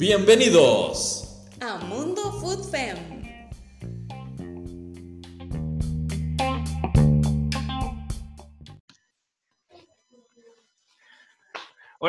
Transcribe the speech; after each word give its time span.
Bienvenidos 0.00 1.19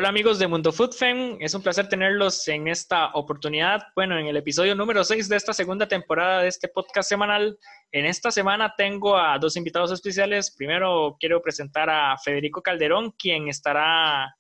Hola 0.02 0.10
amigos 0.10 0.40
de 0.40 0.48
Mundo 0.48 0.72
Food 0.72 0.94
Fem, 0.94 1.38
es 1.40 1.54
un 1.54 1.62
placer 1.62 1.88
tenerlos 1.88 2.48
en 2.48 2.68
esta 2.68 3.12
oportunidad. 3.14 3.84
Bueno, 3.96 4.18
en 4.18 4.26
el 4.26 4.36
episodio 4.36 4.74
número 4.74 5.04
6 5.04 5.30
de 5.30 5.36
esta 5.36 5.54
segunda 5.54 5.88
temporada 5.88 6.42
de 6.42 6.48
este 6.48 6.70
podcast 6.70 7.08
semanal. 7.08 7.56
En 7.92 8.08
esta 8.08 8.32
semana 8.32 8.74
tengo 8.76 9.16
a 9.16 9.38
dos 9.38 9.56
invitados 9.58 9.92
especiales. 9.92 10.56
Primero 10.58 11.18
quiero 11.20 11.40
presentar 11.40 11.88
a 11.88 12.18
Federico 12.18 12.64
Calderón, 12.64 13.12
quien 13.12 13.48
estará 13.48 14.36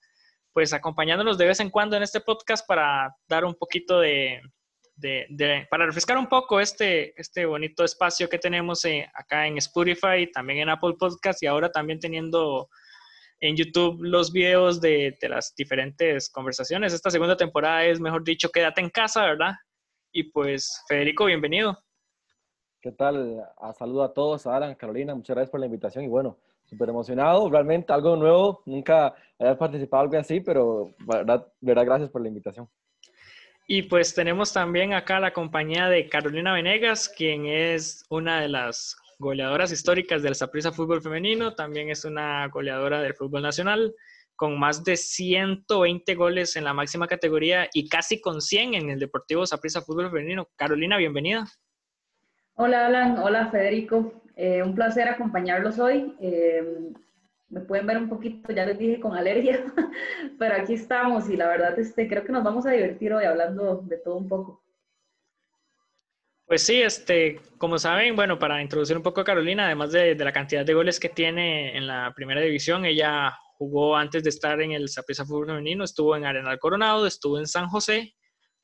pues 0.52 0.74
acompañándonos 0.74 1.38
de 1.38 1.46
vez 1.46 1.60
en 1.60 1.70
cuando 1.70 1.96
en 1.96 2.02
este 2.02 2.22
podcast 2.22 2.68
para 2.68 3.16
dar 3.30 3.46
un 3.46 3.54
poquito 3.54 4.00
de, 4.00 4.42
para 5.70 5.86
refrescar 5.86 6.18
un 6.18 6.28
poco 6.28 6.60
este, 6.60 7.14
este 7.22 7.46
bonito 7.46 7.84
espacio 7.84 8.28
que 8.28 8.40
tenemos 8.40 8.84
eh, 8.86 9.08
acá 9.14 9.46
en 9.46 9.60
Spotify, 9.60 10.28
también 10.34 10.62
en 10.62 10.70
Apple 10.70 10.96
Podcast 10.98 11.44
y 11.44 11.46
ahora 11.46 11.72
también 11.72 12.00
teniendo 12.00 12.68
en 13.42 13.56
YouTube 13.56 14.02
los 14.02 14.32
videos 14.32 14.80
de, 14.80 15.18
de, 15.20 15.30
las 15.30 15.54
diferentes 15.56 16.30
conversaciones. 16.30 16.94
Esta 16.94 17.10
segunda 17.10 17.36
temporada 17.36 17.84
es, 17.84 18.00
mejor 18.00 18.24
dicho, 18.24 18.50
quédate 18.50 18.82
en 18.82 18.90
casa, 18.90 19.26
¿verdad? 19.26 19.54
Y 20.12 20.24
pues, 20.24 20.84
Federico, 20.88 21.26
bienvenido. 21.26 21.78
¿Qué 22.82 22.92
tal? 22.92 23.44
A, 23.58 23.74
saludo 23.74 24.04
a 24.04 24.14
todos, 24.14 24.46
a 24.46 24.56
Alan, 24.56 24.76
Carolina, 24.76 25.16
muchas 25.16 25.36
gracias 25.36 25.52
por 25.52 25.60
la 25.60 25.66
invitación 25.66 26.06
y 26.06 26.08
bueno, 26.08 26.38
súper 26.66 26.90
emocionado, 26.90 27.50
realmente 27.50 27.92
algo 27.94 28.16
nuevo, 28.16 28.64
nunca 28.66 29.14
había 29.38 29.58
participado 29.58 30.04
algo 30.04 30.18
así, 30.18 30.40
pero 30.40 30.94
verdad, 31.00 31.48
verdad, 31.60 31.86
gracias 31.86 32.10
por 32.10 32.22
la 32.22 32.28
invitación. 32.28 32.68
Y 33.68 33.84
pues 33.84 34.14
tenemos 34.14 34.52
también 34.52 34.94
acá 34.94 35.20
la 35.20 35.32
compañía 35.32 35.88
de 35.90 36.10
Carolina 36.10 36.54
Venegas, 36.54 37.08
quien 37.08 37.46
es 37.46 38.04
una 38.10 38.42
de 38.42 38.50
las 38.50 38.98
goleadoras 39.22 39.72
históricas 39.72 40.24
del 40.24 40.36
Saprissa 40.36 40.72
Fútbol 40.72 41.02
Femenino, 41.02 41.54
también 41.54 41.90
es 41.90 42.04
una 42.04 42.48
goleadora 42.48 43.02
del 43.02 43.14
fútbol 43.14 43.44
nacional, 43.44 43.94
con 44.36 44.60
más 44.60 44.84
de 44.84 44.98
120 44.98 46.16
goles 46.16 46.56
en 46.56 46.64
la 46.64 46.74
máxima 46.74 47.08
categoría 47.08 47.70
y 47.74 47.88
casi 47.88 48.20
con 48.20 48.42
100 48.42 48.74
en 48.74 48.90
el 48.90 49.00
Deportivo 49.00 49.46
Saprissa 49.46 49.82
Fútbol 49.82 50.10
Femenino. 50.10 50.50
Carolina, 50.56 50.98
bienvenida. 50.98 51.46
Hola 52.56 52.88
Alan, 52.88 53.20
hola 53.20 53.48
Federico, 53.52 54.24
eh, 54.36 54.64
un 54.64 54.76
placer 54.76 55.08
acompañarlos 55.08 55.80
hoy. 55.80 56.16
Eh, 56.20 56.92
me 57.50 57.62
pueden 57.62 57.86
ver 57.86 57.98
un 57.98 58.10
poquito, 58.10 58.52
ya 58.52 58.66
les 58.66 58.80
dije, 58.80 59.00
con 59.00 59.16
alergia, 59.16 59.64
pero 60.40 60.56
aquí 60.56 60.74
estamos 60.74 61.30
y 61.30 61.38
la 61.38 61.48
verdad 61.48 61.78
este, 61.78 62.08
creo 62.08 62.24
que 62.24 62.32
nos 62.32 62.44
vamos 62.44 62.66
a 62.66 62.72
divertir 62.72 63.14
hoy 63.14 63.26
hablando 63.26 63.84
de 63.86 63.98
todo 63.98 64.16
un 64.18 64.28
poco. 64.28 64.64
Pues 66.52 66.66
sí, 66.66 66.82
este, 66.82 67.40
como 67.58 67.80
saben, 67.80 68.14
bueno, 68.14 68.38
para 68.38 68.62
introducir 68.62 68.98
un 68.98 69.04
poco 69.04 69.22
a 69.22 69.24
Carolina, 69.24 69.68
además 69.68 69.94
de, 69.94 70.16
de 70.16 70.26
la 70.26 70.34
cantidad 70.34 70.66
de 70.66 70.74
goles 70.74 71.00
que 71.00 71.08
tiene 71.08 71.78
en 71.78 71.88
la 71.88 72.12
primera 72.14 72.42
división, 72.42 72.84
ella 72.84 73.34
jugó 73.58 73.96
antes 73.96 74.22
de 74.22 74.32
estar 74.32 74.60
en 74.60 74.74
el 74.74 74.90
Saprissa 74.90 75.26
Fútbol 75.26 75.46
Femenino, 75.46 75.86
estuvo 75.86 76.14
en 76.14 76.26
Arenal 76.26 76.60
Coronado, 76.60 77.08
estuvo 77.08 77.40
en 77.40 77.48
San 77.48 77.70
José, 77.70 78.16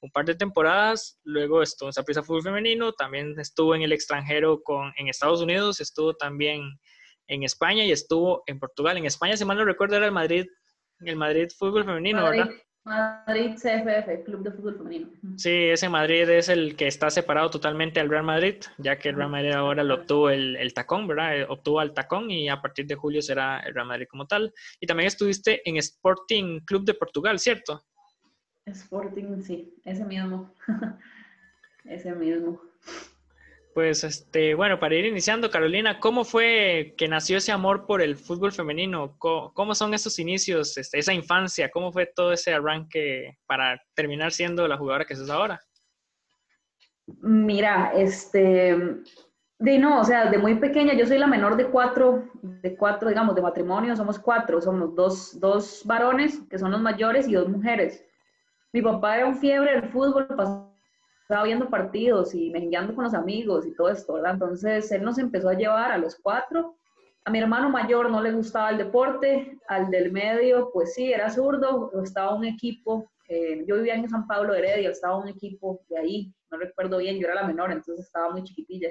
un 0.02 0.12
par 0.12 0.26
de 0.26 0.36
temporadas, 0.36 1.18
luego 1.24 1.62
estuvo 1.62 1.88
en 1.88 1.94
Saprissa 1.94 2.24
Fútbol 2.24 2.44
Femenino, 2.44 2.92
también 2.92 3.34
estuvo 3.40 3.74
en 3.74 3.84
el 3.84 3.94
extranjero 3.94 4.62
con, 4.64 4.92
en 4.98 5.08
Estados 5.08 5.40
Unidos, 5.40 5.80
estuvo 5.80 6.14
también 6.14 6.64
en 7.28 7.44
España 7.44 7.86
y 7.86 7.94
estuvo 7.94 8.44
en 8.48 8.60
Portugal. 8.60 8.98
En 8.98 9.06
España, 9.06 9.38
si 9.38 9.46
mal 9.46 9.56
no 9.56 9.64
recuerdo, 9.64 9.96
era 9.96 10.08
el 10.08 10.12
Madrid, 10.12 10.46
el 11.06 11.16
Madrid 11.16 11.48
Fútbol 11.58 11.86
Femenino, 11.86 12.22
¿verdad? 12.22 12.50
Madrid 12.88 13.56
CFF, 13.56 14.24
Club 14.24 14.44
de 14.44 14.52
Fútbol 14.52 14.78
Femenino. 14.78 15.10
Sí, 15.36 15.52
ese 15.52 15.90
Madrid 15.90 16.30
es 16.30 16.48
el 16.50 16.76
que 16.76 16.88
está 16.88 17.10
separado 17.10 17.50
totalmente 17.50 18.00
al 18.00 18.10
Real 18.10 18.24
Madrid, 18.24 18.56
ya 18.78 18.98
que 18.98 19.10
el 19.10 19.16
Real 19.16 19.30
Madrid 19.30 19.52
ahora 19.52 19.84
lo 19.84 19.96
obtuvo 19.96 20.30
el, 20.30 20.56
el 20.56 20.74
tacón, 20.74 21.08
¿verdad? 21.08 21.38
Eh, 21.38 21.46
obtuvo 21.48 21.82
el 21.82 21.94
tacón 21.94 22.32
y 22.32 22.48
a 22.48 22.62
partir 22.62 22.88
de 22.88 22.96
julio 22.96 23.22
será 23.22 23.60
el 23.60 23.74
Real 23.74 23.88
Madrid 23.88 24.08
como 24.10 24.26
tal. 24.26 24.54
Y 24.80 24.88
también 24.88 25.08
estuviste 25.08 25.62
en 25.70 25.78
Sporting 25.78 26.62
Club 26.62 26.86
de 26.86 26.94
Portugal, 26.94 27.38
¿cierto? 27.40 27.84
Sporting, 28.66 29.42
sí, 29.42 29.76
ese 29.84 30.06
mismo. 30.06 30.54
ese 31.86 32.14
mismo. 32.14 32.62
Pues, 33.78 34.04
este, 34.04 34.56
bueno, 34.56 34.80
para 34.80 34.96
ir 34.96 35.06
iniciando, 35.06 35.52
Carolina, 35.52 36.00
¿cómo 36.00 36.24
fue 36.24 36.96
que 36.98 37.08
nació 37.08 37.38
ese 37.38 37.52
amor 37.52 37.86
por 37.86 38.02
el 38.02 38.16
fútbol 38.16 38.52
femenino? 38.52 39.16
¿Cómo, 39.20 39.76
son 39.76 39.94
esos 39.94 40.18
inicios, 40.18 40.76
este, 40.80 40.98
esa 40.98 41.14
infancia? 41.14 41.70
¿Cómo 41.70 41.92
fue 41.92 42.08
todo 42.08 42.32
ese 42.32 42.56
arranque 42.56 43.38
para 43.46 43.80
terminar 43.94 44.32
siendo 44.32 44.68
la 44.68 44.78
jugadora 44.78 45.06
que 45.06 45.16
sos 45.16 45.30
ahora? 45.30 45.62
Mira, 47.22 47.92
este, 47.94 48.76
de 49.60 49.78
no, 49.78 50.02
o 50.02 50.04
sea, 50.04 50.32
de 50.32 50.40
muy 50.40 50.56
pequeña, 50.56 50.96
yo 50.96 51.06
soy 51.06 51.20
la 51.20 51.28
menor 51.28 51.56
de 51.56 51.68
cuatro, 51.68 52.32
de 52.42 52.76
cuatro, 52.76 53.10
digamos, 53.10 53.36
de 53.36 53.44
matrimonio, 53.44 53.96
somos 53.96 54.18
cuatro, 54.18 54.60
somos 54.60 54.96
dos, 54.96 55.40
dos 55.40 55.84
varones, 55.86 56.40
que 56.50 56.58
son 56.58 56.72
los 56.72 56.82
mayores, 56.82 57.28
y 57.28 57.34
dos 57.34 57.48
mujeres. 57.48 58.04
Mi 58.74 58.82
papá 58.82 59.18
era 59.18 59.28
un 59.28 59.38
fiebre 59.38 59.74
del 59.74 59.92
fútbol, 59.92 60.26
estaba 61.28 61.44
viendo 61.44 61.70
partidos 61.70 62.34
y 62.34 62.50
mejengueando 62.52 62.96
con 62.96 63.04
los 63.04 63.14
amigos 63.14 63.66
y 63.68 63.76
todo 63.76 63.90
esto, 63.90 64.14
¿verdad? 64.14 64.36
Entonces 64.36 64.90
él 64.94 65.04
nos 65.04 65.18
empezó 65.18 65.50
a 65.50 65.56
llevar 65.56 65.92
a 65.92 65.98
los 65.98 66.16
cuatro. 66.16 66.78
A 67.26 67.30
mi 67.30 67.40
hermano 67.40 67.70
mayor 67.70 68.10
no 68.10 68.22
le 68.22 68.32
gustaba 68.32 68.70
el 68.70 68.78
deporte, 68.78 69.60
al 69.68 69.92
del 69.92 70.14
medio, 70.14 70.70
pues 70.72 70.94
sí, 70.94 71.12
era 71.12 71.30
zurdo, 71.30 71.92
estaba 72.02 72.34
un 72.34 72.46
equipo, 72.46 73.12
eh, 73.28 73.66
yo 73.68 73.76
vivía 73.76 73.96
en 73.96 74.08
San 74.08 74.26
Pablo 74.26 74.54
Heredia, 74.56 74.90
estaba 74.90 75.18
un 75.18 75.28
equipo 75.28 75.82
de 75.90 75.98
ahí, 75.98 76.34
no 76.50 76.60
recuerdo 76.60 77.00
bien, 77.00 77.20
yo 77.20 77.28
era 77.28 77.36
la 77.36 77.48
menor, 77.48 77.74
entonces 77.74 78.06
estaba 78.06 78.32
muy 78.32 78.46
chiquitilla. 78.46 78.88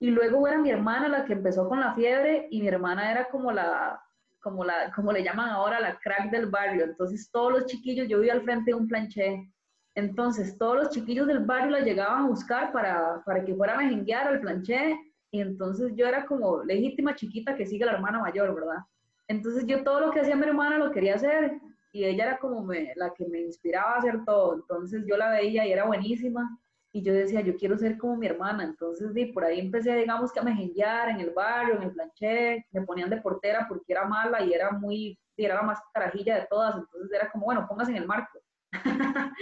Y 0.00 0.10
luego 0.10 0.48
era 0.48 0.58
mi 0.58 0.70
hermana 0.70 1.06
la 1.06 1.24
que 1.24 1.34
empezó 1.34 1.68
con 1.68 1.78
la 1.78 1.94
fiebre 1.94 2.48
y 2.50 2.60
mi 2.60 2.66
hermana 2.66 3.12
era 3.12 3.28
como 3.28 3.52
la, 3.52 4.02
como 4.40 4.64
la, 4.64 4.90
como 4.92 5.12
le 5.12 5.22
llaman 5.22 5.50
ahora, 5.50 5.78
la 5.78 5.96
crack 6.00 6.32
del 6.32 6.46
barrio. 6.46 6.82
Entonces 6.86 7.30
todos 7.30 7.52
los 7.52 7.66
chiquillos, 7.66 8.08
yo 8.08 8.18
vivía 8.18 8.32
al 8.32 8.42
frente 8.42 8.72
de 8.72 8.74
un 8.74 8.88
planché, 8.88 9.48
entonces, 9.94 10.56
todos 10.56 10.76
los 10.76 10.90
chiquillos 10.90 11.26
del 11.26 11.44
barrio 11.44 11.70
la 11.70 11.80
llegaban 11.80 12.24
a 12.24 12.28
buscar 12.28 12.72
para, 12.72 13.22
para 13.24 13.44
que 13.44 13.54
fuera 13.54 13.74
a 13.74 13.78
mejenguear 13.78 14.26
al 14.26 14.40
planché. 14.40 14.98
Y 15.30 15.40
entonces 15.40 15.92
yo 15.96 16.06
era 16.06 16.24
como 16.26 16.62
legítima 16.62 17.14
chiquita 17.14 17.54
que 17.54 17.66
sigue 17.66 17.84
la 17.84 17.92
hermana 17.92 18.20
mayor, 18.20 18.54
¿verdad? 18.54 18.84
Entonces 19.28 19.66
yo 19.66 19.82
todo 19.82 20.00
lo 20.00 20.10
que 20.10 20.20
hacía 20.20 20.36
mi 20.36 20.44
hermana 20.44 20.78
lo 20.78 20.90
quería 20.90 21.14
hacer 21.14 21.58
y 21.90 22.04
ella 22.04 22.24
era 22.24 22.38
como 22.38 22.66
la 22.96 23.12
que 23.14 23.26
me 23.26 23.40
inspiraba 23.40 23.94
a 23.94 23.98
hacer 23.98 24.24
todo. 24.24 24.54
Entonces 24.54 25.04
yo 25.06 25.16
la 25.16 25.30
veía 25.30 25.66
y 25.66 25.72
era 25.72 25.86
buenísima 25.86 26.58
y 26.92 27.02
yo 27.02 27.14
decía, 27.14 27.40
yo 27.40 27.56
quiero 27.56 27.78
ser 27.78 27.96
como 27.98 28.16
mi 28.16 28.26
hermana. 28.26 28.64
Entonces 28.64 29.14
di, 29.14 29.26
por 29.26 29.44
ahí 29.44 29.60
empecé, 29.60 29.94
digamos, 29.96 30.32
que 30.32 30.40
a 30.40 30.42
mejenguear 30.42 31.10
en 31.10 31.20
el 31.20 31.30
barrio, 31.30 31.76
en 31.76 31.82
el 31.84 31.92
planché. 31.92 32.66
Me 32.70 32.82
ponían 32.82 33.10
de 33.10 33.20
portera 33.20 33.66
porque 33.68 33.92
era 33.92 34.06
mala 34.06 34.42
y 34.42 34.52
era 34.52 34.70
muy, 34.70 35.18
y 35.36 35.44
era 35.44 35.56
la 35.56 35.62
más 35.62 35.80
carajilla 35.94 36.36
de 36.36 36.46
todas. 36.50 36.76
Entonces 36.76 37.10
era 37.12 37.30
como, 37.30 37.46
bueno, 37.46 37.66
póngase 37.68 37.92
en 37.92 37.98
el 37.98 38.06
marco. 38.06 38.41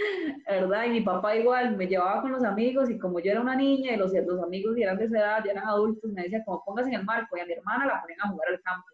¿verdad? 0.47 0.85
Y 0.85 0.89
mi 0.89 1.01
papá 1.01 1.35
igual 1.35 1.77
me 1.77 1.87
llevaba 1.87 2.21
con 2.21 2.31
los 2.31 2.43
amigos 2.43 2.89
y 2.89 2.99
como 2.99 3.19
yo 3.19 3.31
era 3.31 3.41
una 3.41 3.55
niña 3.55 3.93
y 3.93 3.97
los, 3.97 4.11
los 4.13 4.43
amigos 4.43 4.75
eran 4.77 4.97
de 4.97 5.05
esa 5.05 5.17
edad, 5.17 5.43
ya 5.45 5.51
eran 5.51 5.67
adultos, 5.67 6.11
me 6.11 6.23
decía 6.23 6.43
como 6.45 6.63
póngase 6.63 6.89
en 6.89 6.95
el 6.95 7.05
marco 7.05 7.37
y 7.37 7.39
a 7.39 7.45
mi 7.45 7.53
hermana 7.53 7.85
la 7.85 8.01
ponían 8.01 8.21
a 8.21 8.29
jugar 8.29 8.49
al 8.49 8.61
campo. 8.61 8.87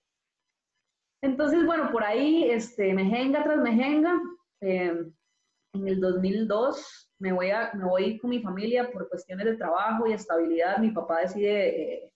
Entonces, 1.22 1.66
bueno, 1.66 1.92
por 1.92 2.04
ahí, 2.04 2.50
este, 2.50 2.94
mejenga 2.94 3.44
tras 3.44 3.58
mejenga, 3.58 4.20
eh, 4.62 4.94
en 5.74 5.88
el 5.88 6.00
2002 6.00 7.12
me 7.20 7.32
voy, 7.32 7.50
a, 7.50 7.72
me 7.74 7.86
voy 7.86 8.20
con 8.20 8.30
mi 8.30 8.42
familia 8.42 8.92
por 8.92 9.10
cuestiones 9.10 9.46
de 9.46 9.58
trabajo 9.58 10.08
y 10.08 10.14
estabilidad. 10.14 10.78
Mi 10.78 10.92
papá 10.92 11.22
decide 11.22 11.94
eh, 11.94 12.12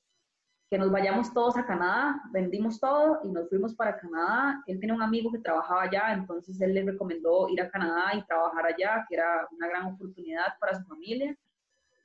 que 0.71 0.77
nos 0.77 0.89
vayamos 0.89 1.33
todos 1.33 1.57
a 1.57 1.65
Canadá, 1.65 2.21
vendimos 2.31 2.79
todo 2.79 3.19
y 3.25 3.29
nos 3.29 3.49
fuimos 3.49 3.75
para 3.75 3.97
Canadá. 3.97 4.63
Él 4.65 4.79
tiene 4.79 4.93
un 4.93 5.01
amigo 5.01 5.29
que 5.29 5.39
trabajaba 5.39 5.81
allá, 5.83 6.13
entonces 6.13 6.61
él 6.61 6.73
le 6.73 6.85
recomendó 6.85 7.49
ir 7.49 7.61
a 7.61 7.69
Canadá 7.69 8.15
y 8.15 8.23
trabajar 8.23 8.67
allá, 8.67 9.05
que 9.09 9.15
era 9.15 9.45
una 9.51 9.67
gran 9.67 9.87
oportunidad 9.87 10.45
para 10.61 10.77
su 10.79 10.85
familia. 10.85 11.37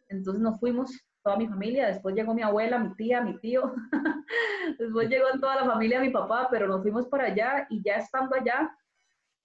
Entonces 0.08 0.42
nos 0.42 0.58
fuimos 0.58 0.90
toda 1.22 1.36
mi 1.36 1.46
familia, 1.46 1.86
después 1.86 2.16
llegó 2.16 2.34
mi 2.34 2.42
abuela, 2.42 2.80
mi 2.80 2.92
tía, 2.96 3.20
mi 3.20 3.38
tío, 3.38 3.72
después 4.80 5.08
llegó 5.08 5.26
toda 5.40 5.62
la 5.62 5.64
familia 5.64 6.00
mi 6.00 6.10
papá, 6.10 6.48
pero 6.50 6.66
nos 6.66 6.82
fuimos 6.82 7.06
para 7.06 7.26
allá 7.26 7.68
y 7.70 7.80
ya 7.84 7.98
estando 7.98 8.34
allá, 8.34 8.76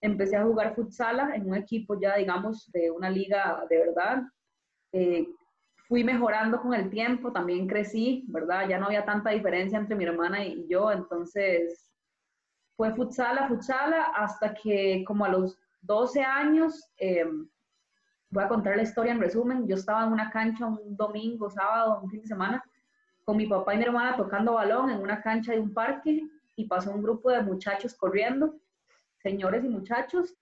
empecé 0.01 0.35
a 0.35 0.43
jugar 0.43 0.73
futsala 0.73 1.35
en 1.35 1.47
un 1.47 1.55
equipo 1.55 1.95
ya, 2.01 2.15
digamos, 2.15 2.71
de 2.71 2.89
una 2.89 3.11
liga 3.11 3.63
de 3.69 3.77
verdad. 3.77 4.23
Eh, 4.93 5.27
fui 5.91 6.05
mejorando 6.05 6.61
con 6.61 6.73
el 6.73 6.89
tiempo, 6.89 7.33
también 7.33 7.67
crecí, 7.67 8.23
¿verdad? 8.29 8.65
Ya 8.65 8.79
no 8.79 8.85
había 8.85 9.03
tanta 9.03 9.31
diferencia 9.31 9.77
entre 9.77 9.97
mi 9.97 10.05
hermana 10.05 10.41
y 10.41 10.65
yo, 10.69 10.89
entonces 10.89 11.91
fue 12.77 12.95
futsala, 12.95 13.49
futsala, 13.49 14.03
hasta 14.15 14.53
que 14.53 15.03
como 15.05 15.25
a 15.25 15.27
los 15.27 15.59
12 15.81 16.21
años, 16.23 16.89
eh, 16.95 17.25
voy 18.29 18.41
a 18.41 18.47
contar 18.47 18.77
la 18.77 18.83
historia 18.83 19.11
en 19.11 19.19
resumen, 19.19 19.67
yo 19.67 19.75
estaba 19.75 20.05
en 20.05 20.13
una 20.13 20.29
cancha 20.29 20.65
un 20.65 20.95
domingo, 20.95 21.49
sábado, 21.49 21.99
un 22.01 22.09
fin 22.09 22.21
de 22.21 22.27
semana, 22.27 22.63
con 23.25 23.35
mi 23.35 23.47
papá 23.47 23.73
y 23.73 23.79
mi 23.79 23.83
hermana 23.83 24.15
tocando 24.15 24.53
balón 24.53 24.91
en 24.91 25.01
una 25.01 25.21
cancha 25.21 25.51
de 25.51 25.59
un 25.59 25.73
parque 25.73 26.21
y 26.55 26.67
pasó 26.67 26.91
un 26.91 27.03
grupo 27.03 27.31
de 27.31 27.43
muchachos 27.43 27.95
corriendo, 27.95 28.55
señores 29.17 29.65
y 29.65 29.67
muchachos, 29.67 30.37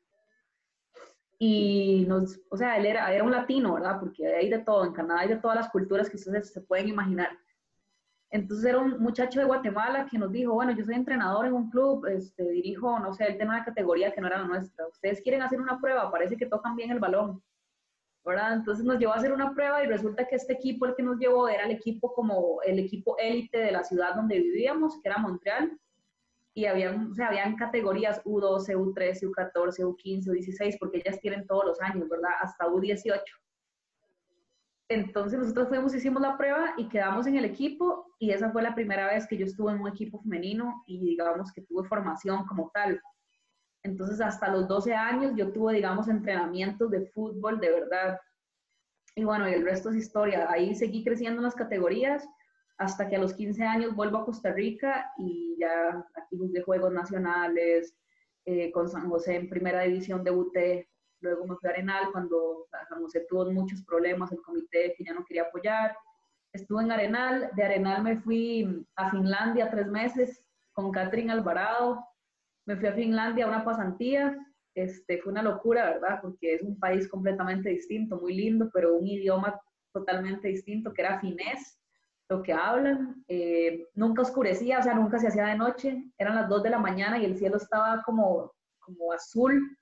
y 1.42 2.06
nos, 2.06 2.40
o 2.50 2.58
sea, 2.58 2.78
él 2.78 2.86
era, 2.86 3.12
era 3.14 3.24
un 3.24 3.32
latino, 3.32 3.76
¿verdad? 3.76 3.98
Porque 4.00 4.28
hay 4.28 4.50
de 4.50 4.60
todo, 4.60 4.86
en 4.86 4.92
Canadá 4.92 5.22
hay 5.22 5.30
de 5.30 5.38
todas 5.38 5.56
las 5.56 5.70
culturas 5.70 6.10
que 6.10 6.18
ustedes 6.18 6.52
se 6.52 6.62
pueden 6.62 6.90
imaginar. 6.90 7.30
Entonces 8.30 8.66
era 8.66 8.78
un 8.78 9.00
muchacho 9.00 9.40
de 9.40 9.46
Guatemala 9.46 10.06
que 10.06 10.20
nos 10.20 10.32
dijo, 10.32 10.54
bueno, 10.54 10.74
yo 10.74 10.84
soy 10.84 10.96
entrenador 10.96 11.46
en 11.46 11.54
un 11.54 11.70
club, 11.70 12.06
este, 12.08 12.44
dirijo, 12.50 13.00
no 13.00 13.14
sé, 13.14 13.26
él 13.26 13.38
tiene 13.38 13.52
una 13.52 13.64
categoría 13.64 14.12
que 14.12 14.22
no 14.22 14.28
era 14.28 14.40
la 14.40 14.48
nuestra. 14.48 14.86
Ustedes 14.88 15.22
quieren 15.22 15.42
hacer 15.42 15.62
una 15.62 15.80
prueba, 15.80 16.12
parece 16.12 16.38
que 16.38 16.46
tocan 16.46 16.76
bien 16.76 16.92
el 16.92 17.00
balón. 17.00 17.42
¿verdad? 18.26 18.54
Entonces 18.54 18.86
nos 18.86 19.00
llevó 19.00 19.14
a 19.14 19.16
hacer 19.16 19.32
una 19.32 19.54
prueba 19.54 19.84
y 19.84 19.88
resulta 19.88 20.28
que 20.28 20.36
este 20.36 20.54
equipo, 20.54 20.86
el 20.86 20.96
que 20.96 21.04
nos 21.04 21.18
llevó, 21.18 21.48
era 21.48 21.64
el 21.64 21.72
equipo 21.72 22.14
como 22.14 22.62
el 22.64 22.78
equipo 22.78 23.18
élite 23.18 23.58
de 23.60 23.72
la 23.72 23.84
ciudad 23.84 24.14
donde 24.14 24.40
vivíamos, 24.40 25.00
que 25.02 25.10
era 25.10 25.18
Montreal. 25.18 25.72
Y 26.60 26.66
habían, 26.66 27.10
o 27.10 27.14
sea, 27.16 27.28
habían 27.28 27.56
categorías 27.56 28.22
U12, 28.26 28.76
U13, 28.76 29.32
U14, 29.32 29.80
U15, 29.80 30.26
U16, 30.26 30.76
porque 30.78 30.98
ellas 30.98 31.18
tienen 31.22 31.48
todos 31.48 31.64
los 31.64 31.82
años, 31.82 32.10
¿verdad? 32.10 32.32
Hasta 32.42 32.66
U18. 32.66 33.22
Entonces 34.90 35.40
nosotros 35.40 35.70
fuimos, 35.70 35.96
hicimos 35.96 36.22
la 36.22 36.38
prueba 36.38 36.74
y 36.76 36.90
quedamos 36.90 37.28
en 37.28 37.38
el 37.38 37.46
equipo 37.46 38.14
y 38.20 38.32
esa 38.32 38.52
fue 38.52 38.62
la 38.62 38.76
primera 38.76 39.08
vez 39.08 39.26
que 39.26 39.38
yo 39.38 39.46
estuve 39.46 39.72
en 39.72 39.80
un 39.80 39.88
equipo 39.88 40.20
femenino 40.20 40.84
y 40.86 41.00
digamos 41.00 41.54
que 41.54 41.62
tuve 41.62 41.88
formación 41.88 42.46
como 42.46 42.70
tal. 42.74 43.02
Entonces 43.84 44.20
hasta 44.20 44.50
los 44.50 44.68
12 44.68 44.94
años 44.94 45.32
yo 45.38 45.54
tuve, 45.54 45.76
digamos, 45.76 46.10
entrenamientos 46.10 46.92
de 46.92 47.06
fútbol 47.06 47.62
de 47.62 47.72
verdad. 47.72 48.20
Y 49.16 49.24
bueno, 49.24 49.48
y 49.48 49.54
el 49.54 49.64
resto 49.64 49.92
es 49.92 49.96
historia. 49.96 50.52
Ahí 50.52 50.76
seguí 50.76 51.06
creciendo 51.06 51.40
en 51.40 51.46
las 51.46 51.56
categorías 51.56 52.28
hasta 52.80 53.08
que 53.08 53.18
a 53.18 53.20
los 53.20 53.34
15 53.34 53.64
años 53.64 53.96
vuelvo 53.96 54.18
a 54.18 54.26
Costa 54.26 54.52
Rica 54.52 55.12
y 55.18 55.56
ya 55.60 56.06
aquí 56.16 56.38
jugué 56.38 56.62
Juegos 56.62 56.92
Nacionales, 56.92 57.96
eh, 58.46 58.72
con 58.72 58.90
San 58.90 59.10
José 59.10 59.36
en 59.36 59.50
primera 59.50 59.84
división 59.84 60.24
debuté 60.24 60.90
Luego 61.22 61.46
me 61.46 61.56
fui 61.56 61.70
a 61.70 61.74
Arenal 61.74 62.12
cuando 62.12 62.68
San 62.88 63.02
José 63.02 63.26
tuvo 63.28 63.52
muchos 63.52 63.84
problemas, 63.84 64.32
el 64.32 64.42
comité 64.42 64.94
que 64.98 65.04
ya 65.04 65.14
no 65.14 65.26
quería 65.26 65.44
apoyar. 65.44 65.96
Estuve 66.54 66.84
en 66.84 66.92
Arenal, 66.92 67.50
de 67.56 67.64
Arenal 67.64 68.04
me 68.04 68.18
fui 68.18 68.86
a 68.96 69.12
Finlandia 69.12 69.70
tres 69.70 69.88
meses 69.88 70.44
con 70.72 70.92
Catherine 70.92 71.32
Alvarado. 71.32 72.06
Me 72.66 72.78
fui 72.78 72.88
a 72.88 72.94
Finlandia 72.94 73.46
a 73.46 73.50
una 73.50 73.66
pasantía. 73.66 74.38
Este, 74.76 75.18
fue 75.22 75.34
una 75.34 75.44
locura, 75.44 75.92
¿verdad? 75.92 76.20
Porque 76.22 76.56
es 76.56 76.62
un 76.62 76.80
país 76.80 77.08
completamente 77.10 77.70
distinto, 77.70 78.20
muy 78.22 78.34
lindo, 78.36 78.70
pero 78.74 78.96
un 78.96 79.06
idioma 79.06 79.60
totalmente 79.92 80.48
distinto, 80.48 80.94
que 80.94 81.02
era 81.02 81.20
finés, 81.20 81.79
lo 82.30 82.42
que 82.44 82.54
hablan. 82.54 83.24
Eh, 83.28 83.88
nunca 83.96 84.22
oscurecía, 84.22 84.80
o 84.80 84.84
sea, 84.84 84.94
nunca 84.94 85.20
se 85.20 85.28
hacía 85.28 85.46
de 85.48 85.58
noche. 85.58 86.04
Eran 86.18 86.36
las 86.36 86.48
dos 86.48 86.64
de 86.64 86.70
la 86.70 86.80
mañana 86.80 87.18
y 87.18 87.26
el 87.26 87.38
cielo 87.38 87.58
estaba 87.58 88.02
como, 88.04 88.54
como 88.80 89.12
azul 89.12 89.78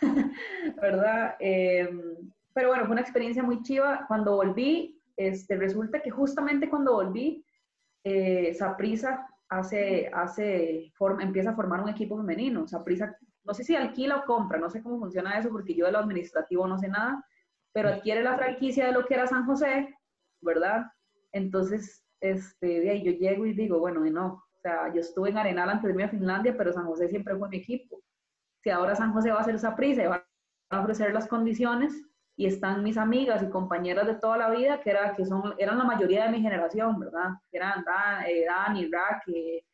¿verdad? 0.82 1.36
Em, 1.38 2.30
pero 2.52 2.68
bueno, 2.68 2.84
fue 2.84 2.92
una 2.92 3.00
experiencia 3.00 3.42
muy 3.42 3.62
chiva. 3.62 4.04
Cuando 4.08 4.36
volví, 4.36 5.00
este, 5.16 5.56
resulta 5.56 6.00
que 6.00 6.10
justamente 6.10 6.68
cuando 6.68 6.94
volví, 6.94 7.44
eh, 8.04 8.56
hace, 9.48 10.10
hace, 10.12 10.92
empieza 11.20 11.50
a 11.50 11.56
formar 11.56 11.80
un 11.80 11.88
equipo 11.88 12.16
femenino. 12.16 12.66
Saprisa, 12.66 13.16
no 13.44 13.54
sé 13.54 13.64
si 13.64 13.76
alquila 13.76 14.16
o 14.16 14.24
compra, 14.24 14.58
no 14.58 14.70
sé 14.70 14.82
cómo 14.82 14.98
funciona 14.98 15.38
eso 15.38 15.50
porque 15.50 15.74
yo 15.74 15.86
de 15.86 15.92
lo 15.92 15.98
administrativo 15.98 16.66
no 16.66 16.78
sé 16.78 16.88
nada, 16.88 17.24
pero 17.72 17.88
adquiere 17.88 18.22
la 18.22 18.36
franquicia 18.36 18.86
de 18.86 18.92
lo 18.92 19.06
que 19.06 19.14
era 19.14 19.26
San 19.26 19.46
José, 19.46 19.94
¿verdad? 20.40 20.86
Entonces, 21.32 22.04
este, 22.20 22.80
de 22.80 23.02
yo 23.02 23.12
llego 23.12 23.46
y 23.46 23.54
digo, 23.54 23.78
bueno, 23.78 24.04
y 24.06 24.10
no, 24.10 24.44
o 24.56 24.60
sea, 24.60 24.92
yo 24.92 25.00
estuve 25.00 25.30
en 25.30 25.38
Arenal 25.38 25.70
antes 25.70 25.84
de 25.84 25.90
irme 25.90 26.04
a 26.04 26.08
Finlandia, 26.08 26.56
pero 26.56 26.72
San 26.72 26.86
José 26.86 27.08
siempre 27.08 27.36
fue 27.36 27.48
mi 27.48 27.58
equipo 27.58 28.02
si 28.62 28.70
ahora 28.70 28.94
San 28.94 29.12
José 29.12 29.30
va 29.30 29.38
a 29.38 29.40
hacer 29.40 29.54
esa 29.54 29.76
prisa 29.76 30.08
va 30.08 30.24
a 30.70 30.80
ofrecer 30.80 31.12
las 31.12 31.26
condiciones 31.26 31.92
y 32.36 32.46
están 32.46 32.84
mis 32.84 32.96
amigas 32.96 33.42
y 33.42 33.50
compañeras 33.50 34.06
de 34.06 34.14
toda 34.14 34.36
la 34.36 34.50
vida, 34.50 34.80
que, 34.80 34.90
era, 34.90 35.16
que 35.16 35.24
son, 35.24 35.54
eran 35.58 35.78
la 35.78 35.84
mayoría 35.84 36.24
de 36.24 36.30
mi 36.30 36.40
generación, 36.40 36.98
¿verdad? 37.00 37.30
Eran 37.50 37.84
Dan, 37.84 38.26
eh, 38.26 38.44
Dani, 38.46 38.88
Rack, 38.88 39.24
eh, 39.28 39.64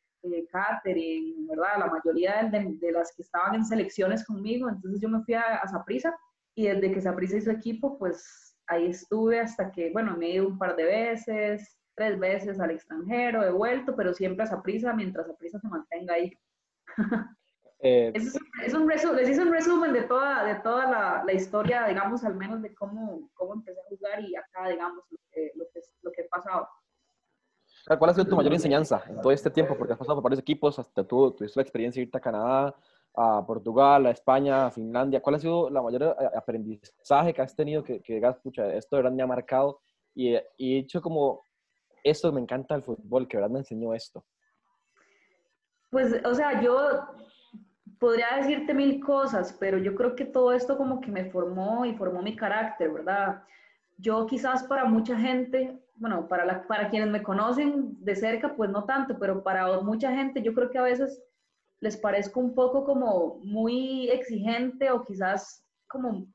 Katherine, 0.50 1.47
¿verdad? 1.47 1.79
La 1.79 1.87
mayoría 1.87 2.43
de, 2.45 2.77
de, 2.81 2.93
las 2.93 3.15
que 3.15 3.23
estaban 3.23 3.55
en 3.57 3.67
selecciones 3.67 4.25
conmigo, 4.25 4.71
entonces 4.71 5.00
yo 5.00 5.11
me 5.11 5.23
fui 5.25 5.35
a, 5.35 5.57
a 5.57 5.69
Saprisa 5.69 6.17
y 6.55 6.69
desde 6.69 6.91
que 6.91 7.03
Saprisa 7.03 7.37
hizo 7.37 7.50
equipo, 7.50 7.99
pues 7.99 8.54
ahí 8.66 8.87
estuve 8.87 9.40
hasta 9.40 9.70
que, 9.70 9.90
bueno, 9.93 10.16
me 10.16 10.26
he 10.26 10.34
ido 10.34 10.49
un 10.49 10.58
par 10.58 10.76
de 10.76 10.84
veces, 10.84 11.78
tres 11.94 12.19
veces 12.19 12.61
al 12.61 12.70
extranjero, 12.70 13.44
he 13.44 13.50
vuelto, 13.50 13.94
pero 13.96 14.12
siempre 14.12 14.44
a 14.44 14.49
Saprisa, 14.49 14.93
mientras 14.93 15.26
Saprisa 15.26 15.58
se 15.58 15.69
mantenga 15.69 16.14
ahí. 16.14 16.32
Eh, 17.87 18.11
es, 18.14 18.72
un 18.72 18.88
resumen, 18.88 19.16
les 19.16 19.28
hice 19.28 19.43
un 19.43 19.52
resumen 19.52 19.93
de 19.93 20.05
toda, 20.05 20.43
de 20.44 20.55
toda 20.62 20.90
la, 20.90 21.22
la, 21.26 21.32
historia, 21.34 21.87
digamos, 21.87 22.25
al 22.25 22.34
menos 22.34 22.62
de 22.62 22.75
cómo, 22.75 23.28
cómo 23.34 23.52
empecé 23.52 23.78
a 23.78 23.88
jugar 23.90 24.22
y 24.22 24.34
acá, 24.34 24.69
digamos, 24.69 25.05
lo 25.11 25.19
que, 25.31 25.52
lo 25.55 25.66
que, 25.70 25.81
lo 26.00 26.12
que 26.12 26.25
pasado. 26.31 26.66
¿Cuál 27.99 28.11
ha 28.11 28.14
sido 28.14 28.26
tu 28.26 28.37
mayor 28.37 28.55
enseñanza 28.55 29.02
en 29.06 29.20
todo 29.20 29.32
este 29.32 29.50
tiempo? 29.50 29.76
Porque 29.76 29.93
has 29.93 29.99
pasado 29.99 30.16
por 30.16 30.25
varios 30.25 30.40
equipos, 30.40 30.78
hasta 30.78 31.06
tú 31.06 31.32
tuviste 31.32 31.58
la 31.58 31.62
experiencia 31.62 32.00
de 32.00 32.05
irte 32.05 32.16
a 32.16 32.20
Canadá, 32.22 32.75
a 33.14 33.44
Portugal, 33.46 34.06
a 34.06 34.11
España, 34.11 34.66
a 34.66 34.70
Finlandia. 34.70 35.20
¿Cuál 35.20 35.37
ha 35.37 35.38
sido 35.38 35.70
la 35.70 35.82
mayor 35.82 36.02
eh, 36.02 36.31
aprendizaje 36.37 37.32
que 37.32 37.43
has 37.43 37.55
tenido 37.55 37.84
que, 37.84 38.00
que 38.00 38.14
digas, 38.14 38.37
pucha, 38.43 38.75
esto 38.75 38.96
de 38.96 39.02
verdad 39.02 39.16
me 39.16 39.22
ha 39.22 39.26
marcado 39.26 39.81
y, 40.14 40.34
y 40.56 40.76
he 40.76 40.78
hecho 40.78 41.00
como, 41.00 41.43
esto 42.02 42.32
me 42.32 42.40
encanta 42.40 42.75
el 42.75 42.82
fútbol, 42.82 43.28
que 43.28 43.37
verdad 43.37 43.50
me 43.50 43.61
enseñó 43.61 43.94
esto? 43.94 44.25
Pues, 45.90 46.20
o 46.25 46.34
sea, 46.34 46.61
yo 46.61 47.06
podría 48.00 48.37
decirte 48.37 48.75
mil 48.75 49.00
cosas, 49.00 49.56
pero 49.61 49.78
yo 49.78 49.94
creo 49.94 50.16
que 50.16 50.25
todo 50.25 50.52
esto 50.52 50.76
como 50.76 51.00
que 51.00 51.11
me 51.11 51.31
formó 51.31 51.84
y 51.84 51.94
formó 51.94 52.20
mi 52.20 52.34
carácter, 52.34 52.90
¿verdad? 52.90 53.44
Yo 53.96 54.26
quizás 54.26 54.64
para 54.64 54.84
mucha 54.87 55.16
gente, 55.16 55.81
bueno, 55.94 56.26
para, 56.26 56.44
la, 56.44 56.66
para 56.66 56.90
quienes 56.90 57.08
me 57.11 57.22
conocen 57.22 57.96
de 58.05 58.16
cerca, 58.16 58.56
pues 58.56 58.70
no 58.70 58.84
tanto, 58.84 59.16
pero 59.20 59.43
para 59.44 59.81
mucha 59.82 60.11
gente 60.11 60.43
yo 60.43 60.52
creo 60.52 60.69
que 60.69 60.78
a 60.78 60.82
veces 60.82 61.22
les 61.85 61.99
parezco 61.99 62.41
un 62.41 62.55
poco 62.55 62.83
como 62.83 63.41
muy 63.43 64.09
exigente 64.09 64.91
o 64.91 65.05
quizás 65.05 65.63
como, 65.87 66.27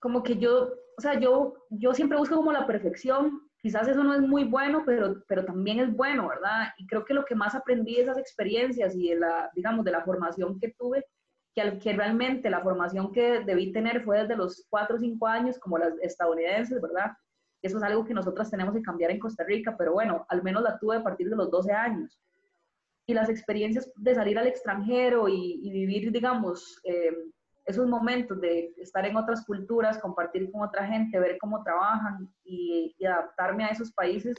como 0.00 0.20
que 0.24 0.36
yo, 0.36 0.72
o 0.98 1.00
sea, 1.00 1.16
yo, 1.20 1.54
yo 1.70 1.94
siempre 1.94 2.18
busco 2.18 2.34
como 2.34 2.50
la 2.50 2.66
perfección. 2.66 3.40
Quizás 3.62 3.86
eso 3.86 4.02
no 4.02 4.14
es 4.14 4.20
muy 4.20 4.42
bueno, 4.42 4.82
pero, 4.84 5.22
pero 5.28 5.44
también 5.44 5.78
es 5.78 5.94
bueno, 5.94 6.28
¿verdad? 6.28 6.70
Y 6.76 6.88
creo 6.88 7.04
que 7.04 7.14
lo 7.14 7.24
que 7.24 7.36
más 7.36 7.54
aprendí 7.54 7.94
de 7.94 8.02
esas 8.02 8.18
experiencias 8.18 8.96
y 8.96 9.10
de 9.10 9.20
la, 9.20 9.48
digamos, 9.54 9.84
de 9.84 9.92
la 9.92 10.02
formación 10.02 10.58
que 10.58 10.74
tuve, 10.76 11.06
que, 11.54 11.78
que 11.78 11.92
realmente 11.92 12.50
la 12.50 12.60
formación 12.60 13.12
que 13.12 13.44
debí 13.44 13.70
tener 13.70 14.02
fue 14.02 14.22
desde 14.22 14.34
los 14.34 14.66
4 14.70 14.96
o 14.96 14.98
5 14.98 15.26
años, 15.28 15.58
como 15.60 15.78
las 15.78 15.94
estadounidenses, 16.02 16.80
¿verdad? 16.80 17.12
Eso 17.62 17.76
es 17.76 17.82
algo 17.84 18.04
que 18.04 18.14
nosotras 18.14 18.50
tenemos 18.50 18.74
que 18.74 18.82
cambiar 18.82 19.12
en 19.12 19.20
Costa 19.20 19.44
Rica, 19.44 19.76
pero 19.78 19.92
bueno, 19.92 20.26
al 20.28 20.42
menos 20.42 20.64
la 20.64 20.78
tuve 20.80 20.96
a 20.96 21.04
partir 21.04 21.30
de 21.30 21.36
los 21.36 21.48
12 21.48 21.70
años. 21.70 22.18
Y 23.10 23.14
las 23.14 23.28
experiencias 23.28 23.90
de 23.96 24.14
salir 24.14 24.38
al 24.38 24.46
extranjero 24.46 25.26
y, 25.26 25.68
vivir, 25.68 26.12
digamos, 26.12 26.80
eh, 26.84 27.12
esos 27.66 27.88
momentos 27.88 28.40
de 28.40 28.72
estar 28.78 29.04
en 29.04 29.16
otras 29.16 29.44
culturas, 29.44 29.98
compartir 29.98 30.48
con 30.52 30.62
otra 30.62 30.86
gente, 30.86 31.18
ver 31.18 31.36
cómo 31.40 31.60
trabajan 31.64 32.32
y, 32.44 32.94
adaptarme 33.04 33.64
a 33.64 33.70
esos 33.70 33.90
países, 33.90 34.36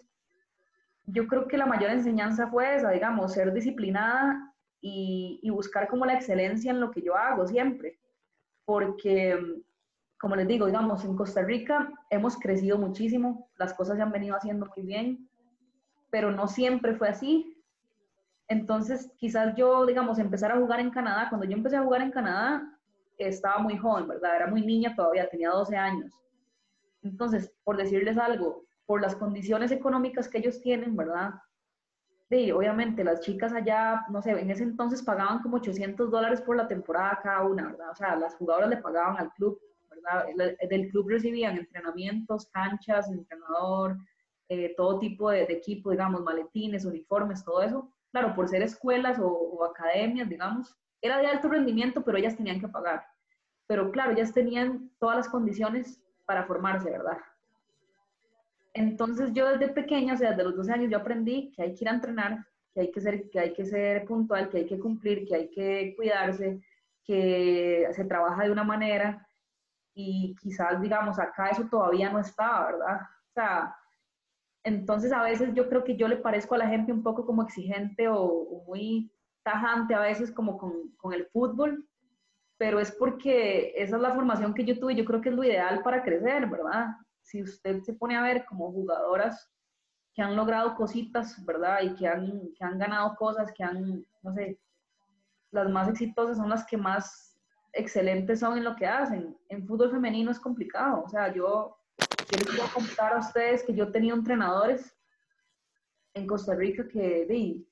yo 1.05 1.27
creo 1.27 1.49
que 1.49 1.57
la 1.57 1.65
mayor 1.65 1.91
enseñanza 1.91 2.47
fue 2.47 2.75
esa, 2.75 2.91
digamos, 2.91 3.33
ser 3.33 3.51
disciplinada 3.51 4.53
y, 4.79 5.41
y, 5.43 5.49
buscar 5.49 5.89
como 5.89 6.05
la 6.05 6.13
excelencia 6.13 6.71
en 6.71 6.79
lo 6.79 6.91
que 6.91 7.01
yo 7.01 7.17
hago 7.17 7.45
siempre. 7.45 7.99
Porque, 8.63 9.37
como 10.17 10.37
les 10.37 10.47
digo, 10.47 10.67
digamos, 10.67 11.03
en 11.03 11.17
Costa 11.17 11.41
Rica 11.41 11.91
hemos 12.09 12.37
crecido 12.37 12.77
muchísimo, 12.77 13.49
las 13.57 13.73
cosas 13.73 13.97
se 13.97 14.01
han 14.01 14.13
venido 14.13 14.37
haciendo 14.37 14.65
muy 14.73 14.85
bien, 14.85 15.27
pero 16.09 16.31
no 16.31 16.47
siempre 16.47 16.95
fue 16.95 17.09
así. 17.09 17.50
Entonces, 18.51 19.10
quizás 19.15 19.55
yo, 19.55 19.86
digamos, 19.86 20.20
empezar 20.20 20.51
a 20.51 20.60
jugar 20.60 20.81
en 20.81 20.91
Canadá, 20.91 21.27
cuando 21.29 21.48
yo 21.48 21.53
empecé 21.53 21.77
a 21.77 21.84
jugar 21.84 22.01
en 22.01 22.12
Canadá, 22.12 22.77
estaba 23.17 23.60
muy 23.60 23.77
joven, 23.77 24.10
¿verdad? 24.10 24.36
Era 24.36 24.48
muy 24.48 24.65
niña 24.65 24.93
todavía, 24.93 25.29
tenía 25.29 25.51
12 25.51 25.77
años. 25.77 26.12
Entonces, 27.01 27.53
por 27.63 27.77
decirles 27.77 28.17
algo, 28.17 28.65
por 28.86 29.01
las 29.01 29.15
condiciones 29.15 29.72
económicas 29.72 30.27
que 30.27 30.39
ellos 30.39 30.60
tienen, 30.60 30.98
¿verdad? 30.98 31.36
Sí, 32.29 32.51
obviamente 32.51 33.05
las 33.05 33.22
chicas 33.22 33.53
allá, 33.53 34.03
no 34.10 34.22
sé, 34.22 34.31
en 34.31 34.51
ese 34.51 34.63
entonces 34.63 35.01
pagaban 35.01 35.41
como 35.41 35.55
800 35.55 36.12
dólares 36.12 36.41
por 36.41 36.58
la 36.58 36.67
temporada 36.67 37.22
cada 37.24 37.43
una, 37.43 37.67
¿verdad? 37.67 37.91
O 37.91 37.96
sea, 37.96 38.17
las 38.17 38.36
jugadoras 38.36 38.70
le 38.70 38.77
pagaban 38.77 39.17
al 39.17 39.31
club, 39.31 39.58
¿verdad? 39.89 40.25
Del 40.70 40.89
club 40.89 41.08
recibían 41.08 41.58
entrenamientos, 41.58 42.48
canchas, 42.48 43.10
entrenador, 43.10 43.98
eh, 44.50 44.74
todo 44.75 45.00
tipo 45.00 45.29
de, 45.29 45.43
equipo, 45.43 45.91
digamos, 45.91 46.22
maletines, 46.22 46.84
uniformes, 46.84 47.46
todo 47.46 47.62
eso. 47.62 47.93
Claro, 48.12 48.34
por 48.36 48.50
ser 48.50 48.62
escuelas 48.62 49.18
o 49.22 49.63
academias, 49.63 50.27
digamos, 50.27 50.75
era 51.01 51.18
de 51.18 51.27
alto 51.27 51.50
rendimiento, 51.50 52.03
pero 52.03 52.18
ellas 52.18 52.36
tenían 52.36 52.60
que 52.60 52.68
pagar. 52.68 53.06
Pero 53.68 53.91
claro, 53.91 54.12
ellas 54.12 54.34
tenían 54.34 54.91
todas 55.00 55.18
las 55.18 55.30
condiciones 55.30 56.01
para 56.25 56.46
formarse, 56.46 56.89
¿verdad? 56.89 57.18
Entonces 58.74 59.32
yo 59.34 59.50
desde 59.50 59.74
pequeña, 59.74 60.13
o 60.13 60.18
sea, 60.18 60.32
desde 60.32 60.44
los 60.44 60.56
12 60.56 60.72
años, 60.74 60.91
yo 60.91 60.98
aprendí 60.98 61.51
que 61.51 61.63
hay 61.63 61.74
que 61.74 61.84
ir 61.84 61.89
a 61.89 61.94
entrenar, 61.94 62.46
que 62.74 62.82
hay 62.82 62.91
que 62.91 63.01
ser, 63.01 63.30
que 63.30 63.39
hay 63.39 63.53
que 63.53 63.65
ser 63.65 64.06
puntual, 64.06 64.50
que 64.50 64.60
hay 64.60 64.65
que 64.65 64.80
cumplir, 64.80 65.25
que 65.27 65.36
hay 65.36 65.50
que 65.50 65.94
cuidarse, 65.96 66.62
que 67.03 67.88
se 67.91 68.06
trabaja 68.06 68.44
de 68.44 68.51
una 68.51 68.63
manera 68.63 69.27
y 69.94 70.36
quizás, 70.36 70.82
digamos, 70.82 71.20
acá 71.20 71.48
eso 71.50 71.68
todavía 71.70 72.10
no 72.10 72.20
está, 72.20 72.65
¿verdad? 72.65 73.01
O 73.01 73.34
sea, 73.34 73.75
entonces 74.63 75.12
a 75.12 75.24
veces 75.24 75.53
yo 75.53 75.68
creo 75.70 75.84
que 75.84 75.96
yo 75.96 76.08
le 76.08 76.18
parezco 76.18 76.56
a 76.56 76.60
la 76.60 76.68
gente 76.68 76.91
un 76.91 77.03
poco 77.03 77.25
como 77.25 77.44
exigente 77.44 78.08
o, 78.08 78.63
muy 78.68 79.12
tajante 79.44 79.96
a 79.96 80.00
veces 80.00 80.32
como 80.32 80.58
con, 80.58 80.91
con, 80.98 81.13
el 81.13 81.25
fútbol, 81.27 81.88
pero 82.58 82.80
es 82.80 82.91
porque 82.91 83.74
esa 83.75 83.96
es 83.96 84.01
la 84.01 84.13
formación 84.13 84.53
que 84.53 84.63
yo 84.63 84.80
tuve, 84.80 84.96
yo 84.96 85.03
creo 85.03 85.20
que 85.20 85.30
es 85.30 85.36
lo 85.36 85.44
ideal 85.44 85.82
para 85.82 86.03
crecer, 86.03 86.48
¿verdad? 86.48 86.89
Si 87.22 87.41
usted 87.41 87.82
se 87.82 87.94
pone 87.94 88.15
a 88.15 88.22
ver 88.22 88.46
como 88.46 88.72
jugadoras 88.72 89.51
que 90.13 90.22
han 90.22 90.36
logrado 90.36 90.75
cositas, 90.75 91.44
¿verdad? 91.46 91.82
Y 91.82 91.96
que 91.96 92.08
han, 92.08 92.53
que 92.56 92.63
han 92.63 92.77
ganado 92.77 93.15
cosas, 93.15 93.51
que 93.53 93.63
han, 93.63 94.06
no 94.22 94.34
sé, 94.34 94.60
las 95.51 95.70
más 95.70 95.89
exitosas 95.89 96.38
son 96.38 96.50
las 96.50 96.65
que 96.65 96.77
más 96.77 97.38
excelentes 97.74 98.39
son 98.39 98.58
en 98.58 98.63
lo 98.63 98.75
que 98.75 98.86
hacen. 98.86 99.38
En 99.50 99.65
fútbol 99.65 99.91
femenino 99.91 100.32
es 100.32 100.39
complicado. 100.39 101.03
O 101.03 101.10
sea, 101.10 101.34
yo, 101.34 101.77
yo 102.29 102.37
les 102.37 102.47
puedo 102.47 102.73
contar 102.73 103.13
a 103.13 103.19
ustedes 103.19 103.63
que 103.63 103.73
yo 103.73 103.91
tenía 103.91 104.13
entrenadores 104.13 104.95
en 106.13 106.27
Costa 106.27 106.55
Rica 106.55 106.87
que, 106.87 107.63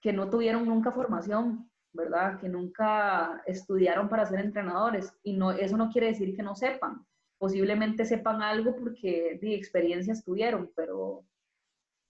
que 0.00 0.12
no 0.12 0.28
tuvieron 0.28 0.66
nunca 0.66 0.92
formación, 0.92 1.70
¿verdad? 1.92 2.38
Que 2.38 2.48
nunca 2.48 3.42
estudiaron 3.46 4.08
para 4.08 4.26
ser 4.26 4.40
entrenadores. 4.40 5.12
Y 5.22 5.34
no, 5.34 5.52
eso 5.52 5.76
no 5.76 5.90
quiere 5.90 6.08
decir 6.08 6.36
que 6.36 6.42
no 6.42 6.54
sepan. 6.54 7.06
Posiblemente 7.38 8.04
sepan 8.04 8.42
algo 8.42 8.76
porque 8.76 9.38
de 9.40 9.54
experiencias 9.54 10.24
tuvieron, 10.24 10.70
pero 10.76 11.24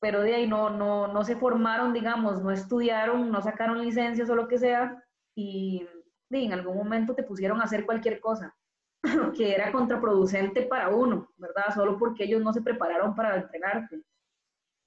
pero 0.00 0.20
de 0.20 0.34
ahí 0.34 0.46
no, 0.46 0.68
no, 0.68 1.08
no 1.08 1.24
se 1.24 1.34
formaron, 1.34 1.94
digamos, 1.94 2.42
no 2.42 2.50
estudiaron, 2.50 3.30
no 3.30 3.40
sacaron 3.40 3.80
licencias 3.80 4.28
o 4.28 4.34
lo 4.34 4.48
que 4.48 4.58
sea, 4.58 5.02
y, 5.34 5.88
en 6.30 6.52
algún 6.52 6.76
momento 6.76 7.14
te 7.14 7.22
pusieron 7.22 7.60
a 7.60 7.64
hacer 7.64 7.86
cualquier 7.86 8.20
cosa 8.20 8.54
que 9.36 9.54
era 9.54 9.70
contraproducente 9.70 10.62
para 10.62 10.88
uno, 10.88 11.28
¿verdad? 11.36 11.74
Solo 11.74 11.98
porque 11.98 12.24
ellos 12.24 12.42
no 12.42 12.52
se 12.52 12.62
prepararon 12.62 13.14
para 13.14 13.36
entrenarte. 13.36 14.02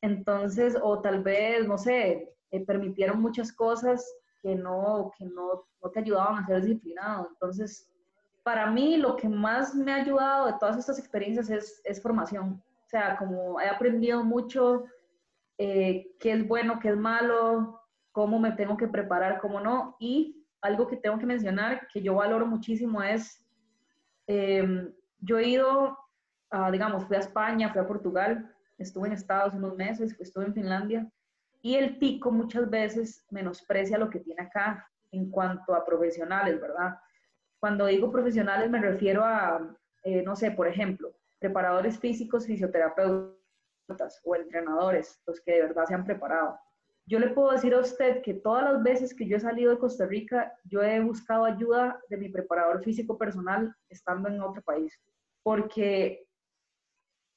Entonces, 0.02 0.78
o 0.82 1.00
tal 1.00 1.24
vez, 1.24 1.68
no 1.68 1.78
sé, 1.78 2.34
eh, 2.52 2.66
permitieron 2.66 3.22
muchas 3.22 3.52
cosas 3.52 4.06
que 4.42 4.56
no, 4.56 5.12
que 5.18 5.26
no, 5.26 5.66
no 5.82 5.90
te 5.90 6.00
ayudaban 6.00 6.44
a 6.44 6.48
ser 6.48 6.62
disciplinado. 6.62 7.30
Entonces, 7.32 7.90
para 8.44 8.70
mí 8.72 8.98
lo 8.98 9.16
que 9.16 9.28
más 9.28 9.76
me 9.76 9.92
ha 9.92 9.96
ayudado 9.96 10.48
de 10.48 10.54
todas 10.60 10.78
estas 10.78 11.00
experiencias 11.00 11.50
es, 11.50 11.82
es 11.84 12.02
formación. 12.02 12.64
O 12.86 12.90
sea, 12.90 13.18
como 13.18 13.60
he 13.60 13.68
aprendido 13.68 14.24
mucho 14.24 14.86
eh, 15.58 16.16
qué 16.20 16.32
es 16.32 16.48
bueno, 16.48 16.80
qué 16.80 16.90
es 16.90 16.98
malo, 16.98 17.82
cómo 18.12 18.40
me 18.40 18.52
tengo 18.54 18.78
que 18.78 18.88
preparar, 18.88 19.40
cómo 19.42 19.60
no. 19.60 19.98
Y 20.00 20.46
algo 20.62 20.88
que 20.88 20.96
tengo 20.96 21.20
que 21.20 21.26
mencionar, 21.26 21.88
que 21.92 22.02
yo 22.02 22.16
valoro 22.16 22.46
muchísimo, 22.46 23.04
es, 23.04 23.46
em, 24.28 24.94
yo 25.20 25.40
he 25.40 25.48
ido, 25.48 25.98
digamos, 26.72 27.06
fui 27.06 27.18
a 27.18 27.22
España, 27.22 27.72
fui 27.72 27.82
a 27.82 27.88
Portugal, 27.88 28.54
estuve 28.78 29.08
en 29.08 29.14
Estados 29.14 29.54
unos 29.54 29.76
meses, 29.76 30.16
estuve 30.20 30.46
en 30.46 30.54
Finlandia, 30.54 31.12
y 31.62 31.76
el 31.76 31.98
pico 31.98 32.32
muchas 32.32 32.70
veces 32.70 33.26
menosprecia 33.32 33.98
lo 33.98 34.10
que 34.10 34.20
tiene 34.20 34.44
acá 34.44 34.88
en 35.12 35.32
cuanto 35.32 35.74
a 35.74 35.86
profesionales, 35.86 36.62
¿verdad? 36.62 36.98
Cuando 37.60 37.88
digo 37.88 38.12
profesionales 38.12 38.70
me 38.70 38.80
refiero 38.80 39.24
a, 39.24 39.76
eh, 40.04 40.22
no 40.22 40.36
sé, 40.36 40.52
por 40.52 40.68
ejemplo, 40.68 41.14
preparadores 41.40 42.00
físicos, 42.00 42.46
fisioterapeutas, 42.46 43.38
o 44.24 44.36
entrenadores, 44.36 45.22
los 45.26 45.40
que 45.42 45.54
de 45.54 45.62
verdad 45.64 45.86
se 45.86 45.94
han 45.94 46.06
preparado. 46.06 46.60
Yo 47.08 47.20
le 47.20 47.30
puedo 47.30 47.52
decir 47.52 47.74
a 47.74 47.80
usted 47.80 48.22
que 48.22 48.34
todas 48.34 48.66
las 48.66 48.84
veces 48.84 49.16
que 49.16 49.26
yo 49.26 49.38
he 49.38 49.40
salido 49.40 49.72
de 49.72 49.80
Costa 49.80 50.06
Rica, 50.06 50.54
yo 50.66 50.84
he 50.84 51.00
buscado 51.00 51.46
ayuda 51.46 52.02
de 52.10 52.18
mi 52.18 52.28
preparador 52.28 52.84
físico 52.84 53.18
personal 53.18 53.74
estando 53.88 54.28
en 54.28 54.42
otro 54.42 54.62
país, 54.62 54.94
porque 55.42 56.28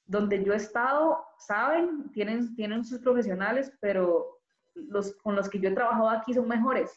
donde 0.06 0.42
yo 0.42 0.52
he 0.52 0.56
estado, 0.56 1.24
saben, 1.38 2.10
tienen, 2.10 2.52
tienen 2.56 2.84
sus 2.84 2.98
profesionales, 2.98 3.72
pero 3.80 4.40
los 4.74 5.14
con 5.18 5.36
los 5.36 5.48
que 5.48 5.60
yo 5.60 5.68
he 5.68 5.72
trabajado 5.72 6.08
aquí 6.10 6.34
son 6.34 6.48
mejores. 6.48 6.90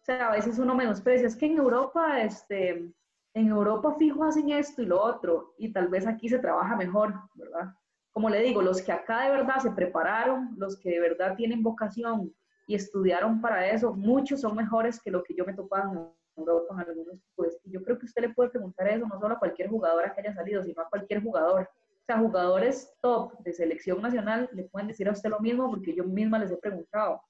O 0.00 0.04
sea, 0.04 0.28
a 0.28 0.32
veces 0.32 0.60
uno 0.60 0.76
menosprecia, 0.76 1.26
es 1.26 1.34
que 1.34 1.46
en 1.46 1.58
Europa, 1.58 2.22
este, 2.22 2.88
en 3.34 3.48
Europa 3.48 3.96
fijo 3.98 4.22
hacen 4.22 4.50
esto 4.50 4.80
y 4.80 4.86
lo 4.86 5.02
otro, 5.02 5.54
y 5.58 5.72
tal 5.72 5.88
vez 5.88 6.06
aquí 6.06 6.28
se 6.28 6.38
trabaja 6.38 6.76
mejor, 6.76 7.14
¿verdad? 7.34 7.74
Como 8.12 8.28
le 8.28 8.42
digo, 8.42 8.62
los 8.62 8.82
que 8.82 8.92
acá 8.92 9.22
de 9.24 9.30
verdad 9.30 9.58
se 9.58 9.70
prepararon, 9.70 10.54
los 10.56 10.78
que 10.78 10.90
de 10.90 11.00
verdad 11.00 11.36
tienen 11.36 11.62
vocación 11.62 12.34
y 12.66 12.74
estudiaron 12.74 13.40
para 13.40 13.70
eso, 13.70 13.92
muchos 13.92 14.40
son 14.40 14.56
mejores 14.56 15.00
que 15.00 15.10
lo 15.10 15.22
que 15.22 15.34
yo 15.34 15.44
me 15.44 15.54
topaba 15.54 15.90
en 15.92 16.10
Europa 16.36 16.74
en 16.74 16.80
algunos 16.80 17.18
pues 17.34 17.60
yo 17.64 17.82
creo 17.82 17.98
que 17.98 18.06
usted 18.06 18.22
le 18.22 18.34
puede 18.34 18.50
preguntar 18.50 18.88
eso 18.88 19.06
no 19.06 19.18
solo 19.18 19.34
a 19.34 19.38
cualquier 19.38 19.68
jugadora 19.68 20.14
que 20.14 20.20
haya 20.20 20.34
salido, 20.34 20.62
sino 20.62 20.82
a 20.82 20.88
cualquier 20.88 21.22
jugador. 21.22 21.62
O 21.62 22.04
sea, 22.06 22.18
jugadores 22.18 22.92
top 23.00 23.38
de 23.40 23.52
selección 23.52 24.00
nacional 24.00 24.48
le 24.52 24.64
pueden 24.64 24.88
decir 24.88 25.08
a 25.08 25.12
usted 25.12 25.30
lo 25.30 25.40
mismo 25.40 25.70
porque 25.70 25.94
yo 25.94 26.04
misma 26.04 26.38
les 26.38 26.50
he 26.50 26.56
preguntado 26.56 27.22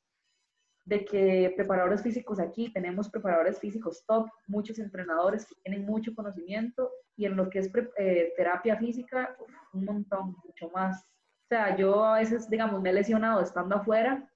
de 0.85 1.05
que 1.05 1.53
preparadores 1.57 2.03
físicos 2.03 2.41
aquí, 2.41 2.73
tenemos 2.73 3.09
preparadores 3.09 3.59
físicos 3.59 4.05
top, 4.07 4.29
muchos 4.47 4.79
entrenadores 4.79 5.47
que 5.47 5.55
tienen 5.63 5.85
mucho 5.85 6.15
conocimiento 6.15 6.91
y 7.21 7.27
en 7.27 7.37
lo 7.37 7.51
que 7.51 7.59
es 7.59 7.71
eh, 7.99 8.33
terapia 8.35 8.77
física, 8.79 9.37
un 9.75 9.85
montón, 9.85 10.37
mucho 10.43 10.71
más. 10.71 11.05
O 11.05 11.49
sea, 11.51 11.77
yo 11.77 12.03
a 12.03 12.19
veces, 12.19 12.49
digamos, 12.49 12.81
me 12.81 12.89
he 12.89 12.93
lesionado 12.95 13.43
estando 13.43 13.77
afuera 13.77 14.27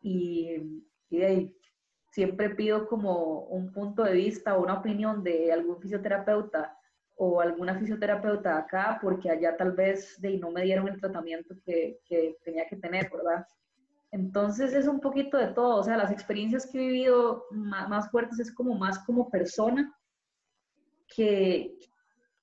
y, 0.00 0.82
y 1.08 1.54
siempre 2.10 2.50
pido 2.50 2.88
como 2.88 3.44
un 3.44 3.72
punto 3.72 4.02
de 4.02 4.14
vista 4.14 4.56
o 4.56 4.64
una 4.64 4.80
opinión 4.80 5.22
de 5.22 5.52
algún 5.52 5.80
fisioterapeuta 5.80 6.76
o 7.14 7.40
alguna 7.40 7.78
fisioterapeuta 7.78 8.58
acá, 8.58 8.98
porque 9.00 9.30
allá 9.30 9.56
tal 9.56 9.70
vez 9.70 10.20
de, 10.20 10.36
no 10.36 10.50
me 10.50 10.64
dieron 10.64 10.88
el 10.88 11.00
tratamiento 11.00 11.54
que, 11.64 12.00
que 12.04 12.36
tenía 12.42 12.66
que 12.66 12.76
tener, 12.76 13.08
¿verdad? 13.08 13.46
Entonces 14.10 14.74
es 14.74 14.88
un 14.88 14.98
poquito 14.98 15.38
de 15.38 15.52
todo, 15.52 15.76
o 15.76 15.84
sea, 15.84 15.96
las 15.96 16.10
experiencias 16.10 16.66
que 16.66 16.78
he 16.78 16.88
vivido 16.88 17.44
más, 17.52 18.10
fuertes 18.10 18.40
es 18.40 18.52
como 18.52 18.74
más 18.74 18.98
como 19.04 19.30
persona 19.30 19.96
que, 21.06 21.78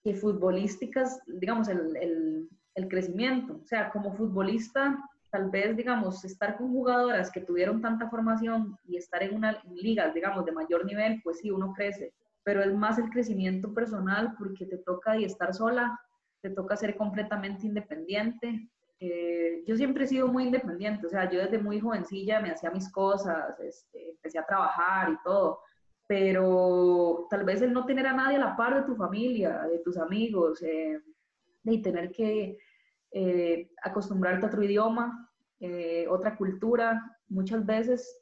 que 0.03 0.13
futbolísticas, 0.13 1.21
digamos, 1.25 1.67
el, 1.69 2.49
el, 2.75 2.87
crecimiento. 2.89 3.59
O 3.63 3.67
sea, 3.67 3.89
como 3.91 4.13
futbolista, 4.13 4.99
tal 5.31 5.49
vez, 5.49 5.75
digamos, 5.77 6.25
estar 6.25 6.57
con 6.57 6.71
jugadoras 6.71 7.31
que 7.31 7.41
tuvieron 7.41 7.81
tanta 7.81 8.09
formación 8.09 8.77
y 8.85 8.97
estar 8.97 9.23
en 9.23 9.35
una 9.35 9.63
liga, 9.71 10.11
digamos, 10.11 10.45
de 10.45 10.51
mayor 10.51 10.85
nivel, 10.85 11.21
pues 11.23 11.39
sí, 11.39 11.49
uno 11.49 11.73
crece, 11.73 12.13
pero 12.43 12.61
es 12.61 12.73
más 12.73 12.99
el 12.99 13.09
crecimiento 13.09 13.73
personal 13.73 14.35
porque 14.37 14.65
te 14.65 14.77
toca 14.77 15.17
y 15.17 15.23
estar 15.23 15.53
sola, 15.53 15.97
te 16.41 16.49
toca 16.49 16.75
ser 16.75 16.97
completamente 16.97 17.65
independiente, 17.65 18.69
eh, 19.05 19.63
yo 19.67 19.75
siempre 19.75 20.05
he 20.05 20.07
sido 20.07 20.29
muy 20.29 20.45
independiente, 20.45 21.07
o 21.07 21.09
sea, 21.09 21.29
yo 21.29 21.39
desde 21.39 21.57
muy 21.57 21.77
jovencilla 21.79 22.39
me 22.39 22.51
hacía 22.51 22.71
mis 22.71 22.89
cosas, 22.89 23.59
este, 23.59 24.11
empecé 24.11 24.39
a 24.39 24.45
trabajar 24.45 25.09
y 25.09 25.17
todo, 25.25 25.59
pero 26.07 27.27
tal 27.29 27.43
vez 27.43 27.61
el 27.61 27.73
no 27.73 27.85
tener 27.85 28.07
a 28.07 28.13
nadie 28.13 28.37
a 28.37 28.39
la 28.39 28.55
par 28.55 28.75
de 28.75 28.83
tu 28.83 28.95
familia, 28.95 29.63
de 29.63 29.79
tus 29.79 29.97
amigos, 29.97 30.61
eh, 30.61 30.99
de 31.63 31.77
tener 31.79 32.11
que 32.11 32.57
eh, 33.11 33.69
acostumbrarte 33.81 34.45
a 34.45 34.49
otro 34.49 34.63
idioma, 34.63 35.29
otra 36.09 36.35
cultura, 36.35 37.01
muchas 37.29 37.65
veces 37.65 38.21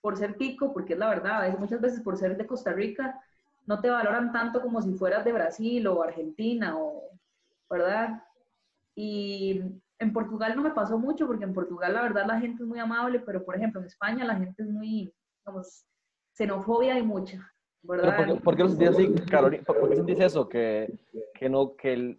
por 0.00 0.16
ser 0.16 0.36
pico, 0.36 0.72
porque 0.72 0.94
es 0.94 0.98
la 0.98 1.10
verdad, 1.10 1.58
muchas 1.58 1.80
veces 1.80 2.00
por 2.00 2.16
ser 2.16 2.38
de 2.38 2.46
Costa 2.46 2.72
Rica, 2.72 3.20
no 3.66 3.80
te 3.80 3.90
valoran 3.90 4.32
tanto 4.32 4.62
como 4.62 4.80
si 4.80 4.94
fueras 4.94 5.24
de 5.26 5.32
Brasil 5.32 5.86
o 5.86 6.02
Argentina, 6.02 6.78
o, 6.78 7.10
¿verdad? 7.68 8.22
Y 8.94 9.60
en 9.98 10.12
Portugal 10.12 10.54
no 10.56 10.62
me 10.62 10.70
pasó 10.70 10.98
mucho, 10.98 11.26
porque 11.26 11.44
en 11.44 11.52
Portugal 11.52 11.92
la 11.92 12.02
verdad 12.02 12.26
la 12.26 12.40
gente 12.40 12.62
es 12.62 12.68
muy 12.68 12.78
amable, 12.78 13.20
pero 13.20 13.44
por 13.44 13.56
ejemplo 13.56 13.80
en 13.80 13.86
España 13.86 14.24
la 14.24 14.36
gente 14.36 14.62
es 14.62 14.68
muy, 14.70 15.12
digamos, 15.44 15.84
xenofobia 16.38 16.94
hay 16.94 17.02
mucha, 17.02 17.52
¿verdad? 17.82 18.38
¿Por 18.44 18.56
qué, 18.56 18.62
lo 18.62 18.68
sentís 18.68 18.88
así, 18.88 19.12
Carolina? 19.28 19.64
¿Por 19.64 19.88
qué 19.88 19.96
sentís 19.96 20.20
eso? 20.20 20.48
Que, 20.48 20.88
que, 21.34 21.48
no, 21.48 21.74
que 21.74 22.16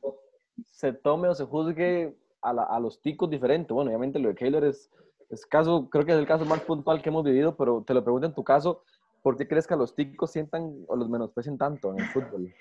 se 0.65 0.91
tome 0.91 1.29
o 1.29 1.33
se 1.33 1.45
juzgue 1.45 2.13
a, 2.41 2.49
a, 2.49 2.79
los 2.81 3.01
ticos 3.01 3.29
diferente. 3.29 3.73
Bueno, 3.73 3.89
obviamente 3.89 4.19
lo 4.19 4.27
de 4.27 4.35
Keylor 4.35 4.65
es, 4.65 4.91
es 5.29 5.45
caso, 5.45 5.89
creo 5.89 6.05
que 6.05 6.11
es 6.11 6.19
el 6.19 6.27
caso 6.27 6.43
más 6.43 6.59
puntual 6.61 7.01
que 7.01 7.07
hemos 7.07 7.23
vivido, 7.23 7.55
pero 7.55 7.81
te 7.87 7.93
lo 7.93 8.03
pregunto 8.03 8.27
en 8.27 8.33
tu 8.33 8.43
caso, 8.43 8.83
¿por 9.23 9.37
qué 9.37 9.47
crees 9.47 9.65
que 9.65 9.73
a 9.73 9.77
los 9.77 9.95
ticos 9.95 10.31
sientan 10.31 10.83
o 10.87 10.97
los 10.97 11.09
menosprecien 11.09 11.57
tanto 11.57 11.93
en 11.93 12.01
el 12.01 12.07
fútbol? 12.07 12.53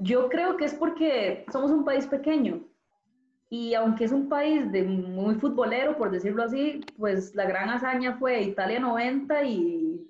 Yo 0.00 0.28
creo 0.28 0.56
que 0.56 0.66
es 0.66 0.74
porque 0.74 1.44
somos 1.50 1.72
un 1.72 1.84
país 1.84 2.06
pequeño 2.06 2.60
y 3.50 3.74
aunque 3.74 4.04
es 4.04 4.12
un 4.12 4.28
país 4.28 4.70
de 4.70 4.84
muy 4.84 5.34
futbolero, 5.34 5.96
por 5.96 6.12
decirlo 6.12 6.44
así, 6.44 6.84
pues 6.96 7.34
la 7.34 7.46
gran 7.46 7.68
hazaña 7.68 8.16
fue 8.16 8.42
Italia 8.42 8.78
90 8.78 9.44
y, 9.44 10.01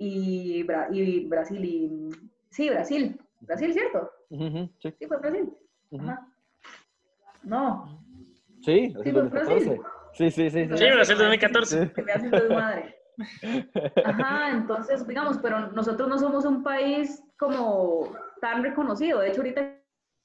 y, 0.00 0.66
y 0.92 1.26
Brasil. 1.28 1.64
Y, 1.64 2.10
sí, 2.50 2.70
Brasil. 2.70 3.20
Brasil, 3.40 3.72
¿cierto? 3.72 4.10
sí. 4.30 4.70
sí. 4.80 5.06
fue 5.06 5.18
Brasil. 5.18 5.52
No. 7.42 8.02
Sí, 8.62 8.94
sí 9.04 9.12
fue 9.12 9.22
Brasil. 9.22 9.80
Sí, 10.14 10.30
sí, 10.30 10.50
sí. 10.50 10.64
Sí, 10.64 10.84
Brasil 10.92 11.18
2014. 11.18 11.92
Que 11.92 12.02
me 12.02 12.12
hacen 12.12 12.30
desmadre. 12.30 12.96
Ajá, 14.04 14.50
entonces, 14.50 15.06
digamos, 15.06 15.38
pero 15.38 15.70
nosotros 15.72 16.08
no 16.08 16.18
somos 16.18 16.44
un 16.44 16.62
país 16.62 17.22
como 17.38 18.12
tan 18.40 18.62
reconocido. 18.62 19.20
De 19.20 19.28
hecho, 19.28 19.42
ahorita 19.42 19.76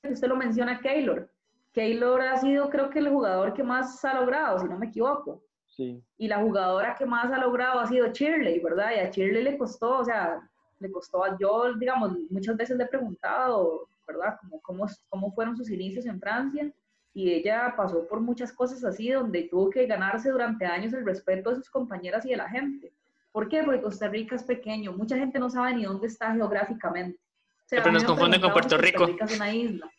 usted 0.09 0.27
lo 0.27 0.37
menciona, 0.37 0.79
Keylor. 0.79 1.29
Keylor 1.73 2.21
ha 2.21 2.37
sido, 2.37 2.69
creo 2.69 2.89
que, 2.89 2.99
el 2.99 3.09
jugador 3.09 3.53
que 3.53 3.63
más 3.63 4.03
ha 4.05 4.19
logrado, 4.21 4.59
si 4.59 4.67
no 4.67 4.77
me 4.79 4.87
equivoco. 4.87 5.43
Sí. 5.75 6.01
Y 6.17 6.27
la 6.27 6.39
jugadora 6.39 6.95
que 6.95 7.05
más 7.05 7.31
ha 7.31 7.37
logrado 7.37 7.79
ha 7.79 7.87
sido 7.87 8.07
Shirley, 8.07 8.59
¿verdad? 8.59 8.91
Y 8.95 8.99
a 8.99 9.09
Shirley 9.09 9.43
le 9.43 9.57
costó, 9.57 9.99
o 9.99 10.05
sea, 10.05 10.39
le 10.79 10.91
costó, 10.91 11.23
a 11.23 11.37
yo, 11.37 11.73
digamos, 11.73 12.17
muchas 12.29 12.55
veces 12.55 12.77
le 12.77 12.85
he 12.85 12.87
preguntado, 12.87 13.87
¿verdad? 14.07 14.37
Como, 14.39 14.61
cómo, 14.61 14.85
cómo 15.09 15.31
fueron 15.33 15.57
sus 15.57 15.69
inicios 15.69 16.05
en 16.05 16.19
Francia. 16.19 16.71
Y 17.13 17.31
ella 17.31 17.73
pasó 17.75 18.07
por 18.07 18.21
muchas 18.21 18.51
cosas 18.53 18.83
así, 18.83 19.09
donde 19.09 19.43
tuvo 19.43 19.69
que 19.69 19.85
ganarse 19.85 20.29
durante 20.29 20.65
años 20.65 20.93
el 20.93 21.05
respeto 21.05 21.49
de 21.49 21.57
sus 21.57 21.69
compañeras 21.69 22.25
y 22.25 22.29
de 22.29 22.37
la 22.37 22.49
gente. 22.49 22.93
¿Por 23.31 23.49
qué? 23.49 23.63
Porque 23.63 23.81
Costa 23.81 24.07
Rica 24.07 24.35
es 24.35 24.43
pequeño. 24.43 24.93
Mucha 24.93 25.17
gente 25.17 25.39
no 25.39 25.49
sabe 25.49 25.75
ni 25.75 25.83
dónde 25.83 26.07
está 26.07 26.33
geográficamente. 26.33 27.19
O 27.19 27.67
sea, 27.67 27.83
Pero 27.83 27.93
nos 27.93 28.03
confunden 28.03 28.39
con 28.39 28.53
Puerto 28.53 28.77
Rico. 28.77 28.99
Costa 28.99 29.11
Rica 29.11 29.25
es 29.25 29.35
una 29.35 29.53
isla. 29.53 29.91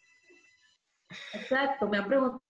Exacto, 1.35 1.89
me 1.89 1.99
han 1.99 2.09
preguntado 2.09 2.46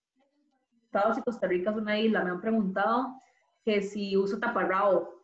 si 1.15 1.23
Costa 1.23 1.47
Rica 1.47 1.71
es 1.71 1.77
una 1.77 1.99
isla, 1.99 2.25
me 2.25 2.31
han 2.31 2.41
preguntado 2.41 3.21
que 3.65 3.83
si 3.83 4.17
uso 4.17 4.39
taparrabo. 4.39 5.15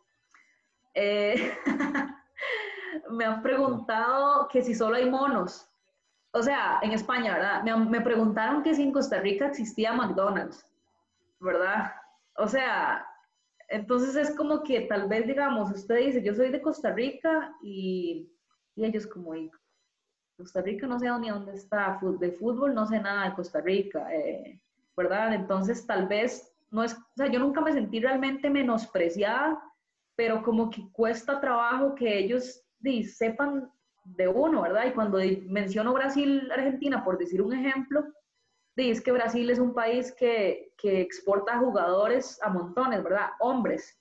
Eh, 0.93 1.53
me 3.09 3.25
han 3.25 3.41
preguntado 3.41 4.47
que 4.49 4.61
si 4.61 4.75
solo 4.75 4.95
hay 4.95 5.09
monos. 5.09 5.69
O 6.31 6.41
sea, 6.41 6.79
en 6.81 6.91
España, 6.91 7.33
¿verdad? 7.35 7.63
Me, 7.63 7.75
me 7.75 8.01
preguntaron 8.01 8.63
que 8.63 8.73
si 8.73 8.83
en 8.83 8.91
Costa 8.91 9.19
Rica 9.19 9.47
existía 9.47 9.93
McDonald's, 9.93 10.65
¿verdad? 11.39 11.93
O 12.37 12.47
sea, 12.47 13.05
entonces 13.69 14.15
es 14.15 14.35
como 14.35 14.63
que 14.63 14.81
tal 14.81 15.07
vez, 15.07 15.27
digamos, 15.27 15.71
usted 15.71 15.97
dice, 15.97 16.23
yo 16.23 16.33
soy 16.33 16.49
de 16.49 16.61
Costa 16.61 16.91
Rica 16.91 17.55
y, 17.61 18.31
y 18.75 18.85
ellos 18.85 19.05
como, 19.07 19.35
"Y 19.35 19.51
Costa 20.37 20.61
Rica 20.61 20.87
no 20.87 20.99
sé 20.99 21.07
ni 21.19 21.29
dónde 21.29 21.53
está, 21.53 21.99
de 22.19 22.31
fútbol 22.31 22.73
no 22.73 22.87
sé 22.87 22.99
nada 22.99 23.29
de 23.29 23.35
Costa 23.35 23.61
Rica, 23.61 24.11
eh, 24.13 24.62
¿verdad? 24.95 25.33
Entonces 25.33 25.85
tal 25.85 26.07
vez 26.07 26.53
no 26.71 26.83
es, 26.83 26.93
o 26.93 27.15
sea, 27.15 27.27
yo 27.27 27.39
nunca 27.39 27.61
me 27.61 27.73
sentí 27.73 27.99
realmente 27.99 28.49
menospreciada, 28.49 29.61
pero 30.15 30.43
como 30.43 30.69
que 30.69 30.87
cuesta 30.91 31.39
trabajo 31.39 31.95
que 31.95 32.19
ellos 32.19 32.63
sepan 33.03 33.71
de 34.05 34.27
uno, 34.27 34.63
¿verdad? 34.63 34.85
Y 34.87 34.91
cuando 34.91 35.19
menciono 35.47 35.93
Brasil, 35.93 36.49
Argentina, 36.51 37.03
por 37.03 37.17
decir 37.17 37.41
un 37.41 37.53
ejemplo, 37.53 38.03
di, 38.75 38.89
es 38.89 39.01
que 39.01 39.11
Brasil 39.11 39.49
es 39.49 39.59
un 39.59 39.73
país 39.73 40.13
que, 40.17 40.73
que 40.77 41.01
exporta 41.01 41.59
jugadores 41.59 42.41
a 42.43 42.49
montones, 42.49 43.03
¿verdad? 43.03 43.29
Hombres, 43.39 43.99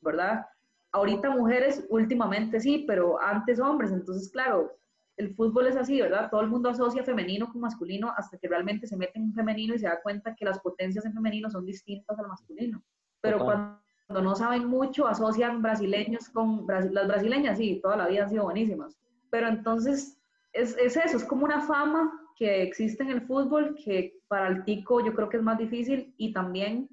¿verdad? 0.00 0.46
Ahorita 0.92 1.30
mujeres 1.30 1.84
últimamente 1.88 2.60
sí, 2.60 2.84
pero 2.86 3.20
antes 3.20 3.60
hombres, 3.60 3.92
entonces 3.92 4.30
claro, 4.30 4.72
el 5.20 5.34
fútbol 5.34 5.66
es 5.66 5.76
así, 5.76 6.00
¿verdad? 6.00 6.30
Todo 6.30 6.40
el 6.40 6.48
mundo 6.48 6.70
asocia 6.70 7.04
femenino 7.04 7.52
con 7.52 7.60
masculino 7.60 8.12
hasta 8.16 8.38
que 8.38 8.48
realmente 8.48 8.86
se 8.86 8.96
mete 8.96 9.18
en 9.18 9.34
femenino 9.34 9.74
y 9.74 9.78
se 9.78 9.86
da 9.86 10.00
cuenta 10.02 10.34
que 10.34 10.44
las 10.44 10.58
potencias 10.60 11.04
en 11.04 11.12
femenino 11.12 11.50
son 11.50 11.66
distintas 11.66 12.18
al 12.18 12.26
masculino. 12.26 12.82
Pero 13.20 13.38
Total. 13.38 13.78
cuando 14.06 14.30
no 14.30 14.34
saben 14.34 14.66
mucho, 14.66 15.06
asocian 15.06 15.60
brasileños 15.60 16.30
con 16.30 16.66
las 16.66 16.90
brasileñas, 17.06 17.58
sí, 17.58 17.80
toda 17.82 17.96
la 17.96 18.08
vida 18.08 18.24
han 18.24 18.30
sido 18.30 18.44
buenísimas. 18.44 18.96
Pero 19.30 19.48
entonces 19.48 20.18
es, 20.52 20.76
es 20.78 20.96
eso, 20.96 21.18
es 21.18 21.24
como 21.24 21.44
una 21.44 21.60
fama 21.60 22.12
que 22.36 22.62
existe 22.62 23.02
en 23.02 23.10
el 23.10 23.20
fútbol 23.20 23.76
que 23.84 24.18
para 24.26 24.48
el 24.48 24.64
tico 24.64 25.04
yo 25.04 25.14
creo 25.14 25.28
que 25.28 25.36
es 25.36 25.42
más 25.42 25.58
difícil 25.58 26.14
y 26.16 26.32
también 26.32 26.88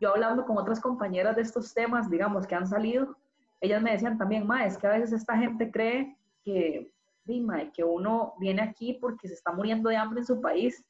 yo 0.00 0.10
hablando 0.10 0.44
con 0.44 0.56
otras 0.56 0.80
compañeras 0.80 1.34
de 1.36 1.42
estos 1.42 1.74
temas, 1.74 2.08
digamos, 2.10 2.46
que 2.46 2.54
han 2.54 2.66
salido, 2.66 3.16
ellas 3.60 3.82
me 3.82 3.92
decían 3.92 4.18
también, 4.18 4.46
ma, 4.46 4.64
es 4.66 4.78
que 4.78 4.86
a 4.86 4.90
veces 4.90 5.12
esta 5.12 5.36
gente 5.36 5.70
cree 5.70 6.16
que, 6.44 6.92
di, 7.26 7.40
ma, 7.40 7.70
que 7.72 7.84
uno 7.84 8.34
viene 8.38 8.62
aquí 8.62 8.94
porque 9.00 9.28
se 9.28 9.34
está 9.34 9.52
muriendo 9.52 9.88
de 9.90 9.96
hambre 9.96 10.20
en 10.20 10.26
su 10.26 10.40
país. 10.40 10.84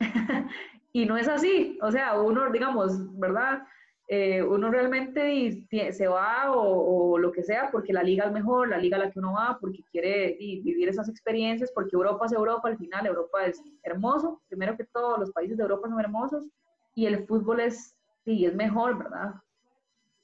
y 0.92 1.06
no 1.06 1.16
es 1.16 1.28
así. 1.28 1.78
O 1.82 1.90
sea, 1.90 2.20
uno, 2.20 2.50
digamos, 2.50 3.18
¿verdad? 3.18 3.62
Eh, 4.08 4.42
uno 4.42 4.70
realmente 4.70 5.66
se 5.70 6.06
va 6.06 6.52
o, 6.52 7.12
o 7.12 7.18
lo 7.18 7.32
que 7.32 7.42
sea 7.42 7.70
porque 7.70 7.92
la 7.92 8.02
liga 8.02 8.26
es 8.26 8.32
mejor, 8.32 8.68
la 8.68 8.76
liga 8.76 8.96
a 8.96 9.00
la 9.00 9.10
que 9.10 9.18
uno 9.18 9.32
va, 9.32 9.56
porque 9.60 9.84
quiere 9.90 10.36
vivir 10.38 10.88
esas 10.88 11.08
experiencias, 11.08 11.72
porque 11.72 11.96
Europa 11.96 12.26
es 12.26 12.32
Europa 12.32 12.68
al 12.68 12.76
final, 12.76 13.06
Europa 13.06 13.46
es 13.46 13.62
hermoso, 13.82 14.42
primero 14.48 14.76
que 14.76 14.84
todo, 14.84 15.16
los 15.16 15.30
países 15.30 15.56
de 15.56 15.62
Europa 15.62 15.88
son 15.88 16.00
hermosos 16.00 16.46
y 16.94 17.06
el 17.06 17.26
fútbol 17.26 17.60
es, 17.60 17.96
sí, 18.24 18.44
es 18.44 18.54
mejor, 18.54 18.98
¿verdad? 18.98 19.34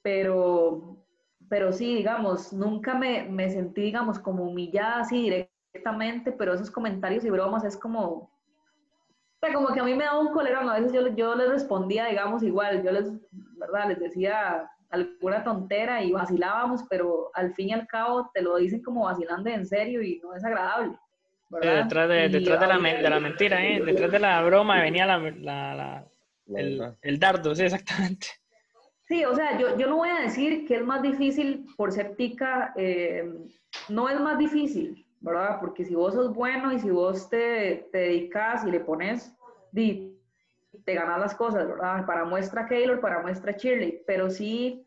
Pero, 0.03 0.97
pero 1.49 1.71
sí, 1.71 1.95
digamos, 1.95 2.53
nunca 2.53 2.93
me, 2.93 3.27
me 3.27 3.49
sentí, 3.49 3.81
digamos, 3.81 4.19
como 4.19 4.43
humillada 4.43 4.99
así 4.99 5.48
directamente, 5.79 6.31
pero 6.31 6.53
esos 6.53 6.69
comentarios 6.71 7.23
y 7.25 7.29
bromas 7.29 7.63
es 7.63 7.77
como, 7.77 8.01
o 8.01 8.29
sea, 9.41 9.53
como 9.53 9.69
que 9.69 9.79
a 9.79 9.83
mí 9.83 9.93
me 9.95 10.03
daba 10.03 10.19
un 10.19 10.33
colerón, 10.33 10.69
a 10.69 10.75
veces 10.75 10.91
yo, 10.91 11.07
yo 11.15 11.35
les 11.35 11.49
respondía, 11.49 12.07
digamos, 12.07 12.43
igual, 12.43 12.83
yo 12.83 12.91
les, 12.91 13.09
¿verdad? 13.57 13.87
Les 13.89 13.99
decía 13.99 14.69
alguna 14.89 15.43
tontera 15.43 16.03
y 16.03 16.11
vacilábamos, 16.11 16.83
pero 16.89 17.29
al 17.33 17.53
fin 17.53 17.69
y 17.69 17.73
al 17.73 17.87
cabo 17.87 18.29
te 18.33 18.41
lo 18.41 18.57
dicen 18.57 18.81
como 18.81 19.05
vacilando 19.05 19.49
en 19.49 19.65
serio 19.65 20.01
y 20.01 20.19
no 20.19 20.33
es 20.35 20.43
agradable. 20.43 20.95
¿verdad? 21.51 21.83
detrás 21.83 22.09
de, 22.09 22.25
Y 22.25 22.29
detrás 22.29 22.59
de, 22.59 22.67
la, 22.67 22.77
de 22.77 23.09
la 23.09 23.19
mentira, 23.19 23.65
¿eh? 23.65 23.81
Detrás 23.85 24.11
de 24.11 24.19
la 24.19 24.41
broma 24.43 24.81
venía 24.81 25.05
la, 25.05 25.17
la- 25.17 26.05
el 27.01 27.19
dardo, 27.19 27.55
sí, 27.55 27.63
exactamente. 27.63 28.27
Sí, 29.07 29.25
o 29.25 29.33
sea, 29.33 29.57
yo, 29.57 29.75
yo 29.77 29.87
no 29.87 29.95
voy 29.97 30.09
a 30.09 30.21
decir 30.21 30.67
que 30.67 30.75
es 30.75 30.83
más 30.85 31.01
difícil 31.01 31.65
por 31.77 31.91
ser 31.91 32.15
tica, 32.15 32.73
eh, 32.75 33.27
no 33.87 34.07
es 34.09 34.19
más 34.19 34.37
difícil, 34.37 35.03
¿verdad? 35.21 35.59
Porque 35.59 35.85
si 35.85 35.95
vos 35.95 36.13
sos 36.13 36.33
bueno 36.33 36.71
y 36.71 36.79
si 36.79 36.89
vos 36.89 37.29
te, 37.29 37.87
te 37.91 37.97
dedicas 37.97 38.65
y 38.65 38.71
le 38.71 38.79
pones, 38.79 39.35
di, 39.71 40.17
te 40.85 40.93
ganas 40.93 41.19
las 41.19 41.35
cosas, 41.35 41.67
¿verdad? 41.67 42.05
Para 42.05 42.25
muestra 42.25 42.67
Keylor, 42.67 42.99
para 42.99 43.21
muestra 43.21 43.51
Shirley, 43.53 44.01
pero 44.07 44.29
sí, 44.29 44.85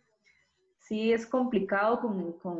sí 0.78 1.12
es 1.12 1.26
complicado 1.26 2.00
con, 2.00 2.38
con 2.38 2.56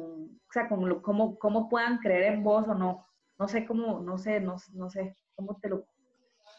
o 0.49 0.53
sea, 0.53 0.69
con 0.69 0.87
lo- 0.89 1.01
cómo, 1.03 1.39
cómo 1.39 1.69
puedan 1.69 1.99
creer 1.99 2.35
en 2.35 2.45
vos 2.45 2.69
o 2.69 2.75
no. 2.75 3.07
No 3.39 3.49
sé 3.49 3.65
cómo, 3.67 4.01
no 4.01 4.19
sé, 4.19 4.39
no, 4.41 4.57
no 4.75 4.91
sé 4.91 5.17
cómo 5.35 5.59
te 5.61 5.69
lo... 5.71 5.85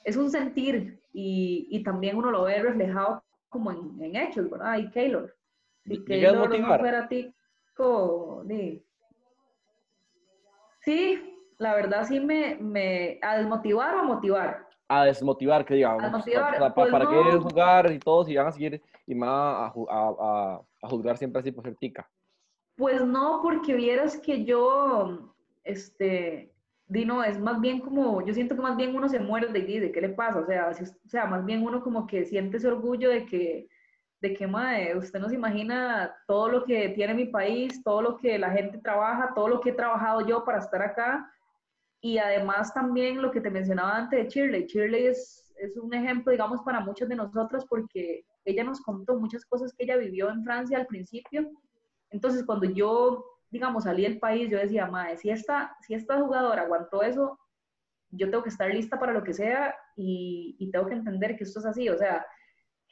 Es 0.03 0.17
un 0.17 0.29
sentir 0.31 0.99
y, 1.13 1.67
y 1.69 1.83
también 1.83 2.17
uno 2.17 2.31
lo 2.31 2.43
ve 2.43 2.61
reflejado 2.61 3.23
como 3.49 3.71
en, 3.71 4.01
en 4.03 4.15
hechos, 4.15 4.49
¿verdad? 4.49 4.77
Y 4.79 4.89
Keylor. 4.89 5.35
Si 5.85 5.93
Keylor 6.05 6.49
no 6.59 6.67
fuera 6.79 7.07
tico, 7.07 8.41
di. 8.45 8.83
Sí, 10.83 11.39
la 11.57 11.75
verdad 11.75 12.05
sí 12.05 12.19
me, 12.19 12.55
me... 12.55 13.19
¿A 13.21 13.37
desmotivar 13.37 13.95
o 13.95 13.99
a 13.99 14.03
motivar? 14.03 14.67
A 14.89 15.05
desmotivar, 15.05 15.65
que 15.65 15.75
digamos. 15.75 16.03
A 16.03 16.09
motivar, 16.17 16.53
pa- 16.59 16.59
pa- 16.59 16.73
pues 16.75 16.91
¿Para 16.91 17.05
no. 17.05 17.09
qué 17.09 17.37
jugar 17.39 17.91
y 17.91 17.99
todos 17.99 18.29
y 18.29 18.35
van 18.35 18.47
a 18.47 18.51
seguir 18.51 18.81
y 19.07 19.15
más 19.15 19.29
a, 19.29 19.65
a, 19.89 20.07
a, 20.19 20.61
a 20.81 20.89
juzgar 20.89 21.17
siempre 21.17 21.39
así 21.39 21.51
por 21.51 21.63
ser 21.63 21.75
tica? 21.75 22.09
Pues 22.75 23.03
no, 23.05 23.39
porque 23.41 23.75
vieras 23.75 24.17
que 24.17 24.43
yo, 24.43 25.33
este, 25.63 26.51
Dino, 26.87 27.23
es 27.23 27.39
más 27.39 27.61
bien 27.61 27.79
como, 27.79 28.25
yo 28.25 28.33
siento 28.33 28.55
que 28.55 28.61
más 28.61 28.75
bien 28.75 28.95
uno 28.95 29.07
se 29.07 29.19
muerde 29.19 29.59
y 29.59 29.61
dice, 29.65 29.91
¿qué 29.91 30.01
le 30.01 30.09
pasa? 30.09 30.39
O 30.39 30.45
sea, 30.45 30.73
si- 30.73 30.83
o 30.83 31.09
sea, 31.09 31.25
más 31.27 31.45
bien 31.45 31.63
uno 31.63 31.81
como 31.81 32.05
que 32.07 32.25
siente 32.25 32.57
ese 32.57 32.67
orgullo 32.67 33.09
de 33.09 33.25
que, 33.25 33.67
de 34.23 34.33
que, 34.33 34.47
mae, 34.47 34.97
usted 34.97 35.19
no 35.19 35.27
se 35.27 35.35
imagina 35.35 36.15
todo 36.27 36.47
lo 36.47 36.63
que 36.63 36.87
tiene 36.95 37.13
mi 37.13 37.25
país, 37.25 37.83
todo 37.83 38.01
lo 38.01 38.17
que 38.17 38.39
la 38.39 38.51
gente 38.51 38.77
trabaja, 38.77 39.33
todo 39.35 39.49
lo 39.49 39.59
que 39.59 39.71
he 39.71 39.73
trabajado 39.73 40.25
yo 40.25 40.45
para 40.45 40.59
estar 40.59 40.81
acá. 40.81 41.29
Y 41.99 42.17
además 42.17 42.73
también 42.73 43.21
lo 43.21 43.31
que 43.31 43.41
te 43.41 43.49
mencionaba 43.49 43.97
antes 43.97 44.23
de 44.23 44.29
Shirley. 44.29 44.65
Shirley 44.65 45.07
es, 45.07 45.53
es 45.57 45.75
un 45.75 45.93
ejemplo, 45.93 46.31
digamos, 46.31 46.61
para 46.61 46.79
muchos 46.79 47.09
de 47.09 47.17
nosotros 47.17 47.65
porque 47.69 48.23
ella 48.45 48.63
nos 48.63 48.79
contó 48.79 49.19
muchas 49.19 49.43
cosas 49.43 49.73
que 49.73 49.83
ella 49.83 49.97
vivió 49.97 50.29
en 50.29 50.41
Francia 50.45 50.77
al 50.77 50.87
principio. 50.87 51.51
Entonces, 52.09 52.45
cuando 52.45 52.65
yo, 52.65 53.25
digamos, 53.51 53.83
salí 53.83 54.03
del 54.03 54.19
país, 54.19 54.49
yo 54.49 54.57
decía, 54.57 54.85
madre, 54.85 55.17
si 55.17 55.31
esta, 55.31 55.75
si 55.81 55.95
esta 55.95 56.17
jugadora 56.17 56.61
aguantó 56.61 57.03
eso, 57.03 57.37
yo 58.09 58.29
tengo 58.29 58.43
que 58.43 58.49
estar 58.51 58.73
lista 58.73 58.97
para 58.97 59.11
lo 59.11 59.21
que 59.21 59.33
sea 59.33 59.75
y, 59.97 60.55
y 60.59 60.71
tengo 60.71 60.87
que 60.87 60.93
entender 60.93 61.35
que 61.35 61.43
esto 61.43 61.59
es 61.59 61.65
así. 61.65 61.89
O 61.89 61.97
sea, 61.97 62.25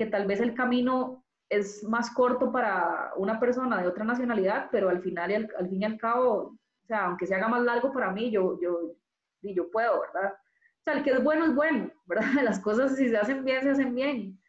que 0.02 0.08
tal 0.08 0.26
vez 0.26 0.42
el 0.42 0.56
camino 0.56 1.24
es 1.48 1.84
más 1.84 2.10
corto 2.10 2.52
para 2.52 3.12
una 3.18 3.40
persona 3.40 3.80
de 3.80 3.88
otra 3.88 4.04
nacionalidad, 4.04 4.70
pero 4.72 4.90
al 4.90 5.00
final 5.00 5.30
y 5.30 5.36
al, 5.36 5.50
al 5.60 5.70
fin 5.70 5.82
y 5.84 5.86
al 5.86 5.98
cabo, 6.00 6.58
o 6.84 6.88
sea, 6.88 7.06
aunque 7.06 7.28
se 7.28 7.36
haga 7.36 7.48
más 7.48 7.62
largo 7.62 7.94
para 7.94 8.10
mí, 8.10 8.32
yo, 8.32 8.60
yo, 8.60 8.96
yo 9.44 9.70
puedo, 9.70 10.02
¿verdad? 10.02 10.34
O 10.34 10.84
sea, 10.84 10.94
el 10.96 11.04
que 11.04 11.12
es 11.12 11.24
bueno 11.24 11.46
es 11.46 11.54
bueno, 11.54 11.92
¿verdad? 12.08 12.42
Las 12.42 12.60
cosas 12.60 12.96
si 12.96 13.10
se 13.10 13.18
hacen 13.18 13.46
bien, 13.46 13.62
se 13.62 13.70
hacen 13.70 13.94
bien. 13.94 14.40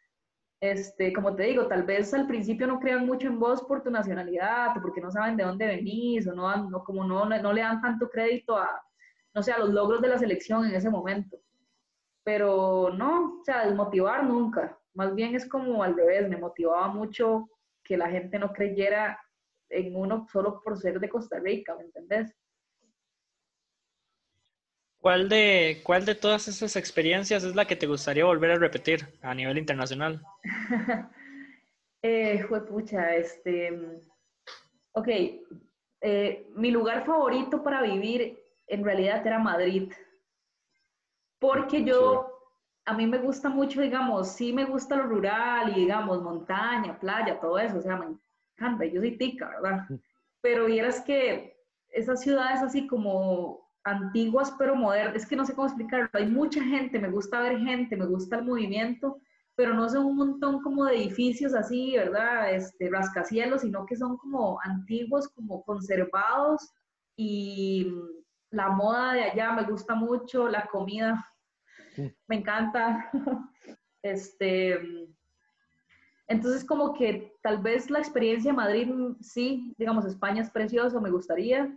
Este, 0.59 1.13
como 1.13 1.35
te 1.35 1.43
digo, 1.43 1.67
tal 1.67 1.83
vez 1.83 2.11
al 2.15 2.25
principio 2.25 2.65
no 2.65 2.79
crean 2.79 3.05
mucho 3.05 3.27
en 3.27 3.39
vos 3.39 3.61
por 3.61 3.83
tu 3.83 3.91
nacionalidad, 3.91 4.69
porque 4.81 5.01
no 5.01 5.11
saben 5.11 5.37
de 5.37 5.43
dónde 5.43 5.67
venís, 5.67 6.25
o 6.27 6.33
no, 6.33 6.67
no 6.67 6.83
como 6.83 7.03
no, 7.03 7.25
no 7.25 7.53
le 7.53 7.61
dan 7.61 7.79
tanto 7.79 8.09
crédito 8.09 8.57
a, 8.57 8.81
no 9.35 9.43
sé, 9.43 9.51
a 9.51 9.59
los 9.59 9.69
logros 9.69 10.01
de 10.01 10.07
la 10.07 10.17
selección 10.17 10.65
en 10.65 10.73
ese 10.73 10.89
momento. 10.89 11.37
Pero 12.23 12.89
no, 12.97 13.39
o 13.41 13.43
sea, 13.43 13.67
desmotivar 13.67 14.23
nunca, 14.23 14.79
Más 14.93 15.13
bien 15.15 15.35
es 15.35 15.47
como 15.47 15.83
al 15.83 15.95
revés, 15.95 16.29
me 16.29 16.37
motivaba 16.37 16.87
mucho 16.87 17.49
que 17.83 17.97
la 17.97 18.09
gente 18.09 18.39
no 18.39 18.53
creyera 18.53 19.19
en 19.69 19.95
uno 19.95 20.27
solo 20.31 20.61
por 20.61 20.77
ser 20.77 20.99
de 20.99 21.09
Costa 21.09 21.39
Rica, 21.39 21.75
¿me 21.75 21.83
entendés? 21.83 22.33
¿Cuál 25.03 25.27
de, 25.27 25.81
¿Cuál 25.83 26.05
de 26.05 26.15
todas 26.15 26.47
esas 26.47 26.77
experiencias 26.77 27.43
es 27.43 27.55
la 27.55 27.65
que 27.65 27.75
te 27.75 27.87
gustaría 27.87 28.23
volver 28.23 28.51
a 28.51 28.57
repetir 28.57 29.05
a 29.21 29.33
nivel 29.33 29.57
internacional? 29.57 30.21
eh, 32.01 32.41
fue 32.47 32.65
pucha, 32.65 33.13
este. 33.13 33.99
Ok, 34.93 35.07
eh, 35.99 36.47
mi 36.55 36.71
lugar 36.71 37.05
favorito 37.05 37.61
para 37.63 37.81
vivir 37.81 38.39
en 38.67 38.85
realidad 38.85 39.27
era 39.27 39.39
Madrid. 39.39 39.91
Porque 41.37 41.83
yo, 41.83 42.32
a 42.85 42.93
mí 42.93 43.07
me 43.07 43.17
gusta 43.17 43.49
mucho, 43.49 43.81
digamos, 43.81 44.29
sí 44.29 44.51
me 44.51 44.65
gusta 44.65 44.95
lo 44.97 45.03
rural 45.03 45.71
y, 45.71 45.81
digamos, 45.81 46.21
montaña, 46.21 46.99
playa, 46.99 47.39
todo 47.39 47.57
eso, 47.57 47.77
o 47.77 47.81
sea, 47.81 47.97
me 47.97 48.17
encanta, 48.57 48.85
yo 48.85 48.99
soy 48.99 49.17
tica, 49.17 49.49
¿verdad? 49.49 49.87
Pero 50.41 50.65
vieras 50.65 51.01
que 51.01 51.55
esas 51.89 52.21
ciudades 52.21 52.61
así 52.61 52.87
como 52.87 53.63
antiguas 53.85 54.53
pero 54.57 54.75
modernas, 54.75 55.15
es 55.15 55.25
que 55.25 55.35
no 55.35 55.45
sé 55.45 55.53
cómo 55.53 55.67
explicarlo, 55.67 56.09
hay 56.13 56.25
mucha 56.25 56.63
gente, 56.63 56.99
me 56.99 57.09
gusta 57.09 57.41
ver 57.41 57.59
gente, 57.59 57.95
me 57.95 58.05
gusta 58.05 58.37
el 58.37 58.45
movimiento, 58.45 59.17
pero 59.55 59.73
no 59.73 59.87
son 59.89 60.05
un 60.05 60.15
montón 60.15 60.61
como 60.61 60.85
de 60.85 60.95
edificios 60.95 61.53
así, 61.53 61.95
¿verdad? 61.95 62.53
Este, 62.53 62.89
rascacielos, 62.89 63.61
sino 63.61 63.85
que 63.85 63.95
son 63.95 64.17
como 64.17 64.59
antiguos, 64.61 65.29
como 65.29 65.63
conservados 65.63 66.71
y 67.15 67.93
la 68.49 68.69
moda 68.69 69.13
de 69.13 69.23
allá 69.23 69.51
me 69.51 69.63
gusta 69.63 69.95
mucho, 69.95 70.47
la 70.47 70.65
comida 70.67 71.23
me 72.27 72.35
encanta. 72.37 73.09
Este, 74.05 74.77
entonces 76.27 76.65
como 76.65 76.93
que 76.93 77.33
tal 77.41 77.59
vez 77.59 77.89
la 77.89 77.99
experiencia 77.99 78.51
de 78.51 78.57
Madrid, 78.57 78.89
sí, 79.21 79.73
digamos, 79.77 80.03
España 80.05 80.41
es 80.41 80.49
precioso, 80.49 80.99
me 80.99 81.09
gustaría, 81.09 81.73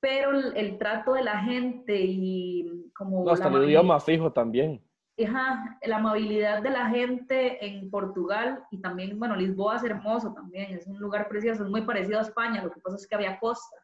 pero 0.00 0.30
el, 0.30 0.78
trato 0.78 1.12
de 1.12 1.22
la 1.22 1.40
gente 1.40 1.94
y 1.94 2.90
como... 2.96 3.24
No, 3.24 3.32
hasta 3.32 3.48
el 3.48 3.68
idioma 3.68 4.00
fijo 4.00 4.32
también. 4.32 4.82
Ajá, 5.22 5.78
la 5.82 5.96
amabilidad 5.96 6.62
de 6.62 6.70
la 6.70 6.88
gente 6.88 7.64
en 7.66 7.90
Portugal 7.90 8.64
y 8.70 8.78
también, 8.80 9.18
bueno, 9.18 9.36
Lisboa 9.36 9.76
es 9.76 9.84
hermoso 9.84 10.32
también, 10.32 10.72
es 10.72 10.86
un 10.86 10.98
lugar 10.98 11.28
precioso, 11.28 11.64
es 11.64 11.70
muy 11.70 11.82
parecido 11.82 12.18
a 12.18 12.22
España, 12.22 12.62
lo 12.62 12.70
que 12.70 12.80
pasa 12.80 12.96
es 12.96 13.06
que 13.06 13.14
había 13.14 13.38
costa. 13.38 13.76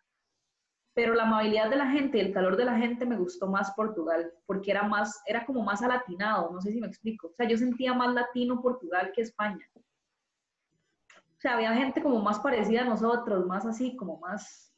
Pero 0.96 1.14
la 1.14 1.24
amabilidad 1.24 1.68
de 1.68 1.76
la 1.76 1.90
gente 1.90 2.16
y 2.16 2.22
el 2.22 2.32
calor 2.32 2.56
de 2.56 2.64
la 2.64 2.78
gente 2.78 3.04
me 3.04 3.18
gustó 3.18 3.46
más 3.48 3.70
Portugal, 3.72 4.32
porque 4.46 4.70
era 4.70 4.82
más, 4.85 5.22
era 5.26 5.44
como 5.44 5.62
más 5.62 5.82
alatinado, 5.82 6.50
no 6.50 6.59
sé 6.62 6.72
si 6.72 6.80
me 6.80 6.87
explico. 6.87 7.26
O 7.26 7.35
sea, 7.35 7.46
yo 7.46 7.59
sentía 7.59 7.92
más 7.92 8.14
latino 8.14 8.62
Portugal 8.62 9.12
que 9.14 9.20
España. 9.20 9.68
O 9.74 11.38
sea, 11.38 11.52
había 11.52 11.74
gente 11.74 12.02
como 12.02 12.18
más 12.20 12.40
parecida 12.40 12.80
a 12.80 12.87
nosotros, 12.87 13.44
más 13.44 13.66
así, 13.66 13.94
como 13.94 14.18
más, 14.20 14.74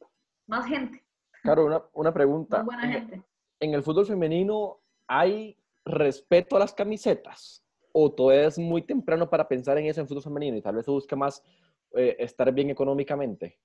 más 0.49 0.67
gente. 0.67 1.05
Claro, 1.45 1.89
una, 1.93 2.13
pregunta. 2.13 2.65
buena 2.65 2.89
gente. 2.89 3.23
¿En 3.61 3.75
el 3.75 3.85
fútbol 3.85 4.05
femenino 4.05 4.81
hay 5.07 5.57
respeto 5.85 6.57
a 6.57 6.59
las 6.59 6.73
camisetas? 6.73 7.65
¿O 7.93 8.13
todo 8.13 8.33
es 8.33 8.59
muy 8.59 8.83
temprano 8.83 9.31
para 9.31 9.47
pensar 9.47 9.79
en 9.79 9.87
eso 9.87 10.01
en 10.01 10.09
fútbol 10.09 10.25
femenino 10.25 10.57
y 10.57 10.63
tal 10.63 10.75
vez 10.75 10.85
se 10.85 10.91
busca 10.91 11.15
más 11.15 11.45
eh, 11.93 12.17
estar 12.19 12.53
bien 12.53 12.71
económicamente? 12.71 13.61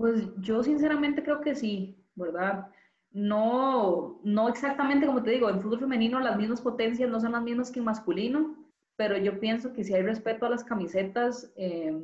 Pues 0.00 0.28
yo 0.38 0.62
sinceramente 0.62 1.22
creo 1.22 1.42
que 1.42 1.54
sí, 1.54 2.02
¿verdad? 2.14 2.68
No, 3.10 4.18
no 4.24 4.48
exactamente 4.48 5.04
como 5.06 5.22
te 5.22 5.32
digo, 5.32 5.50
en 5.50 5.60
fútbol 5.60 5.80
femenino 5.80 6.18
las 6.20 6.38
mismas 6.38 6.62
potencias 6.62 7.10
no 7.10 7.20
son 7.20 7.32
las 7.32 7.42
mismas 7.42 7.70
que 7.70 7.80
en 7.80 7.84
masculino, 7.84 8.56
pero 8.96 9.18
yo 9.18 9.38
pienso 9.38 9.74
que 9.74 9.84
si 9.84 9.92
hay 9.92 10.00
respeto 10.00 10.46
a 10.46 10.48
las 10.48 10.64
camisetas, 10.64 11.52
eh, 11.54 11.94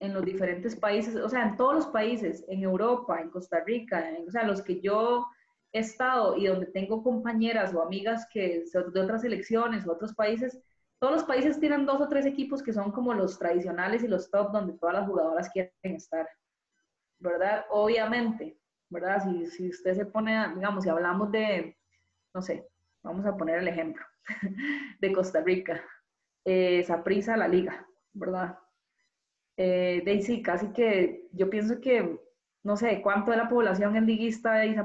en 0.00 0.12
los 0.12 0.22
diferentes 0.22 0.76
países, 0.76 1.16
o 1.16 1.30
sea, 1.30 1.48
en 1.48 1.56
todos 1.56 1.76
los 1.76 1.86
países, 1.86 2.44
en 2.46 2.62
Europa, 2.62 3.18
en 3.22 3.30
Costa 3.30 3.64
Rica, 3.64 4.04
o 4.26 4.30
sea, 4.30 4.44
los 4.44 4.60
que 4.60 4.78
yo 4.82 5.26
he 5.72 5.78
estado 5.78 6.36
y 6.36 6.46
donde 6.46 6.66
tengo 6.66 7.02
compañeras 7.02 7.74
o 7.74 7.80
amigas 7.80 8.28
que 8.30 8.64
de 8.70 9.00
otras 9.00 9.24
elecciones 9.24 9.86
o 9.86 9.92
otros 9.92 10.14
países, 10.14 10.60
todos 10.98 11.14
los 11.14 11.24
países 11.24 11.58
tienen 11.58 11.86
dos 11.86 12.02
o 12.02 12.08
tres 12.08 12.26
equipos 12.26 12.62
que 12.62 12.74
son 12.74 12.92
como 12.92 13.14
los 13.14 13.38
tradicionales 13.38 14.02
y 14.02 14.08
los 14.08 14.30
top 14.30 14.52
donde 14.52 14.74
todas 14.74 14.96
las 14.96 15.08
jugadoras 15.08 15.48
quieren 15.48 15.72
estar, 15.82 16.28
¿verdad? 17.18 17.66
Obviamente, 17.70 18.58
¿verdad? 18.90 19.22
Si, 19.24 19.46
si 19.46 19.68
usted 19.70 19.94
se 19.94 20.06
pone, 20.06 20.54
digamos, 20.54 20.84
si 20.84 20.90
hablamos 20.90 21.30
de, 21.32 21.76
no 22.34 22.42
sé, 22.42 22.68
vamos 23.02 23.26
a 23.26 23.36
poner 23.36 23.58
el 23.58 23.68
ejemplo 23.68 24.04
de 25.00 25.12
Costa 25.12 25.40
Rica, 25.42 25.84
eh, 26.44 26.82
Saprisa, 26.84 27.36
la 27.36 27.48
liga, 27.48 27.86
¿verdad? 28.12 28.58
eh, 29.56 30.02
Daisy, 30.04 30.42
casi 30.42 30.72
que 30.72 31.28
yo 31.32 31.50
pienso 31.50 31.80
que, 31.80 32.18
no 32.62 32.76
sé, 32.76 33.02
¿cuánto 33.02 33.32
de 33.32 33.36
la 33.38 33.48
población 33.48 33.96
es 33.96 34.02
liguista 34.04 34.64
y? 34.64 34.76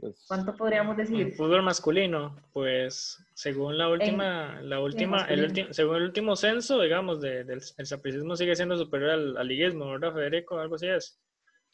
Pues, 0.00 0.24
¿Cuánto 0.26 0.54
podríamos 0.54 0.96
decir? 0.96 1.20
En 1.20 1.32
fútbol 1.32 1.62
masculino, 1.62 2.36
pues 2.52 3.22
según 3.34 3.76
la 3.76 3.88
última, 3.88 4.60
la 4.62 4.80
última, 4.80 5.24
el 5.26 5.74
según 5.74 5.96
el 5.96 6.02
último 6.04 6.36
censo, 6.36 6.80
digamos, 6.80 7.20
de, 7.20 7.44
del 7.44 7.60
el 7.76 7.86
sapricismo 7.86 8.34
sigue 8.36 8.56
siendo 8.56 8.76
superior 8.76 9.10
al, 9.10 9.46
liguismo, 9.46 9.90
¿verdad, 9.90 10.14
Federico? 10.14 10.58
Algo 10.58 10.76
así 10.76 10.88
es. 10.88 11.20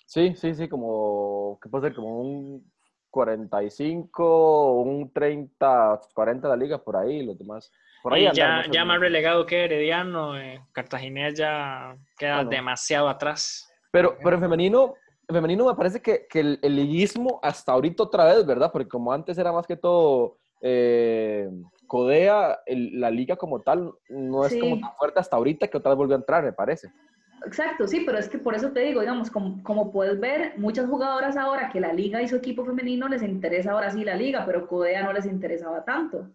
Sí, 0.07 0.35
sí, 0.37 0.55
sí, 0.55 0.69
como, 0.69 1.59
¿qué 1.63 1.69
puede 1.69 1.89
ser? 1.89 1.95
Como 1.95 2.21
un 2.21 2.73
45, 3.11 4.83
un 4.83 5.13
30, 5.13 6.01
40 6.13 6.49
de 6.49 6.57
la 6.57 6.63
liga, 6.63 6.83
por 6.83 6.97
ahí, 6.97 7.25
los 7.25 7.39
demás 7.39 7.71
ya, 8.33 8.65
ya 8.71 8.85
más 8.85 9.01
relegado 9.01 9.47
que 9.47 9.65
Herediano, 9.65 10.39
eh, 10.39 10.61
Cartaginés 10.73 11.35
ya 11.35 11.97
queda 12.19 12.45
demasiado 12.45 13.09
atrás. 13.09 13.73
Pero, 13.91 14.17
pero 14.23 14.37
en 14.37 14.43
femenino, 14.43 14.95
en 15.06 15.06
femenino 15.35 15.67
me 15.67 15.75
parece 15.75 16.01
que, 16.01 16.27
que 16.29 16.41
el, 16.41 16.77
liguismo 16.77 17.41
hasta 17.43 17.73
ahorita 17.73 18.05
otra 18.05 18.25
vez, 18.25 18.47
¿verdad? 18.47 18.71
Porque 18.73 18.89
como 18.89 19.13
antes 19.13 19.37
era 19.39 19.53
más 19.53 19.67
que 19.67 19.77
todo 19.77 20.39
eh, 20.61 21.51
Codea, 21.87 22.61
la 22.67 23.11
liga 23.11 23.37
como 23.37 23.61
tal 23.61 23.93
no 24.09 24.45
es 24.45 24.57
como 24.59 24.79
tan 24.79 24.95
fuerte 24.97 25.21
hasta 25.21 25.37
ahorita 25.37 25.69
que 25.69 25.79
otra 25.79 25.91
vez 25.91 25.99
volvió 25.99 26.17
a 26.17 26.21
entrar, 26.21 26.45
me 26.45 26.53
parece. 26.53 26.91
Exacto, 27.45 27.87
sí, 27.87 28.03
pero 28.05 28.19
es 28.19 28.29
que 28.29 28.39
por 28.39 28.55
eso 28.55 28.73
te 28.73 28.81
digo, 28.81 29.01
digamos, 29.01 29.31
como, 29.31 29.63
como, 29.63 29.93
puedes 29.93 30.19
ver, 30.19 30.55
muchas 30.57 30.89
jugadoras 30.89 31.37
ahora 31.37 31.69
que 31.69 31.81
la 31.81 31.93
liga 31.93 32.23
y 32.23 32.29
su 32.29 32.37
equipo 32.37 32.65
femenino 32.65 33.09
les 33.09 33.23
interesa 33.23 33.73
ahora 33.73 33.91
sí 33.91 34.05
la 34.05 34.17
liga, 34.17 34.45
pero 34.47 34.67
Codea 34.67 35.03
no 35.03 35.13
les 35.13 35.27
interesaba 35.27 35.85
tanto. 35.85 36.31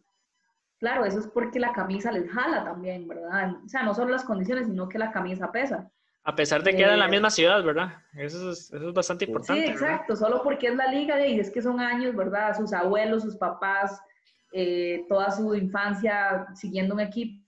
Claro, 0.79 1.05
eso 1.05 1.19
es 1.19 1.27
porque 1.27 1.59
la 1.59 1.73
camisa 1.73 2.11
les 2.11 2.29
jala 2.29 2.63
también, 2.63 3.07
¿verdad? 3.07 3.55
O 3.63 3.67
sea, 3.67 3.83
no 3.83 3.93
solo 3.93 4.11
las 4.11 4.23
condiciones, 4.23 4.67
sino 4.67 4.87
que 4.87 4.99
la 4.99 5.11
camisa 5.11 5.51
pesa. 5.51 5.91
A 6.23 6.35
pesar 6.35 6.61
de 6.63 6.71
que 6.71 6.77
queda 6.77 6.93
en 6.93 6.99
la 6.99 7.07
eh, 7.07 7.11
misma 7.11 7.29
ciudad, 7.29 7.63
¿verdad? 7.63 7.93
Eso 8.13 8.51
es, 8.51 8.71
eso 8.71 8.89
es 8.89 8.93
bastante 8.93 9.25
importante. 9.25 9.65
Sí, 9.65 9.71
exacto, 9.71 10.15
solo 10.15 10.43
porque 10.43 10.67
es 10.67 10.75
la 10.75 10.87
liga 10.87 11.25
y 11.25 11.39
es 11.39 11.49
que 11.49 11.61
son 11.61 11.79
años, 11.79 12.15
¿verdad? 12.15 12.55
Sus 12.55 12.73
abuelos, 12.73 13.23
sus 13.23 13.35
papás, 13.35 13.99
eh, 14.51 15.05
toda 15.09 15.31
su 15.31 15.55
infancia 15.55 16.47
siguiendo 16.53 16.93
un 16.93 16.99
equipo 16.99 17.41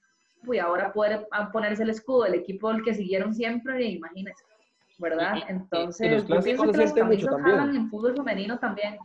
y 0.51 0.57
ahora 0.57 0.91
poder 0.91 1.27
ponerse 1.51 1.83
el 1.83 1.91
escudo 1.91 2.23
del 2.23 2.36
equipo 2.36 2.71
del 2.71 2.83
que 2.83 2.93
siguieron 2.93 3.33
siempre, 3.33 3.83
imagínense, 3.83 4.43
¿verdad? 4.97 5.36
Entonces, 5.47 6.25
yo 6.27 6.41
pienso 6.41 6.71
que 6.71 6.77
las 6.77 6.93
camisas 6.93 7.41
jalan 7.41 7.75
en 7.75 7.89
fútbol 7.89 8.15
femenino 8.15 8.57
también. 8.57 8.97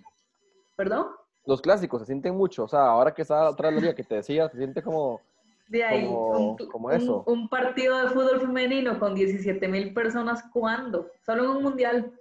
¿Perdón? 0.77 1.09
los 1.49 1.63
clásicos 1.63 2.03
se 2.03 2.07
sienten 2.07 2.37
mucho. 2.37 2.65
O 2.65 2.69
sea, 2.69 2.83
ahora 2.83 3.13
que 3.15 3.23
está 3.23 3.49
otra 3.49 3.71
liga 3.71 3.95
que 3.95 4.05
te 4.05 4.17
decía, 4.17 4.49
se 4.51 4.59
siente 4.59 4.83
como. 4.83 5.21
De 5.69 5.85
ahí, 5.85 6.07
como, 6.07 6.91
eso. 6.91 7.23
Un, 7.27 7.49
partido 7.49 7.99
de 8.03 8.09
fútbol 8.09 8.41
femenino 8.41 8.99
con 8.99 9.15
17 9.15 9.69
mil 9.69 9.93
personas, 9.93 10.43
¿cuándo? 10.53 11.11
Solo 11.25 11.45
en 11.45 11.51
un 11.51 11.63
mundial. 11.63 12.13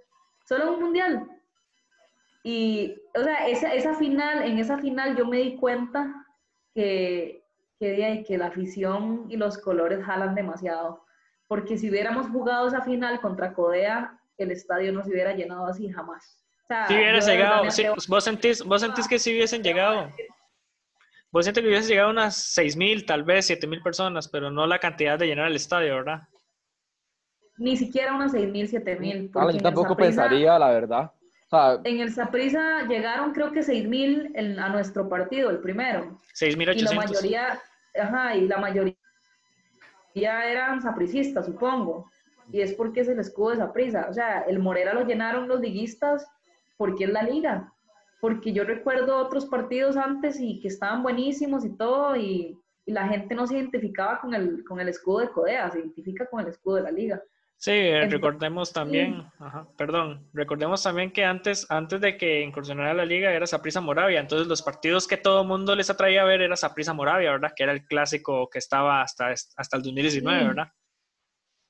Solo 0.46 0.64
en 0.64 0.68
un 0.74 0.82
mundial. 0.82 1.28
Y, 2.42 2.94
o 3.18 3.22
sea, 3.22 3.48
esa, 3.48 3.74
esa 3.74 3.94
final, 3.94 4.42
en 4.42 4.58
esa 4.58 4.78
final 4.78 5.16
yo 5.16 5.26
me 5.26 5.38
di 5.38 5.56
cuenta 5.56 6.26
que, 6.74 7.42
que, 7.80 8.24
que 8.26 8.38
la 8.38 8.46
afición 8.46 9.26
y 9.28 9.36
los 9.36 9.58
colores 9.58 10.04
jalan 10.04 10.34
demasiado. 10.34 11.04
Porque 11.46 11.78
si 11.78 11.88
hubiéramos 11.88 12.28
jugado 12.28 12.68
esa 12.68 12.82
final 12.82 13.20
contra 13.20 13.54
Codea, 13.54 14.20
el 14.36 14.50
estadio 14.50 14.92
no 14.92 15.02
se 15.02 15.10
hubiera 15.10 15.34
llenado 15.34 15.66
así 15.66 15.88
jamás 15.88 16.38
si 16.86 16.94
hubieras 16.94 17.26
llegado, 17.26 17.64
vos, 18.08 18.24
sentís, 18.24 18.62
vos 18.62 18.80
sentís 18.80 19.08
que 19.08 19.18
si 19.18 19.32
hubiesen 19.32 19.62
llegado, 19.62 20.10
vos 21.30 21.44
sientes 21.44 21.62
que 21.62 21.68
hubiesen 21.68 21.88
llegado 21.88 22.10
unas 22.10 22.56
6.000, 22.56 23.06
tal 23.06 23.24
vez 23.24 23.50
7.000 23.50 23.82
personas, 23.82 24.28
pero 24.28 24.50
no 24.50 24.66
la 24.66 24.78
cantidad 24.78 25.18
de 25.18 25.26
llenar 25.26 25.48
el 25.48 25.56
estadio, 25.56 25.94
¿verdad? 25.96 26.22
Ni 27.56 27.76
siquiera 27.76 28.14
unas 28.14 28.32
6.000, 28.32 28.84
7.000. 28.84 29.30
Ah, 29.34 29.52
yo 29.52 29.58
tampoco 29.58 29.96
pensaría, 29.96 30.58
la 30.58 30.70
verdad. 30.70 31.12
en 31.84 32.00
el 32.00 32.12
Saprisa 32.12 32.86
llegaron 32.86 33.32
creo 33.32 33.52
que 33.52 33.60
6.000 33.60 34.58
a 34.58 34.68
nuestro 34.68 35.08
partido, 35.08 35.50
el 35.50 35.58
primero. 35.58 36.20
6.800. 36.34 36.76
Y 36.76 36.82
la 36.82 36.92
mayoría, 36.92 37.62
ajá, 38.00 38.36
y 38.36 38.46
la 38.46 38.58
mayoría 38.58 38.96
eran 40.14 40.80
sapricistas, 40.80 41.46
supongo. 41.46 42.10
Y 42.50 42.60
es 42.60 42.72
porque 42.72 43.00
es 43.00 43.08
el 43.08 43.18
escudo 43.18 43.50
de 43.50 43.56
Saprisa. 43.56 44.06
O 44.08 44.14
sea, 44.14 44.42
el 44.42 44.58
Morera 44.58 44.94
lo 44.94 45.04
llenaron 45.04 45.48
los 45.48 45.60
liguistas 45.60 46.26
porque 46.76 47.04
es 47.04 47.10
la 47.10 47.22
liga. 47.22 47.72
Porque 48.20 48.52
yo 48.52 48.64
recuerdo 48.64 49.18
otros 49.18 49.46
partidos 49.46 49.96
antes 49.96 50.40
y 50.40 50.60
que 50.60 50.68
estaban 50.68 51.02
buenísimos 51.02 51.64
y 51.64 51.76
todo, 51.76 52.16
y, 52.16 52.58
y 52.84 52.92
la 52.92 53.06
gente 53.08 53.34
no 53.34 53.46
se 53.46 53.56
identificaba 53.56 54.20
con 54.20 54.34
el, 54.34 54.64
con 54.64 54.80
el 54.80 54.88
escudo 54.88 55.20
de 55.20 55.30
Codea, 55.30 55.70
se 55.70 55.78
identifica 55.78 56.26
con 56.26 56.40
el 56.40 56.48
escudo 56.48 56.76
de 56.76 56.82
la 56.82 56.90
liga. 56.90 57.22
Sí, 57.60 57.72
eh, 57.72 58.08
recordemos 58.08 58.72
también, 58.72 59.26
ajá, 59.40 59.66
perdón, 59.76 60.28
recordemos 60.32 60.80
también 60.80 61.10
que 61.10 61.24
antes, 61.24 61.68
antes 61.68 62.00
de 62.00 62.16
que 62.16 62.42
incursionara 62.42 62.94
la 62.94 63.04
liga 63.04 63.32
era 63.32 63.48
Saprisa 63.48 63.80
Moravia, 63.80 64.20
entonces 64.20 64.46
los 64.46 64.62
partidos 64.62 65.08
que 65.08 65.16
todo 65.16 65.42
el 65.42 65.48
mundo 65.48 65.74
les 65.74 65.90
atraía 65.90 66.22
a 66.22 66.24
ver 66.24 66.40
era 66.40 66.54
Saprisa 66.54 66.94
Moravia, 66.94 67.32
¿verdad? 67.32 67.52
Que 67.56 67.64
era 67.64 67.72
el 67.72 67.84
clásico 67.84 68.48
que 68.48 68.60
estaba 68.60 69.02
hasta, 69.02 69.30
hasta 69.30 69.76
el 69.76 69.82
2019, 69.82 70.44
¿verdad? 70.44 70.68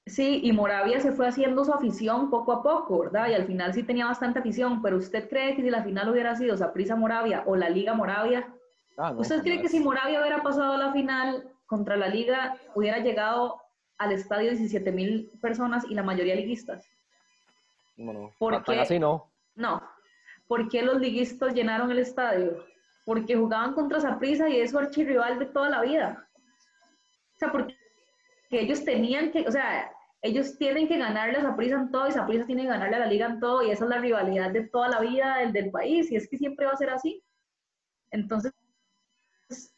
Sí, 0.09 0.41
y 0.43 0.53
Moravia 0.53 1.01
se 1.01 1.13
fue 1.13 1.29
haciendo 1.29 1.65
su 1.65 1.73
afición 1.73 2.31
poco 2.31 2.53
a 2.53 2.63
poco, 2.63 3.01
¿verdad? 3.01 3.29
Y 3.29 3.35
al 3.35 3.47
final 3.47 3.75
sí 3.75 3.83
tenía 3.83 4.07
bastante 4.07 4.39
afición, 4.39 4.81
pero 4.83 4.97
¿usted 4.97 5.29
cree 5.29 5.55
que 5.55 5.63
si 5.63 5.71
la 5.71 5.83
final 5.83 6.09
hubiera 6.09 6.35
sido 6.37 6.57
Saprisa 6.57 6.97
Moravia 6.97 7.43
o 7.47 7.57
la 7.57 7.69
Liga 7.69 7.95
Moravia, 7.95 8.49
ah, 8.97 9.13
¿usted 9.17 9.43
cree 9.43 9.61
que 9.61 9.69
si 9.69 9.81
Moravia 9.81 10.21
hubiera 10.21 10.43
pasado 10.43 10.73
a 10.73 10.79
la 10.79 10.93
final 10.93 11.49
contra 11.67 11.97
la 11.97 12.09
Liga, 12.09 12.57
hubiera 12.75 12.99
llegado 12.99 13.61
al 13.99 14.13
estadio 14.13 14.51
17 14.51 14.91
mil 14.93 15.31
personas 15.41 15.85
y 15.89 15.95
la 15.95 16.03
mayoría 16.03 16.35
liguistas. 16.35 16.89
Bueno, 17.97 18.33
porque, 18.39 18.81
así 18.81 18.99
no. 18.99 19.29
No. 19.57 19.83
¿Por 20.47 20.69
qué 20.69 20.83
los 20.83 21.01
liguistas 21.01 21.53
llenaron 21.53 21.91
el 21.91 21.99
estadio? 21.99 22.65
Porque 23.05 23.37
jugaban 23.37 23.75
contra 23.75 24.01
Saprissa 24.01 24.49
y 24.49 24.61
es 24.61 24.71
su 24.71 24.79
archirrival 24.79 25.39
de 25.39 25.47
toda 25.47 25.69
la 25.69 25.83
vida. 25.83 26.27
O 27.35 27.39
sea, 27.39 27.53
porque 27.53 27.77
ellos 28.51 28.85
tenían 28.85 29.31
que, 29.31 29.47
o 29.47 29.51
sea, 29.51 29.93
ellos 30.23 30.59
tienen 30.59 30.89
que 30.89 30.99
ganarle 30.99 31.39
a 31.39 31.43
Saprissa 31.43 31.77
en 31.77 31.91
todo 31.91 32.09
y 32.09 32.13
Saprissa 32.13 32.47
tiene 32.47 32.63
que 32.63 32.69
ganarle 32.69 32.97
a 32.97 33.01
la 33.01 33.07
liga 33.07 33.27
en 33.27 33.41
todo 33.41 33.63
y 33.63 33.71
esa 33.71 33.85
es 33.85 33.91
la 33.91 33.99
rivalidad 33.99 34.51
de 34.51 34.69
toda 34.69 34.89
la 34.89 35.01
vida 35.01 35.39
del, 35.39 35.53
del 35.53 35.71
país 35.71 36.11
y 36.11 36.17
es 36.17 36.29
que 36.29 36.39
siempre 36.39 36.67
va 36.67 36.73
a 36.73 36.77
ser 36.77 36.91
así. 36.91 37.23
Entonces, 38.11 38.53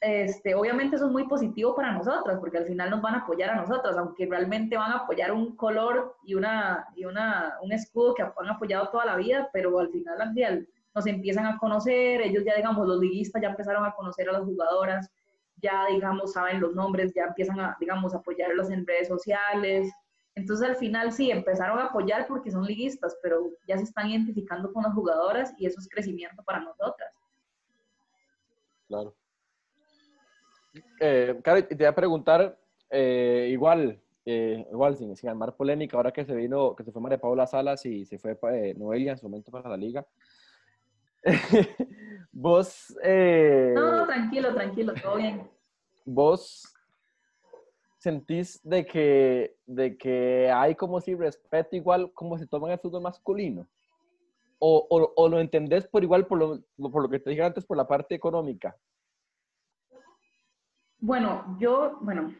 este, 0.00 0.54
obviamente 0.54 0.96
eso 0.96 1.06
es 1.06 1.12
muy 1.12 1.28
positivo 1.28 1.76
para 1.76 1.92
nosotras, 1.92 2.38
porque 2.40 2.58
al 2.58 2.66
final 2.66 2.90
nos 2.90 3.02
van 3.02 3.14
a 3.14 3.18
apoyar 3.18 3.50
a 3.50 3.56
nosotras, 3.56 3.96
aunque 3.96 4.26
realmente 4.26 4.76
van 4.76 4.90
a 4.92 4.98
apoyar 4.98 5.32
un 5.32 5.54
color 5.54 6.16
y, 6.24 6.34
una, 6.34 6.86
y 6.96 7.04
una, 7.04 7.56
un 7.62 7.72
escudo 7.72 8.14
que 8.14 8.22
han 8.22 8.48
apoyado 8.48 8.88
toda 8.88 9.04
la 9.04 9.16
vida, 9.16 9.48
pero 9.52 9.78
al 9.78 9.90
final 9.90 10.20
al 10.20 10.34
día 10.34 10.60
nos 10.92 11.06
empiezan 11.06 11.46
a 11.46 11.56
conocer, 11.58 12.20
ellos 12.20 12.44
ya, 12.44 12.56
digamos, 12.56 12.86
los 12.86 12.98
liguistas 12.98 13.40
ya 13.40 13.50
empezaron 13.50 13.84
a 13.84 13.92
conocer 13.92 14.28
a 14.28 14.32
las 14.32 14.42
jugadoras, 14.42 15.08
ya, 15.56 15.86
digamos, 15.86 16.32
saben 16.32 16.60
los 16.60 16.74
nombres, 16.74 17.12
ya 17.14 17.24
empiezan 17.24 17.60
a, 17.60 17.76
digamos, 17.78 18.14
apoyarlos 18.14 18.70
en 18.70 18.86
redes 18.86 19.06
sociales. 19.06 19.92
Entonces, 20.34 20.68
al 20.68 20.76
final 20.76 21.12
sí, 21.12 21.30
empezaron 21.30 21.78
a 21.78 21.86
apoyar 21.86 22.26
porque 22.26 22.50
son 22.50 22.64
liguistas, 22.64 23.18
pero 23.22 23.50
ya 23.66 23.76
se 23.76 23.84
están 23.84 24.08
identificando 24.10 24.72
con 24.72 24.84
las 24.84 24.94
jugadoras 24.94 25.52
y 25.58 25.66
eso 25.66 25.80
es 25.80 25.88
crecimiento 25.88 26.42
para 26.42 26.60
nosotras. 26.60 27.12
Claro. 28.86 29.14
Eh, 31.00 31.40
te 31.42 31.74
voy 31.74 31.84
a 31.84 31.94
preguntar, 31.94 32.58
eh, 32.90 33.48
igual, 33.50 34.00
eh, 34.24 34.66
igual 34.70 34.96
sin, 34.96 35.16
sin 35.16 35.28
armar 35.28 35.56
polémica, 35.56 35.96
ahora 35.96 36.12
que 36.12 36.24
se 36.24 36.34
vino, 36.34 36.74
que 36.76 36.84
se 36.84 36.92
fue 36.92 37.02
María 37.02 37.20
Paula 37.20 37.46
Salas 37.46 37.84
y 37.86 38.04
se 38.04 38.18
fue 38.18 38.38
eh, 38.52 38.74
Noelia 38.74 39.12
en 39.12 39.18
su 39.18 39.28
momento 39.28 39.50
para 39.50 39.68
la 39.68 39.76
liga. 39.76 40.06
vos... 42.32 42.96
Eh, 43.02 43.72
no, 43.74 44.06
tranquilo, 44.06 44.54
tranquilo, 44.54 44.94
todo 45.02 45.16
bien. 45.16 45.50
Vos 46.04 46.72
sentís 48.00 48.60
de 48.64 48.86
que, 48.86 49.56
de 49.66 49.98
que 49.98 50.50
hay 50.50 50.74
como 50.74 51.00
si 51.00 51.14
respeto 51.14 51.76
igual 51.76 52.10
como 52.14 52.38
se 52.38 52.46
toma 52.46 52.72
el 52.72 52.78
fútbol 52.78 53.02
masculino? 53.02 53.68
O, 54.58 55.12
o, 55.16 55.28
lo 55.28 55.38
entendés 55.38 55.86
por 55.86 56.02
igual 56.02 56.26
por 56.26 56.38
lo, 56.38 56.90
por 56.90 57.02
lo 57.02 57.08
que 57.08 57.18
te 57.18 57.30
dije 57.30 57.42
antes, 57.42 57.64
por 57.64 57.76
la 57.76 57.86
parte 57.86 58.14
económica? 58.14 58.76
Bueno, 60.98 61.56
yo, 61.58 61.98
bueno, 62.02 62.34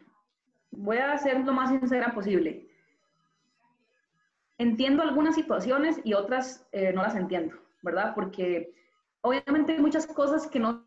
voy 0.71 0.97
a 0.97 1.17
ser 1.17 1.39
lo 1.39 1.53
más 1.53 1.69
sincera 1.69 2.13
posible. 2.13 2.67
Entiendo 4.59 5.01
algunas 5.01 5.33
situaciones 5.33 5.99
y 6.03 6.13
otras 6.13 6.67
eh, 6.71 6.91
no 6.93 7.01
las 7.01 7.15
entiendo, 7.15 7.55
¿verdad? 7.81 8.13
Porque 8.13 8.73
obviamente 9.21 9.73
hay 9.73 9.79
muchas 9.79 10.05
cosas 10.05 10.47
que 10.47 10.59
no 10.59 10.85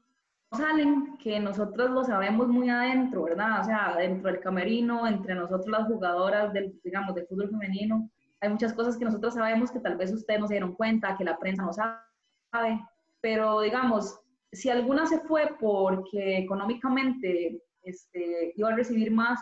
salen, 0.54 1.16
que 1.18 1.40
nosotros 1.40 1.90
lo 1.90 2.04
sabemos 2.04 2.48
muy 2.48 2.70
adentro, 2.70 3.24
¿verdad? 3.24 3.60
O 3.60 3.64
sea, 3.64 3.94
dentro 3.96 4.30
del 4.30 4.40
camerino, 4.40 5.06
entre 5.06 5.34
nosotros 5.34 5.68
las 5.68 5.86
jugadoras 5.86 6.52
del, 6.52 6.78
digamos, 6.82 7.14
del 7.14 7.26
fútbol 7.26 7.50
femenino, 7.50 8.10
hay 8.40 8.48
muchas 8.50 8.72
cosas 8.72 8.96
que 8.96 9.04
nosotros 9.04 9.34
sabemos 9.34 9.70
que 9.70 9.80
tal 9.80 9.96
vez 9.96 10.12
ustedes 10.12 10.40
no 10.40 10.46
se 10.46 10.54
dieron 10.54 10.74
cuenta, 10.74 11.16
que 11.16 11.24
la 11.24 11.38
prensa 11.38 11.62
no 11.62 11.72
sabe, 11.72 12.80
pero 13.20 13.60
digamos, 13.60 14.20
si 14.52 14.70
alguna 14.70 15.06
se 15.06 15.20
fue 15.20 15.56
porque 15.58 16.38
económicamente 16.38 17.62
este, 17.82 18.52
iba 18.56 18.68
a 18.70 18.76
recibir 18.76 19.10
más 19.10 19.40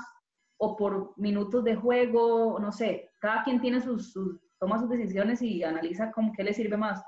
o 0.59 0.77
por 0.77 1.13
minutos 1.17 1.65
de 1.65 1.75
juego, 1.75 2.59
no 2.61 2.71
sé, 2.71 3.11
cada 3.21 3.43
quien 3.43 3.61
tiene 3.61 3.81
sus, 3.81 4.15
toma 4.59 4.79
sus 4.79 4.89
decisiones 4.89 5.43
y 5.43 5.65
analiza 5.65 6.13
con 6.13 6.33
qué 6.33 6.45
le 6.45 6.55
sirve 6.55 6.77
más. 6.77 7.03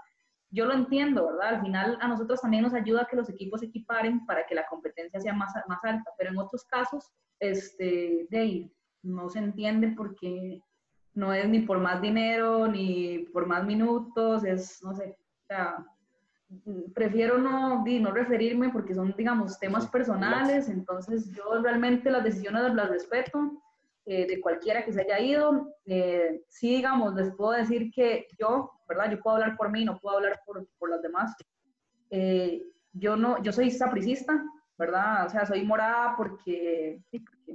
Yo 0.54 0.66
lo 0.66 0.72
entiendo, 0.72 1.26
¿verdad? 1.26 1.56
Al 1.56 1.60
final 1.62 1.98
a 2.00 2.06
nosotros 2.06 2.40
también 2.40 2.62
nos 2.62 2.74
ayuda 2.74 3.08
que 3.10 3.16
los 3.16 3.28
equipos 3.28 3.60
se 3.60 3.66
equiparen 3.66 4.24
para 4.24 4.46
que 4.46 4.54
la 4.54 4.66
competencia 4.66 5.20
sea 5.20 5.32
más, 5.32 5.52
más 5.66 5.84
alta, 5.84 6.12
pero 6.16 6.30
en 6.30 6.38
otros 6.38 6.64
casos, 6.64 7.10
este, 7.40 8.28
de 8.30 8.70
no 9.02 9.28
se 9.28 9.40
entiende 9.40 9.92
porque 9.96 10.62
no 11.12 11.32
es 11.32 11.48
ni 11.48 11.60
por 11.60 11.80
más 11.80 12.00
dinero, 12.00 12.68
ni 12.68 13.26
por 13.32 13.46
más 13.46 13.64
minutos, 13.64 14.44
es, 14.44 14.80
no 14.84 14.94
sé, 14.94 15.16
o 15.42 15.46
sea, 15.46 15.86
prefiero 16.94 17.36
no, 17.38 17.84
no 17.84 18.10
referirme 18.12 18.70
porque 18.70 18.94
son, 18.94 19.12
digamos, 19.16 19.58
temas 19.58 19.88
personales, 19.88 20.68
entonces 20.68 21.32
yo 21.32 21.62
realmente 21.62 22.10
las 22.10 22.22
decisiones 22.22 22.74
las 22.74 22.88
respeto 22.88 23.63
eh, 24.06 24.26
de 24.26 24.40
cualquiera 24.40 24.84
que 24.84 24.92
se 24.92 25.00
haya 25.00 25.18
ido. 25.20 25.74
Eh, 25.86 26.42
sí, 26.48 26.76
digamos, 26.76 27.14
les 27.14 27.34
puedo 27.34 27.52
decir 27.52 27.90
que 27.90 28.26
yo, 28.38 28.70
¿verdad? 28.88 29.10
Yo 29.10 29.20
puedo 29.20 29.36
hablar 29.36 29.56
por 29.56 29.70
mí, 29.70 29.84
no 29.84 29.98
puedo 29.98 30.16
hablar 30.16 30.40
por, 30.44 30.66
por 30.78 30.90
las 30.90 31.02
demás. 31.02 31.34
Eh, 32.10 32.62
yo 32.92 33.16
no, 33.16 33.42
yo 33.42 33.52
soy 33.52 33.70
sapricista, 33.70 34.44
¿verdad? 34.78 35.26
O 35.26 35.30
sea, 35.30 35.46
soy 35.46 35.64
morada 35.64 36.14
porque, 36.16 37.02
porque 37.10 37.52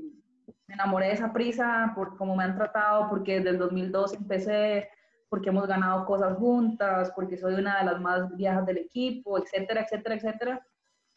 me 0.67 0.73
enamoré 0.73 1.07
de 1.07 1.13
esa 1.13 1.31
prisa, 1.31 1.93
por 1.95 2.17
cómo 2.17 2.35
me 2.35 2.43
han 2.43 2.55
tratado, 2.55 3.09
porque 3.09 3.35
desde 3.35 3.51
el 3.51 3.57
2002 3.57 4.13
empecé 4.15 4.89
porque 5.29 5.49
hemos 5.49 5.67
ganado 5.67 6.05
cosas 6.05 6.35
juntas, 6.38 7.12
porque 7.15 7.38
soy 7.38 7.53
una 7.53 7.79
de 7.79 7.85
las 7.85 8.01
más 8.01 8.35
viejas 8.35 8.65
del 8.65 8.79
equipo, 8.79 9.38
etcétera, 9.38 9.81
etcétera, 9.81 10.15
etcétera. 10.15 10.67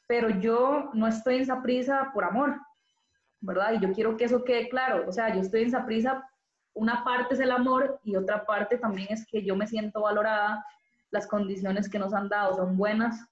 Pero 0.06 0.28
yo 0.28 0.90
no 0.92 1.06
estoy 1.06 1.36
en 1.36 1.42
esa 1.42 1.62
prisa 1.62 2.10
por 2.12 2.24
amor, 2.24 2.60
¿verdad? 3.42 3.74
Y 3.74 3.81
yo 3.81 3.92
quiero 3.92 4.16
que 4.16 4.24
eso 4.24 4.44
quede 4.44 4.68
claro. 4.68 5.05
O 5.07 5.12
sea, 5.12 5.35
yo 5.35 5.40
estoy 5.40 5.62
en 5.62 5.68
esa 5.68 5.85
prisa, 5.85 6.26
una 6.74 7.05
parte 7.05 7.35
es 7.35 7.40
el 7.40 7.50
amor 7.50 8.00
y 8.02 8.16
otra 8.16 8.46
parte 8.46 8.78
también 8.78 9.09
es 9.11 9.26
que 9.26 9.44
yo 9.44 9.55
me 9.55 9.66
siento 9.66 10.00
valorada, 10.00 10.64
las 11.11 11.26
condiciones 11.26 11.90
que 11.90 11.98
nos 11.98 12.14
han 12.14 12.31
dado 12.31 12.55
son 12.55 12.76
buenas. 12.76 13.28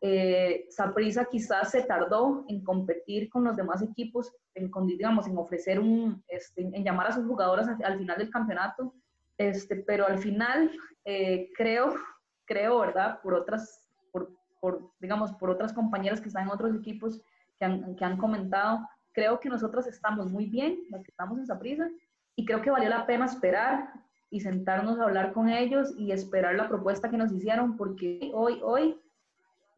Eh, 0.00 0.66
Saprisa 0.70 1.24
quizás 1.24 1.72
se 1.72 1.82
tardó 1.82 2.44
en 2.48 2.62
competir 2.62 3.28
con 3.28 3.42
los 3.42 3.56
demás 3.56 3.82
equipos, 3.82 4.32
en, 4.54 4.70
digamos, 4.86 5.26
en 5.26 5.36
ofrecer 5.36 5.80
un, 5.80 6.22
este, 6.28 6.62
en 6.62 6.84
llamar 6.84 7.08
a 7.08 7.12
sus 7.12 7.26
jugadoras 7.26 7.66
al 7.82 7.98
final 7.98 8.18
del 8.18 8.30
campeonato 8.30 8.94
este, 9.38 9.76
pero 9.76 10.06
al 10.06 10.18
final 10.18 10.70
eh, 11.04 11.50
creo, 11.54 11.94
creo, 12.44 12.80
¿verdad? 12.80 13.20
Por 13.22 13.34
otras, 13.34 13.86
por, 14.10 14.30
por, 14.60 14.92
digamos, 15.00 15.32
por 15.32 15.50
otras 15.50 15.72
compañeras 15.72 16.20
que 16.20 16.28
están 16.28 16.44
en 16.44 16.50
otros 16.50 16.74
equipos 16.74 17.20
que 17.58 17.64
han, 17.64 17.96
que 17.96 18.04
han 18.04 18.16
comentado, 18.16 18.80
creo 19.16 19.40
que 19.40 19.48
nosotras 19.48 19.86
estamos 19.86 20.30
muy 20.30 20.44
bien, 20.44 20.78
las 20.90 21.02
que 21.02 21.10
estamos 21.10 21.38
en 21.38 21.44
esa 21.44 21.58
prisa, 21.58 21.88
y 22.36 22.44
creo 22.44 22.60
que 22.60 22.70
valió 22.70 22.90
la 22.90 23.06
pena 23.06 23.24
esperar 23.24 23.94
y 24.28 24.40
sentarnos 24.40 25.00
a 25.00 25.04
hablar 25.04 25.32
con 25.32 25.48
ellos 25.48 25.94
y 25.96 26.12
esperar 26.12 26.54
la 26.54 26.68
propuesta 26.68 27.08
que 27.08 27.16
nos 27.16 27.32
hicieron, 27.32 27.78
porque 27.78 28.30
hoy, 28.34 28.60
hoy, 28.62 29.00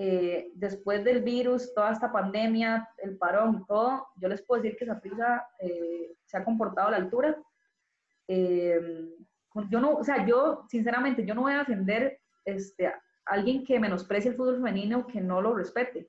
eh, 0.00 0.50
después 0.56 1.04
del 1.04 1.22
virus, 1.22 1.72
toda 1.72 1.92
esta 1.92 2.10
pandemia, 2.10 2.88
el 2.98 3.16
parón 3.16 3.64
todo, 3.66 4.08
yo 4.16 4.28
les 4.28 4.42
puedo 4.42 4.60
decir 4.60 4.76
que 4.76 4.86
esa 4.86 5.00
prisa 5.00 5.46
eh, 5.60 6.16
se 6.24 6.36
ha 6.36 6.44
comportado 6.44 6.88
a 6.88 6.90
la 6.90 6.96
altura. 6.96 7.40
Eh, 8.26 9.08
yo 9.70 9.80
no, 9.80 9.92
o 9.92 10.04
sea, 10.04 10.26
yo 10.26 10.64
sinceramente, 10.68 11.24
yo 11.24 11.36
no 11.36 11.42
voy 11.42 11.52
a 11.52 11.58
defender 11.58 12.18
este, 12.44 12.88
a 12.88 13.00
alguien 13.24 13.64
que 13.64 13.78
menosprecie 13.78 14.32
el 14.32 14.36
fútbol 14.36 14.56
femenino, 14.56 15.06
que 15.06 15.20
no 15.20 15.40
lo 15.40 15.54
respete. 15.54 16.08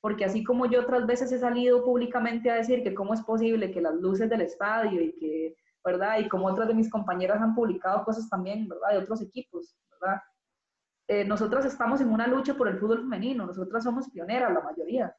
Porque 0.00 0.24
así 0.24 0.42
como 0.42 0.66
yo 0.66 0.80
otras 0.80 1.06
veces 1.06 1.30
he 1.32 1.38
salido 1.38 1.84
públicamente 1.84 2.50
a 2.50 2.54
decir 2.54 2.82
que 2.82 2.94
cómo 2.94 3.14
es 3.14 3.22
posible 3.22 3.70
que 3.70 3.80
las 3.80 3.94
luces 3.94 4.30
del 4.30 4.40
estadio 4.40 5.02
y 5.02 5.12
que, 5.12 5.56
¿verdad? 5.84 6.18
Y 6.18 6.28
como 6.28 6.46
otras 6.46 6.68
de 6.68 6.74
mis 6.74 6.90
compañeras 6.90 7.40
han 7.40 7.54
publicado 7.54 8.04
cosas 8.04 8.28
también, 8.28 8.68
¿verdad? 8.68 8.90
De 8.92 8.98
otros 8.98 9.20
equipos, 9.20 9.76
¿verdad? 9.90 10.20
Eh, 11.08 11.24
nosotras 11.24 11.64
estamos 11.64 12.00
en 12.00 12.10
una 12.10 12.26
lucha 12.26 12.54
por 12.54 12.68
el 12.68 12.78
fútbol 12.78 13.00
femenino, 13.00 13.44
nosotras 13.44 13.84
somos 13.84 14.08
pioneras, 14.10 14.52
la 14.52 14.60
mayoría. 14.60 15.14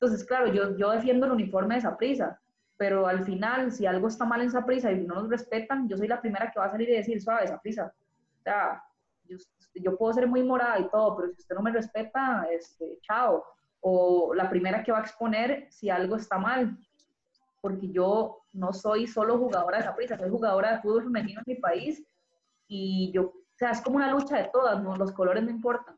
Entonces, 0.00 0.26
claro, 0.26 0.52
yo, 0.52 0.76
yo 0.76 0.90
defiendo 0.90 1.26
el 1.26 1.32
uniforme 1.32 1.74
de 1.74 1.80
esa 1.80 1.96
prisa, 1.96 2.40
pero 2.76 3.06
al 3.08 3.24
final, 3.24 3.72
si 3.72 3.86
algo 3.86 4.08
está 4.08 4.24
mal 4.24 4.40
en 4.40 4.48
esa 4.48 4.64
prisa 4.64 4.92
y 4.92 5.04
no 5.04 5.16
nos 5.16 5.28
respetan, 5.28 5.88
yo 5.88 5.96
soy 5.96 6.06
la 6.06 6.20
primera 6.20 6.50
que 6.50 6.60
va 6.60 6.66
a 6.66 6.70
salir 6.70 6.88
y 6.88 6.96
decir, 6.96 7.20
suave, 7.20 7.44
esa 7.44 7.60
prisa. 7.60 7.92
O 8.38 8.42
sea, 8.42 8.82
yo, 9.74 9.96
puedo 9.98 10.12
ser 10.12 10.26
muy 10.26 10.42
morada 10.42 10.78
y 10.78 10.88
todo, 10.88 11.16
pero 11.16 11.28
si 11.32 11.40
usted 11.40 11.54
no 11.56 11.62
me 11.62 11.72
respeta, 11.72 12.46
este, 12.52 12.98
chao. 13.02 13.44
O 13.80 14.34
la 14.34 14.48
primera 14.50 14.82
que 14.82 14.92
va 14.92 14.98
a 14.98 15.02
exponer 15.02 15.66
si 15.70 15.90
algo 15.90 16.16
está 16.16 16.38
mal, 16.38 16.76
porque 17.60 17.88
yo 17.88 18.42
no 18.52 18.72
soy 18.72 19.06
solo 19.06 19.38
jugadora 19.38 19.78
de 19.78 19.84
Saprissa, 19.84 20.18
soy 20.18 20.30
jugadora 20.30 20.72
de 20.72 20.82
fútbol 20.82 21.04
femenino 21.04 21.40
en 21.44 21.54
mi 21.54 21.60
país 21.60 22.02
y 22.66 23.10
yo, 23.12 23.22
o 23.22 23.34
sea, 23.56 23.70
es 23.70 23.80
como 23.80 23.96
una 23.96 24.10
lucha 24.10 24.36
de 24.36 24.50
todas, 24.52 24.82
¿no? 24.82 24.96
los 24.96 25.12
colores 25.12 25.42
no 25.42 25.50
importan. 25.50 25.96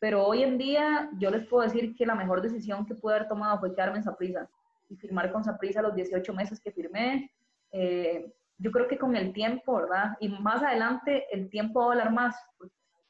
Pero 0.00 0.26
hoy 0.26 0.42
en 0.42 0.58
día 0.58 1.10
yo 1.18 1.30
les 1.30 1.46
puedo 1.46 1.62
decir 1.62 1.94
que 1.94 2.06
la 2.06 2.16
mejor 2.16 2.42
decisión 2.42 2.84
que 2.84 2.94
pude 2.94 3.14
haber 3.14 3.28
tomado 3.28 3.60
fue 3.60 3.72
quedarme 3.72 3.98
en 3.98 4.04
Saprissa 4.04 4.48
y 4.88 4.96
firmar 4.96 5.30
con 5.30 5.44
Saprissa 5.44 5.80
los 5.80 5.94
18 5.94 6.32
meses 6.34 6.60
que 6.60 6.72
firmé. 6.72 7.30
Eh, 7.70 8.32
yo 8.58 8.72
creo 8.72 8.88
que 8.88 8.98
con 8.98 9.14
el 9.14 9.32
tiempo, 9.32 9.76
¿verdad? 9.76 10.16
Y 10.18 10.28
más 10.28 10.62
adelante 10.62 11.26
el 11.32 11.48
tiempo 11.48 11.80
va 11.80 11.86
a 11.86 11.90
hablar 11.90 12.12
más. 12.12 12.36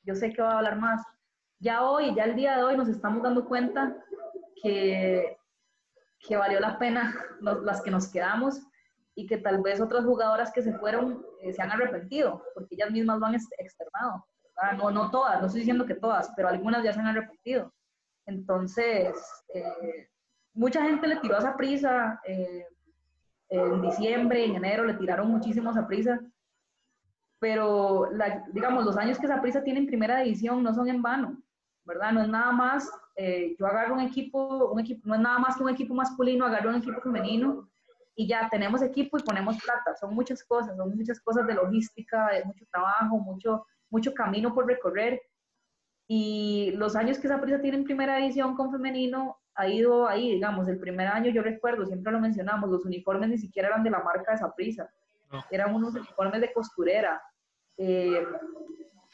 Yo 0.04 0.14
sé 0.14 0.32
que 0.32 0.42
va 0.42 0.52
a 0.52 0.58
hablar 0.58 0.78
más. 0.78 1.02
Ya 1.62 1.85
hoy, 1.85 2.12
ya 2.16 2.25
el 2.25 2.35
día 2.35 2.57
de 2.57 2.64
hoy 2.64 2.77
nos 2.77 2.88
estamos 2.88 3.22
dando 3.22 3.44
cuenta 3.44 3.96
que, 4.61 5.37
que 6.18 6.37
valió 6.37 6.59
la 6.59 6.77
pena 6.77 7.14
las 7.40 7.81
que 7.83 7.90
nos 7.92 8.11
quedamos 8.11 8.61
y 9.14 9.29
que 9.29 9.37
tal 9.37 9.62
vez 9.62 9.81
otras 9.81 10.05
jugadoras 10.05 10.53
que 10.53 10.61
se 10.61 10.77
fueron 10.79 11.25
eh, 11.40 11.53
se 11.53 11.62
han 11.62 11.70
arrepentido 11.70 12.42
porque 12.53 12.75
ellas 12.75 12.90
mismas 12.90 13.20
lo 13.20 13.27
han 13.27 13.37
externado. 13.37 14.27
No, 14.77 14.90
no 14.90 15.12
todas, 15.12 15.38
no 15.38 15.46
estoy 15.46 15.61
diciendo 15.61 15.87
que 15.87 15.94
todas, 15.94 16.33
pero 16.35 16.48
algunas 16.48 16.83
ya 16.83 16.92
se 16.92 16.98
han 16.98 17.07
arrepentido. 17.07 17.72
Entonces, 18.27 19.14
eh, 19.55 20.09
mucha 20.55 20.83
gente 20.83 21.07
le 21.07 21.20
tiró 21.20 21.38
esa 21.38 21.57
prisa. 21.57 22.20
Eh, 22.27 22.66
en 23.51 23.83
diciembre, 23.83 24.44
en 24.44 24.57
enero, 24.57 24.85
le 24.85 24.94
tiraron 24.94 25.31
muchísimo 25.31 25.70
a 25.70 25.87
prisa. 25.87 26.18
Pero, 27.38 28.09
digamos, 28.53 28.85
los 28.85 28.96
años 28.96 29.20
que 29.20 29.27
esa 29.27 29.40
prisa 29.40 29.62
tiene 29.62 29.79
en 29.79 29.87
primera 29.87 30.18
división 30.18 30.62
no 30.62 30.75
son 30.75 30.88
en 30.88 31.03
vano, 31.03 31.40
¿verdad? 31.85 32.12
No 32.12 32.23
es 32.23 32.29
nada 32.29 32.53
más, 32.53 32.90
eh, 33.16 33.55
yo 33.59 33.66
agarro 33.66 33.95
un 33.95 34.01
equipo, 34.01 34.71
un 34.71 34.81
equipo, 34.81 35.03
no 35.05 35.14
es 35.14 35.21
nada 35.21 35.38
más 35.38 35.57
que 35.57 35.62
un 35.62 35.71
equipo 35.71 35.95
masculino, 35.95 36.47
agarro 36.47 36.71
un 36.71 36.77
equipo 36.77 37.01
femenino 37.01 37.68
y 38.14 38.27
ya 38.27 38.49
tenemos 38.51 38.83
equipo 38.83 39.18
y 39.18 39.23
ponemos 39.23 39.57
plata. 39.62 39.95
Son 39.97 40.14
muchas 40.14 40.45
cosas, 40.45 40.77
son 40.77 40.97
muchas 40.97 41.21
cosas 41.21 41.47
de 41.47 41.55
logística, 41.55 42.31
de 42.31 42.45
mucho 42.45 42.64
trabajo, 42.71 43.18
mucho 43.18 43.64
mucho 43.92 44.14
camino 44.14 44.53
por 44.55 44.66
recorrer. 44.66 45.23
Y 46.09 46.73
los 46.77 46.97
años 46.97 47.18
que 47.18 47.29
esa 47.29 47.40
prisa 47.40 47.61
tiene 47.61 47.77
en 47.77 47.85
primera 47.85 48.18
edición 48.18 48.57
con 48.57 48.73
femenino 48.73 49.38
ha 49.55 49.68
ido 49.68 50.09
ahí, 50.09 50.33
digamos, 50.33 50.66
el 50.66 50.79
primer 50.79 51.07
año 51.09 51.31
yo 51.31 51.42
recuerdo, 51.42 51.85
siempre 51.85 52.11
lo 52.11 52.18
mencionamos, 52.18 52.71
los 52.71 52.87
uniformes 52.87 53.29
ni 53.29 53.38
siquiera 53.38 53.68
eran 53.68 53.85
de 53.85 53.90
la 53.90 54.03
marca 54.03 54.33
de 54.33 54.37
esa 54.37 54.55
prisa, 54.55 54.90
eran 55.51 55.75
unos 55.75 55.95
uniformes 55.95 56.40
de 56.40 56.53
costurera, 56.55 57.23
eh, 57.77 58.27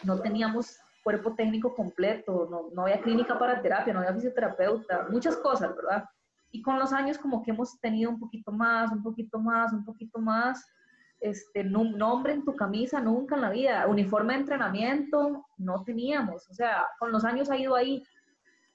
no 0.05 0.21
teníamos 0.21 0.79
cuerpo 1.09 1.35
técnico 1.35 1.75
completo, 1.75 2.47
no, 2.51 2.69
no 2.75 2.83
había 2.83 3.01
clínica 3.01 3.39
para 3.39 3.63
terapia, 3.63 3.95
no 3.95 4.01
había 4.01 4.13
fisioterapeuta, 4.13 5.07
muchas 5.09 5.39
cosas, 5.39 5.75
¿verdad? 5.75 6.05
Y 6.51 6.61
con 6.61 6.79
los 6.79 6.93
años 6.93 7.17
como 7.17 7.43
que 7.43 7.51
hemos 7.51 7.81
tenido 7.81 8.11
un 8.11 8.21
poquito 8.21 8.53
más, 8.53 8.93
un 8.93 9.03
poquito 9.03 9.39
más, 9.39 9.73
un 9.73 9.87
poquito 9.87 10.19
más, 10.19 10.71
este, 11.19 11.65
nombre 11.65 12.35
en 12.35 12.45
tu 12.45 12.55
camisa 12.55 13.01
nunca 13.01 13.37
en 13.37 13.41
la 13.41 13.49
vida, 13.49 13.87
uniforme 13.87 14.35
de 14.35 14.41
entrenamiento 14.41 15.47
no 15.57 15.83
teníamos, 15.83 16.47
o 16.51 16.53
sea, 16.53 16.85
con 16.99 17.11
los 17.11 17.25
años 17.25 17.51
ha 17.51 17.57
ido 17.57 17.75
ahí. 17.75 18.05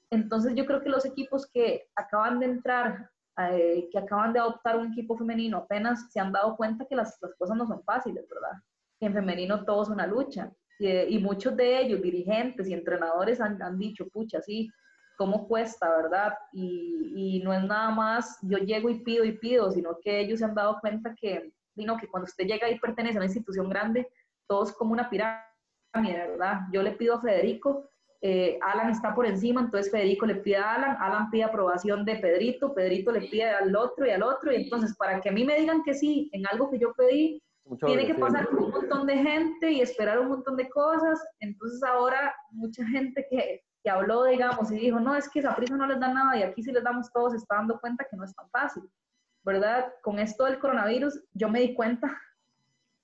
Entonces 0.09 0.55
yo 0.55 0.65
creo 0.65 0.81
que 0.81 0.89
los 0.89 1.05
equipos 1.05 1.45
que 1.45 1.85
acaban 1.95 2.39
de 2.39 2.47
entrar, 2.47 3.11
eh, 3.37 3.87
que 3.91 3.99
acaban 3.99 4.33
de 4.33 4.39
adoptar 4.39 4.79
un 4.79 4.91
equipo 4.91 5.15
femenino, 5.15 5.59
apenas 5.59 6.11
se 6.11 6.19
han 6.19 6.31
dado 6.31 6.57
cuenta 6.57 6.85
que 6.85 6.95
las, 6.95 7.15
las 7.21 7.35
cosas 7.35 7.55
no 7.55 7.67
son 7.67 7.83
fáciles, 7.83 8.27
¿verdad? 8.27 8.57
Que 8.99 9.05
en 9.05 9.13
femenino 9.13 9.63
todo 9.65 9.83
es 9.83 9.89
una 9.89 10.07
lucha. 10.07 10.51
Y, 10.79 11.17
muchos 11.19 11.55
de 11.55 11.81
ellos, 11.81 12.01
dirigentes 12.01 12.67
y 12.67 12.73
entrenadores, 12.73 13.39
han, 13.39 13.62
han 13.62 13.77
dicho, 13.77 14.07
pucha, 14.09 14.41
sí, 14.41 14.69
cómo 15.17 15.47
cuesta, 15.47 15.89
¿verdad? 15.95 16.33
Y, 16.51 17.38
y, 17.38 17.43
no 17.43 17.53
es 17.53 17.63
nada 17.63 17.91
más 17.91 18.38
yo 18.41 18.57
llego 18.57 18.89
y 18.89 18.99
pido 19.03 19.23
y 19.23 19.33
pido, 19.38 19.71
sino 19.71 19.97
que 20.01 20.19
ellos 20.19 20.39
se 20.39 20.45
han 20.45 20.55
dado 20.55 20.79
cuenta 20.81 21.15
que 21.15 21.51
sino 21.75 21.97
que 21.97 22.07
cuando 22.07 22.25
usted 22.25 22.45
llega 22.45 22.69
y 22.69 22.79
pertenece 22.79 23.17
a 23.17 23.19
una 23.19 23.25
institución 23.25 23.69
grande, 23.69 24.07
todo 24.47 24.63
es 24.63 24.71
como 24.73 24.93
una 24.93 25.09
pirámide, 25.09 26.27
¿verdad? 26.27 26.62
Yo 26.71 26.83
le 26.83 26.91
pido 26.91 27.15
a 27.15 27.21
Federico, 27.21 27.89
eh, 28.21 28.57
Alan 28.62 28.89
está 28.89 29.13
por 29.13 29.25
encima, 29.25 29.62
entonces 29.62 29.91
Federico 29.91 30.25
le 30.25 30.36
pide 30.36 30.57
a 30.57 30.75
Alan, 30.75 30.97
Alan 30.99 31.29
pide 31.29 31.43
aprobación 31.43 32.05
de 32.05 32.15
Pedrito, 32.15 32.73
Pedrito 32.73 33.12
le 33.12 33.21
pide 33.21 33.49
al 33.49 33.75
otro 33.75 34.05
y 34.05 34.12
al 34.12 34.23
otro, 34.23 34.51
y 34.51 34.63
entonces 34.63 34.95
para 34.95 35.19
que 35.19 35.29
a 35.29 35.31
mí 35.31 35.43
me 35.43 35.59
digan 35.59 35.83
que 35.83 35.93
sí 35.93 36.29
en 36.31 36.47
algo 36.47 36.69
que 36.69 36.79
yo 36.79 36.93
pedí, 36.93 37.41
tiene 37.86 38.06
que 38.06 38.15
pasar 38.15 38.49
por 38.49 38.63
un 38.63 38.71
montón 38.71 39.08
de 39.08 39.17
gente 39.17 39.71
y 39.71 39.82
esperar 39.82 40.19
un 40.19 40.30
montón 40.30 40.58
de 40.58 40.69
cosas, 40.69 41.23
entonces 41.39 41.82
ahora 41.84 42.36
mucha 42.52 42.86
gente 42.86 43.26
que, 43.30 43.62
que 43.84 43.89
habló, 43.89 44.26
digamos, 44.26 44.71
y 44.71 44.76
dijo, 44.76 44.99
no, 44.99 45.15
es 45.15 45.30
que 45.30 45.39
esa 45.39 45.56
prisa 45.56 45.78
no 45.78 45.88
les 45.88 45.99
da 45.99 46.13
nada 46.13 46.38
y 46.38 46.43
aquí 46.43 46.62
sí 46.62 46.71
les 46.71 46.84
damos 46.84 47.12
todos, 47.12 47.32
se 47.32 47.38
está 47.38 47.56
dando 47.56 47.80
cuenta 47.80 48.06
que 48.10 48.17
no 48.17 48.23
es 48.26 48.36
tan 48.36 48.49
fácil. 48.49 48.84
¿verdad? 49.43 49.93
Con 50.02 50.19
esto 50.19 50.45
del 50.45 50.60
coronavirus, 50.60 51.21
yo 51.34 51.49
me 51.49 51.60
di 51.60 51.73
cuenta 51.73 52.17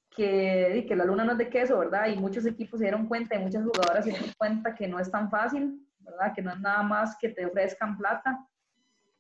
que, 0.10 0.86
que 0.88 0.96
la 0.96 1.06
luna 1.06 1.24
no 1.24 1.34
es 1.34 1.38
de 1.38 1.50
queso, 1.50 1.78
¿verdad? 1.78 2.08
Y 2.08 2.18
muchos 2.18 2.46
equipos 2.46 2.80
se 2.80 2.86
dieron 2.86 3.08
cuenta 3.08 3.36
y 3.36 3.40
muchas 3.40 3.64
jugadoras 3.64 4.06
se 4.06 4.12
dieron 4.12 4.32
cuenta 4.38 4.74
que 4.74 4.88
no 4.88 5.00
es 5.00 5.12
tan 5.12 5.30
fácil, 5.30 5.86
¿verdad? 6.00 6.34
Que 6.34 6.42
no 6.42 6.52
es 6.52 6.60
nada 6.60 6.82
más 6.84 7.18
que 7.20 7.30
te 7.30 7.46
ofrezcan 7.46 7.98
plata. 7.98 8.46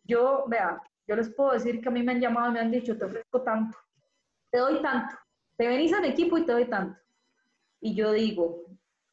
Yo, 0.03 0.45
vea, 0.47 0.81
yo 1.07 1.15
les 1.15 1.33
puedo 1.35 1.51
decir 1.51 1.81
que 1.81 1.89
a 1.89 1.91
mí 1.91 2.01
me 2.03 2.13
han 2.13 2.21
llamado 2.21 2.49
y 2.49 2.53
me 2.53 2.59
han 2.59 2.71
dicho, 2.71 2.97
te 2.97 3.05
ofrezco 3.05 3.41
tanto, 3.43 3.77
te 4.49 4.59
doy 4.59 4.81
tanto, 4.81 5.15
te 5.59 5.67
venís 5.67 5.93
al 5.93 6.05
equipo 6.05 6.37
y 6.37 6.45
te 6.45 6.53
doy 6.53 6.65
tanto. 6.65 6.99
Y 7.79 7.93
yo 7.93 8.13
digo, 8.13 8.65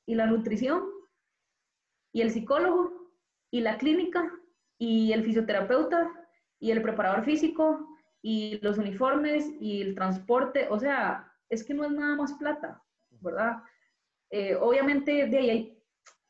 ¿y 0.06 0.14
la 0.14 0.26
nutrición? 0.26 0.84
¿Y 2.12 2.22
el 2.22 2.30
psicólogo? 2.30 3.12
¿Y 3.50 3.60
la 3.60 3.76
clínica? 3.76 4.32
¿Y 4.78 5.12
el 5.12 5.24
fisioterapeuta? 5.24 6.10
¿Y 6.58 6.70
el 6.70 6.80
preparador 6.80 7.24
físico? 7.24 7.96
y 8.28 8.58
los 8.58 8.76
uniformes 8.76 9.52
y 9.60 9.82
el 9.82 9.94
transporte, 9.94 10.66
o 10.68 10.80
sea, 10.80 11.32
es 11.48 11.62
que 11.62 11.74
no 11.74 11.84
es 11.84 11.92
nada 11.92 12.16
más 12.16 12.32
plata, 12.32 12.82
¿verdad? 13.20 13.62
Eh, 14.30 14.56
obviamente 14.56 15.28
de 15.28 15.38
ahí 15.38 15.82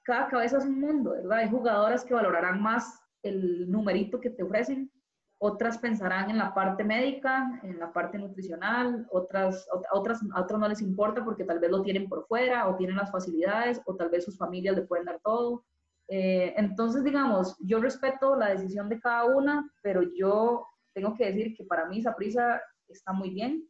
cada 0.02 0.28
cabeza 0.28 0.58
es 0.58 0.66
un 0.66 0.78
mundo, 0.78 1.12
¿verdad? 1.12 1.38
Hay 1.38 1.48
jugadoras 1.48 2.04
que 2.04 2.12
valorarán 2.12 2.60
más 2.60 3.02
el 3.22 3.70
numerito 3.70 4.20
que 4.20 4.28
te 4.28 4.42
ofrecen, 4.42 4.92
otras 5.38 5.78
pensarán 5.78 6.30
en 6.30 6.38
la 6.38 6.54
parte 6.54 6.82
médica, 6.82 7.60
en 7.62 7.78
la 7.78 7.92
parte 7.92 8.18
nutricional, 8.18 9.06
otras, 9.10 9.68
otras, 9.92 10.20
a 10.34 10.40
otras 10.40 10.58
no 10.58 10.68
les 10.68 10.80
importa 10.80 11.24
porque 11.24 11.44
tal 11.44 11.58
vez 11.58 11.70
lo 11.70 11.82
tienen 11.82 12.08
por 12.08 12.26
fuera 12.26 12.68
o 12.68 12.76
tienen 12.76 12.96
las 12.96 13.10
facilidades 13.10 13.80
o 13.84 13.94
tal 13.94 14.08
vez 14.08 14.24
sus 14.24 14.38
familias 14.38 14.76
le 14.76 14.82
pueden 14.82 15.04
dar 15.04 15.20
todo. 15.22 15.64
Eh, 16.08 16.54
entonces, 16.56 17.04
digamos, 17.04 17.56
yo 17.60 17.80
respeto 17.80 18.36
la 18.36 18.48
decisión 18.48 18.88
de 18.88 19.00
cada 19.00 19.24
una, 19.26 19.70
pero 19.82 20.02
yo 20.16 20.66
tengo 20.94 21.14
que 21.14 21.26
decir 21.26 21.54
que 21.54 21.64
para 21.64 21.86
mí 21.86 22.00
Saprisa 22.00 22.62
está 22.88 23.12
muy 23.12 23.30
bien. 23.30 23.68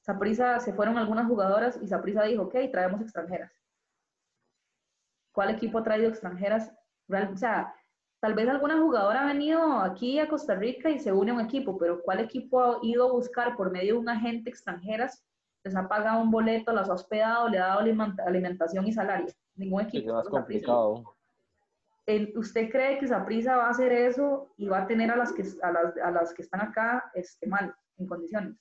Saprisa 0.00 0.58
se 0.58 0.72
fueron 0.72 0.98
algunas 0.98 1.28
jugadoras 1.28 1.78
y 1.80 1.86
Saprisa 1.86 2.24
dijo, 2.24 2.44
ok, 2.44 2.56
traemos 2.72 3.00
extranjeras. 3.00 3.52
¿Cuál 5.32 5.50
equipo 5.50 5.78
ha 5.78 5.84
traído 5.84 6.08
extranjeras? 6.08 6.72
O 7.08 7.36
sea, 7.36 7.72
tal 8.20 8.34
vez 8.34 8.48
alguna 8.48 8.78
jugadora 8.78 9.22
ha 9.22 9.32
venido 9.32 9.80
aquí 9.80 10.18
a 10.18 10.28
Costa 10.28 10.54
Rica 10.54 10.90
y 10.90 10.98
se 10.98 11.12
une 11.12 11.30
a 11.30 11.34
un 11.34 11.40
equipo, 11.40 11.78
pero 11.78 12.02
¿cuál 12.02 12.20
equipo 12.20 12.60
ha 12.60 12.78
ido 12.82 13.08
a 13.08 13.12
buscar 13.12 13.56
por 13.56 13.70
medio 13.70 13.94
de 13.94 14.00
un 14.00 14.08
agente 14.08 14.50
extranjeras? 14.50 15.24
Les 15.64 15.76
ha 15.76 15.88
pagado 15.88 16.22
un 16.22 16.30
boleto, 16.30 16.72
las 16.72 16.88
ha 16.88 16.94
hospedado, 16.94 17.48
le 17.48 17.58
ha 17.58 17.66
dado 17.66 17.80
alimentación 18.26 18.86
y 18.86 18.92
salario. 18.92 19.32
Ningún 19.56 19.82
equipo. 19.82 20.08
Es 20.08 20.14
más 20.14 20.28
complicado. 20.28 21.14
¿usted 22.36 22.70
cree 22.70 22.98
que 22.98 23.06
prisa 23.26 23.56
va 23.56 23.66
a 23.66 23.70
hacer 23.70 23.92
eso 23.92 24.50
y 24.56 24.66
va 24.66 24.78
a 24.78 24.86
tener 24.86 25.10
a 25.10 25.16
las 25.16 25.32
que, 25.32 25.44
a 25.62 25.70
las, 25.70 25.96
a 25.98 26.10
las 26.10 26.32
que 26.32 26.40
están 26.40 26.62
acá 26.62 27.10
este, 27.14 27.46
mal, 27.46 27.74
en 27.98 28.06
condiciones? 28.06 28.56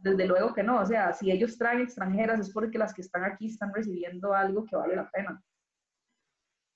Desde 0.00 0.26
luego 0.26 0.52
que 0.52 0.64
no, 0.64 0.80
o 0.80 0.86
sea, 0.86 1.12
si 1.12 1.30
ellos 1.30 1.56
traen 1.56 1.80
extranjeras 1.80 2.40
es 2.40 2.50
porque 2.50 2.78
las 2.78 2.92
que 2.92 3.02
están 3.02 3.24
aquí 3.24 3.46
están 3.46 3.72
recibiendo 3.72 4.34
algo 4.34 4.64
que 4.64 4.76
vale 4.76 4.96
la 4.96 5.08
pena. 5.08 5.40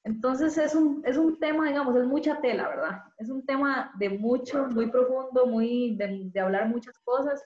Entonces 0.09 0.57
es 0.57 0.75
un, 0.75 1.03
es 1.05 1.19
un 1.19 1.39
tema, 1.39 1.69
digamos, 1.69 1.95
es 1.95 2.07
mucha 2.07 2.41
tela, 2.41 2.67
¿verdad? 2.67 3.03
Es 3.19 3.29
un 3.29 3.45
tema 3.45 3.93
de 3.99 4.09
mucho, 4.09 4.67
muy 4.69 4.91
profundo, 4.91 5.47
muy, 5.47 5.97
de, 5.97 6.31
de 6.33 6.41
hablar 6.41 6.67
muchas 6.67 6.99
cosas, 7.01 7.45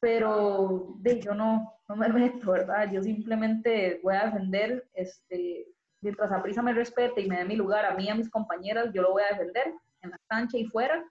pero 0.00 0.96
de, 0.98 1.20
yo 1.20 1.32
no, 1.32 1.72
no 1.88 1.94
me 1.94 2.08
meto, 2.08 2.50
¿verdad? 2.50 2.90
Yo 2.90 3.00
simplemente 3.00 4.00
voy 4.02 4.16
a 4.16 4.24
defender 4.24 4.88
este, 4.94 5.68
mientras 6.00 6.32
a 6.32 6.42
prisa 6.42 6.60
me 6.60 6.72
respete 6.72 7.20
y 7.20 7.28
me 7.28 7.38
dé 7.38 7.44
mi 7.44 7.54
lugar 7.54 7.84
a 7.84 7.94
mí 7.94 8.06
y 8.06 8.08
a 8.08 8.16
mis 8.16 8.28
compañeras, 8.28 8.92
yo 8.92 9.02
lo 9.02 9.12
voy 9.12 9.22
a 9.22 9.36
defender 9.36 9.72
en 10.00 10.10
la 10.10 10.18
cancha 10.26 10.58
y 10.58 10.64
fuera. 10.64 11.08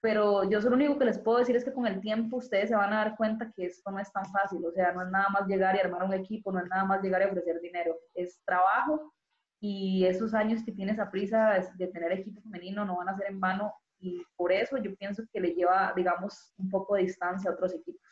Pero 0.00 0.48
yo 0.48 0.60
lo 0.60 0.76
único 0.76 0.98
que 0.98 1.04
les 1.04 1.18
puedo 1.18 1.40
decir 1.40 1.56
es 1.56 1.64
que 1.64 1.74
con 1.74 1.86
el 1.86 2.00
tiempo 2.00 2.38
ustedes 2.38 2.70
se 2.70 2.76
van 2.76 2.94
a 2.94 3.04
dar 3.04 3.16
cuenta 3.18 3.52
que 3.54 3.66
esto 3.66 3.90
no 3.90 3.98
es 3.98 4.10
tan 4.12 4.24
fácil. 4.32 4.64
O 4.64 4.72
sea, 4.72 4.92
no 4.92 5.02
es 5.02 5.10
nada 5.10 5.28
más 5.28 5.46
llegar 5.46 5.76
y 5.76 5.80
armar 5.80 6.04
un 6.04 6.14
equipo, 6.14 6.52
no 6.52 6.60
es 6.60 6.68
nada 6.68 6.84
más 6.84 7.02
llegar 7.02 7.20
y 7.20 7.26
ofrecer 7.26 7.60
dinero. 7.60 7.94
Es 8.14 8.40
trabajo 8.46 9.12
y 9.60 10.04
esos 10.04 10.34
años 10.34 10.62
que 10.64 10.72
tienes 10.72 10.98
a 10.98 11.10
prisa 11.10 11.58
de 11.76 11.86
tener 11.88 12.12
equipo 12.12 12.40
femenino 12.42 12.84
no 12.84 12.96
van 12.96 13.08
a 13.08 13.16
ser 13.16 13.26
en 13.30 13.40
vano. 13.40 13.72
Y 13.98 14.22
por 14.36 14.52
eso 14.52 14.76
yo 14.76 14.94
pienso 14.96 15.22
que 15.32 15.40
le 15.40 15.54
lleva, 15.54 15.92
digamos, 15.96 16.52
un 16.58 16.68
poco 16.68 16.96
de 16.96 17.02
distancia 17.02 17.50
a 17.50 17.54
otros 17.54 17.74
equipos. 17.74 18.02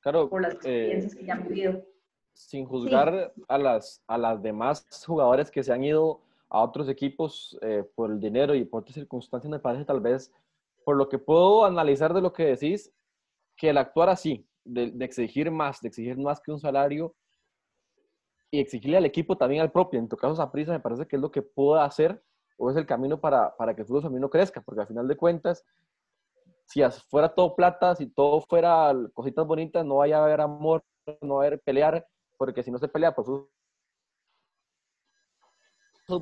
Claro. 0.00 0.28
Por 0.28 0.42
las 0.42 0.54
experiencias 0.54 1.14
que 1.14 1.24
ya 1.24 1.34
han 1.34 1.48
vivido 1.48 1.84
sin 2.40 2.64
juzgar 2.64 3.32
a, 3.48 3.58
las, 3.58 4.02
a 4.06 4.16
las 4.16 4.42
demás 4.42 4.86
jugadores 5.06 5.50
que 5.50 5.62
se 5.62 5.72
han 5.72 5.84
ido 5.84 6.20
a 6.48 6.62
otros 6.62 6.88
equipos 6.88 7.56
eh, 7.62 7.84
por 7.94 8.10
el 8.10 8.20
dinero 8.20 8.54
y 8.54 8.64
por 8.64 8.80
otras 8.80 8.94
circunstancias, 8.94 9.50
me 9.50 9.60
parece 9.60 9.84
tal 9.84 10.00
vez, 10.00 10.32
por 10.84 10.96
lo 10.96 11.08
que 11.08 11.18
puedo 11.18 11.64
analizar 11.64 12.12
de 12.12 12.20
lo 12.20 12.32
que 12.32 12.44
decís, 12.44 12.92
que 13.56 13.70
el 13.70 13.78
actuar 13.78 14.08
así, 14.08 14.46
de, 14.64 14.92
exigir 15.00 15.50
más, 15.50 15.80
de 15.80 15.88
exigir 15.88 16.16
más 16.16 16.40
que 16.40 16.50
un 16.50 16.58
salario 16.58 17.14
y 18.50 18.60
exigirle 18.60 18.96
al 18.96 19.04
equipo 19.04 19.36
también 19.36 19.62
al 19.62 19.70
propio, 19.70 19.98
en 19.98 20.08
tu 20.08 20.16
caso 20.16 20.34
esa 20.34 20.50
prisa 20.50 20.72
me 20.72 20.80
parece 20.80 21.06
que 21.06 21.16
es 21.16 21.22
lo 21.22 21.30
que 21.30 21.42
puedo 21.42 21.80
hacer 21.80 22.22
o 22.58 22.70
es 22.70 22.76
el 22.76 22.86
camino 22.86 23.20
para, 23.20 23.56
para 23.56 23.74
que 23.74 23.82
el 23.82 23.86
fútbol 23.86 24.02
femenino 24.02 24.28
crezca, 24.28 24.60
porque 24.60 24.82
al 24.82 24.86
final 24.86 25.08
de 25.08 25.16
cuentas, 25.16 25.64
si 26.66 26.82
fuera 27.08 27.34
todo 27.34 27.56
plata, 27.56 27.94
si 27.96 28.06
todo 28.06 28.40
fuera 28.42 28.92
cositas 29.14 29.46
bonitas, 29.46 29.84
no 29.84 29.96
vaya 29.96 30.18
a 30.18 30.24
haber 30.24 30.40
amor, 30.40 30.84
no 31.22 31.36
va 31.36 31.44
a 31.44 31.46
haber 31.46 31.60
pelear, 31.60 32.06
porque 32.36 32.62
si 32.62 32.70
no 32.70 32.78
se 32.78 32.88
pelea 32.88 33.14
por 33.14 33.24
sus 33.24 33.46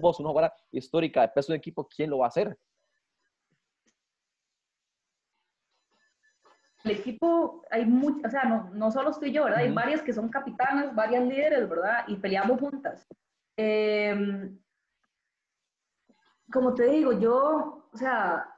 vos, 0.00 0.20
una 0.20 0.28
jugadora 0.28 0.54
histórica 0.70 1.22
de 1.22 1.28
peso 1.28 1.52
de 1.52 1.58
equipo, 1.58 1.88
¿quién 1.88 2.10
lo 2.10 2.18
va 2.18 2.26
a 2.26 2.28
hacer? 2.28 2.58
El 6.84 6.92
equipo, 6.92 7.62
hay 7.70 7.84
muchas, 7.84 8.26
o 8.26 8.30
sea, 8.30 8.44
no, 8.44 8.70
no, 8.72 8.90
solo 8.90 9.10
estoy 9.10 9.32
yo, 9.32 9.44
¿verdad? 9.44 9.60
Hay 9.60 9.72
varias 9.72 10.02
que 10.02 10.12
son 10.12 10.28
capitanas, 10.28 10.94
varias 10.94 11.24
líderes, 11.24 11.68
¿verdad? 11.68 12.04
Y 12.06 12.16
peleamos 12.16 12.60
juntas. 12.60 13.06
Em, 13.56 14.58
como 16.52 16.74
te 16.74 16.84
digo, 16.84 17.12
yo, 17.12 17.88
o 17.92 17.96
sea, 17.96 18.48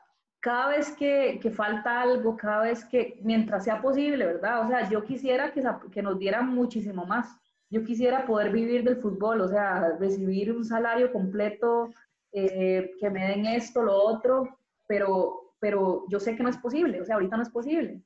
cada 0.41 0.69
vez 0.69 0.93
que, 0.93 1.39
que, 1.43 1.51
falta 1.51 2.03
algo, 2.03 2.37
cada 2.37 2.63
vez 2.65 2.85
que, 2.85 3.19
mientras 3.23 3.65
sea 3.65 3.81
posible, 3.81 4.27
¿verdad? 4.27 4.65
O 4.65 4.69
sea, 4.69 4.89
yo 4.89 5.05
quisiera 5.05 5.53
que, 5.53 5.63
que 5.91 6.03
nos 6.03 6.19
dieran 6.19 6.49
muchísimo 6.49 7.07
más. 7.07 7.35
Yo 7.71 7.85
quisiera 7.85 8.27
poder 8.27 8.51
vivir 8.51 8.85
del 8.85 8.97
fútbol, 8.97 9.41
o 9.41 9.49
sea, 9.49 9.97
recibir 9.99 10.53
un 10.53 10.65
salario 10.65 11.13
completo, 11.13 11.91
eh, 12.33 12.93
que 12.99 13.11
me 13.11 13.29
den 13.29 13.47
esto, 13.47 13.83
lo 13.83 13.95
otro, 13.95 14.59
pero, 14.87 15.55
pero 15.59 16.05
yo 16.09 16.21
sé 16.21 16.37
que 16.37 16.43
no 16.43 16.49
es 16.49 16.59
posible, 16.59 17.01
o 17.01 17.05
sea, 17.05 17.17
ahorita 17.17 17.37
no 17.37 17.43
es 17.43 17.51
posible. 17.51 18.03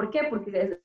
¿Por 0.00 0.10
qué? 0.10 0.20
Porque 0.30 0.50
es, 0.58 0.78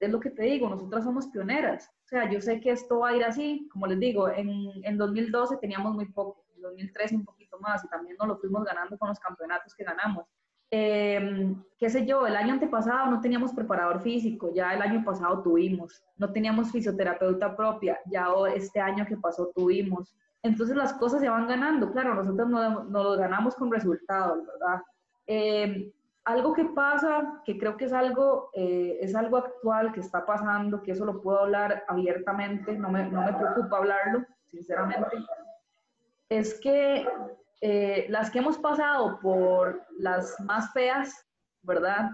es 0.00 0.10
lo 0.10 0.20
que 0.20 0.28
te 0.28 0.42
digo, 0.42 0.68
nosotras 0.68 1.02
somos 1.02 1.28
pioneras. 1.28 1.90
O 2.04 2.08
sea, 2.08 2.30
yo 2.30 2.42
sé 2.42 2.60
que 2.60 2.72
esto 2.72 2.98
va 2.98 3.08
a 3.08 3.16
ir 3.16 3.24
así, 3.24 3.66
como 3.72 3.86
les 3.86 3.98
digo, 3.98 4.28
en, 4.28 4.70
en 4.84 4.98
2012 4.98 5.56
teníamos 5.56 5.94
muy 5.94 6.04
poco, 6.12 6.44
en 6.54 6.60
2013 6.60 7.16
un 7.16 7.24
poquito 7.24 7.58
más 7.58 7.82
y 7.82 7.88
también 7.88 8.18
nos 8.18 8.28
lo 8.28 8.36
fuimos 8.36 8.62
ganando 8.64 8.98
con 8.98 9.08
los 9.08 9.18
campeonatos 9.18 9.74
que 9.74 9.84
ganamos. 9.84 10.26
Eh, 10.70 11.54
qué 11.78 11.88
sé 11.88 12.04
yo, 12.04 12.26
el 12.26 12.36
año 12.36 12.52
antepasado 12.52 13.10
no 13.10 13.22
teníamos 13.22 13.54
preparador 13.54 14.02
físico, 14.02 14.52
ya 14.52 14.74
el 14.74 14.82
año 14.82 15.02
pasado 15.06 15.42
tuvimos, 15.42 16.04
no 16.18 16.30
teníamos 16.30 16.70
fisioterapeuta 16.70 17.56
propia, 17.56 17.98
ya 18.12 18.26
este 18.54 18.78
año 18.78 19.06
que 19.06 19.16
pasó 19.16 19.50
tuvimos. 19.54 20.14
Entonces 20.42 20.76
las 20.76 20.92
cosas 20.92 21.22
se 21.22 21.30
van 21.30 21.48
ganando, 21.48 21.90
claro, 21.92 22.12
nosotros 22.12 22.46
no, 22.46 22.84
no 22.84 23.04
lo 23.04 23.16
ganamos 23.16 23.54
con 23.54 23.72
resultados, 23.72 24.46
¿verdad? 24.46 24.82
Eh, 25.26 25.94
algo 26.24 26.52
que 26.52 26.64
pasa, 26.64 27.42
que 27.44 27.58
creo 27.58 27.76
que 27.76 27.86
es 27.86 27.92
algo, 27.92 28.50
eh, 28.54 28.98
es 29.00 29.14
algo 29.14 29.38
actual 29.38 29.92
que 29.92 30.00
está 30.00 30.26
pasando, 30.26 30.82
que 30.82 30.92
eso 30.92 31.04
lo 31.04 31.22
puedo 31.22 31.40
hablar 31.40 31.84
abiertamente, 31.88 32.76
no 32.76 32.90
me, 32.90 33.08
no 33.08 33.22
me 33.22 33.32
preocupa 33.32 33.78
hablarlo, 33.78 34.24
sinceramente, 34.50 35.16
es 36.28 36.60
que 36.60 37.06
eh, 37.60 38.06
las 38.08 38.30
que 38.30 38.38
hemos 38.38 38.58
pasado 38.58 39.18
por 39.20 39.82
las 39.98 40.38
más 40.40 40.72
feas, 40.72 41.26
¿verdad? 41.62 42.10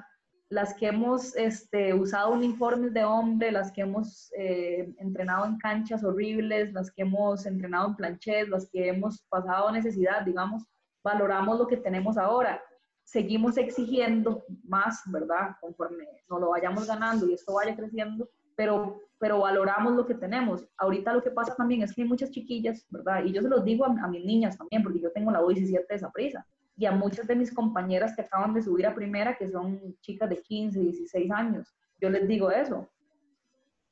Las 0.49 0.75
que 0.75 0.89
hemos 0.89 1.37
este, 1.37 1.93
usado 1.93 2.33
uniformes 2.33 2.93
de 2.95 3.05
hombre, 3.05 3.53
las 3.53 3.71
que 3.73 3.83
hemos 3.83 4.33
eh, 4.37 4.93
entrenado 4.99 5.45
en 5.45 5.59
canchas 5.59 6.03
horribles, 6.03 6.73
las 6.73 6.91
que 6.91 7.03
hemos 7.03 7.47
entrenado 7.47 7.89
en 7.89 7.97
planchets, 7.97 8.49
las 8.49 8.69
que 8.71 8.89
hemos 8.89 9.23
pasado 9.29 9.71
necesidad, 9.71 10.23
digamos, 10.23 10.65
valoramos 11.05 11.59
lo 11.59 11.67
que 11.67 11.77
tenemos 11.77 12.17
ahora. 12.17 12.63
Seguimos 13.07 13.57
exigiendo 13.57 14.45
más, 14.65 15.01
¿verdad? 15.07 15.57
Conforme 15.61 16.07
nos 16.29 16.41
lo 16.41 16.51
vayamos 16.51 16.87
ganando 16.87 17.27
y 17.27 17.33
esto 17.33 17.55
vaya 17.55 17.75
creciendo, 17.75 18.29
pero 18.55 19.01
pero 19.19 19.41
valoramos 19.41 19.95
lo 19.95 20.07
que 20.07 20.15
tenemos. 20.15 20.67
Ahorita 20.77 21.13
lo 21.13 21.23
que 21.23 21.31
pasa 21.31 21.55
también 21.55 21.83
es 21.83 21.95
que 21.95 22.03
hay 22.03 22.09
muchas 22.09 22.31
chiquillas, 22.31 22.87
¿verdad? 22.91 23.25
Y 23.25 23.33
yo 23.33 23.43
se 23.43 23.49
los 23.49 23.65
digo 23.65 23.85
a, 23.85 24.09
mis 24.09 24.25
niñas 24.25 24.59
también, 24.59 24.83
porque 24.83 25.01
yo 25.01 25.11
tengo 25.13 25.31
la 25.31 25.41
U17 25.41 25.87
de 25.87 25.95
esa 25.95 26.11
prisa. 26.11 26.47
Y 26.77 26.85
a 26.85 26.93
muchas 26.93 27.27
de 27.27 27.37
mis 27.37 27.53
compañeras 27.53 28.15
que 28.15 28.23
acaban 28.23 28.53
de 28.53 28.63
subir 28.63 28.87
a 28.87 28.95
primera, 28.95 29.37
que 29.37 29.49
son 29.49 29.97
chicas 30.01 30.29
de 30.29 30.43
15, 30.43 30.79
16 30.79 31.31
años, 31.31 31.75
yo 32.01 32.11
les 32.11 32.29
digo 32.29 32.51
eso. 32.51 32.87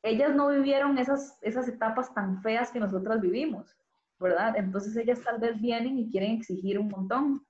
Ellas 0.03 0.35
no 0.35 0.49
vivieron 0.49 0.99
esas, 0.99 1.39
esas 1.41 1.67
etapas 1.67 2.13
tan 2.13 2.43
feas 2.43 2.71
que 2.71 2.79
nosotras 2.79 3.23
vivimos, 3.23 3.75
¿verdad? 4.21 4.55
Entonces 4.59 4.95
ellas 4.97 5.21
tal 5.25 5.41
vez 5.41 5.59
vienen 5.59 5.99
y 5.99 6.11
quieren 6.11 6.33
exigir 6.33 6.79
un 6.79 6.89
montón 6.89 7.43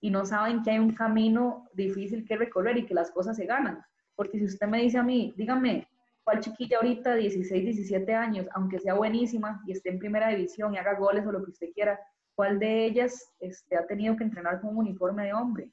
y 0.00 0.10
no 0.10 0.24
saben 0.24 0.62
que 0.62 0.70
hay 0.70 0.78
un 0.78 0.94
camino 0.94 1.68
difícil 1.74 2.24
que 2.26 2.36
recorrer 2.36 2.78
y 2.78 2.86
que 2.86 2.94
las 2.94 3.10
cosas 3.10 3.36
se 3.36 3.46
ganan. 3.46 3.84
Porque 4.16 4.38
si 4.38 4.44
usted 4.44 4.66
me 4.66 4.82
dice 4.82 4.98
a 4.98 5.02
mí, 5.02 5.34
dígame, 5.36 5.86
¿Cuál 6.24 6.40
chiquilla 6.40 6.76
ahorita, 6.76 7.14
16, 7.14 7.64
17 7.64 8.14
años, 8.14 8.46
aunque 8.52 8.78
sea 8.78 8.94
buenísima 8.94 9.62
y 9.66 9.72
esté 9.72 9.90
en 9.90 9.98
primera 9.98 10.28
división 10.28 10.74
y 10.74 10.78
haga 10.78 10.94
goles 10.94 11.26
o 11.26 11.32
lo 11.32 11.42
que 11.42 11.50
usted 11.50 11.72
quiera, 11.74 11.98
cuál 12.34 12.58
de 12.58 12.84
ellas 12.84 13.32
este, 13.40 13.76
ha 13.76 13.86
tenido 13.86 14.16
que 14.16 14.24
entrenar 14.24 14.60
con 14.60 14.70
un 14.70 14.76
uniforme 14.76 15.24
de 15.24 15.32
hombre? 15.32 15.72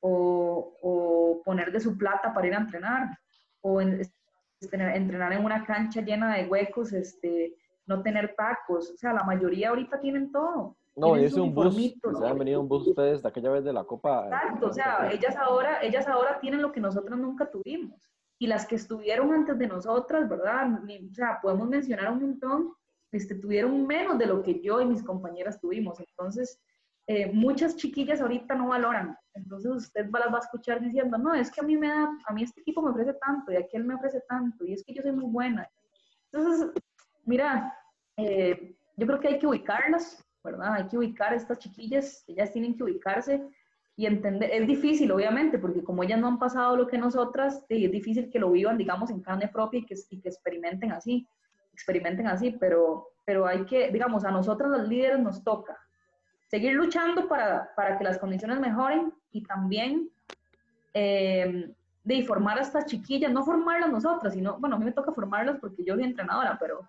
O, 0.00 0.76
o 0.80 1.42
poner 1.44 1.72
de 1.72 1.80
su 1.80 1.96
plata 1.98 2.32
para 2.32 2.46
ir 2.46 2.54
a 2.54 2.58
entrenar, 2.58 3.18
o 3.62 3.80
este, 3.80 4.14
entrenar 4.60 5.32
en 5.32 5.44
una 5.44 5.64
cancha 5.64 6.02
llena 6.02 6.36
de 6.36 6.46
huecos, 6.46 6.92
este, 6.92 7.56
no 7.86 8.02
tener 8.02 8.34
tacos. 8.36 8.90
O 8.90 8.96
sea, 8.96 9.12
la 9.12 9.24
mayoría 9.24 9.70
ahorita 9.70 10.00
tienen 10.00 10.30
todo. 10.30 10.76
No, 10.96 11.16
es 11.16 11.34
un 11.34 11.54
bus. 11.54 11.74
Se 11.74 12.26
han 12.26 12.38
venido 12.38 12.60
un 12.60 12.68
bus 12.68 12.88
ustedes 12.88 13.22
de 13.22 13.28
aquella 13.28 13.50
vez 13.50 13.64
de 13.64 13.72
la 13.72 13.84
Copa. 13.84 14.24
Exacto, 14.24 14.66
o 14.66 14.72
sea, 14.72 15.10
ellas 15.10 15.36
ahora, 15.36 15.82
ellas 15.82 16.06
ahora 16.08 16.38
tienen 16.40 16.62
lo 16.62 16.72
que 16.72 16.80
nosotros 16.80 17.18
nunca 17.18 17.50
tuvimos 17.50 18.00
y 18.38 18.46
las 18.46 18.66
que 18.66 18.76
estuvieron 18.76 19.32
antes 19.32 19.58
de 19.58 19.66
nosotras, 19.66 20.28
¿verdad? 20.28 20.66
O 20.82 21.14
sea, 21.14 21.38
podemos 21.42 21.68
mencionar 21.68 22.10
un 22.10 22.22
montón, 22.22 22.72
este, 23.12 23.34
tuvieron 23.34 23.86
menos 23.86 24.18
de 24.18 24.26
lo 24.26 24.42
que 24.42 24.60
yo 24.60 24.80
y 24.80 24.86
mis 24.86 25.02
compañeras 25.02 25.60
tuvimos. 25.60 26.00
Entonces, 26.00 26.58
eh, 27.06 27.30
muchas 27.32 27.76
chiquillas 27.76 28.20
ahorita 28.20 28.54
no 28.54 28.68
valoran. 28.68 29.14
Entonces, 29.34 29.70
usted 29.70 30.08
las 30.10 30.32
va 30.32 30.38
a 30.38 30.40
escuchar 30.40 30.80
diciendo, 30.80 31.18
no, 31.18 31.34
es 31.34 31.50
que 31.50 31.60
a 31.60 31.64
mí 31.64 31.76
me 31.76 31.88
da, 31.88 32.08
a 32.26 32.32
mí 32.32 32.42
este 32.42 32.62
equipo 32.62 32.80
me 32.80 32.90
ofrece 32.90 33.12
tanto 33.14 33.52
y 33.52 33.56
aquel 33.56 33.84
me 33.84 33.94
ofrece 33.94 34.22
tanto 34.26 34.64
y 34.64 34.72
es 34.72 34.84
que 34.84 34.94
yo 34.94 35.02
soy 35.02 35.12
muy 35.12 35.30
buena. 35.30 35.68
Entonces, 36.32 36.70
mira, 37.24 37.76
eh, 38.16 38.74
yo 38.96 39.06
creo 39.06 39.20
que 39.20 39.28
hay 39.28 39.38
que 39.38 39.46
ubicarlas, 39.46 40.24
¿verdad? 40.42 40.74
Hay 40.74 40.86
que 40.86 40.98
ubicar 40.98 41.32
a 41.32 41.36
estas 41.36 41.58
chiquillas, 41.58 42.24
ellas 42.26 42.52
tienen 42.52 42.76
que 42.76 42.84
ubicarse 42.84 43.42
y 43.96 44.06
entender, 44.06 44.50
es 44.52 44.66
difícil 44.66 45.12
obviamente, 45.12 45.58
porque 45.58 45.84
como 45.84 46.02
ellas 46.02 46.20
no 46.20 46.28
han 46.28 46.38
pasado 46.38 46.76
lo 46.76 46.86
que 46.86 46.96
nosotras, 46.96 47.64
es 47.68 47.92
difícil 47.92 48.30
que 48.30 48.38
lo 48.38 48.50
vivan, 48.50 48.78
digamos, 48.78 49.10
en 49.10 49.20
carne 49.20 49.48
propia 49.48 49.80
y 49.80 49.86
que, 49.86 49.94
y 50.10 50.20
que 50.20 50.28
experimenten 50.28 50.92
así, 50.92 51.26
experimenten 51.72 52.26
así, 52.26 52.56
pero, 52.58 53.08
pero 53.24 53.46
hay 53.46 53.64
que, 53.64 53.90
digamos, 53.90 54.24
a 54.24 54.30
nosotras 54.30 54.70
los 54.70 54.88
líderes 54.88 55.18
nos 55.20 55.44
toca 55.44 55.76
seguir 56.50 56.74
luchando 56.74 57.28
para, 57.28 57.70
para 57.76 57.96
que 57.96 58.04
las 58.04 58.18
condiciones 58.18 58.58
mejoren 58.58 59.12
y 59.30 59.44
también 59.44 60.10
eh, 60.92 61.72
de 62.02 62.22
formar 62.24 62.58
a 62.58 62.62
estas 62.62 62.86
chiquillas, 62.86 63.30
no 63.30 63.44
formarlas 63.44 63.90
nosotras, 63.90 64.34
sino, 64.34 64.58
bueno, 64.58 64.74
a 64.74 64.78
mí 64.78 64.84
me 64.84 64.92
toca 64.92 65.12
formarlas 65.12 65.58
porque 65.60 65.84
yo 65.84 65.94
soy 65.94 66.04
entrenadora, 66.04 66.56
pero 66.58 66.88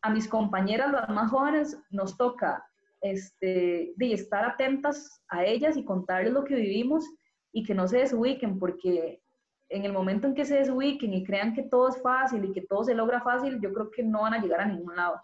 a 0.00 0.10
mis 0.10 0.26
compañeras, 0.26 0.90
las 0.90 1.08
más 1.10 1.30
jóvenes, 1.30 1.78
nos 1.90 2.16
toca 2.16 2.64
este, 3.02 3.92
de 3.96 4.12
estar 4.12 4.44
atentas 4.44 5.22
a 5.28 5.44
ellas 5.44 5.76
y 5.76 5.84
contarles 5.84 6.32
lo 6.32 6.44
que 6.44 6.54
vivimos 6.54 7.04
y 7.52 7.64
que 7.64 7.74
no 7.74 7.86
se 7.86 7.98
desubiquen, 7.98 8.58
porque 8.58 9.20
en 9.68 9.84
el 9.84 9.92
momento 9.92 10.26
en 10.28 10.34
que 10.34 10.44
se 10.44 10.56
desubiquen 10.56 11.12
y 11.12 11.24
crean 11.24 11.54
que 11.54 11.64
todo 11.64 11.88
es 11.88 12.00
fácil 12.00 12.44
y 12.44 12.52
que 12.52 12.62
todo 12.62 12.84
se 12.84 12.94
logra 12.94 13.20
fácil, 13.20 13.60
yo 13.60 13.72
creo 13.72 13.90
que 13.90 14.02
no 14.02 14.22
van 14.22 14.34
a 14.34 14.40
llegar 14.40 14.60
a 14.60 14.66
ningún 14.66 14.94
lado, 14.94 15.20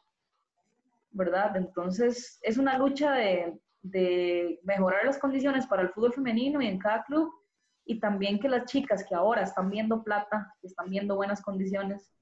¿verdad? 1.10 1.56
Entonces, 1.56 2.38
es 2.42 2.58
una 2.58 2.76
lucha 2.76 3.12
de, 3.12 3.58
de 3.82 4.58
mejorar 4.64 5.04
las 5.04 5.18
condiciones 5.18 5.66
para 5.66 5.82
el 5.82 5.90
fútbol 5.90 6.12
femenino 6.12 6.60
y 6.60 6.66
en 6.66 6.78
cada 6.78 7.04
club, 7.04 7.32
y 7.84 8.00
también 8.00 8.38
que 8.38 8.48
las 8.48 8.64
chicas 8.64 9.04
que 9.08 9.14
ahora 9.14 9.42
están 9.42 9.70
viendo 9.70 10.02
plata, 10.02 10.52
que 10.60 10.66
están 10.66 10.90
viendo 10.90 11.14
buenas 11.14 11.40
condiciones, 11.40 12.12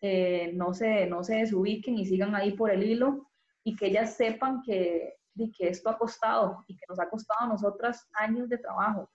eh, 0.00 0.52
no, 0.54 0.72
se, 0.74 1.06
no 1.06 1.22
se 1.22 1.36
desubiquen 1.36 1.98
y 1.98 2.06
sigan 2.06 2.34
ahí 2.34 2.52
por 2.52 2.70
el 2.70 2.82
hilo 2.82 3.31
y 3.64 3.76
que 3.76 3.86
ellas 3.86 4.14
sepan 4.16 4.62
que, 4.62 5.14
que 5.56 5.68
esto 5.68 5.90
ha 5.90 5.98
costado 5.98 6.64
y 6.66 6.76
que 6.76 6.84
nos 6.88 6.98
ha 6.98 7.08
costado 7.08 7.40
a 7.40 7.48
nosotras 7.48 8.08
años 8.14 8.48
de 8.48 8.58
trabajo 8.58 9.10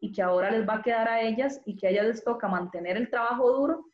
y 0.00 0.12
que 0.12 0.22
ahora 0.22 0.50
les 0.50 0.68
va 0.68 0.74
a 0.74 0.82
quedar 0.82 1.08
a 1.08 1.20
ellas 1.20 1.60
y 1.64 1.76
que 1.76 1.86
a 1.86 1.90
ellas 1.90 2.06
les 2.06 2.24
toca 2.24 2.48
mantener 2.48 2.96
el 2.96 3.10
trabajo 3.10 3.50
duro 3.52 3.86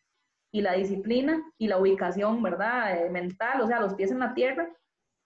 y 0.51 0.61
la 0.61 0.75
disciplina 0.75 1.43
y 1.59 1.69
la 1.69 1.79
ubicación, 1.79 2.43
¿verdad? 2.43 3.07
Eh, 3.07 3.11
mental, 3.11 3.63
o 3.63 3.67
sea, 3.67 3.81
los 3.81 3.95
pies 3.95 4.11
en 4.11 4.19
la 4.19 4.35
tierra, 4.35 4.69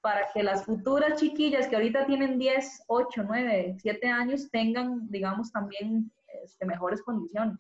para 0.01 0.29
que 0.33 0.43
las 0.43 0.65
futuras 0.65 1.19
chiquillas 1.19 1.67
que 1.67 1.75
ahorita 1.75 2.07
tienen 2.07 2.39
10, 2.39 2.85
8, 2.87 3.25
9, 3.27 3.77
7 3.81 4.09
años 4.09 4.49
tengan, 4.53 5.11
digamos, 5.11 5.51
también 5.51 6.13
este, 6.45 6.65
mejores 6.65 7.03
condiciones. 7.03 7.59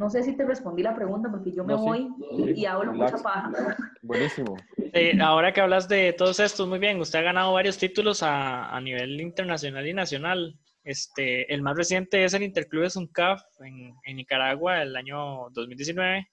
No 0.00 0.08
sé 0.08 0.22
si 0.22 0.34
te 0.34 0.46
respondí 0.46 0.82
la 0.82 0.94
pregunta 0.94 1.30
porque 1.30 1.52
yo 1.52 1.62
me 1.62 1.74
voy 1.74 2.08
y, 2.56 2.64
hablo 2.64 2.94
mucha 2.94 3.18
paja. 3.18 3.52
Buenísimo. 4.02 4.56
Eh, 4.94 5.12
ahora 5.20 5.52
que 5.52 5.60
hablas 5.60 5.90
de 5.90 6.14
todos 6.14 6.40
estos, 6.40 6.66
muy 6.66 6.78
bien, 6.78 6.98
usted 6.98 7.18
ha 7.18 7.22
ganado 7.22 7.52
varios 7.52 7.76
títulos 7.76 8.22
a, 8.22 8.74
a 8.74 8.80
nivel 8.80 9.20
internacional 9.20 9.86
y 9.86 9.92
nacional. 9.92 10.58
Este, 10.84 11.52
el 11.52 11.60
más 11.60 11.76
reciente 11.76 12.24
es 12.24 12.32
el 12.32 12.44
Interclubes 12.44 12.96
UNCAF 12.96 13.42
en, 13.60 13.94
en 14.04 14.16
Nicaragua 14.16 14.80
el 14.80 14.96
año 14.96 15.50
2019. 15.50 16.26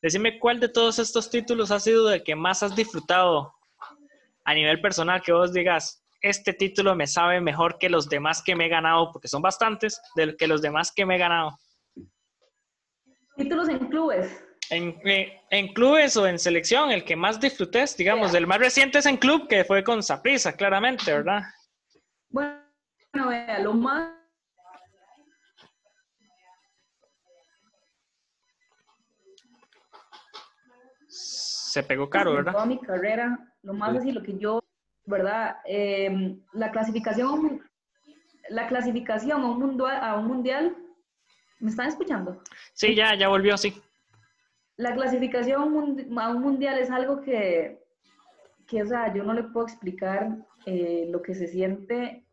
Decime 0.00 0.38
cuál 0.38 0.60
de 0.60 0.68
todos 0.68 1.00
estos 1.00 1.28
títulos 1.28 1.72
ha 1.72 1.80
sido 1.80 2.12
el 2.12 2.22
que 2.22 2.36
más 2.36 2.62
has 2.62 2.76
disfrutado 2.76 3.52
a 4.44 4.54
nivel 4.54 4.80
personal, 4.80 5.22
que 5.22 5.32
vos 5.32 5.52
digas, 5.52 6.04
este 6.20 6.52
título 6.52 6.94
me 6.94 7.08
sabe 7.08 7.40
mejor 7.40 7.78
que 7.78 7.88
los 7.88 8.08
demás 8.08 8.44
que 8.44 8.54
me 8.54 8.66
he 8.66 8.68
ganado, 8.68 9.10
porque 9.10 9.26
son 9.26 9.42
bastantes, 9.42 10.00
de 10.14 10.36
que 10.36 10.46
los 10.46 10.62
demás 10.62 10.92
que 10.94 11.04
me 11.04 11.16
he 11.16 11.18
ganado. 11.18 11.58
Títulos 13.38 13.68
en 13.68 13.78
clubes. 13.86 14.44
En, 14.70 15.00
eh, 15.04 15.40
en 15.50 15.68
clubes 15.72 16.16
o 16.16 16.26
en 16.26 16.38
selección, 16.38 16.90
el 16.90 17.04
que 17.04 17.16
más 17.16 17.40
disfrutés, 17.40 17.96
digamos, 17.96 18.34
el 18.34 18.46
más 18.46 18.58
reciente 18.58 18.98
es 18.98 19.06
en 19.06 19.16
club, 19.16 19.48
que 19.48 19.64
fue 19.64 19.82
con 19.84 20.02
Saprisa, 20.02 20.52
claramente, 20.54 21.10
¿verdad? 21.12 21.42
Bueno, 22.30 22.58
vea, 23.28 23.60
lo 23.60 23.72
más 23.74 24.12
Se 31.08 31.82
pegó 31.82 32.10
caro, 32.10 32.30
en 32.30 32.36
¿verdad? 32.38 32.52
toda 32.52 32.66
mi 32.66 32.78
carrera, 32.80 33.38
lo 33.62 33.72
más 33.72 33.96
así, 33.96 34.10
lo 34.10 34.22
que 34.22 34.36
yo, 34.36 34.60
¿verdad? 35.04 35.58
Eh, 35.64 36.36
la 36.52 36.70
clasificación, 36.72 37.62
la 38.48 38.66
clasificación 38.66 39.42
a 39.42 39.46
un, 39.46 39.58
mundial, 39.60 39.98
a 40.02 40.16
un 40.16 40.26
mundial, 40.26 40.76
¿me 41.60 41.70
están 41.70 41.88
escuchando? 41.88 42.40
Sí, 42.72 42.94
ya, 42.94 43.14
ya 43.14 43.28
volvió, 43.28 43.56
sí. 43.56 43.74
La 44.76 44.94
clasificación 44.94 45.60
a 46.18 46.28
un 46.30 46.40
mundial 46.42 46.78
es 46.78 46.90
algo 46.90 47.20
que, 47.20 47.82
que, 48.66 48.82
o 48.82 48.86
sea, 48.86 49.12
yo 49.12 49.24
no 49.24 49.32
le 49.34 49.42
puedo 49.44 49.66
explicar 49.66 50.36
eh, 50.66 51.06
lo 51.10 51.20
que 51.22 51.34
se 51.34 51.48
siente 51.48 52.24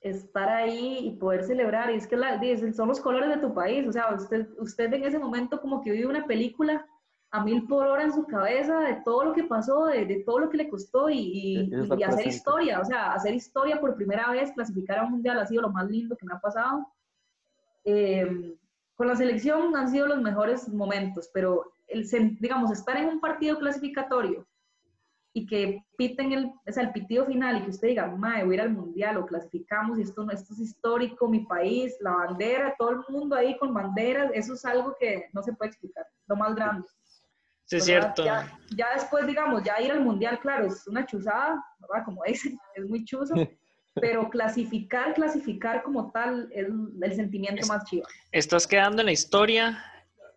estar 0.00 0.48
ahí 0.48 0.98
y 1.02 1.10
poder 1.18 1.44
celebrar. 1.44 1.90
Y 1.90 1.96
es 1.96 2.06
que 2.06 2.16
la- 2.16 2.38
dicen, 2.38 2.72
son 2.72 2.88
los 2.88 3.00
colores 3.00 3.28
de 3.28 3.36
tu 3.36 3.52
país. 3.52 3.86
O 3.86 3.92
sea, 3.92 4.14
usted, 4.14 4.48
usted 4.58 4.90
en 4.94 5.04
ese 5.04 5.18
momento 5.18 5.60
como 5.60 5.82
que 5.82 5.90
vive 5.90 6.06
una 6.06 6.24
película 6.26 6.86
a 7.32 7.44
mil 7.44 7.66
por 7.66 7.86
hora 7.86 8.02
en 8.04 8.12
su 8.12 8.24
cabeza 8.26 8.80
de 8.80 8.94
todo 9.04 9.24
lo 9.26 9.32
que 9.34 9.44
pasó, 9.44 9.84
de, 9.86 10.06
de 10.06 10.24
todo 10.24 10.38
lo 10.38 10.48
que 10.48 10.56
le 10.56 10.68
costó 10.70 11.10
y, 11.10 11.18
y- 11.18 11.70
y 11.98 12.02
hacer 12.02 12.24
historia. 12.28 12.80
O 12.80 12.84
sea, 12.86 13.12
hacer 13.12 13.34
historia 13.34 13.78
por 13.78 13.94
primera 13.94 14.30
vez, 14.30 14.50
clasificar 14.52 14.98
a 15.00 15.04
un 15.04 15.10
mundial 15.12 15.38
ha 15.38 15.46
sido 15.46 15.60
lo 15.62 15.70
más 15.70 15.86
lindo 15.88 16.16
que 16.16 16.24
me 16.26 16.32
ha 16.34 16.40
pasado. 16.40 16.86
Eh, 17.84 18.56
con 19.00 19.08
la 19.08 19.16
selección 19.16 19.74
han 19.76 19.88
sido 19.90 20.06
los 20.06 20.20
mejores 20.20 20.68
momentos, 20.68 21.30
pero 21.32 21.72
el, 21.88 22.06
digamos, 22.38 22.70
estar 22.70 22.98
en 22.98 23.08
un 23.08 23.18
partido 23.18 23.58
clasificatorio 23.58 24.46
y 25.32 25.46
que 25.46 25.82
piten 25.96 26.32
el, 26.32 26.44
o 26.68 26.70
sea, 26.70 26.82
el 26.82 26.92
pitido 26.92 27.24
final 27.24 27.56
y 27.56 27.62
que 27.62 27.70
usted 27.70 27.88
diga, 27.88 28.08
mae, 28.08 28.44
voy 28.44 28.52
a 28.52 28.54
ir 28.56 28.60
al 28.60 28.72
mundial 28.74 29.16
o 29.16 29.24
clasificamos 29.24 29.98
y 29.98 30.02
esto, 30.02 30.22
no- 30.22 30.32
esto 30.32 30.52
es 30.52 30.60
histórico, 30.60 31.26
mi 31.28 31.46
país, 31.46 31.96
la 32.00 32.10
bandera, 32.12 32.74
todo 32.78 32.90
el 32.90 32.98
mundo 33.08 33.34
ahí 33.36 33.56
con 33.56 33.72
banderas, 33.72 34.32
eso 34.34 34.52
es 34.52 34.62
algo 34.66 34.94
que 35.00 35.30
no 35.32 35.42
se 35.42 35.54
puede 35.54 35.70
explicar, 35.70 36.04
lo 36.26 36.36
más 36.36 36.54
grande. 36.54 36.86
Sí, 37.64 37.76
es 37.76 37.84
cierto. 37.86 38.22
Ya, 38.22 38.52
ya 38.76 38.88
después, 38.92 39.26
digamos, 39.26 39.62
ya 39.64 39.80
ir 39.80 39.92
al 39.92 40.02
mundial, 40.02 40.38
claro, 40.40 40.66
es 40.66 40.86
una 40.86 41.06
chuzada, 41.06 41.64
¿verdad? 41.78 42.04
Como 42.04 42.22
dicen, 42.24 42.58
es 42.74 42.86
muy 42.86 43.02
chuzo, 43.06 43.32
pero 43.94 44.30
clasificar, 44.30 45.14
clasificar 45.14 45.82
como 45.82 46.10
tal 46.12 46.48
es 46.52 46.66
el 47.02 47.14
sentimiento 47.14 47.62
Es- 47.62 47.68
más 47.68 47.84
chido. 47.84 48.06
Estás 48.32 48.66
quedando 48.66 49.02
en 49.02 49.06
la 49.06 49.12
historia 49.12 49.84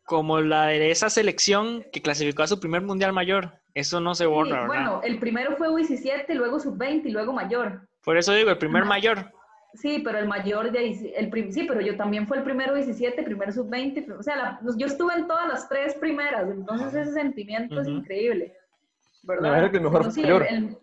como 0.05 0.41
la 0.41 0.67
de 0.67 0.91
esa 0.91 1.09
selección 1.09 1.85
que 1.91 2.01
clasificó 2.01 2.43
a 2.43 2.47
su 2.47 2.59
primer 2.59 2.81
mundial 2.81 3.13
mayor. 3.13 3.53
Eso 3.73 3.99
no 3.99 4.13
se 4.15 4.25
Sí, 4.25 4.29
borra, 4.29 4.49
¿verdad? 4.63 4.67
bueno, 4.67 5.01
el 5.03 5.17
primero 5.19 5.55
fue 5.55 5.69
U17, 5.69 6.33
luego 6.35 6.59
sub-20 6.59 7.05
y 7.05 7.11
luego 7.11 7.33
mayor. 7.33 7.87
Por 8.03 8.17
eso 8.17 8.33
digo, 8.33 8.49
el 8.49 8.57
primer 8.57 8.81
Ajá. 8.83 8.89
mayor. 8.89 9.31
Sí, 9.75 10.01
pero 10.05 10.19
el 10.19 10.27
mayor 10.27 10.71
de 10.71 10.77
ahí- 10.79 11.13
el 11.15 11.51
sí, 11.53 11.63
pero 11.67 11.81
yo 11.81 11.95
también 11.97 12.27
fue 12.27 12.37
el 12.37 12.43
primero 12.43 12.75
17, 12.75 13.23
primero 13.23 13.51
sub-20, 13.51 14.05
o 14.19 14.21
sea, 14.21 14.35
la- 14.35 14.59
yo 14.77 14.85
estuve 14.85 15.15
en 15.15 15.25
todas 15.27 15.47
las 15.47 15.67
tres 15.67 15.95
primeras, 15.95 16.47
entonces 16.51 16.93
ese 16.93 17.13
sentimiento 17.13 17.81
es 17.81 17.87
increíble, 17.87 18.53
¿verdad? 19.23 19.47
imagino 19.47 19.71
que 19.71 19.77
el 19.77 19.83
mejor 19.83 20.11
sí, 20.11 20.21
mayor. 20.21 20.45
el, 20.47 20.77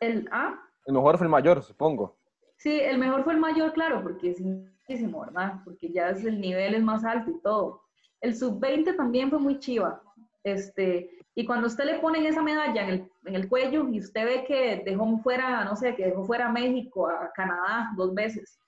el- 0.00 0.28
ah, 0.30 0.60
El 0.88 0.94
mejor 0.94 1.18
fue 1.18 1.26
el 1.26 1.30
mayor, 1.30 1.62
supongo. 1.62 2.16
sí, 2.56 2.80
el 2.80 2.96
mejor 2.96 3.22
fue 3.22 3.34
el 3.34 3.38
mayor, 3.38 3.74
claro, 3.74 4.02
porque 4.02 4.30
es 4.30 4.40
muchísimo, 4.40 5.20
¿verdad? 5.20 5.60
Porque 5.62 5.92
ya 5.92 6.08
es, 6.08 6.24
el 6.24 6.40
nivel 6.40 6.74
es 6.74 6.82
más 6.82 7.04
alto 7.04 7.30
y 7.30 7.38
todo. 7.42 7.82
El 8.22 8.34
sub-20 8.34 8.96
también 8.96 9.28
fue 9.28 9.38
muy 9.38 9.58
chiva, 9.58 10.02
este, 10.44 11.10
y 11.34 11.44
cuando 11.44 11.66
usted 11.66 11.84
le 11.84 11.98
ponen 11.98 12.24
esa 12.24 12.42
medalla 12.42 12.84
en 12.84 12.88
el, 12.88 13.12
en 13.26 13.34
el 13.34 13.50
cuello 13.50 13.86
y 13.90 13.98
usted 13.98 14.24
ve 14.24 14.44
que 14.46 14.82
dejó 14.82 15.18
fuera, 15.18 15.62
no 15.62 15.76
sé, 15.76 15.94
que 15.94 16.06
dejó 16.06 16.24
fuera 16.24 16.46
a 16.46 16.52
México, 16.52 17.06
a 17.06 17.30
Canadá 17.34 17.90
dos 17.94 18.14
veces, 18.14 18.58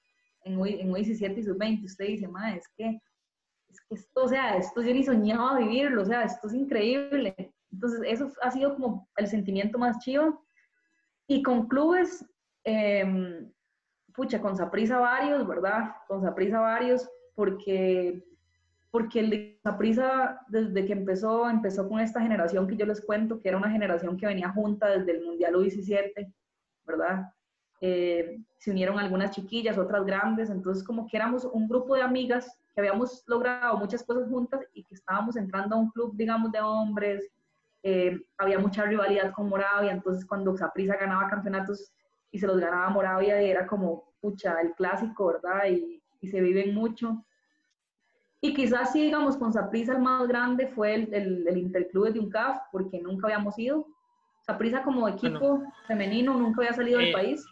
en, 0.45 0.53
en 0.55 0.93
U17 0.93 1.39
y 1.39 1.43
sub-20, 1.43 1.85
usted 1.87 2.05
dice, 2.05 2.29
ma, 2.29 2.55
es 2.55 2.69
que, 2.77 3.01
es 3.71 3.81
que 3.89 3.95
esto, 3.95 4.25
o 4.25 4.29
sea, 4.29 4.59
esto 4.59 4.83
yo 4.83 4.93
ni 4.93 5.03
soñaba 5.03 5.59
vivirlo, 5.59 6.03
o 6.03 6.05
sea, 6.05 6.25
esto 6.25 6.49
es 6.49 6.53
increíble. 6.53 7.35
Entonces, 7.73 8.03
eso 8.05 8.31
ha 8.43 8.51
sido 8.51 8.75
como 8.75 9.09
el 9.17 9.27
sentimiento 9.27 9.79
más 9.79 9.99
chivo. 10.01 10.45
Y 11.31 11.45
con 11.45 11.69
clubes, 11.69 12.27
em, 12.65 13.49
pucha, 14.13 14.41
con 14.41 14.57
Saprisa 14.57 14.99
varios, 14.99 15.47
¿verdad? 15.47 15.93
Con 16.09 16.23
Saprisa 16.23 16.59
varios, 16.59 17.09
porque, 17.37 18.25
porque 18.91 19.21
el 19.21 19.31
de 19.31 19.61
Saprisa, 19.63 20.41
desde 20.49 20.85
que 20.85 20.93
empezó, 20.93 21.49
empezó 21.49 21.89
con 21.89 22.01
esta 22.01 22.21
generación 22.21 22.67
que 22.67 22.77
yo 22.77 22.85
les 22.85 23.01
cuento, 23.01 23.41
que 23.41 23.49
era 23.49 23.59
una 23.59 23.71
generación 23.71 24.17
que 24.17 24.27
venía 24.27 24.51
junta 24.51 24.89
desde 24.89 25.13
el 25.13 25.25
Mundial 25.25 25.55
U17, 25.55 26.35
¿verdad? 26.85 27.33
Eh, 27.81 28.41
se 28.59 28.73
unieron 28.73 28.99
algunas 28.99 29.31
chiquillas, 29.31 29.79
otras 29.79 30.05
grandes, 30.05 30.51
entonces 30.51 30.83
como 30.83 31.07
que 31.07 31.17
éramos 31.17 31.45
un 31.45 31.69
grupo 31.69 31.95
de 31.95 32.03
amigas 32.03 32.59
que 32.75 32.81
habíamos 32.81 33.23
logrado 33.29 33.77
muchas 33.77 34.03
cosas 34.03 34.29
juntas 34.29 34.63
y 34.75 34.83
que 34.83 34.97
estábamos 34.97 35.37
entrando 35.37 35.77
a 35.77 35.79
un 35.79 35.93
club, 35.93 36.17
digamos, 36.17 36.51
de 36.51 36.61
hombres, 36.61 37.31
eh, 37.83 38.21
había 38.39 38.59
mucha 38.59 38.85
rivalidad 38.85 39.33
con 39.33 39.49
Moravia, 39.49 39.93
entonces 39.93 40.27
cuando 40.27 40.57
Saprissa 40.57 40.97
ganaba 40.97 41.29
campeonatos 41.29 41.93
y 42.31 42.39
se 42.39 42.47
los 42.47 42.59
ganaba 42.59 42.91
Moravia 42.91 43.41
era 43.41 43.67
como, 43.67 44.13
pucha, 44.21 44.61
el 44.61 44.73
clásico, 44.75 45.27
¿verdad? 45.27 45.67
Y, 45.69 46.03
y 46.21 46.29
se 46.29 46.41
viven 46.41 46.75
mucho. 46.75 47.25
Y 48.43 48.55
quizás 48.55 48.93
sí, 48.93 49.03
digamos, 49.03 49.37
con 49.37 49.53
Saprissa 49.53 49.93
el 49.93 50.01
más 50.01 50.27
grande 50.27 50.69
fue 50.69 50.95
el, 50.95 51.15
el, 51.15 51.49
el 51.49 51.57
Interclubes 51.59 52.15
de 52.15 52.21
UNCAF, 52.21 52.59
porque 52.73 53.01
nunca 53.01 53.27
habíamos 53.27 53.59
ido. 53.59 53.87
Saprissa 54.41 54.83
como 54.83 55.07
equipo 55.09 55.63
femenino 55.87 56.35
nunca 56.35 56.63
había 56.63 56.73
salido 56.73 57.01
Eh, 57.01 57.05
del 57.05 57.13
país. 57.13 57.45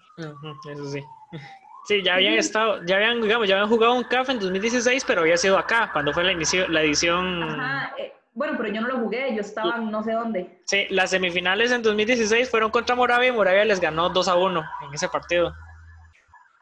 Eso 0.71 0.85
sí. 0.87 1.03
Sí, 1.85 2.03
ya 2.03 2.17
habían 2.17 2.35
estado, 2.35 2.85
ya 2.85 2.97
habían, 2.97 3.23
digamos, 3.23 3.49
ya 3.49 3.55
habían 3.55 3.71
jugado 3.71 3.95
un 3.95 4.05
CAF 4.05 4.29
en 4.29 4.39
2016, 4.39 5.05
pero 5.07 5.23
había 5.23 5.39
sido 5.39 5.57
acá, 5.57 5.89
cuando 5.91 6.13
fue 6.13 6.23
la, 6.23 6.33
inicio, 6.33 6.69
la 6.69 6.83
edición. 6.83 7.43
Ajá, 7.43 7.95
eh, 7.97 8.13
bueno, 8.39 8.55
pero 8.57 8.69
yo 8.73 8.81
no 8.81 8.87
lo 8.89 8.99
jugué, 9.01 9.35
yo 9.35 9.41
estaba 9.41 9.79
no 9.79 10.03
sé 10.05 10.13
dónde. 10.13 10.61
Sí, 10.65 10.87
las 10.91 11.11
semifinales 11.11 11.73
en 11.73 11.83
2016 11.83 12.49
fueron 12.49 12.71
contra 12.71 12.95
Moravia 12.95 13.29
y 13.29 13.33
Moravia 13.33 13.65
les 13.65 13.81
ganó 13.81 14.09
2 14.11 14.29
a 14.29 14.37
1 14.37 14.63
en 14.87 14.95
ese 14.95 15.09
partido. 15.09 15.53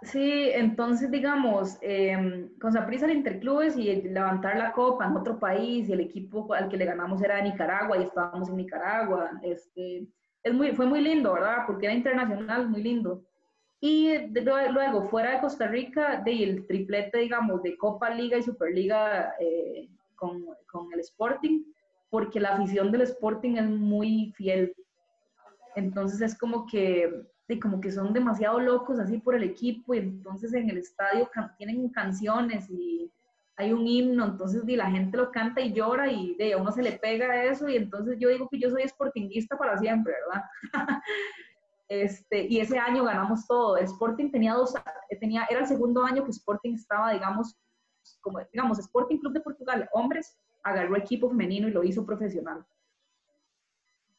Sí, 0.02 0.50
entonces 0.54 1.10
digamos, 1.10 1.78
eh, 1.82 2.48
con 2.60 2.72
Saprissa 2.72 3.06
el 3.06 3.12
Interclubes 3.12 3.76
y 3.76 4.02
levantar 4.02 4.56
la 4.56 4.72
copa 4.72 5.06
en 5.06 5.16
otro 5.16 5.38
país 5.38 5.88
y 5.88 5.92
el 5.92 6.00
equipo 6.00 6.52
al 6.54 6.68
que 6.68 6.76
le 6.76 6.84
ganamos 6.84 7.22
era 7.22 7.36
de 7.36 7.42
Nicaragua 7.42 7.98
y 7.98 8.02
estábamos 8.04 8.48
en 8.48 8.56
Nicaragua. 8.56 9.30
Este, 9.42 10.06
es 10.42 10.54
muy, 10.54 10.72
fue 10.72 10.86
muy 10.86 11.00
lindo, 11.00 11.32
¿verdad? 11.32 11.64
Porque 11.66 11.86
era 11.86 11.94
internacional, 11.94 12.68
muy 12.68 12.82
lindo. 12.82 13.22
Y 13.80 14.08
de- 14.08 14.28
de- 14.42 14.70
luego, 14.72 15.02
fuera 15.08 15.32
de 15.32 15.40
Costa 15.40 15.66
Rica, 15.66 16.22
de, 16.24 16.42
el 16.42 16.66
triplete, 16.66 17.18
digamos, 17.18 17.62
de 17.62 17.76
Copa 17.76 18.10
Liga 18.10 18.36
y 18.38 18.42
Superliga 18.42 19.34
eh, 19.40 19.88
con, 20.16 20.44
con 20.70 20.92
el 20.92 21.00
Sporting, 21.00 21.64
porque 22.10 22.40
la 22.40 22.54
afición 22.54 22.90
del 22.90 23.02
Sporting 23.02 23.56
es 23.56 23.68
muy 23.68 24.32
fiel. 24.36 24.74
Entonces 25.76 26.20
es 26.20 26.38
como 26.38 26.66
que, 26.66 27.26
como 27.60 27.80
que 27.80 27.92
son 27.92 28.12
demasiado 28.12 28.58
locos 28.58 28.98
así 28.98 29.18
por 29.18 29.34
el 29.34 29.44
equipo 29.44 29.94
y 29.94 29.98
entonces 29.98 30.52
en 30.54 30.70
el 30.70 30.78
estadio 30.78 31.28
tienen 31.58 31.88
canciones 31.90 32.68
y 32.70 33.12
hay 33.58 33.72
un 33.72 33.86
himno, 33.86 34.24
entonces 34.24 34.66
de, 34.66 34.76
la 34.76 34.90
gente 34.90 35.16
lo 35.16 35.30
canta 35.30 35.60
y 35.60 35.72
llora 35.72 36.10
y 36.10 36.34
de, 36.34 36.52
a 36.52 36.58
uno 36.58 36.72
se 36.72 36.82
le 36.82 36.92
pega 36.92 37.44
eso 37.44 37.68
y 37.68 37.76
entonces 37.76 38.18
yo 38.18 38.28
digo 38.28 38.48
que 38.50 38.58
yo 38.58 38.70
soy 38.70 38.86
sportinguista 38.86 39.56
para 39.56 39.78
siempre, 39.78 40.12
¿verdad? 40.12 40.44
Este, 41.88 42.48
y 42.48 42.58
ese 42.58 42.80
año 42.80 43.04
ganamos 43.04 43.46
todo. 43.46 43.76
El 43.76 43.84
Sporting 43.84 44.32
tenía 44.32 44.54
dos, 44.54 44.74
tenía, 45.20 45.46
era 45.48 45.60
el 45.60 45.68
segundo 45.68 46.02
año 46.02 46.24
que 46.24 46.32
Sporting 46.32 46.74
estaba, 46.74 47.12
digamos, 47.12 47.56
como, 48.20 48.40
digamos, 48.52 48.78
Sporting 48.78 49.18
Club 49.18 49.32
de 49.32 49.40
Portugal, 49.40 49.88
hombres, 49.92 50.36
agarró 50.62 50.96
equipo 50.96 51.28
femenino 51.28 51.68
y 51.68 51.72
lo 51.72 51.84
hizo 51.84 52.04
profesional. 52.04 52.64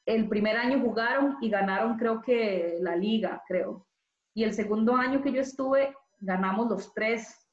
El 0.05 0.29
primer 0.29 0.55
año 0.55 0.79
jugaron 0.79 1.37
y 1.41 1.49
ganaron, 1.49 1.97
creo 1.97 2.21
que 2.21 2.77
la 2.79 2.95
liga, 2.95 3.43
creo. 3.47 3.85
Y 4.33 4.43
el 4.43 4.53
segundo 4.53 4.95
año 4.95 5.21
que 5.21 5.31
yo 5.31 5.41
estuve, 5.41 5.93
ganamos 6.19 6.69
los 6.69 6.93
tres. 6.93 7.47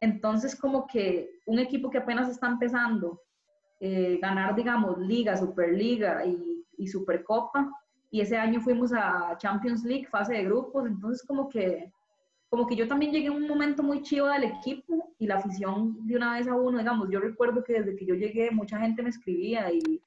Entonces, 0.00 0.54
como 0.54 0.86
que 0.86 1.40
un 1.46 1.58
equipo 1.58 1.88
que 1.88 1.98
apenas 1.98 2.28
está 2.28 2.48
empezando, 2.48 3.22
eh, 3.80 4.18
ganar, 4.20 4.54
digamos, 4.54 4.98
liga, 4.98 5.36
superliga 5.36 6.24
y, 6.26 6.66
y 6.76 6.86
supercopa, 6.86 7.70
y 8.10 8.20
ese 8.20 8.36
año 8.36 8.60
fuimos 8.60 8.92
a 8.92 9.36
Champions 9.38 9.84
League, 9.84 10.06
fase 10.06 10.34
de 10.34 10.44
grupos, 10.44 10.86
entonces 10.86 11.26
como 11.26 11.48
que, 11.48 11.92
como 12.56 12.66
que 12.66 12.76
yo 12.76 12.88
también 12.88 13.12
llegué 13.12 13.26
en 13.26 13.34
un 13.34 13.46
momento 13.46 13.82
muy 13.82 14.00
chido 14.00 14.28
del 14.28 14.44
equipo 14.44 15.12
y 15.18 15.26
la 15.26 15.36
afición 15.36 16.06
de 16.06 16.16
una 16.16 16.38
vez 16.38 16.48
a 16.48 16.54
uno, 16.54 16.78
digamos, 16.78 17.10
yo 17.10 17.20
recuerdo 17.20 17.62
que 17.62 17.74
desde 17.74 17.94
que 17.94 18.06
yo 18.06 18.14
llegué 18.14 18.50
mucha 18.50 18.78
gente 18.78 19.02
me 19.02 19.10
escribía 19.10 19.70
y 19.70 20.02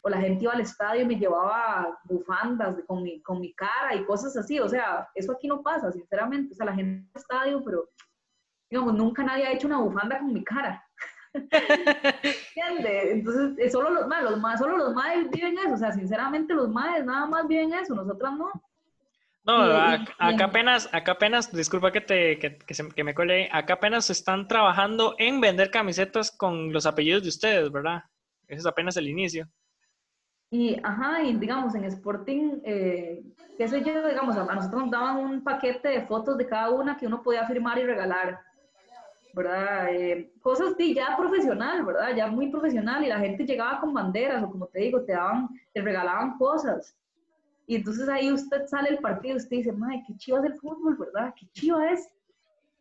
o 0.00 0.10
la 0.10 0.20
gente 0.20 0.42
iba 0.42 0.52
al 0.52 0.62
estadio 0.62 1.02
y 1.02 1.06
me 1.06 1.14
llevaba 1.14 1.96
bufandas 2.02 2.76
con, 2.88 3.04
mi, 3.04 3.22
con 3.22 3.38
mi 3.40 3.54
cara 3.54 3.94
y 3.94 4.04
cosas 4.04 4.36
así, 4.36 4.58
o 4.58 4.68
sea, 4.68 5.08
eso 5.14 5.30
aquí 5.30 5.46
no 5.46 5.62
pasa, 5.62 5.92
sinceramente, 5.92 6.52
o 6.52 6.56
sea, 6.56 6.66
la 6.66 6.74
gente 6.74 7.08
al 7.14 7.20
estadio, 7.20 7.62
pero 7.64 7.88
digamos, 8.68 8.94
nunca 8.94 9.22
nadie 9.22 9.46
ha 9.46 9.52
hecho 9.52 9.68
una 9.68 9.78
bufanda 9.78 10.18
con 10.18 10.32
mi 10.32 10.42
cara. 10.42 10.84
¿Entiendes? 11.34 13.12
Entonces, 13.12 13.70
solo 13.70 13.90
los 13.90 14.08
más, 14.08 14.24
los 14.24 14.40
más, 14.40 14.58
solo 14.58 14.76
los 14.76 14.92
más 14.92 15.30
viven 15.30 15.56
eso, 15.56 15.74
o 15.74 15.78
sea, 15.78 15.92
sinceramente 15.92 16.52
los 16.52 16.68
más 16.68 17.04
nada 17.04 17.26
más 17.26 17.46
viven 17.46 17.72
eso, 17.72 17.94
nosotras 17.94 18.36
no. 18.36 18.50
No, 19.44 19.54
acá, 19.54 20.44
apenas, 20.44 20.88
acá 20.92 21.12
apenas, 21.12 21.52
disculpa 21.52 21.90
que, 21.90 22.00
te, 22.00 22.38
que, 22.38 22.58
que, 22.94 23.04
me 23.04 23.12
cole, 23.12 23.48
acá 23.50 23.74
apenas 23.74 24.08
están 24.08 24.46
trabajando 24.46 25.16
en 25.18 25.40
vender 25.40 25.70
camisetas 25.70 26.30
con 26.30 26.72
los 26.72 26.86
apellidos 26.86 27.24
de 27.24 27.28
ustedes, 27.28 27.72
¿verdad? 27.72 28.04
Ese 28.46 28.60
es 28.60 28.66
apenas 28.66 28.96
el 28.96 29.08
inicio. 29.08 29.48
Y, 30.50 30.78
ajá, 30.84 31.22
y 31.22 31.34
digamos, 31.38 31.74
en 31.74 31.84
Sporting, 31.84 32.60
eh, 32.64 33.22
qué 33.58 33.66
sé 33.66 33.82
yo, 33.82 34.06
digamos, 34.06 34.36
a 34.36 34.54
nosotros 34.54 34.82
nos 34.82 34.90
daban 34.90 35.16
un 35.16 35.42
paquete 35.42 35.88
de 35.88 36.02
fotos 36.02 36.38
de 36.38 36.46
cada 36.46 36.70
una 36.70 36.96
que 36.96 37.06
uno 37.06 37.22
podía 37.22 37.46
firmar 37.46 37.78
y 37.78 37.84
regalar. 37.84 38.38
¿verdad? 39.34 39.88
Eh, 39.90 40.30
cosas 40.42 40.76
de 40.76 40.94
ya 40.94 41.16
profesional, 41.16 41.84
¿verdad? 41.84 42.14
Ya 42.14 42.26
muy 42.26 42.50
profesional 42.50 43.02
y 43.02 43.08
la 43.08 43.18
gente 43.18 43.46
llegaba 43.46 43.80
con 43.80 43.92
banderas 43.92 44.42
o 44.42 44.50
como 44.50 44.66
te 44.66 44.80
digo, 44.80 45.02
te 45.02 45.12
daban, 45.12 45.48
te 45.72 45.80
regalaban 45.80 46.36
cosas. 46.36 46.94
Y 47.66 47.76
entonces 47.76 48.08
ahí 48.08 48.32
usted 48.32 48.66
sale 48.66 48.90
el 48.90 48.98
partido 48.98 49.34
y 49.34 49.38
usted 49.38 49.56
dice, 49.56 49.72
madre, 49.72 50.02
qué 50.06 50.16
chiva 50.16 50.38
es 50.40 50.44
el 50.44 50.54
fútbol, 50.54 50.96
¿verdad? 50.96 51.34
Qué 51.38 51.46
chiva 51.52 51.90
es. 51.90 52.08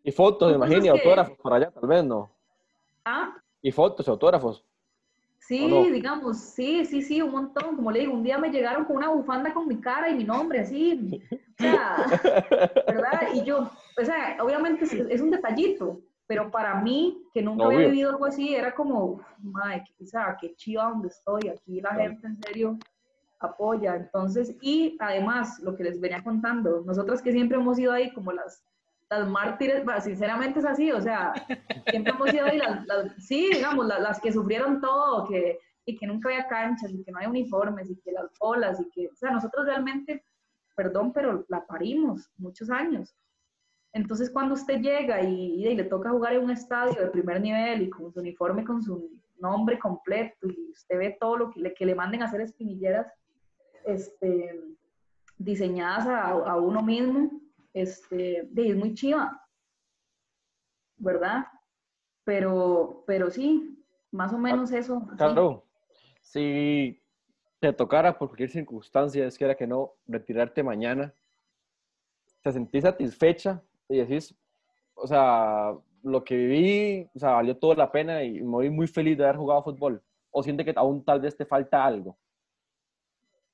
Y 0.03 0.11
fotos, 0.11 0.55
imagínate, 0.55 0.89
autógrafos 0.89 1.37
por 1.37 1.53
allá, 1.53 1.71
tal 1.71 1.87
vez, 1.87 2.03
¿no? 2.03 2.31
¿Ah? 3.05 3.35
Y 3.61 3.71
fotos, 3.71 4.07
autógrafos. 4.07 4.65
Sí, 5.37 5.67
digamos, 5.91 6.37
sí, 6.37 6.85
sí, 6.85 7.01
sí, 7.01 7.21
un 7.21 7.31
montón. 7.31 7.75
Como 7.75 7.91
le 7.91 7.99
digo, 7.99 8.13
un 8.13 8.23
día 8.23 8.37
me 8.37 8.49
llegaron 8.49 8.85
con 8.85 8.97
una 8.97 9.09
bufanda 9.09 9.53
con 9.53 9.67
mi 9.67 9.79
cara 9.79 10.09
y 10.09 10.15
mi 10.15 10.23
nombre, 10.23 10.59
así. 10.59 11.21
O 11.31 11.61
sea, 11.61 12.05
¿verdad? 12.87 13.21
Y 13.33 13.43
yo, 13.43 13.69
o 13.99 14.05
sea, 14.05 14.37
obviamente 14.41 14.85
es 14.85 15.21
un 15.21 15.31
detallito, 15.31 15.99
pero 16.25 16.49
para 16.49 16.75
mí, 16.75 17.23
que 17.33 17.41
nunca 17.41 17.65
había 17.65 17.79
vivido 17.79 18.11
algo 18.11 18.25
así, 18.25 18.55
era 18.55 18.73
como, 18.73 19.21
madre, 19.39 19.83
o 20.01 20.05
sea, 20.05 20.37
qué 20.39 20.55
chiva 20.55 20.85
donde 20.85 21.09
estoy, 21.09 21.49
aquí 21.49 21.81
la 21.81 21.95
gente 21.95 22.27
en 22.27 22.37
serio 22.43 22.79
apoya, 23.47 23.95
entonces, 23.95 24.55
y 24.61 24.97
además, 24.99 25.59
lo 25.59 25.75
que 25.75 25.83
les 25.83 25.99
venía 25.99 26.23
contando, 26.23 26.83
nosotras 26.85 27.21
que 27.21 27.31
siempre 27.31 27.57
hemos 27.57 27.77
ido 27.79 27.91
ahí 27.91 28.11
como 28.13 28.31
las, 28.31 28.63
las 29.09 29.27
mártires, 29.27 29.83
sinceramente 30.03 30.59
es 30.59 30.65
así, 30.65 30.91
o 30.91 31.01
sea, 31.01 31.33
siempre 31.89 32.13
hemos 32.13 32.33
ido 32.33 32.45
ahí, 32.45 32.57
las, 32.57 33.15
sí, 33.17 33.49
digamos, 33.53 33.85
las, 33.85 34.19
que 34.19 34.31
sufrieron 34.31 34.79
todo, 34.79 35.27
que, 35.27 35.59
y 35.85 35.97
que 35.97 36.07
nunca 36.07 36.29
había 36.29 36.47
canchas, 36.47 36.91
y 36.91 37.03
que 37.03 37.11
no 37.11 37.19
hay 37.19 37.27
uniformes, 37.27 37.89
y 37.89 37.95
que 37.97 38.11
las 38.11 38.31
olas, 38.39 38.79
y 38.79 38.89
que, 38.89 39.07
o 39.07 39.15
sea, 39.15 39.31
nosotros 39.31 39.65
realmente, 39.65 40.23
perdón, 40.75 41.11
pero 41.13 41.45
la 41.49 41.65
parimos 41.65 42.31
muchos 42.37 42.69
años, 42.69 43.15
entonces, 43.93 44.29
cuando 44.29 44.53
usted 44.53 44.79
llega 44.79 45.21
y, 45.21 45.75
le 45.75 45.83
toca 45.83 46.11
jugar 46.11 46.33
en 46.33 46.43
un 46.43 46.51
estadio 46.51 46.99
de 47.01 47.07
primer 47.07 47.41
nivel 47.41 47.81
y 47.81 47.89
con 47.89 48.11
su 48.11 48.19
uniforme, 48.19 48.63
con 48.63 48.81
su 48.81 49.09
nombre 49.39 49.77
completo, 49.79 50.47
y 50.47 50.71
usted 50.71 50.97
ve 50.97 51.17
todo 51.19 51.37
lo 51.37 51.51
que 51.51 51.59
le, 51.59 51.73
que 51.73 51.85
le 51.85 51.95
manden 51.95 52.21
a 52.21 52.25
hacer 52.25 52.41
espinilleras 52.41 53.11
este, 53.85 54.63
diseñadas 55.37 56.07
a, 56.07 56.55
uno 56.57 56.81
mismo, 56.81 57.31
este, 57.73 58.49
es 58.55 58.75
muy 58.75 58.93
chiva, 58.93 59.41
¿verdad? 60.97 61.47
Pero, 62.23 63.03
pero 63.07 63.29
sí, 63.29 63.83
más 64.11 64.33
o 64.33 64.37
menos 64.37 64.71
eso. 64.71 65.07
Claro, 65.17 65.65
si 66.21 67.01
te 67.59 67.73
tocara 67.73 68.17
por 68.17 68.29
cualquier 68.29 68.49
circunstancia, 68.49 69.25
es 69.25 69.37
que 69.37 69.45
era 69.45 69.55
que 69.55 69.67
no, 69.67 69.93
retirarte 70.07 70.63
mañana, 70.63 71.13
¿te 72.41 72.51
sentís 72.51 72.83
satisfecha 72.83 73.61
y 73.87 73.97
decís, 73.97 74.35
o 74.95 75.07
sea, 75.07 75.73
lo 76.03 76.23
que 76.23 76.35
viví, 76.35 77.09
o 77.13 77.19
sea, 77.19 77.31
valió 77.31 77.57
toda 77.57 77.75
la 77.75 77.91
pena 77.91 78.23
y 78.23 78.41
me 78.41 78.49
voy 78.49 78.69
muy 78.69 78.87
feliz 78.87 79.17
de 79.17 79.23
haber 79.23 79.37
jugado 79.37 79.63
fútbol? 79.63 80.01
¿O 80.31 80.41
siente 80.41 80.65
que 80.65 80.73
aún 80.75 81.03
tal 81.03 81.21
vez 81.21 81.35
te 81.35 81.45
falta 81.45 81.85
algo? 81.85 82.17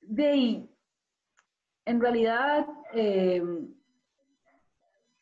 De, 0.08 0.68
en 1.86 2.02
realidad, 2.02 2.66
eh, 2.94 3.44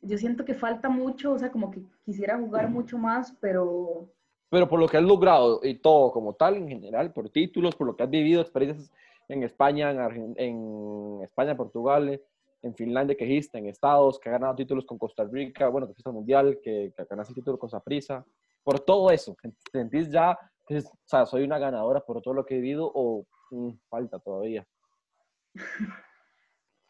yo 0.02 0.18
siento 0.18 0.46
que 0.46 0.54
falta 0.54 0.90
mucho, 0.90 1.34
o 1.34 1.40
sea, 1.40 1.52
como 1.52 1.72
que 1.72 1.82
quisiera 2.04 2.38
jugar 2.38 2.70
mucho 2.70 2.98
más, 2.98 3.36
pero... 3.42 4.10
Pero 4.50 4.70
por 4.70 4.80
lo 4.80 4.88
que 4.88 4.98
has 4.98 5.04
logrado 5.04 5.60
y 5.64 5.76
todo 5.80 6.12
como 6.12 6.34
tal, 6.34 6.56
en 6.58 6.68
general, 6.68 7.12
por 7.12 7.30
títulos, 7.30 7.76
por 7.76 7.88
lo 7.88 7.96
que 7.96 8.04
has 8.04 8.10
vivido, 8.10 8.42
experiencias 8.42 8.92
en 9.28 9.42
España, 9.42 9.90
en, 9.92 10.36
en 10.38 11.20
España, 11.24 11.58
Portugal, 11.58 12.22
en 12.62 12.76
Finlandia 12.76 13.18
que 13.18 13.26
dijiste, 13.26 13.58
en 13.58 13.68
Estados, 13.68 14.20
que 14.20 14.30
ha 14.30 14.34
ganado 14.34 14.56
títulos 14.56 14.86
con 14.86 15.00
Costa 15.00 15.24
Rica, 15.24 15.68
bueno, 15.68 15.88
que 15.88 15.94
fuiste 15.94 16.10
al 16.10 16.16
Mundial, 16.16 16.60
que, 16.64 16.94
que 16.96 17.06
ganaste 17.10 17.34
títulos 17.34 17.60
con 17.60 17.70
Saprisa. 17.70 18.24
Por 18.64 18.80
todo 18.80 19.10
eso, 19.10 19.36
¿te 19.42 19.52
sentís 19.72 20.10
ya, 20.12 20.38
que, 20.68 20.78
o 20.78 20.82
sea, 21.04 21.26
soy 21.26 21.44
una 21.44 21.58
ganadora 21.58 22.00
por 22.02 22.22
todo 22.22 22.36
lo 22.36 22.46
que 22.46 22.56
he 22.56 22.60
vivido 22.60 22.92
o 22.94 23.26
mm, 23.50 23.72
falta 23.90 24.20
todavía? 24.20 24.66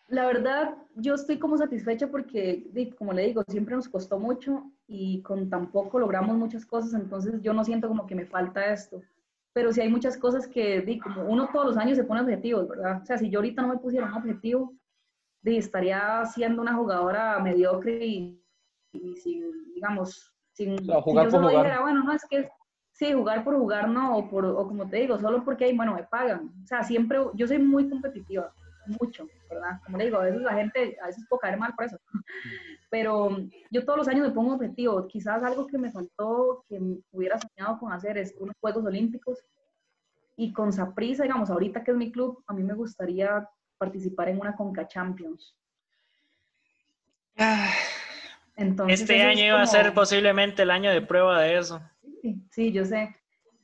La 0.08 0.28
verdad, 0.28 0.76
yo 0.96 1.16
estoy 1.16 1.40
como 1.40 1.58
satisfecha 1.58 2.08
porque, 2.08 2.70
como 2.98 3.12
le 3.12 3.26
digo, 3.26 3.44
siempre 3.48 3.76
nos 3.76 3.90
costó 3.90 4.20
mucho 4.20 4.72
y 4.88 5.22
con 5.24 5.50
tan 5.50 5.72
poco 5.72 5.98
logramos 5.98 6.38
muchas 6.38 6.66
cosas, 6.66 6.94
entonces 6.94 7.42
yo 7.42 7.54
no 7.54 7.64
siento 7.64 7.88
como 7.88 8.06
que 8.06 8.14
me 8.14 8.26
falta 8.26 8.72
esto. 8.72 9.02
Pero 9.54 9.72
sí 9.72 9.82
hay 9.82 9.90
muchas 9.90 10.18
cosas 10.18 10.48
que, 10.48 11.00
como 11.02 11.24
uno 11.24 11.50
todos 11.52 11.66
los 11.66 11.78
años 11.78 11.98
se 11.98 12.04
pone 12.04 12.22
objetivos, 12.22 12.68
¿verdad? 12.68 13.02
O 13.02 13.06
sea, 13.06 13.18
si 13.18 13.30
yo 13.30 13.40
ahorita 13.40 13.62
no 13.64 13.70
me 13.70 13.78
pusiera 13.78 14.06
un 14.06 14.14
objetivo, 14.14 14.76
estaría 15.44 16.24
siendo 16.26 16.62
una 16.62 16.76
jugadora 16.76 17.40
mediocre 17.40 18.06
y, 18.06 18.42
sin, 19.18 19.74
digamos, 19.74 20.34
sin... 20.52 20.78
jugar 20.86 21.30
por 21.30 21.42
jugar. 21.42 21.82
bueno, 21.82 22.04
no, 22.04 22.14
es 22.14 22.26
que 22.30 22.50
sí, 22.96 23.12
jugar 23.12 23.44
por 23.44 23.58
jugar 23.58 23.90
no, 23.90 24.18
o, 24.18 24.30
por, 24.30 24.46
o 24.46 24.68
como 24.68 24.90
te 24.90 24.98
digo, 24.98 25.20
solo 25.20 25.44
porque 25.44 25.72
bueno, 25.74 25.94
me 25.94 26.04
pagan. 26.04 26.52
O 26.64 26.68
sea, 26.68 26.84
siempre, 26.84 27.20
yo 27.34 27.48
soy 27.48 27.60
muy 27.60 27.90
competitiva, 27.90 28.54
mucho, 29.00 29.28
¿verdad? 29.50 29.82
Como 29.84 29.98
le 29.98 30.06
digo, 30.06 30.18
a 30.18 30.24
veces 30.24 30.42
la 30.42 30.54
gente, 30.54 30.98
a 31.02 31.08
veces 31.08 31.26
puedo 31.30 31.42
caer 31.42 31.58
mal 31.58 31.74
por 31.76 31.86
eso. 31.86 32.00
Pero 32.90 33.38
yo 33.70 33.84
todos 33.84 33.98
los 33.98 34.08
años 34.08 34.28
me 34.28 34.34
pongo 34.34 34.54
objetivo. 34.54 35.08
Quizás 35.08 35.44
algo 35.44 35.68
que 35.68 35.78
me 35.78 35.92
faltó, 35.92 36.64
que 36.70 36.80
hubiera 37.12 37.38
soñado 37.38 37.78
con 37.80 37.92
hacer, 37.92 38.18
es 38.18 38.34
unos 38.40 38.56
Juegos 38.62 38.86
Olímpicos. 38.86 39.44
Y 40.38 40.54
con 40.54 40.72
Saprisa, 40.72 41.24
digamos, 41.24 41.50
ahorita 41.50 41.84
que 41.84 41.92
es 41.92 41.98
mi 41.98 42.12
club, 42.12 42.44
a 42.48 42.54
mí 42.54 42.64
me 42.64 42.74
gustaría 42.74 43.50
participar 43.78 44.30
en 44.30 44.40
una 44.40 44.56
Conca 44.56 44.88
Champions. 44.88 45.56
Ah, 47.38 47.70
Entonces, 48.56 49.02
este 49.02 49.22
año 49.22 49.46
iba 49.46 49.62
a 49.62 49.66
ser 49.66 49.94
posiblemente 49.94 50.62
el 50.62 50.72
año 50.72 50.92
de 50.92 51.02
prueba 51.02 51.42
de 51.42 51.58
eso. 51.58 51.82
Sí, 52.50 52.72
yo 52.72 52.86
sé. 52.86 53.16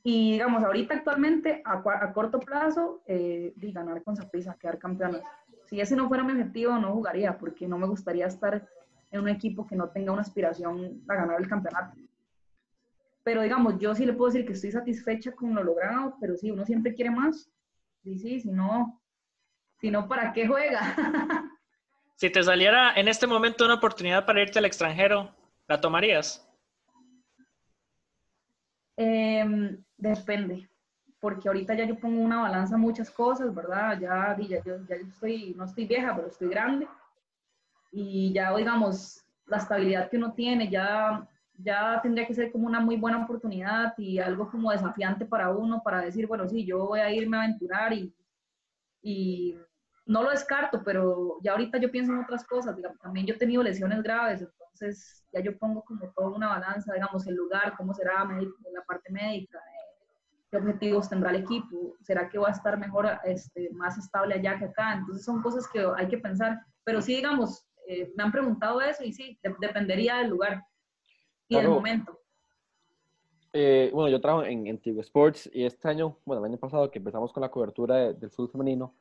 Y 0.04 0.32
digamos, 0.32 0.64
ahorita 0.64 0.94
actualmente, 0.94 1.62
a, 1.64 2.12
corto 2.12 2.40
plazo, 2.40 3.02
eh, 3.06 3.52
ganar 3.56 4.02
con 4.02 4.16
Zaprisa, 4.16 4.56
quedar 4.58 4.78
campeonas. 4.78 5.22
Si 5.66 5.80
ese 5.80 5.94
no 5.94 6.08
fuera 6.08 6.24
mi 6.24 6.32
objetivo, 6.32 6.76
no 6.76 6.92
jugaría, 6.92 7.38
porque 7.38 7.68
no 7.68 7.78
me 7.78 7.86
gustaría 7.86 8.26
estar 8.26 8.66
en 9.10 9.20
un 9.20 9.28
equipo 9.28 9.66
que 9.66 9.76
no 9.76 9.88
tenga 9.90 10.12
una 10.12 10.22
aspiración 10.22 11.02
a 11.08 11.14
ganar 11.14 11.40
el 11.40 11.48
campeonato. 11.48 11.96
Pero 13.22 13.42
digamos, 13.42 13.78
yo 13.78 13.94
sí 13.94 14.04
le 14.04 14.12
puedo 14.12 14.32
decir 14.32 14.44
que 14.44 14.54
estoy 14.54 14.72
satisfecha 14.72 15.32
con 15.32 15.54
lo 15.54 15.62
logrado, 15.62 16.16
pero 16.20 16.36
sí, 16.36 16.50
uno 16.50 16.64
siempre 16.64 16.94
quiere 16.94 17.10
más. 17.10 17.48
Y 18.02 18.18
sí, 18.18 18.40
si 18.40 18.50
no, 18.50 19.00
si 19.80 19.90
no, 19.90 20.08
¿para 20.08 20.32
qué 20.32 20.48
juega? 20.48 20.96
si 22.16 22.30
te 22.30 22.42
saliera 22.42 22.94
en 22.94 23.06
este 23.06 23.28
momento 23.28 23.64
una 23.64 23.74
oportunidad 23.74 24.26
para 24.26 24.42
irte 24.42 24.58
al 24.58 24.64
extranjero, 24.64 25.30
¿la 25.68 25.80
tomarías? 25.80 26.48
Em, 28.96 29.82
depende, 29.96 30.68
porque 31.20 31.48
ahorita 31.48 31.74
ya 31.74 31.84
yo 31.84 31.98
pongo 31.98 32.20
una 32.20 32.42
balanza 32.42 32.76
muchas 32.76 33.10
cosas, 33.10 33.54
¿verdad? 33.54 33.98
Ya, 34.00 34.36
ya, 34.38 34.62
yo, 34.62 34.84
ya 34.86 34.96
estoy, 34.96 35.54
no 35.56 35.64
estoy 35.64 35.86
vieja, 35.86 36.14
pero 36.14 36.28
estoy 36.28 36.48
grande. 36.48 36.88
Y 37.90 38.32
ya, 38.32 38.54
digamos, 38.56 39.24
la 39.46 39.58
estabilidad 39.58 40.10
que 40.10 40.16
uno 40.16 40.32
tiene, 40.32 40.68
ya, 40.68 41.28
ya 41.58 42.00
tendría 42.02 42.26
que 42.26 42.34
ser 42.34 42.50
como 42.52 42.66
una 42.66 42.80
muy 42.80 42.96
buena 42.96 43.22
oportunidad 43.24 43.94
y 43.98 44.18
algo 44.18 44.50
como 44.50 44.70
desafiante 44.72 45.24
para 45.26 45.50
uno, 45.50 45.82
para 45.82 46.00
decir, 46.00 46.26
bueno, 46.26 46.48
sí, 46.48 46.64
yo 46.64 46.86
voy 46.86 47.00
a 47.00 47.12
irme 47.12 47.36
a 47.36 47.42
aventurar 47.42 47.92
y 49.02 49.56
no 50.12 50.22
lo 50.22 50.30
descarto, 50.30 50.82
pero 50.84 51.38
ya 51.42 51.52
ahorita 51.52 51.78
yo 51.78 51.90
pienso 51.90 52.12
en 52.12 52.20
otras 52.20 52.44
cosas, 52.46 52.76
digamos, 52.76 52.98
también 53.00 53.26
yo 53.26 53.34
he 53.34 53.38
tenido 53.38 53.62
lesiones 53.62 54.02
graves, 54.02 54.42
entonces 54.42 55.24
ya 55.32 55.40
yo 55.40 55.58
pongo 55.58 55.82
como 55.84 56.10
toda 56.12 56.30
una 56.30 56.48
balanza, 56.50 56.92
digamos, 56.94 57.26
el 57.26 57.34
lugar, 57.34 57.74
cómo 57.76 57.94
será 57.94 58.24
la 58.24 58.82
parte 58.86 59.12
médica, 59.12 59.58
qué 60.50 60.58
objetivos 60.58 61.08
tendrá 61.08 61.30
el 61.30 61.36
equipo, 61.42 61.96
será 62.02 62.28
que 62.28 62.38
va 62.38 62.48
a 62.48 62.52
estar 62.52 62.78
mejor, 62.78 63.08
este, 63.24 63.70
más 63.72 63.96
estable 63.98 64.34
allá 64.34 64.58
que 64.58 64.66
acá. 64.66 64.94
Entonces 64.94 65.24
son 65.24 65.42
cosas 65.42 65.66
que 65.72 65.84
hay 65.96 66.08
que 66.08 66.18
pensar. 66.18 66.60
Pero 66.84 67.00
sí, 67.00 67.16
digamos, 67.16 67.64
eh, 67.88 68.12
me 68.16 68.22
han 68.24 68.32
preguntado 68.32 68.80
eso 68.80 69.02
y 69.04 69.12
sí, 69.12 69.38
de- 69.42 69.56
dependería 69.60 70.16
del 70.18 70.28
lugar 70.30 70.62
y 71.48 71.56
del 71.56 71.70
momento. 71.70 72.18
Eh, 73.52 73.90
bueno, 73.92 74.08
yo 74.08 74.20
trabajo 74.20 74.44
en, 74.46 74.66
en 74.66 74.78
Tigo 74.78 75.00
Sports 75.02 75.50
y 75.52 75.64
este 75.64 75.88
año, 75.88 76.16
bueno, 76.24 76.44
el 76.44 76.50
año 76.52 76.58
pasado 76.58 76.90
que 76.90 76.98
empezamos 76.98 77.32
con 77.32 77.42
la 77.42 77.50
cobertura 77.50 77.96
de- 77.96 78.14
del 78.14 78.30
fútbol 78.30 78.50
femenino, 78.50 78.94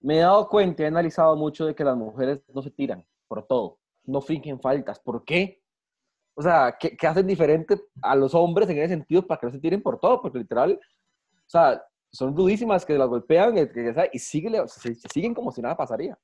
me 0.00 0.16
he 0.16 0.20
dado 0.20 0.48
cuenta 0.48 0.82
he 0.82 0.86
analizado 0.86 1.36
mucho 1.36 1.66
de 1.66 1.74
que 1.74 1.84
las 1.84 1.96
mujeres 1.96 2.40
no 2.54 2.62
se 2.62 2.70
tiran 2.70 3.04
por 3.28 3.46
todo, 3.46 3.78
no 4.04 4.20
fingen 4.20 4.60
faltas. 4.60 4.98
¿Por 5.00 5.24
qué? 5.24 5.62
O 6.34 6.42
sea, 6.42 6.76
¿qué, 6.78 6.96
qué 6.96 7.06
hacen 7.06 7.26
diferente 7.26 7.78
a 8.02 8.14
los 8.16 8.34
hombres 8.34 8.68
en 8.70 8.78
ese 8.78 8.88
sentido 8.94 9.26
para 9.26 9.38
que 9.40 9.46
no 9.46 9.52
se 9.52 9.58
tiren 9.60 9.82
por 9.82 9.98
todo? 10.00 10.22
Porque 10.22 10.38
literal, 10.38 10.80
o 11.46 11.50
sea, 11.50 11.82
son 12.12 12.36
rudísimas 12.36 12.84
que 12.84 12.96
las 12.98 13.08
golpean 13.08 13.54
y 14.12 14.18
siguen, 14.18 14.54
siguen 14.68 15.34
como 15.34 15.52
si 15.52 15.60
nada 15.60 15.76
pasaría. 15.76 16.18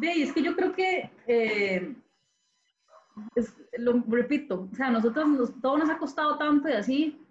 Y 0.00 0.22
es 0.22 0.32
que 0.32 0.42
yo 0.42 0.54
creo 0.56 0.72
que, 0.72 1.10
eh, 1.26 1.94
es- 3.34 3.56
lo 3.78 4.02
repito, 4.08 4.68
o 4.72 4.74
sea, 4.74 4.86
a 4.86 4.90
nosotros 4.92 5.28
nos, 5.28 5.60
todo 5.60 5.76
nos 5.78 5.90
ha 5.90 5.98
costado 5.98 6.38
tanto 6.38 6.68
y 6.68 6.72
así 6.72 7.26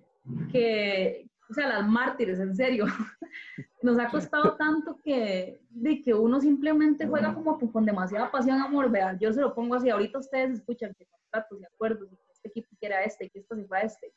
que, 0.52 1.28
o 1.50 1.54
sea, 1.54 1.68
las 1.68 1.88
mártires, 1.88 2.40
en 2.40 2.56
serio, 2.56 2.86
nos 3.82 4.00
ha 4.00 4.10
costado 4.10 4.56
tanto 4.58 5.00
que, 5.04 5.62
de 5.70 6.02
que 6.02 6.14
uno 6.14 6.40
simplemente 6.40 7.08
juega 7.08 7.34
como 7.34 7.60
con- 7.72 7.86
demasiada 7.86 8.32
pasión, 8.32 8.62
amor, 8.62 8.90
vea, 8.90 9.18
yo 9.20 9.32
se 9.34 9.42
lo 9.42 9.54
pongo 9.54 9.76
así, 9.76 9.90
ahorita 9.90 10.20
ustedes 10.20 10.52
escuchan 10.60 10.94
que 10.98 11.06
contratos 11.06 11.60
y 11.62 11.66
acuerdos, 11.66 12.12
y 12.12 12.16
que 12.16 12.32
este 12.32 12.48
equipo 12.50 12.76
quiera 12.80 13.04
este, 13.04 13.30
que 13.30 13.40
esto 13.40 13.56
se 13.56 13.66
fue 13.66 13.78
a 13.80 13.82
este, 13.82 14.14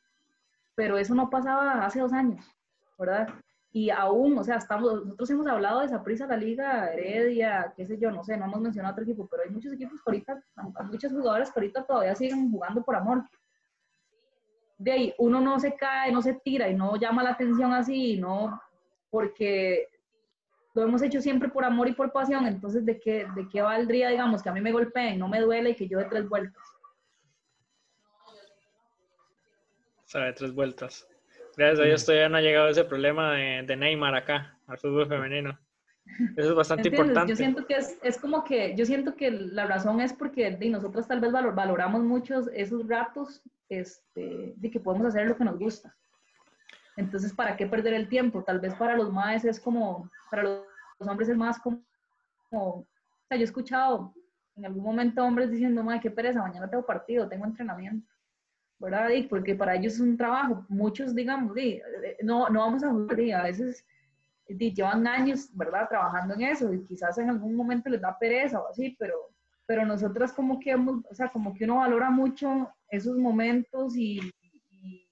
pero 0.75 0.99
eso 0.99 1.15
no 1.15 1.31
pasaba 1.31 1.85
hace 1.85 2.01
dos 2.01 2.13
años, 2.13 2.45
¿verdad? 2.99 3.29
Y 3.73 3.91
aún, 3.91 4.39
o 4.39 4.45
sea, 4.45 4.57
estamos, 4.57 5.05
nosotros 5.05 5.29
hemos 5.31 5.47
hablado 5.49 5.81
de 5.81 5.89
Saprissa, 5.89 6.27
la 6.27 6.37
Liga, 6.39 6.91
Heredia, 6.93 7.75
qué 7.77 7.85
sé 7.85 7.99
yo, 7.99 8.11
no 8.11 8.25
sé, 8.25 8.37
no 8.37 8.47
hemos 8.47 8.61
mencionado 8.61 8.93
otro 8.93 9.05
equipo, 9.05 9.27
pero 9.29 9.43
hay 9.43 9.51
muchos 9.51 9.73
equipos 9.75 10.01
que 10.03 10.11
ahorita, 10.11 10.43
hay 10.57 10.87
muchas 10.87 11.13
jugadoras 11.13 11.53
que 11.53 11.61
ahorita 11.61 11.85
todavía 11.85 12.15
siguen 12.15 12.51
jugando 12.51 12.83
por 12.83 12.97
amor. 12.97 13.25
De 14.79 14.93
ahí, 14.93 15.15
uno 15.19 15.41
no 15.41 15.59
se 15.59 15.75
cae, 15.75 16.13
no 16.13 16.21
se 16.21 16.35
tira 16.35 16.69
y 16.69 16.75
no 16.75 16.97
llama 16.97 17.23
la 17.23 17.31
atención 17.31 17.73
así, 17.73 18.19
no, 18.19 18.61
porque 19.11 19.89
lo 20.75 20.83
hemos 20.83 21.01
hecho 21.03 21.23
siempre 21.23 21.49
por 21.49 21.65
amor 21.65 21.89
y 21.89 21.93
por 21.93 22.13
pasión, 22.13 22.47
entonces, 22.47 22.85
¿de 22.85 23.01
qué, 23.01 23.27
de 23.35 23.49
qué 23.49 23.63
valdría, 23.63 24.11
digamos, 24.11 24.43
que 24.43 24.51
a 24.51 24.53
mí 24.53 24.61
me 24.61 24.73
golpeen, 24.73 25.19
no 25.19 25.29
me 25.29 25.41
duele 25.41 25.71
y 25.71 25.75
que 25.75 25.89
yo 25.89 25.99
dé 25.99 26.05
tres 26.05 26.29
vueltas? 26.29 26.63
Sabe, 30.05 30.33
tres 30.35 30.55
vueltas. 30.55 31.09
Gracias 31.57 31.81
a 31.81 31.85
Dios 31.85 32.05
todavía 32.05 32.29
no 32.29 32.37
ha 32.37 32.43
llegado 32.43 32.69
ese 32.69 32.85
problema 32.85 33.33
de, 33.33 33.63
de 33.67 33.77
Neymar 33.77 34.15
acá, 34.15 34.59
al 34.67 34.79
fútbol 34.79 35.09
femenino. 35.09 35.59
Eso 36.37 36.51
es 36.51 36.55
bastante 36.55 36.89
¿Entiendes? 36.89 37.09
importante. 37.09 37.33
Yo 37.33 37.37
siento 37.37 37.67
que 37.67 37.75
es, 37.75 37.99
es 38.03 38.19
como 38.19 38.45
que, 38.45 38.75
yo 38.77 38.87
siento 38.87 39.15
que 39.17 39.31
la 39.31 39.67
razón 39.67 40.01
es 40.01 40.13
porque 40.13 40.51
de, 40.51 40.69
nosotros 40.71 41.07
tal 41.07 41.21
vez 41.21 41.33
valor- 41.33 41.55
valoramos 41.55 42.03
muchos 42.03 42.49
esos 42.55 42.87
ratos 42.89 43.43
este, 43.69 44.55
de 44.57 44.71
que 44.71 44.81
podemos 44.81 45.07
hacer 45.09 45.27
lo 45.29 45.37
que 45.37 45.45
nos 45.45 45.59
gusta. 45.59 45.95
Entonces, 46.97 47.33
¿para 47.35 47.57
qué 47.57 47.67
perder 47.67 47.95
el 47.95 48.09
tiempo? 48.09 48.43
Tal 48.43 48.61
vez 48.61 48.75
para 48.75 48.97
los 48.97 49.13
más 49.13 49.45
es 49.45 49.61
como, 49.61 50.11
para 50.31 50.43
los, 50.45 50.61
los 50.99 51.09
hombres 51.09 51.29
es 51.29 51.37
más 51.37 51.59
como, 51.59 51.83
como- 52.51 52.65
o 52.79 52.87
sea, 53.29 53.37
yo 53.37 53.43
he 53.43 53.45
escuchado 53.45 54.15
en 54.57 54.65
algún 54.65 54.85
momento 54.85 55.23
hombres 55.23 55.51
diciendo, 55.51 55.83
madre, 55.83 56.01
qué 56.01 56.11
pereza, 56.11 56.41
mañana 56.41 56.71
tengo 56.71 56.87
partido, 56.87 57.29
tengo 57.29 57.45
entrenamiento. 57.45 58.09
¿verdad? 58.79 59.09
Y 59.09 59.23
porque 59.23 59.55
para 59.55 59.75
ellos 59.75 59.95
es 59.95 60.01
un 60.01 60.19
trabajo. 60.19 60.65
Muchos, 60.69 61.15
digamos, 61.15 61.55
di, 61.55 61.81
eh, 62.05 62.19
no, 62.23 62.49
no 62.51 62.61
vamos 62.61 62.85
a 62.85 62.91
jugar, 62.91 63.17
di, 63.17 63.33
a 63.33 63.43
veces 63.43 63.87
llevan 64.49 65.07
años, 65.07 65.49
¿verdad? 65.53 65.89
Trabajando 65.89 66.35
en 66.35 66.43
eso 66.43 66.73
y 66.73 66.85
quizás 66.85 67.19
en 67.19 67.31
algún 67.31 67.55
momento 67.55 67.89
les 67.89 68.01
da 68.01 68.19
pereza 68.19 68.61
o 68.61 68.69
así, 68.69 68.97
pero, 68.99 69.15
pero 69.67 69.85
nosotras 69.85 70.33
como 70.33 70.61
que, 70.61 70.71
hemos, 70.71 71.05
o 71.11 71.15
sea, 71.15 71.29
como 71.31 71.55
que 71.55 71.65
uno 71.65 71.77
valora 71.77 72.11
mucho 72.11 72.71
esos 72.89 73.17
momentos 73.17 73.97
y, 73.97 74.21
y, 74.71 75.09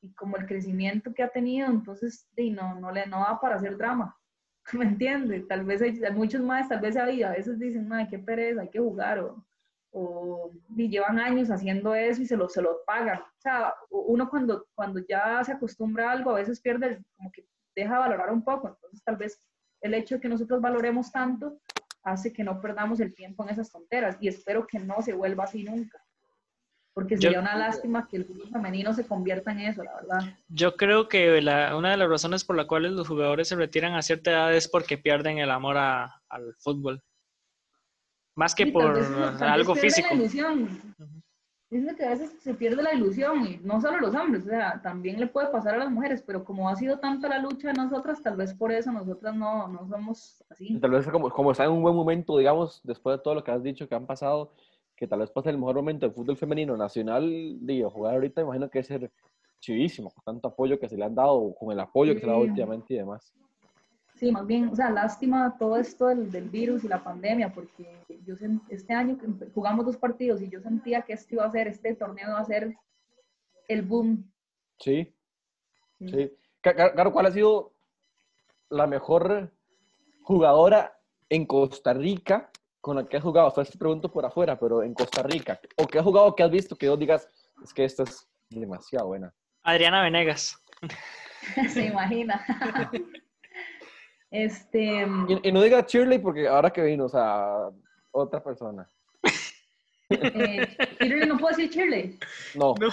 y 0.00 0.12
como 0.14 0.36
el 0.36 0.46
crecimiento 0.46 1.14
que 1.14 1.22
ha 1.22 1.28
tenido, 1.28 1.68
entonces 1.68 2.28
di, 2.36 2.50
no, 2.50 2.74
no 2.80 2.90
le 2.90 3.06
no 3.06 3.20
da 3.20 3.38
para 3.40 3.56
hacer 3.56 3.76
drama. 3.76 4.16
¿Me 4.72 4.84
entiendes? 4.84 5.46
Tal 5.46 5.64
vez 5.64 5.80
hay, 5.82 6.02
hay 6.04 6.12
muchos 6.12 6.40
más, 6.40 6.68
tal 6.68 6.80
vez 6.80 6.96
había, 6.96 7.30
a 7.30 7.36
veces 7.36 7.58
dicen, 7.58 7.92
ay, 7.92 8.08
qué 8.08 8.18
pereza, 8.18 8.62
hay 8.62 8.70
que 8.70 8.80
jugar, 8.80 9.20
o, 9.20 9.44
o 9.92 10.50
y 10.76 10.88
llevan 10.88 11.20
años 11.20 11.50
haciendo 11.50 11.94
eso 11.94 12.20
y 12.20 12.26
se 12.26 12.36
lo, 12.36 12.48
se 12.48 12.62
lo 12.62 12.84
pagan. 12.84 13.20
O 13.20 13.40
sea, 13.40 13.74
uno 13.90 14.28
cuando, 14.28 14.66
cuando 14.74 15.00
ya 15.08 15.42
se 15.44 15.52
acostumbra 15.52 16.10
a 16.10 16.12
algo, 16.12 16.30
a 16.30 16.34
veces 16.34 16.60
pierde, 16.60 17.02
como 17.16 17.30
que 17.30 17.46
deja 17.76 17.92
de 17.94 17.98
valorar 18.00 18.32
un 18.32 18.42
poco. 18.42 18.68
Entonces, 18.68 19.02
tal 19.04 19.16
vez 19.16 19.40
el 19.82 19.94
hecho 19.94 20.16
de 20.16 20.20
que 20.22 20.28
nosotros 20.28 20.60
valoremos 20.60 21.12
tanto 21.12 21.60
hace 22.02 22.32
que 22.32 22.42
no 22.42 22.60
perdamos 22.60 22.98
el 23.00 23.14
tiempo 23.14 23.44
en 23.44 23.50
esas 23.50 23.70
tonteras 23.70 24.16
y 24.20 24.28
espero 24.28 24.66
que 24.66 24.78
no 24.78 25.02
se 25.02 25.12
vuelva 25.12 25.44
así 25.44 25.62
nunca. 25.62 26.02
Porque 26.94 27.16
Yo- 27.16 27.20
sería 27.28 27.40
una 27.40 27.56
lástima 27.56 28.08
que 28.08 28.16
el 28.16 28.24
fútbol 28.24 28.48
femenino 28.48 28.94
se 28.94 29.06
convierta 29.06 29.52
en 29.52 29.60
eso, 29.60 29.84
la 29.84 29.94
verdad. 29.96 30.20
Yo 30.48 30.76
creo 30.76 31.08
que 31.08 31.42
la- 31.42 31.76
una 31.76 31.90
de 31.90 31.98
las 31.98 32.08
razones 32.08 32.42
por 32.44 32.56
las 32.56 32.64
cuales 32.66 32.92
los 32.92 33.06
jugadores 33.06 33.48
se 33.48 33.56
retiran 33.56 33.94
a 33.94 34.00
cierta 34.02 34.30
edad 34.30 34.54
es 34.54 34.66
porque 34.66 34.96
pierden 34.96 35.38
el 35.38 35.50
amor 35.50 35.76
a- 35.76 36.22
al 36.30 36.54
fútbol. 36.58 37.02
Más 38.34 38.54
que 38.54 38.64
Sí, 38.64 38.70
por 38.70 38.94
vez- 38.94 39.10
algo 39.42 39.74
físico. 39.74 40.08
Ujú. 41.70 41.80
Dicen 41.80 41.96
que 41.96 42.04
a 42.04 42.10
veces 42.10 42.30
se 42.40 42.54
pierde 42.54 42.82
la 42.82 42.94
ilusión 42.94 43.44
y 43.46 43.58
no 43.62 43.80
solo 43.80 43.98
los 43.98 44.14
hombres, 44.14 44.44
o 44.44 44.48
sea, 44.48 44.80
también 44.82 45.18
le 45.18 45.26
puede 45.26 45.48
pasar 45.48 45.74
a 45.74 45.78
las 45.78 45.90
mujeres, 45.90 46.22
pero 46.22 46.44
como 46.44 46.68
ha 46.68 46.76
sido 46.76 46.98
tanto 46.98 47.28
la 47.28 47.38
lucha 47.38 47.68
de 47.68 47.74
nosotras, 47.74 48.22
tal 48.22 48.36
vez 48.36 48.54
por 48.54 48.72
eso 48.72 48.92
nosotras 48.92 49.34
no, 49.34 49.68
no 49.68 49.86
somos 49.88 50.44
así. 50.48 50.78
Tal 50.78 50.90
vez 50.90 51.06
como, 51.08 51.30
como 51.30 51.52
está 51.52 51.64
en 51.64 51.72
un 51.72 51.82
buen 51.82 51.94
momento, 51.94 52.38
digamos, 52.38 52.80
después 52.84 53.16
de 53.16 53.22
todo 53.22 53.34
lo 53.34 53.44
que 53.44 53.50
has 53.50 53.62
dicho 53.62 53.88
que 53.88 53.94
han 53.94 54.06
pasado, 54.06 54.52
que 54.94 55.06
tal 55.06 55.18
vez 55.20 55.30
pase 55.30 55.50
el 55.50 55.58
mejor 55.58 55.76
momento 55.76 56.06
del 56.06 56.14
fútbol 56.14 56.36
femenino 56.36 56.76
nacional, 56.76 57.28
digo, 57.60 57.90
jugar 57.90 58.14
ahorita, 58.14 58.42
imagino 58.42 58.70
que 58.70 58.78
es 58.78 58.86
ser 58.86 59.10
chivísimo, 59.60 60.10
con 60.10 60.22
tanto 60.24 60.48
apoyo 60.48 60.78
que 60.78 60.88
se 60.88 60.96
le 60.96 61.04
han 61.04 61.14
dado, 61.14 61.54
con 61.54 61.72
el 61.72 61.80
apoyo 61.80 62.14
que 62.14 62.20
se 62.20 62.26
le 62.26 62.32
ha 62.32 62.34
dado 62.34 62.44
últimamente 62.44 62.94
y 62.94 62.98
demás. 62.98 63.32
Sí, 64.16 64.32
más 64.32 64.46
bien, 64.46 64.68
o 64.68 64.74
sea, 64.74 64.88
lástima 64.90 65.56
todo 65.58 65.76
esto 65.76 66.06
del, 66.06 66.30
del 66.30 66.48
virus 66.48 66.84
y 66.84 66.88
la 66.88 67.04
pandemia, 67.04 67.52
porque 67.52 68.00
yo 68.24 68.34
sen- 68.34 68.62
este 68.70 68.94
año 68.94 69.18
jugamos 69.54 69.84
dos 69.84 69.96
partidos 69.98 70.40
y 70.40 70.48
yo 70.48 70.60
sentía 70.60 71.02
que 71.02 71.12
este 71.12 71.34
iba 71.34 71.44
a 71.44 71.50
ser, 71.50 71.68
este 71.68 71.94
torneo 71.94 72.28
iba 72.30 72.38
a 72.40 72.44
ser 72.44 72.74
el 73.68 73.82
boom. 73.82 74.30
Sí, 74.78 75.12
Sí. 75.98 76.08
sí. 76.08 76.32
Claro, 76.62 77.12
¿cuál 77.12 77.26
ha 77.26 77.30
sido 77.30 77.72
la 78.70 78.86
mejor 78.86 79.52
jugadora 80.22 80.98
en 81.28 81.46
Costa 81.46 81.92
Rica 81.92 82.50
con 82.80 82.96
la 82.96 83.06
que 83.06 83.16
has 83.18 83.22
jugado? 83.22 83.48
Esto 83.48 83.64
te 83.64 83.78
pregunto 83.78 84.10
por 84.10 84.24
afuera, 84.24 84.58
pero 84.58 84.82
en 84.82 84.94
Costa 84.94 85.22
Rica. 85.22 85.60
¿O 85.76 85.86
que 85.86 85.98
has 85.98 86.04
jugado 86.04 86.34
que 86.34 86.42
has 86.42 86.50
visto 86.50 86.74
que 86.76 86.88
vos 86.88 86.98
digas, 86.98 87.28
es 87.62 87.72
que 87.72 87.84
esta 87.84 88.02
es 88.02 88.26
demasiado 88.50 89.06
buena? 89.08 89.32
Adriana 89.62 90.02
Venegas. 90.02 90.56
Se 91.68 91.84
imagina. 91.86 92.44
este, 94.44 95.06
Y, 95.28 95.48
y 95.48 95.52
no 95.52 95.62
diga 95.62 95.84
Shirley 95.86 96.18
porque 96.18 96.46
ahora 96.48 96.70
que 96.70 96.82
vino, 96.82 97.04
o 97.06 97.08
sea, 97.08 97.68
otra 98.10 98.42
persona. 98.42 98.88
eh, 100.10 100.76
Shirley, 101.00 101.28
no 101.28 101.36
puedo 101.38 101.56
decir 101.56 101.70
Shirley. 101.70 102.18
No, 102.54 102.74
No. 102.78 102.88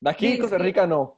de 0.00 0.10
aquí 0.10 0.26
Sí, 0.28 0.34
en 0.34 0.40
Costa 0.40 0.56
sí. 0.56 0.62
Rica 0.62 0.86
no. 0.86 1.17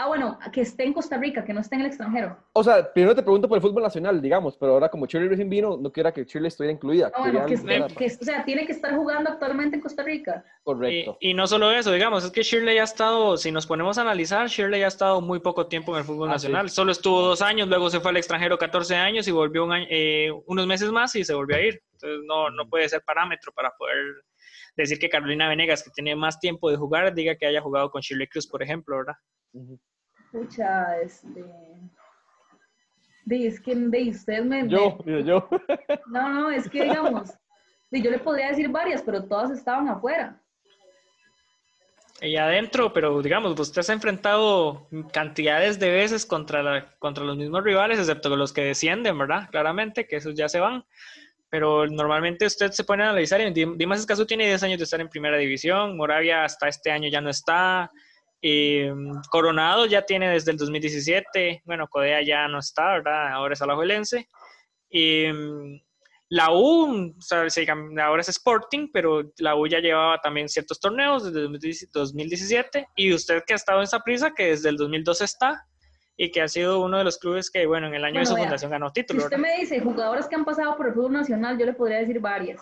Ah, 0.00 0.06
bueno, 0.06 0.38
que 0.52 0.60
esté 0.60 0.84
en 0.84 0.92
Costa 0.92 1.18
Rica, 1.18 1.44
que 1.44 1.52
no 1.52 1.60
esté 1.60 1.74
en 1.74 1.80
el 1.80 1.88
extranjero. 1.88 2.38
O 2.52 2.62
sea, 2.62 2.92
primero 2.92 3.16
te 3.16 3.22
pregunto 3.22 3.48
por 3.48 3.56
el 3.58 3.62
fútbol 3.62 3.82
nacional, 3.82 4.22
digamos, 4.22 4.56
pero 4.56 4.74
ahora 4.74 4.88
como 4.88 5.06
Shirley 5.06 5.28
recién 5.28 5.50
vino, 5.50 5.76
no 5.76 5.90
quiera 5.90 6.12
que 6.12 6.22
Shirley 6.24 6.46
estuviera 6.48 6.72
incluida. 6.72 7.10
Ah, 7.12 7.20
bueno, 7.20 7.46
que 7.46 7.54
esté, 7.54 7.84
que, 7.96 8.06
o 8.06 8.24
sea, 8.24 8.44
tiene 8.44 8.64
que 8.64 8.70
estar 8.72 8.94
jugando 8.94 9.28
actualmente 9.30 9.74
en 9.74 9.82
Costa 9.82 10.04
Rica. 10.04 10.44
Correcto. 10.62 11.18
Y, 11.20 11.30
y 11.30 11.34
no 11.34 11.48
solo 11.48 11.72
eso, 11.72 11.90
digamos, 11.90 12.24
es 12.24 12.30
que 12.30 12.44
Shirley 12.44 12.78
ha 12.78 12.84
estado, 12.84 13.36
si 13.36 13.50
nos 13.50 13.66
ponemos 13.66 13.98
a 13.98 14.02
analizar, 14.02 14.46
Shirley 14.46 14.84
ha 14.84 14.86
estado 14.88 15.20
muy 15.20 15.40
poco 15.40 15.66
tiempo 15.66 15.92
en 15.94 15.98
el 15.98 16.04
fútbol 16.04 16.28
Ah, 16.28 16.34
nacional. 16.34 16.70
Solo 16.70 16.92
estuvo 16.92 17.20
dos 17.20 17.42
años, 17.42 17.66
luego 17.68 17.90
se 17.90 17.98
fue 17.98 18.12
al 18.12 18.18
extranjero 18.18 18.56
14 18.56 18.94
años 18.94 19.26
y 19.26 19.32
volvió 19.32 19.64
un 19.64 19.72
año- 19.72 19.86
eh, 19.90 20.30
unos 20.46 20.66
meses 20.68 20.92
más 20.92 21.16
y 21.16 21.24
se 21.24 21.34
volvió 21.34 21.56
a 21.56 21.60
ir. 21.60 21.82
Entonces 21.94 22.20
no, 22.24 22.50
no 22.50 22.68
puede 22.68 22.88
ser 22.88 23.02
parámetro 23.02 23.50
para 23.52 23.72
poder 23.76 23.96
decir 24.82 24.98
que 24.98 25.08
Carolina 25.08 25.48
Venegas, 25.48 25.82
que 25.82 25.90
tiene 25.90 26.14
más 26.14 26.38
tiempo 26.38 26.70
de 26.70 26.76
jugar, 26.76 27.14
diga 27.14 27.36
que 27.36 27.46
haya 27.46 27.60
jugado 27.60 27.90
con 27.90 28.00
Shirley 28.00 28.28
Cruz, 28.28 28.46
por 28.46 28.62
ejemplo, 28.62 28.96
¿verdad? 28.98 29.16
Ujú. 29.52 29.80
Pucha, 30.32 31.00
este. 31.00 31.44
De, 33.24 33.46
es 33.46 33.60
que 33.60 33.74
de, 33.74 34.10
ustedes 34.10 34.44
me, 34.44 34.68
Yo, 34.68 34.98
digo 35.04 35.20
yo. 35.20 35.48
No, 36.06 36.28
no, 36.28 36.50
es 36.50 36.68
que 36.68 36.84
digamos. 36.84 37.30
de, 37.90 38.00
yo 38.00 38.10
le 38.10 38.18
podría 38.18 38.48
decir 38.48 38.68
varias, 38.68 39.02
pero 39.02 39.24
todas 39.24 39.50
estaban 39.50 39.88
afuera. 39.88 40.40
Y 42.20 42.36
adentro, 42.36 42.92
pero 42.92 43.22
digamos, 43.22 43.58
usted 43.60 43.82
se 43.82 43.92
ha 43.92 43.94
enfrentado 43.94 44.88
cantidades 45.12 45.78
de 45.78 45.90
veces 45.90 46.26
contra, 46.26 46.62
la, 46.64 46.96
contra 46.98 47.22
los 47.24 47.36
mismos 47.36 47.62
rivales, 47.62 47.98
excepto 47.98 48.34
los 48.36 48.52
que 48.52 48.64
descienden, 48.64 49.16
¿verdad? 49.16 49.48
Claramente, 49.50 50.08
que 50.08 50.16
esos 50.16 50.34
ya 50.34 50.48
se 50.48 50.58
van. 50.58 50.84
Pero 51.50 51.86
normalmente 51.86 52.46
usted 52.46 52.70
se 52.72 52.84
pone 52.84 53.02
a 53.02 53.10
analizar, 53.10 53.40
y 53.40 53.52
Dimas 53.52 54.00
Escazú 54.00 54.26
tiene 54.26 54.46
10 54.46 54.62
años 54.64 54.78
de 54.78 54.84
estar 54.84 55.00
en 55.00 55.08
primera 55.08 55.36
división, 55.36 55.96
Moravia 55.96 56.44
hasta 56.44 56.68
este 56.68 56.90
año 56.90 57.08
ya 57.08 57.20
no 57.20 57.30
está, 57.30 57.90
eh, 58.40 58.92
Coronado 59.30 59.86
ya 59.86 60.02
tiene 60.02 60.30
desde 60.30 60.52
el 60.52 60.58
2017, 60.58 61.62
bueno, 61.64 61.88
Codea 61.88 62.22
ya 62.22 62.46
no 62.48 62.58
está, 62.58 62.92
¿verdad? 62.92 63.32
Ahora 63.32 63.54
es 63.54 63.62
Alajuelense. 63.62 64.28
Y 64.90 65.24
la 66.30 66.52
U, 66.52 67.14
o 67.16 67.20
sea, 67.20 67.46
ahora 68.02 68.20
es 68.20 68.28
Sporting, 68.28 68.88
pero 68.92 69.32
la 69.38 69.56
U 69.56 69.66
ya 69.66 69.80
llevaba 69.80 70.18
también 70.18 70.48
ciertos 70.48 70.78
torneos 70.78 71.24
desde 71.24 71.48
2017 71.92 72.86
y 72.96 73.12
usted 73.12 73.42
que 73.46 73.54
ha 73.54 73.56
estado 73.56 73.78
en 73.78 73.84
esa 73.84 74.00
prisa, 74.00 74.32
que 74.34 74.46
desde 74.46 74.68
el 74.68 74.76
2012 74.76 75.24
está 75.24 75.66
y 76.18 76.30
que 76.30 76.42
ha 76.42 76.48
sido 76.48 76.84
uno 76.84 76.98
de 76.98 77.04
los 77.04 77.16
clubes 77.16 77.50
que, 77.50 77.64
bueno, 77.64 77.86
en 77.86 77.94
el 77.94 78.04
año 78.04 78.20
de 78.20 78.26
su 78.26 78.36
fundación 78.36 78.70
ganó 78.70 78.92
títulos. 78.92 79.22
Si 79.22 79.26
usted 79.26 79.38
me 79.38 79.58
dice 79.58 79.80
jugadores 79.80 80.26
que 80.26 80.34
han 80.34 80.44
pasado 80.44 80.76
por 80.76 80.88
el 80.88 80.92
fútbol 80.92 81.12
nacional, 81.12 81.56
yo 81.56 81.64
le 81.64 81.72
podría 81.72 81.98
decir 81.98 82.20
varias. 82.20 82.60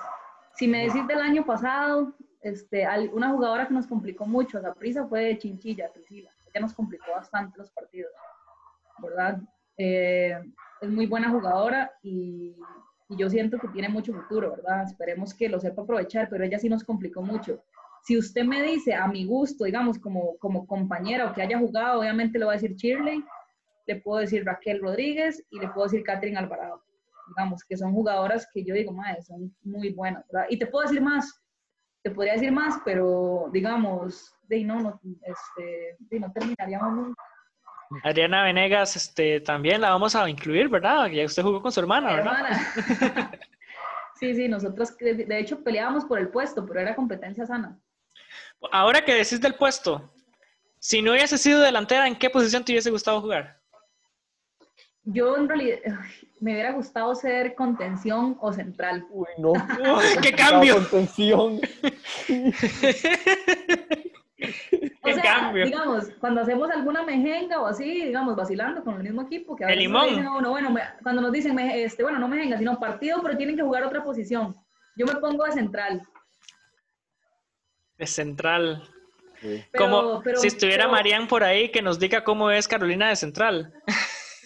Si 0.55 0.69
me 0.69 0.87
decís 0.87 1.05
del 1.09 1.21
año 1.21 1.45
pasado, 1.45 2.13
este, 2.43 2.87
una 3.13 3.31
jugadora 3.31 3.67
que 3.67 3.75
nos 3.75 3.89
complicó 3.89 4.27
mucho, 4.27 4.61
la 4.61 4.75
prisa 4.75 5.07
fue 5.09 5.37
Chinchilla, 5.39 5.91
Priscila. 5.93 6.31
Ella 6.53 6.61
nos 6.61 6.75
complicó 6.75 7.11
bastante 7.13 7.59
los 7.59 7.71
partidos, 7.71 8.13
¿verdad? 8.99 9.41
Eh, 9.77 10.39
es 10.81 10.89
muy 10.89 11.07
buena 11.07 11.31
jugadora 11.31 11.91
y 12.03 12.55
y 13.09 13.17
yo 13.17 13.31
siento 13.31 13.59
que 13.59 13.69
tiene 13.69 13.89
mucho 13.89 14.13
futuro, 14.13 14.51
¿verdad? 14.51 14.85
Esperemos 14.85 15.33
que 15.33 15.49
lo 15.49 15.61
sepa 15.61 15.83
aprovechar, 15.83 16.29
pero 16.29 16.45
ella 16.45 16.59
sí 16.59 16.69
nos 16.69 16.83
complicó 16.83 17.23
mucho. 17.23 17.63
Si 18.03 18.19
usted 18.19 18.45
me 18.45 18.63
dice 18.63 18.95
a 18.95 19.07
mi 19.07 19.25
gusto, 19.25 19.65
digamos, 19.65 19.99
como, 19.99 20.37
como 20.39 20.67
compañera 20.67 21.27
o 21.27 21.35
que 21.35 21.43
haya 21.43 21.59
jugado, 21.59 22.01
obviamente 22.01 22.39
le 22.39 22.45
voy 22.45 22.55
a 22.55 22.61
decir 22.61 22.75
Shirley, 22.75 23.25
le 23.87 23.97
puedo 23.97 24.21
decir 24.21 24.45
Raquel 24.45 24.81
Rodríguez 24.81 25.45
y 25.51 25.61
le 25.61 25.69
puedo 25.69 25.87
decir 25.87 26.03
Catherine 26.03 26.39
Alvarado. 26.39 26.83
Digamos, 27.29 27.65
que 27.65 27.77
son 27.77 27.93
jugadoras 27.93 28.49
que 28.53 28.65
yo 28.65 28.75
digo, 28.75 28.93
madre, 28.93 29.23
son 29.23 29.55
muy 29.63 29.91
buenas, 29.91 30.25
¿verdad? 30.31 30.47
Y 30.51 30.59
te 30.59 30.67
puedo 30.67 30.87
decir 30.87 31.01
más, 31.01 31.43
te 32.03 32.11
podría 32.11 32.35
decir 32.35 32.53
más, 32.53 32.81
pero 32.85 33.49
digamos, 33.53 34.33
de 34.43 34.63
no, 34.63 34.81
no, 34.81 35.01
este, 35.23 35.97
de 35.99 36.21
no 36.21 36.33
terminaríamos 36.33 36.93
nunca. 36.93 37.23
Adriana 38.03 38.45
Venegas, 38.45 38.97
este, 38.97 39.41
también 39.41 39.81
la 39.81 39.91
vamos 39.91 40.15
a 40.17 40.29
incluir, 40.29 40.69
¿verdad? 40.69 41.07
Ya 41.07 41.25
usted 41.25 41.43
jugó 41.43 41.63
con 41.63 41.73
su 41.73 41.81
hermana, 41.81 42.15
¿verdad? 42.15 42.61
sí, 44.21 44.35
sí, 44.35 44.49
nosotros 44.49 44.97
de 44.99 45.39
hecho 45.39 45.63
peleábamos 45.63 46.05
por 46.05 46.19
el 46.19 46.29
puesto, 46.29 46.67
pero 46.67 46.81
era 46.81 46.97
competencia 46.97 47.47
sana. 47.47 47.79
Ahora 48.73 49.05
que 49.05 49.15
decís 49.15 49.41
del 49.41 49.55
puesto, 49.55 50.13
si 50.79 51.03
no 51.03 51.13
hubiese 51.13 51.39
sido 51.39 51.61
delantera, 51.61 52.07
¿en 52.07 52.17
qué 52.17 52.31
posición 52.31 52.65
te 52.65 52.73
hubiese 52.73 52.91
gustado 52.91 53.21
jugar? 53.21 53.61
Yo 55.07 55.37
en 55.37 55.49
realidad 55.49 55.79
me 56.41 56.53
hubiera 56.53 56.73
gustado 56.73 57.15
ser 57.15 57.55
contención 57.55 58.37
o 58.41 58.53
central. 58.53 59.07
Uy, 59.11 59.29
no. 59.39 59.53
¡Qué 60.23 60.33
cambio! 60.33 60.75
Contención. 60.77 61.61
O 65.01 65.13
sea, 65.13 65.51
digamos, 65.53 66.11
cuando 66.21 66.43
hacemos 66.43 66.71
alguna 66.71 67.03
mejenga 67.03 67.61
o 67.61 67.67
así, 67.67 68.05
digamos, 68.05 68.37
vacilando 68.37 68.85
con 68.85 68.97
el 68.97 69.03
mismo 69.03 69.23
equipo, 69.23 69.57
que 69.57 69.65
a 69.65 69.69
veces 69.69 69.85
el 69.85 69.93
bueno, 69.93 70.75
cuando 71.03 71.23
nos 71.23 71.33
dicen, 71.33 71.59
este, 71.59 72.03
bueno, 72.03 72.19
no 72.19 72.29
mejenga, 72.29 72.59
sino 72.59 72.79
partido, 72.79 73.23
pero 73.23 73.37
tienen 73.37 73.57
que 73.57 73.63
jugar 73.63 73.85
otra 73.85 74.03
posición. 74.05 74.55
Yo 74.97 75.07
me 75.07 75.15
pongo 75.17 75.45
de 75.45 75.53
central. 75.53 76.03
De 77.97 78.07
central. 78.07 78.83
Como 79.77 80.23
si 80.35 80.49
estuviera 80.49 80.87
Marian 80.89 81.29
por 81.29 81.43
ahí, 81.43 81.71
que 81.71 81.81
nos 81.81 81.99
diga 81.99 82.23
cómo 82.25 82.51
es 82.51 82.69
Carolina 82.69 83.09
de 83.09 83.17
central. 83.17 83.73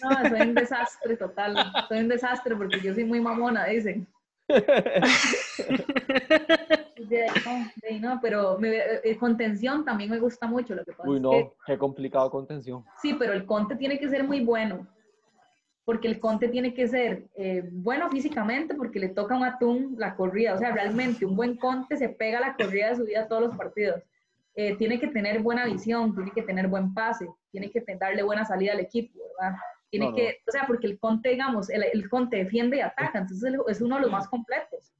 No, 0.03 0.29
soy 0.29 0.41
un 0.41 0.53
desastre 0.53 1.17
total. 1.17 1.55
Soy 1.87 1.99
un 1.99 2.07
desastre 2.07 2.55
porque 2.55 2.79
yo 2.79 2.93
soy 2.93 3.05
muy 3.05 3.19
mamona, 3.19 3.65
dicen. 3.65 4.07
no, 8.01 8.19
pero 8.21 8.59
eh, 8.63 9.17
contención 9.19 9.85
también 9.85 10.09
me 10.09 10.19
gusta 10.19 10.47
mucho. 10.47 10.75
Lo 10.75 10.83
que 10.83 10.91
pasa 10.91 11.09
Uy, 11.09 11.19
no, 11.19 11.53
qué 11.65 11.77
complicado 11.77 12.29
contención. 12.29 12.83
Sí, 13.01 13.15
pero 13.17 13.33
el 13.33 13.45
conte 13.45 13.75
tiene 13.75 13.99
que 13.99 14.09
ser 14.09 14.23
muy 14.23 14.43
bueno. 14.43 14.87
Porque 15.83 16.07
el 16.07 16.19
conte 16.19 16.47
tiene 16.47 16.73
que 16.73 16.87
ser 16.87 17.25
eh, 17.35 17.67
bueno 17.71 18.09
físicamente, 18.09 18.75
porque 18.75 18.99
le 18.99 19.09
toca 19.09 19.35
un 19.35 19.43
atún 19.43 19.95
la 19.97 20.15
corrida. 20.15 20.53
O 20.53 20.57
sea, 20.57 20.71
realmente 20.71 21.25
un 21.25 21.35
buen 21.35 21.57
conte 21.57 21.97
se 21.97 22.09
pega 22.09 22.37
a 22.37 22.41
la 22.41 22.55
corrida 22.55 22.89
de 22.89 22.95
su 22.95 23.05
vida 23.05 23.21
a 23.21 23.27
todos 23.27 23.41
los 23.41 23.57
partidos. 23.57 24.01
Eh, 24.53 24.75
tiene 24.75 24.99
que 24.99 25.07
tener 25.07 25.41
buena 25.41 25.65
visión, 25.65 26.13
tiene 26.13 26.31
que 26.31 26.43
tener 26.43 26.67
buen 26.67 26.93
pase, 26.93 27.27
tiene 27.51 27.71
que 27.71 27.83
darle 27.97 28.21
buena 28.21 28.45
salida 28.45 28.73
al 28.73 28.81
equipo, 28.81 29.17
¿verdad? 29.39 29.57
Tiene 29.91 30.13
que, 30.15 30.41
o 30.47 30.51
sea, 30.51 30.65
porque 30.65 30.87
el 30.87 30.97
conte, 30.97 31.29
digamos, 31.29 31.69
el, 31.69 31.83
el 31.83 32.09
conte 32.09 32.37
defiende 32.37 32.77
y 32.77 32.81
ataca, 32.81 33.19
entonces 33.19 33.53
es 33.67 33.81
uno 33.81 33.97
de 33.97 34.01
los 34.01 34.11
más 34.11 34.27
completos. 34.27 34.93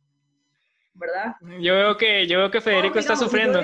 ¿verdad? 0.94 1.36
Yo 1.60 1.76
veo 1.76 1.98
que, 1.98 2.28
yo 2.28 2.38
veo 2.38 2.52
que 2.52 2.62
Federico 2.62 3.00
está 3.00 3.16
sufriendo. 3.16 3.62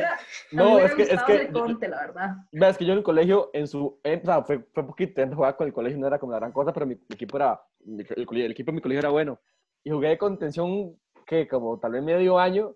no, 0.52 0.80
es 0.80 0.96
que, 0.96 1.04
es 1.04 1.24
que, 1.24 1.52
conte, 1.52 1.88
la 1.88 2.00
verdad. 2.00 2.36
Es 2.52 2.78
que 2.78 2.86
yo 2.86 2.94
en 2.94 3.00
el 3.00 3.04
colegio, 3.04 3.50
en 3.54 3.68
su, 3.68 3.86
o 3.86 4.02
sea, 4.04 4.44
fue, 4.44 4.60
fue 4.74 4.86
poquito, 4.86 5.22
jugaba 5.28 5.56
con 5.56 5.68
el 5.68 5.74
colegio, 5.74 6.00
no 6.00 6.08
era 6.08 6.20
como 6.20 6.32
la 6.32 6.40
gran 6.40 6.52
cosa, 6.52 6.74
pero 6.74 6.86
mi, 6.86 6.94
equipo 6.94 7.38
era, 7.38 7.62
el, 7.86 8.52
equipo 8.52 8.72
de 8.72 8.76
mi 8.76 8.82
colegio 8.82 9.00
era 9.00 9.10
bueno. 9.10 9.40
Y 9.84 9.92
jugué 9.92 10.10
de 10.10 10.18
contención, 10.18 10.98
que 11.26 11.48
como 11.48 11.80
tal 11.80 11.92
vez 11.94 12.04
medio 12.04 12.40
año, 12.40 12.74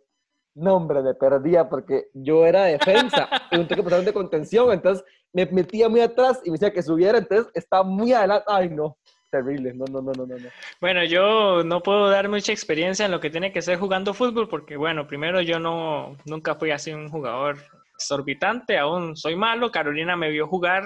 no, 0.54 0.76
hombre, 0.76 1.02
me 1.02 1.14
perdía 1.14 1.70
porque 1.70 2.10
yo 2.14 2.45
era 2.45 2.66
defensa 2.66 3.30
y 3.52 3.58
un 3.58 3.68
que 3.68 3.84
pasaron 3.84 4.06
de 4.06 4.14
contención, 4.14 4.72
entonces 4.72 5.06
me 5.34 5.45
metía 5.45 5.88
muy 5.88 6.02
atrás 6.02 6.41
y 6.43 6.49
me 6.49 6.56
decía 6.56 6.74
que 6.74 6.84
subiera, 6.84 7.18
entonces 7.18 7.52
estaba 7.54 7.84
muy 7.84 8.14
adelante. 8.14 8.45
Ay, 8.47 8.70
no 8.70 8.97
terrible. 9.32 9.74
No, 9.74 9.86
no, 9.86 10.02
no, 10.02 10.12
no, 10.12 10.26
no. 10.28 10.49
Bueno, 10.80 11.04
yo 11.06 11.64
no 11.64 11.82
puedo 11.82 12.10
dar 12.10 12.30
mucha 12.30 12.52
experiencia 12.52 13.06
en 13.06 13.12
lo 13.12 13.20
que 13.20 13.32
tiene 13.32 13.52
que 13.52 13.62
ser 13.62 13.80
jugando 13.80 14.14
fútbol 14.14 14.47
porque, 14.47 14.78
bueno, 14.78 15.08
primero 15.08 15.41
yo 15.41 15.58
no, 15.60 16.18
nunca 16.26 16.56
fui 16.56 16.70
así 16.70 16.91
un 16.91 17.10
jugador 17.10 17.58
exorbitante, 17.95 18.78
aún 18.78 19.16
soy 19.16 19.36
malo. 19.36 19.72
Carolina 19.72 20.16
me 20.16 20.30
vio 20.30 20.47
jugar 20.47 20.84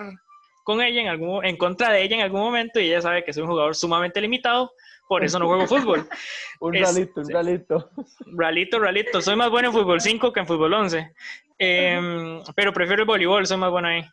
con 0.64 0.82
ella 0.82 1.02
en 1.02 1.08
algún, 1.08 1.44
en 1.44 1.58
contra 1.58 1.92
de 1.92 2.04
ella 2.04 2.16
en 2.16 2.22
algún 2.22 2.42
momento 2.42 2.80
y 2.80 2.88
ella 2.88 3.02
sabe 3.02 3.24
que 3.24 3.34
soy 3.34 3.44
un 3.44 3.50
jugador 3.50 3.76
sumamente 3.76 4.22
limitado, 4.22 4.72
por 5.08 5.24
eso 5.24 5.40
no 5.40 5.48
juego 5.48 5.68
fútbol. 5.68 6.08
un 6.60 6.74
ralito, 6.74 7.22
un 7.22 7.30
ralito. 7.30 7.90
Ralito, 8.28 8.80
ralito. 8.80 9.22
Soy 9.22 9.36
más 9.36 9.50
bueno 9.50 9.70
en 9.70 9.74
fútbol 9.74 10.02
5 10.02 10.34
que 10.34 10.40
en 10.40 10.48
fútbol 10.48 10.74
11. 10.74 11.14
Em, 11.58 12.42
pero 12.56 12.74
prefiero 12.74 13.04
el 13.04 13.08
voleibol, 13.08 13.46
soy 13.46 13.58
más 13.58 13.72
bueno 13.72 13.88
ahí. 13.88 14.04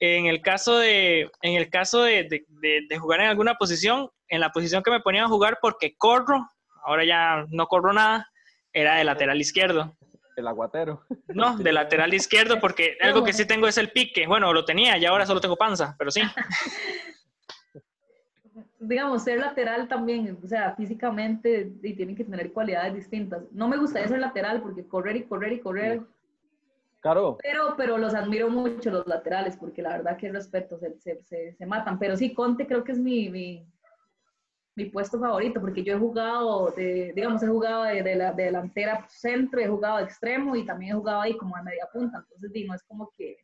En 0.00 0.26
el 0.26 0.40
caso 0.40 0.78
de, 0.78 1.30
en 1.42 1.54
el 1.54 1.70
caso 1.70 2.02
de, 2.02 2.44
jugar 2.98 3.20
en 3.20 3.28
alguna 3.28 3.54
posición, 3.54 4.10
en 4.28 4.40
la 4.40 4.50
posición 4.50 4.82
que 4.82 4.90
me 4.90 5.00
ponían 5.00 5.24
a 5.24 5.28
jugar 5.28 5.58
porque 5.60 5.96
corro, 5.96 6.48
ahora 6.84 7.04
ya 7.04 7.44
no 7.50 7.66
corro 7.66 7.92
nada, 7.92 8.28
era 8.72 8.96
de 8.96 9.04
lateral 9.04 9.40
izquierdo. 9.40 9.96
El 10.36 10.46
aguatero. 10.46 11.02
No, 11.28 11.56
de 11.58 11.72
lateral 11.72 12.14
izquierdo, 12.14 12.60
porque 12.60 12.96
algo 13.00 13.24
que 13.24 13.32
sí 13.32 13.44
tengo 13.44 13.66
es 13.66 13.76
el 13.76 13.90
pique. 13.90 14.26
Bueno, 14.28 14.52
lo 14.52 14.64
tenía 14.64 14.96
y 14.96 15.04
ahora 15.04 15.26
solo 15.26 15.40
tengo 15.40 15.56
panza, 15.56 15.96
pero 15.98 16.10
sí. 16.10 16.22
Digamos, 18.80 19.24
ser 19.24 19.40
lateral 19.40 19.88
también, 19.88 20.38
o 20.42 20.46
sea, 20.46 20.74
físicamente 20.76 21.72
y 21.82 21.94
tienen 21.94 22.14
que 22.14 22.24
tener 22.24 22.52
cualidades 22.52 22.94
distintas. 22.94 23.42
No 23.50 23.68
me 23.68 23.76
gustaría 23.76 24.08
ser 24.08 24.20
lateral 24.20 24.62
porque 24.62 24.86
correr 24.86 25.16
y 25.16 25.24
correr 25.24 25.52
y 25.52 25.60
correr 25.60 26.02
Claro. 27.00 27.38
Pero, 27.42 27.74
pero 27.76 27.96
los 27.96 28.14
admiro 28.14 28.50
mucho 28.50 28.90
los 28.90 29.06
laterales, 29.06 29.56
porque 29.56 29.82
la 29.82 29.98
verdad 29.98 30.16
que 30.16 30.32
respeto, 30.32 30.78
se, 30.78 30.98
se, 30.98 31.52
se, 31.52 31.66
matan. 31.66 31.98
Pero 31.98 32.16
sí, 32.16 32.34
Conte 32.34 32.66
creo 32.66 32.82
que 32.82 32.92
es 32.92 32.98
mi, 32.98 33.28
mi, 33.28 33.64
mi, 34.74 34.86
puesto 34.86 35.20
favorito, 35.20 35.60
porque 35.60 35.84
yo 35.84 35.94
he 35.94 35.98
jugado, 35.98 36.72
de, 36.72 37.12
digamos, 37.14 37.42
he 37.42 37.46
jugado 37.46 37.84
de, 37.84 38.16
la, 38.16 38.32
de 38.32 38.44
delantera 38.44 39.06
centro, 39.08 39.60
he 39.60 39.68
jugado 39.68 39.98
de 39.98 40.04
extremo 40.04 40.56
y 40.56 40.66
también 40.66 40.92
he 40.92 40.98
jugado 40.98 41.20
ahí 41.20 41.36
como 41.36 41.56
a 41.56 41.62
media 41.62 41.88
punta. 41.92 42.18
Entonces, 42.18 42.66
no 42.66 42.74
es 42.74 42.82
como 42.82 43.12
que, 43.16 43.36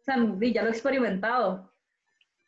o 0.00 0.04
sea, 0.04 0.16
ya 0.16 0.62
lo 0.62 0.68
he 0.68 0.72
experimentado. 0.72 1.72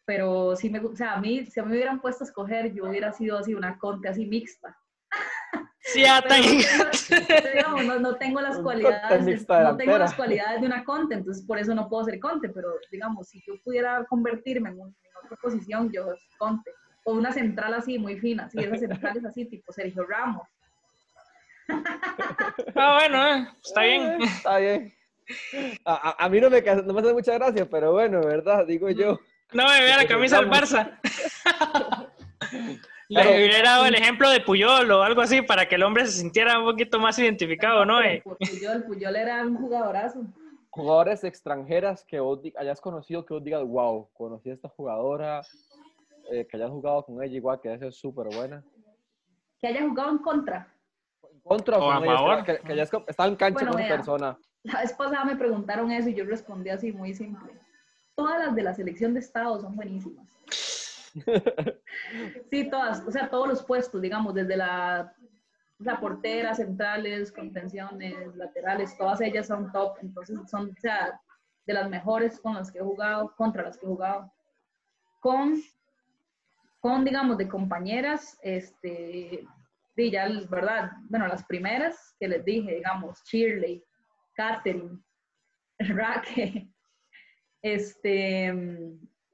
Pero 0.05 0.57
sí 0.57 0.71
me, 0.71 0.81
o 0.81 0.97
sea, 0.97 1.15
a 1.15 1.21
mí, 1.21 1.47
si 1.47 1.61
a 1.61 1.63
mí 1.63 1.71
me 1.71 1.77
hubieran 1.77 2.01
puesto 2.01 2.25
a 2.25 2.27
escoger, 2.27 2.73
yo 2.73 2.89
hubiera 2.89 3.13
sido 3.13 3.39
así 3.39 3.55
una 3.55 3.79
Conte 3.79 4.09
así 4.09 4.27
mixta. 4.27 4.77
Sí, 5.83 6.05
no, 7.87 7.99
no, 7.99 8.17
tengo 8.17 8.41
las 8.41 8.59
cualidades, 8.59 9.49
no 9.49 9.77
tengo 9.77 9.99
las 9.99 10.15
cualidades 10.15 10.61
de 10.61 10.67
una 10.67 10.85
conte, 10.85 11.15
entonces 11.15 11.45
por 11.45 11.59
eso 11.59 11.75
no 11.75 11.89
puedo 11.89 12.05
ser 12.05 12.21
conte, 12.21 12.49
pero 12.49 12.69
digamos, 12.91 13.29
si 13.29 13.43
yo 13.47 13.55
pudiera 13.65 14.05
convertirme 14.05 14.71
en, 14.71 14.81
otra 14.81 15.37
posición, 15.41 15.91
yo 15.93 16.07
conte. 16.39 16.71
O 17.05 17.15
una 17.15 17.33
central 17.33 17.75
así, 17.75 17.99
muy 17.99 18.19
fina, 18.21 18.49
sí, 18.51 18.59
esas 18.59 18.81
centrales 18.81 19.25
así, 19.25 19.47
tipo 19.47 19.73
Sergio 19.73 20.05
Ramos. 20.07 20.47
Ah, 22.75 22.99
bueno, 22.99 23.27
eh, 23.27 23.49
está 23.63 23.83
bien. 23.83 24.03
Eh, 24.03 24.19
está 24.25 24.59
bien. 24.59 24.93
A, 25.85 26.25
a, 26.25 26.29
mí 26.29 26.41
no 26.41 26.51
me, 26.51 26.61
no 26.61 26.93
me 26.93 27.01
hace 27.01 27.13
mucha 27.13 27.35
gracia, 27.35 27.69
pero 27.69 27.93
bueno, 27.93 28.21
¿verdad? 28.21 28.67
Digo 28.67 28.91
yo. 28.91 29.21
No 29.53 29.65
me 29.69 29.81
vea 29.81 29.97
la 29.97 30.07
camisa 30.07 30.37
del 30.41 30.49
Barça. 30.51 30.99
Le 33.09 33.23
hubiera 33.23 33.71
dado 33.71 33.87
el 33.87 33.95
ejemplo 33.97 34.31
de 34.31 34.41
Puyol 34.41 34.89
o 34.93 35.03
algo 35.03 35.21
así 35.21 35.43
para 35.43 35.67
que 35.67 35.75
el 35.75 35.83
hombre 35.83 36.07
se 36.07 36.13
sintiera 36.13 36.61
un 36.61 36.65
poquito 36.65 37.01
más 37.01 37.19
identificado, 37.19 37.85
¿no? 37.85 38.01
Eh. 38.01 38.23
Puyol, 38.25 38.85
Puyol 38.85 39.17
era 39.17 39.43
un 39.45 39.57
jugadorazo. 39.57 40.23
Jugadores 40.71 41.25
extranjeras 41.25 42.05
que 42.05 42.21
vos 42.21 42.39
hayas 42.57 42.81
conocido, 42.81 43.27
que 43.27 43.35
vos 43.35 43.43
digas, 43.43 43.65
wow, 43.65 44.09
conocí 44.13 44.51
a 44.51 44.55
esta 44.55 44.69
jugadora, 44.69 45.43
eh, 46.31 46.47
que 46.49 46.57
hayas 46.57 46.71
jugado 46.71 47.05
con 47.05 47.21
ella 47.21 47.35
igual, 47.35 47.61
que 47.61 47.75
es 47.75 47.97
súper 47.97 48.29
buena. 48.33 48.63
Que 49.61 49.67
haya 49.67 49.81
jugado 49.81 50.11
en 50.13 50.19
contra. 50.19 50.73
Contra 51.43 51.79
O 51.79 51.91
a 51.91 52.01
favor, 52.05 52.45
que, 52.45 52.59
que 52.61 52.77
ya 52.77 52.85
es 52.85 52.91
co- 52.91 53.05
está 53.09 53.27
en 53.27 53.35
cancha 53.35 53.55
Bueno, 53.55 53.73
con 53.73 53.81
vea. 53.81 53.89
persona. 53.89 54.39
La 54.63 54.83
vez 54.83 54.93
pasada 54.93 55.25
me 55.25 55.35
preguntaron 55.35 55.91
eso 55.91 56.09
y 56.11 56.15
yo 56.15 56.25
respondí 56.25 56.71
así 56.71 56.93
muy 56.93 57.13
simple. 57.13 57.51
Todas 58.21 58.39
las 58.39 58.55
de 58.55 58.63
la 58.63 58.75
selección 58.75 59.15
de 59.15 59.21
Estado 59.21 59.59
son 59.59 59.75
buenísimas. 59.75 60.29
Sí, 62.51 62.69
todas, 62.69 63.01
o 63.07 63.11
sea, 63.11 63.31
todos 63.31 63.49
los 63.49 63.65
puestos, 63.65 64.01
digamos, 64.01 64.35
desde 64.35 64.57
la, 64.57 65.13
la 65.79 65.99
portera, 65.99 66.55
centrales, 66.55 67.33
contenciones, 67.33 68.37
laterales, 68.37 68.97
todas 68.99 69.21
ellas 69.21 69.47
son 69.47 69.73
top, 69.73 69.97
entonces 70.03 70.39
son, 70.51 70.71
o 70.71 70.81
sea, 70.81 71.21
de 71.67 71.73
las 71.73 71.89
mejores 71.89 72.39
con 72.41 72.55
las 72.55 72.71
que 72.71 72.79
he 72.79 72.83
jugado, 72.83 73.35
contra 73.37 73.63
las 73.63 73.79
que 73.79 73.87
he 73.87 73.89
jugado. 73.89 74.33
Con, 75.21 75.63
con 76.81 77.05
digamos, 77.05 77.39
de 77.39 77.49
compañeras, 77.49 78.39
este, 78.43 79.47
sí, 79.97 80.11
ya, 80.11 80.29
¿verdad? 80.49 80.93
Bueno, 81.09 81.27
las 81.27 81.45
primeras 81.45 82.15
que 82.19 82.29
les 82.29 82.45
dije, 82.45 82.75
digamos, 82.75 83.23
Shirley, 83.25 83.83
Catherine, 84.35 84.99
Raque, 85.79 86.69
este, 87.63 88.55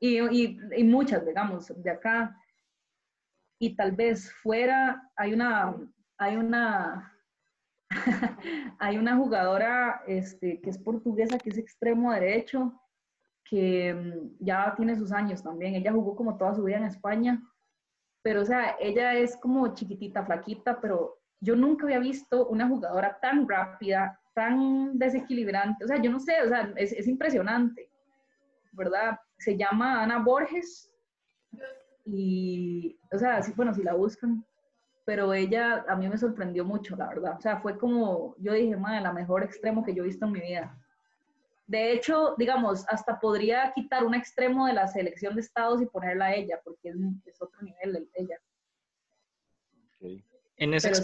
y, 0.01 0.21
y, 0.21 0.59
y 0.77 0.85
muchas, 0.85 1.25
digamos, 1.27 1.73
de 1.83 1.91
acá. 1.91 2.37
Y 3.59 3.75
tal 3.75 3.93
vez 3.93 4.33
fuera, 4.43 5.11
hay 5.17 5.33
una, 5.33 5.75
hay 6.19 6.37
una, 6.37 7.13
hay 8.79 8.99
una 8.99 9.17
jugadora 9.17 10.03
este, 10.07 10.61
que 10.61 10.71
es 10.71 10.79
portuguesa, 10.79 11.39
que 11.39 11.51
es 11.51 11.59
extremo 11.59 12.13
derecho, 12.13 12.79
que 13.45 13.95
mm, 13.95 14.45
ya 14.45 14.75
tiene 14.77 14.97
sus 14.97 15.13
años 15.13 15.43
también. 15.43 15.75
Ella 15.75 15.93
jugó 15.93 16.15
como 16.17 16.37
toda 16.37 16.55
su 16.55 16.65
vida 16.65 16.77
en 16.77 16.85
España, 16.85 17.43
pero 18.23 18.43
o 18.43 18.45
sea, 18.45 18.77
ella 18.81 19.15
es 19.15 19.37
como 19.37 19.73
chiquitita, 19.75 20.25
flaquita, 20.25 20.81
pero 20.81 21.19
yo 21.41 21.55
nunca 21.55 21.85
había 21.87 22.01
visto 22.01 22.49
una 22.49 22.69
jugadora 22.69 23.19
tan 23.21 23.49
rápida, 23.49 24.21
tan 24.35 24.99
desequilibrante. 24.99 25.85
O 25.85 25.89
sea, 25.89 26.03
yo 26.03 26.11
no 26.11 26.19
sé, 26.19 26.43
o 26.43 26.49
sea, 26.49 26.73
es 26.77 27.07
impresionante, 27.07 27.89
¿verdad? 28.77 29.19
Se 29.39 29.57
llama 29.57 30.03
Ana 30.03 30.19
Borges 30.19 30.93
y, 32.05 32.99
o 33.13 33.19
sea, 33.19 33.43
sí, 33.43 33.53
bueno, 33.57 33.75
si 33.75 33.83
la 33.83 33.95
buscan, 33.95 34.45
pero 35.05 35.33
ella 35.35 35.85
a 35.89 35.97
mí 35.97 36.09
me 36.09 36.19
sorprendió 36.19 36.65
mucho, 36.65 36.97
la 36.97 37.09
verdad. 37.09 37.37
O 37.39 37.41
sea, 37.41 37.61
fue 37.61 37.79
como, 37.79 38.37
yo 38.39 38.53
dije, 38.53 38.77
madre, 38.77 39.01
la 39.01 39.13
mejor 39.13 39.43
extremo 39.43 39.85
que 39.85 39.95
yo 39.95 40.03
he 40.03 40.07
visto 40.07 40.27
en 40.27 40.33
mi 40.33 40.41
vida. 40.41 40.77
De 41.67 41.93
hecho, 41.93 42.35
digamos, 42.39 42.85
hasta 42.89 43.19
podría 43.19 43.73
quitar 43.75 44.05
un 44.05 44.15
extremo 44.15 44.67
de 44.67 44.73
la 44.75 44.87
selección 44.87 45.35
de 45.35 45.41
estados 45.41 45.83
y 45.83 45.87
ponerla 45.87 46.27
a 46.27 46.35
ella, 46.35 46.61
porque 46.63 46.91
es, 46.91 46.97
es 47.25 47.43
otro 47.43 47.61
nivel 47.63 47.97
el- 47.97 48.11
ella. 48.15 48.37
En 50.59 50.75
esa 50.75 50.89
Pero 50.89 50.97
sí. 50.97 51.03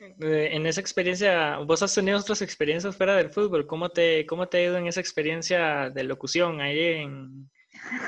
Eh, 0.00 0.48
en 0.52 0.66
esa 0.66 0.80
experiencia, 0.80 1.58
vos 1.58 1.82
has 1.82 1.94
tenido 1.94 2.18
otras 2.18 2.42
experiencias 2.42 2.96
fuera 2.96 3.16
del 3.16 3.30
fútbol. 3.30 3.66
¿Cómo 3.66 3.88
te, 3.88 4.26
cómo 4.26 4.46
te 4.48 4.58
ha 4.58 4.62
ido 4.64 4.76
en 4.76 4.86
esa 4.86 5.00
experiencia 5.00 5.90
de 5.90 6.04
locución 6.04 6.60
ahí 6.60 6.78
en, 6.80 7.50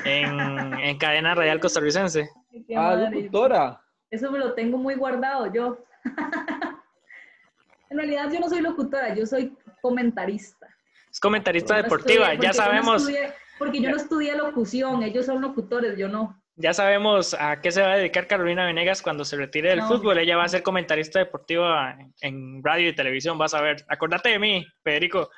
en, 0.05 0.39
en 0.79 0.97
cadena 0.97 1.33
radial 1.35 1.59
costarricense? 1.59 2.29
Ah, 2.75 2.95
locutora. 2.95 3.81
Eso 4.09 4.31
me 4.31 4.39
lo 4.39 4.53
tengo 4.53 4.77
muy 4.77 4.95
guardado 4.95 5.51
yo. 5.53 5.79
en 7.89 7.97
realidad 7.97 8.29
yo 8.31 8.39
no 8.39 8.49
soy 8.49 8.61
locutora, 8.61 9.13
yo 9.15 9.25
soy 9.25 9.55
comentarista. 9.81 10.67
Es 11.11 11.19
comentarista 11.19 11.75
Yo 11.75 11.77
no 11.77 11.83
deportiva, 11.83 12.33
estudié- 12.33 12.41
ya 12.41 12.47
porque 12.47 12.47
yo 12.47 12.47
no 12.47 12.53
sabemos, 12.53 13.09
estudié- 13.09 13.33
porque 13.57 13.81
yo 13.81 13.89
no 13.89 13.95
estudié 13.97 14.35
locución, 14.37 15.03
ellos 15.03 15.25
son 15.25 15.41
locutores, 15.41 15.97
yo 15.97 16.07
no. 16.07 16.41
Ya 16.57 16.73
sabemos 16.73 17.35
a 17.39 17.61
qué 17.61 17.71
se 17.71 17.81
va 17.81 17.93
a 17.93 17.97
dedicar 17.97 18.27
Carolina 18.27 18.65
Venegas 18.65 19.01
cuando 19.01 19.23
se 19.23 19.37
retire 19.37 19.69
del 19.69 19.79
No. 19.79 19.87
fútbol. 19.87 20.17
Ella 20.17 20.37
va 20.37 20.43
a 20.43 20.49
ser 20.49 20.63
comentarista 20.63 21.19
deportiva 21.19 21.97
en, 22.21 22.63
radio 22.63 22.89
y 22.89 22.95
televisión, 22.95 23.37
vas 23.37 23.53
a 23.53 23.61
ver. 23.61 23.85
Acordate 23.87 24.29
de 24.29 24.39
mí, 24.39 24.65
Federico. 24.83 25.29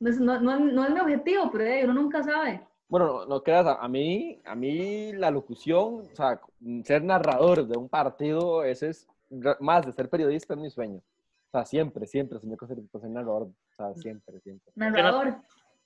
No 0.00 0.10
es, 0.10 0.18
no, 0.20 0.40
no- 0.40 0.58
no 0.58 0.84
es 0.84 0.90
mi 0.90 1.00
objetivo, 1.00 1.50
pero 1.52 1.64
eh, 1.64 1.84
uno 1.84 1.94
nunca 1.94 2.22
sabe. 2.22 2.66
Bueno, 2.88 3.06
no, 3.06 3.26
no 3.26 3.42
creas, 3.42 3.66
a, 3.66 3.88
mí, 3.88 4.42
a 4.44 4.54
mí 4.54 5.12
la 5.12 5.30
locución, 5.30 6.08
o 6.12 6.14
sea, 6.14 6.40
ser 6.84 7.02
narrador 7.04 7.66
de 7.66 7.78
un 7.78 7.88
partido, 7.88 8.64
ese 8.64 8.88
es 8.90 9.06
más 9.60 9.86
de 9.86 9.92
ser 9.92 10.10
periodista 10.10 10.54
es 10.54 10.60
mi 10.60 10.68
sueño. 10.70 10.98
O 10.98 11.50
sea, 11.52 11.64
siempre, 11.64 12.06
siempre 12.06 12.38
soñé 12.38 12.56
con 12.56 12.68
ser, 12.68 12.78
con 12.90 13.00
ser 13.00 13.10
narrador. 13.10 13.42
O 13.44 13.74
sea, 13.76 13.94
siempre, 13.94 14.40
siempre. 14.40 14.72
Narrador. 14.74 15.36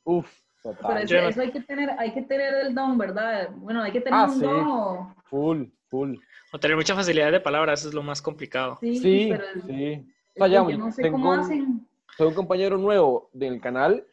Uf, 0.05 0.29
Pero 0.75 0.77
total. 0.83 1.03
eso, 1.03 1.15
Yo 1.15 1.23
no- 1.23 1.29
eso 1.29 1.41
hay 1.41 1.51
que 1.53 1.61
tener, 1.61 1.91
hay 1.99 2.13
que 2.13 2.23
tener 2.23 2.55
el 2.55 2.75
don, 2.75 2.99
¿verdad? 2.99 3.51
Bueno, 3.57 3.83
hay 3.83 3.93
que 3.93 4.01
tener 4.01 4.19
Ah, 4.21 4.25
un 4.27 4.35
sí. 4.39 4.41
don 4.45 4.67
o- 4.67 5.15
Full, 5.25 5.65
full. 5.89 6.17
O 6.53 6.59
tener 6.59 6.77
mucha 6.77 6.95
facilidad 6.95 7.33
de 7.33 7.41
palabras, 7.41 7.81
eso 7.81 7.89
es 7.91 7.95
lo 7.95 8.03
más 8.03 8.21
complicado. 8.23 8.77
sí, 8.81 8.99
Sí, 8.99 9.29
pero 9.31 9.45
es- 9.45 9.65
sí. 9.65 10.07
ya, 10.37 10.47
yo 10.49 10.79
no 10.79 10.91
sé 10.93 11.03
tengo 11.03 11.19
cómo 11.19 11.33
hacen. 11.33 11.87
Soy 12.17 12.29
un 12.29 12.35
compañero 12.35 12.79
nuevo 12.79 13.29
del 13.33 13.61
canal 13.61 14.07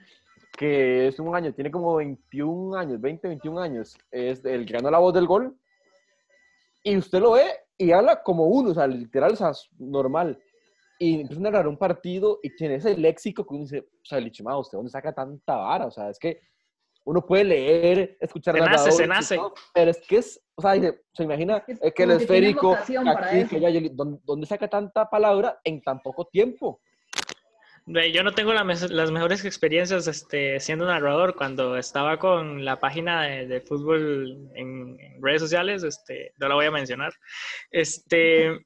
que 0.57 1.07
es 1.07 1.19
un 1.19 1.35
año, 1.35 1.51
tiene 1.53 1.71
como 1.71 1.95
21 1.95 2.75
años, 2.77 2.99
20, 3.01 3.27
21 3.27 3.57
años. 3.59 3.97
Es 4.11 4.43
el 4.45 4.65
que 4.65 4.73
ganó 4.73 4.91
la 4.91 4.99
voz 4.99 5.13
del 5.13 5.25
gol. 5.25 5.55
Y 6.83 6.97
usted 6.97 7.19
lo 7.19 7.31
ve 7.31 7.45
y 7.77 7.91
habla 7.91 8.21
como 8.21 8.45
uno, 8.45 8.71
o 8.71 8.73
sea, 8.73 8.85
literal, 8.87 9.33
o 9.33 9.35
sea, 9.35 9.51
normal. 9.79 10.37
Y 11.03 11.21
empieza 11.21 11.41
a 11.41 11.43
narrar 11.43 11.67
un 11.67 11.77
partido 11.77 12.39
y 12.41 12.55
tiene 12.55 12.75
ese 12.75 12.95
léxico 12.97 13.45
que 13.45 13.53
uno 13.53 13.63
dice, 13.63 13.79
o 13.79 14.05
sea, 14.05 14.19
lichimado, 14.21 14.59
¿usted 14.61 14.77
dónde 14.77 14.89
saca 14.91 15.13
tanta 15.13 15.55
vara? 15.57 15.85
O 15.87 15.91
sea, 15.91 16.09
es 16.09 16.17
que 16.17 16.39
uno 17.03 17.25
puede 17.25 17.43
leer, 17.43 18.17
escuchar 18.21 18.55
Se 18.55 18.61
nace, 18.61 18.91
se 18.91 19.07
nace. 19.07 19.37
pero 19.73 19.91
es 19.91 19.99
que 20.07 20.17
es, 20.19 20.41
o 20.55 20.61
sea, 20.61 20.71
dice, 20.73 21.01
se 21.11 21.23
imagina 21.23 21.57
Es 21.67 21.93
que 21.93 22.03
el 22.03 22.09
que 22.17 22.23
esférico, 22.23 22.77
para 23.03 23.31
aquí, 23.31 23.49
que 23.49 23.65
allá, 23.65 23.81
¿dónde, 23.91 24.19
dónde 24.23 24.47
saca 24.47 24.69
tanta 24.69 25.09
palabra 25.09 25.59
en 25.65 25.81
tan 25.81 26.01
poco 26.01 26.23
tiempo? 26.27 26.79
Ve, 27.85 28.13
Yo 28.13 28.23
no 28.23 28.31
tengo 28.31 28.53
la 28.53 28.63
mes- 28.63 28.89
las 28.89 29.11
mejores 29.11 29.43
experiencias 29.43 30.07
este, 30.07 30.61
siendo 30.61 30.85
narrador. 30.85 31.35
Cuando 31.35 31.75
estaba 31.75 32.17
con 32.17 32.63
la 32.63 32.79
página 32.79 33.23
de, 33.23 33.45
de 33.47 33.59
fútbol 33.59 34.49
en, 34.55 34.97
en 34.97 35.21
redes 35.21 35.41
sociales, 35.41 35.83
este, 35.83 36.31
no 36.37 36.47
la 36.47 36.55
voy 36.55 36.67
a 36.67 36.71
mencionar, 36.71 37.11
este, 37.71 38.65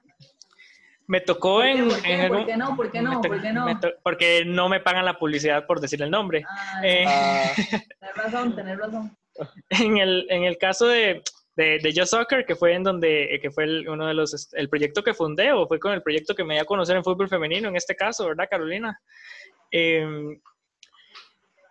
me 1.07 1.21
tocó 1.21 1.63
en... 1.63 1.87
¿Por 1.89 2.01
qué? 2.01 2.13
en 2.13 2.27
¿Por 2.27 2.37
algún- 2.37 2.45
qué 2.47 2.57
no? 2.57 2.75
¿Por 2.75 2.91
qué 2.91 3.01
no? 3.01 3.21
¿Por 3.21 3.41
qué 3.41 3.53
no? 3.53 3.79
porque 4.03 4.43
no 4.45 4.69
me 4.69 4.79
pagan 4.81 5.05
la 5.05 5.17
publicidad 5.17 5.65
por 5.65 5.79
decir 5.79 6.01
el 6.01 6.11
nombre. 6.11 6.43
Ah, 6.49 6.81
Eh, 6.83 7.05
Ah, 7.07 7.51
Tener 7.99 8.15
razón, 8.15 8.55
tener 8.55 8.77
razón. 8.77 9.17
en 9.69 9.97
el, 9.97 10.25
en 10.29 10.43
el 10.43 10.57
caso 10.57 10.87
de, 10.87 11.21
de, 11.55 11.79
de 11.79 11.93
Just 11.95 12.11
Soccer, 12.11 12.45
que 12.45 12.55
fue 12.55 12.73
en 12.73 12.83
donde, 12.83 13.33
eh, 13.35 13.39
que 13.39 13.51
fue 13.51 13.63
el- 13.63 13.87
uno 13.89 14.05
de 14.07 14.13
los, 14.13 14.33
este, 14.33 14.59
el 14.59 14.69
proyecto 14.69 15.03
que 15.03 15.13
fundé, 15.13 15.51
o 15.53 15.67
fue 15.67 15.79
con 15.79 15.93
el 15.93 16.01
proyecto 16.03 16.35
que 16.35 16.43
me 16.43 16.55
dio 16.55 16.63
a 16.63 16.65
conocer 16.65 16.95
en 16.97 17.03
fútbol 17.03 17.29
femenino, 17.29 17.69
en 17.69 17.75
este 17.77 17.95
caso, 17.95 18.27
¿verdad, 18.27 18.47
Carolina? 18.49 18.99
Em, 19.71 20.39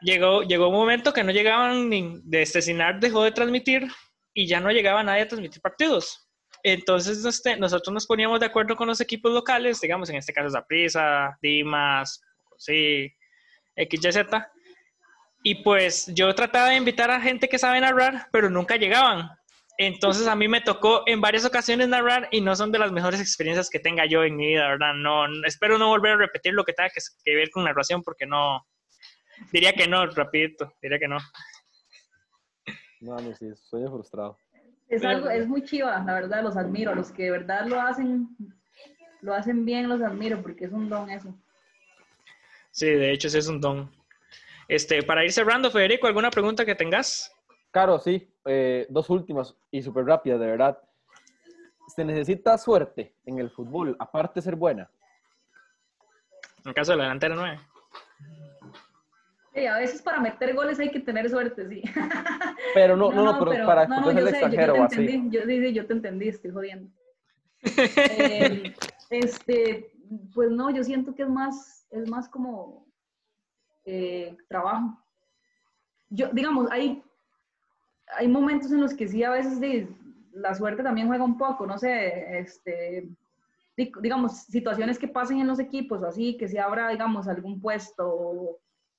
llegó, 0.00 0.42
llegó 0.42 0.68
un 0.68 0.74
momento 0.76 1.12
que 1.12 1.24
no 1.24 1.32
llegaban, 1.32 1.88
ni, 1.88 2.20
de 2.24 2.46
Cinar 2.46 3.00
dejó 3.00 3.22
de 3.24 3.32
transmitir 3.32 3.86
y 4.34 4.46
ya 4.46 4.60
no 4.60 4.70
llegaba 4.70 5.02
nadie 5.02 5.22
a 5.22 5.28
transmitir 5.28 5.60
partidos. 5.62 6.25
Entonces 6.68 7.22
nosotros 7.60 7.94
nos 7.94 8.08
poníamos 8.08 8.40
de 8.40 8.46
acuerdo 8.46 8.74
con 8.74 8.88
los 8.88 9.00
equipos 9.00 9.32
locales, 9.32 9.80
digamos, 9.80 10.10
en 10.10 10.16
este 10.16 10.32
caso 10.32 10.50
Zaprisa, 10.50 11.38
Dimas, 11.40 12.20
sí, 12.58 13.14
XYZ. 13.76 14.26
Y 15.44 15.62
pues 15.62 16.10
yo 16.12 16.34
trataba 16.34 16.70
de 16.70 16.74
invitar 16.74 17.08
a 17.08 17.20
gente 17.20 17.48
que 17.48 17.56
sabe 17.56 17.80
narrar, 17.80 18.26
pero 18.32 18.50
nunca 18.50 18.74
llegaban. 18.74 19.30
Entonces 19.78 20.26
a 20.26 20.34
mí 20.34 20.48
me 20.48 20.60
tocó 20.60 21.04
en 21.06 21.20
varias 21.20 21.44
ocasiones 21.44 21.86
narrar 21.86 22.28
y 22.32 22.40
no 22.40 22.56
son 22.56 22.72
de 22.72 22.80
las 22.80 22.90
mejores 22.90 23.20
experiencias 23.20 23.70
que 23.70 23.78
tenga 23.78 24.04
yo 24.04 24.24
en 24.24 24.34
mi 24.34 24.48
vida, 24.48 24.66
¿verdad? 24.66 24.94
No, 24.94 25.24
espero 25.44 25.78
no 25.78 25.86
volver 25.86 26.14
a 26.14 26.16
repetir 26.16 26.52
lo 26.52 26.64
que 26.64 26.72
tenga 26.72 26.90
que, 26.90 27.00
que 27.24 27.36
ver 27.36 27.48
con 27.50 27.62
narración 27.62 28.02
porque 28.02 28.26
no, 28.26 28.66
diría 29.52 29.72
que 29.72 29.86
no, 29.86 30.04
rapidito, 30.06 30.72
diría 30.82 30.98
que 30.98 31.06
no. 31.06 31.18
no, 33.02 33.14
no, 33.18 33.32
sí, 33.36 33.46
sueño 33.54 33.88
frustrado. 33.92 34.36
Es 34.88 35.04
algo, 35.04 35.28
es 35.28 35.48
muy 35.48 35.64
chiva, 35.64 36.02
la 36.06 36.14
verdad, 36.14 36.42
los 36.42 36.56
admiro. 36.56 36.94
Los 36.94 37.10
que 37.10 37.24
de 37.24 37.30
verdad 37.32 37.66
lo 37.66 37.80
hacen, 37.80 38.28
lo 39.20 39.34
hacen 39.34 39.64
bien, 39.64 39.88
los 39.88 40.00
admiro, 40.00 40.40
porque 40.42 40.66
es 40.66 40.72
un 40.72 40.88
don 40.88 41.10
eso. 41.10 41.34
Sí, 42.70 42.86
de 42.86 43.12
hecho 43.12 43.28
ese 43.28 43.38
es 43.38 43.48
un 43.48 43.60
don. 43.60 43.90
Este, 44.68 45.02
para 45.02 45.24
ir 45.24 45.32
cerrando, 45.32 45.70
Federico, 45.70 46.06
¿alguna 46.06 46.30
pregunta 46.30 46.64
que 46.64 46.74
tengas? 46.74 47.32
Claro, 47.70 47.98
sí. 47.98 48.28
eh, 48.44 48.86
dos 48.88 49.10
últimas 49.10 49.56
y 49.70 49.82
súper 49.82 50.04
rápidas, 50.04 50.40
de 50.40 50.46
verdad. 50.46 50.78
Se 51.94 52.04
necesita 52.04 52.56
suerte 52.58 53.14
en 53.24 53.38
el 53.38 53.50
fútbol, 53.50 53.96
aparte 53.98 54.34
de 54.40 54.42
ser 54.42 54.56
buena. 54.56 54.90
En 56.64 56.70
el 56.70 56.74
caso 56.74 56.92
de 56.92 56.98
la 56.98 57.04
delantera 57.04 57.34
9. 57.34 57.60
Sí, 59.56 59.64
a 59.64 59.78
veces 59.78 60.02
para 60.02 60.20
meter 60.20 60.54
goles 60.54 60.78
hay 60.78 60.90
que 60.90 61.00
tener 61.00 61.30
suerte, 61.30 61.66
sí. 61.66 61.82
Pero 62.74 62.94
no, 62.94 63.10
no, 63.10 63.24
no, 63.24 63.38
pero, 63.38 63.64
para 63.64 63.86
no, 63.86 64.12
yo 64.12 64.18
el 64.18 64.24
sé, 64.24 64.30
extranjero 64.30 64.76
yo, 64.76 64.86
te 64.86 64.94
así. 64.94 65.00
entendí, 65.00 65.34
yo, 65.34 65.42
sí, 65.46 65.60
sí, 65.60 65.72
yo 65.72 65.86
te 65.86 65.92
entendí, 65.94 66.28
estoy 66.28 66.50
jodiendo. 66.50 66.90
Eh, 68.18 68.74
este, 69.08 69.90
pues 70.34 70.50
no, 70.50 70.68
yo 70.68 70.84
siento 70.84 71.14
que 71.14 71.22
es 71.22 71.28
más, 71.30 71.86
es 71.90 72.06
más 72.06 72.28
como 72.28 72.86
eh, 73.86 74.36
trabajo. 74.46 75.02
Yo, 76.10 76.28
digamos, 76.34 76.70
hay, 76.70 77.02
hay 78.18 78.28
momentos 78.28 78.70
en 78.72 78.82
los 78.82 78.92
que 78.92 79.08
sí, 79.08 79.24
a 79.24 79.30
veces 79.30 79.88
la 80.32 80.54
suerte 80.54 80.82
también 80.82 81.08
juega 81.08 81.24
un 81.24 81.38
poco, 81.38 81.66
no 81.66 81.78
sé, 81.78 82.38
este, 82.38 83.08
digamos, 83.74 84.36
situaciones 84.42 84.98
que 84.98 85.08
pasen 85.08 85.40
en 85.40 85.46
los 85.46 85.60
equipos 85.60 86.02
o 86.02 86.06
así, 86.08 86.36
que 86.36 86.46
se 86.46 86.60
abra, 86.60 86.90
digamos, 86.90 87.26
algún 87.26 87.58
puesto 87.58 88.06
o, 88.06 88.58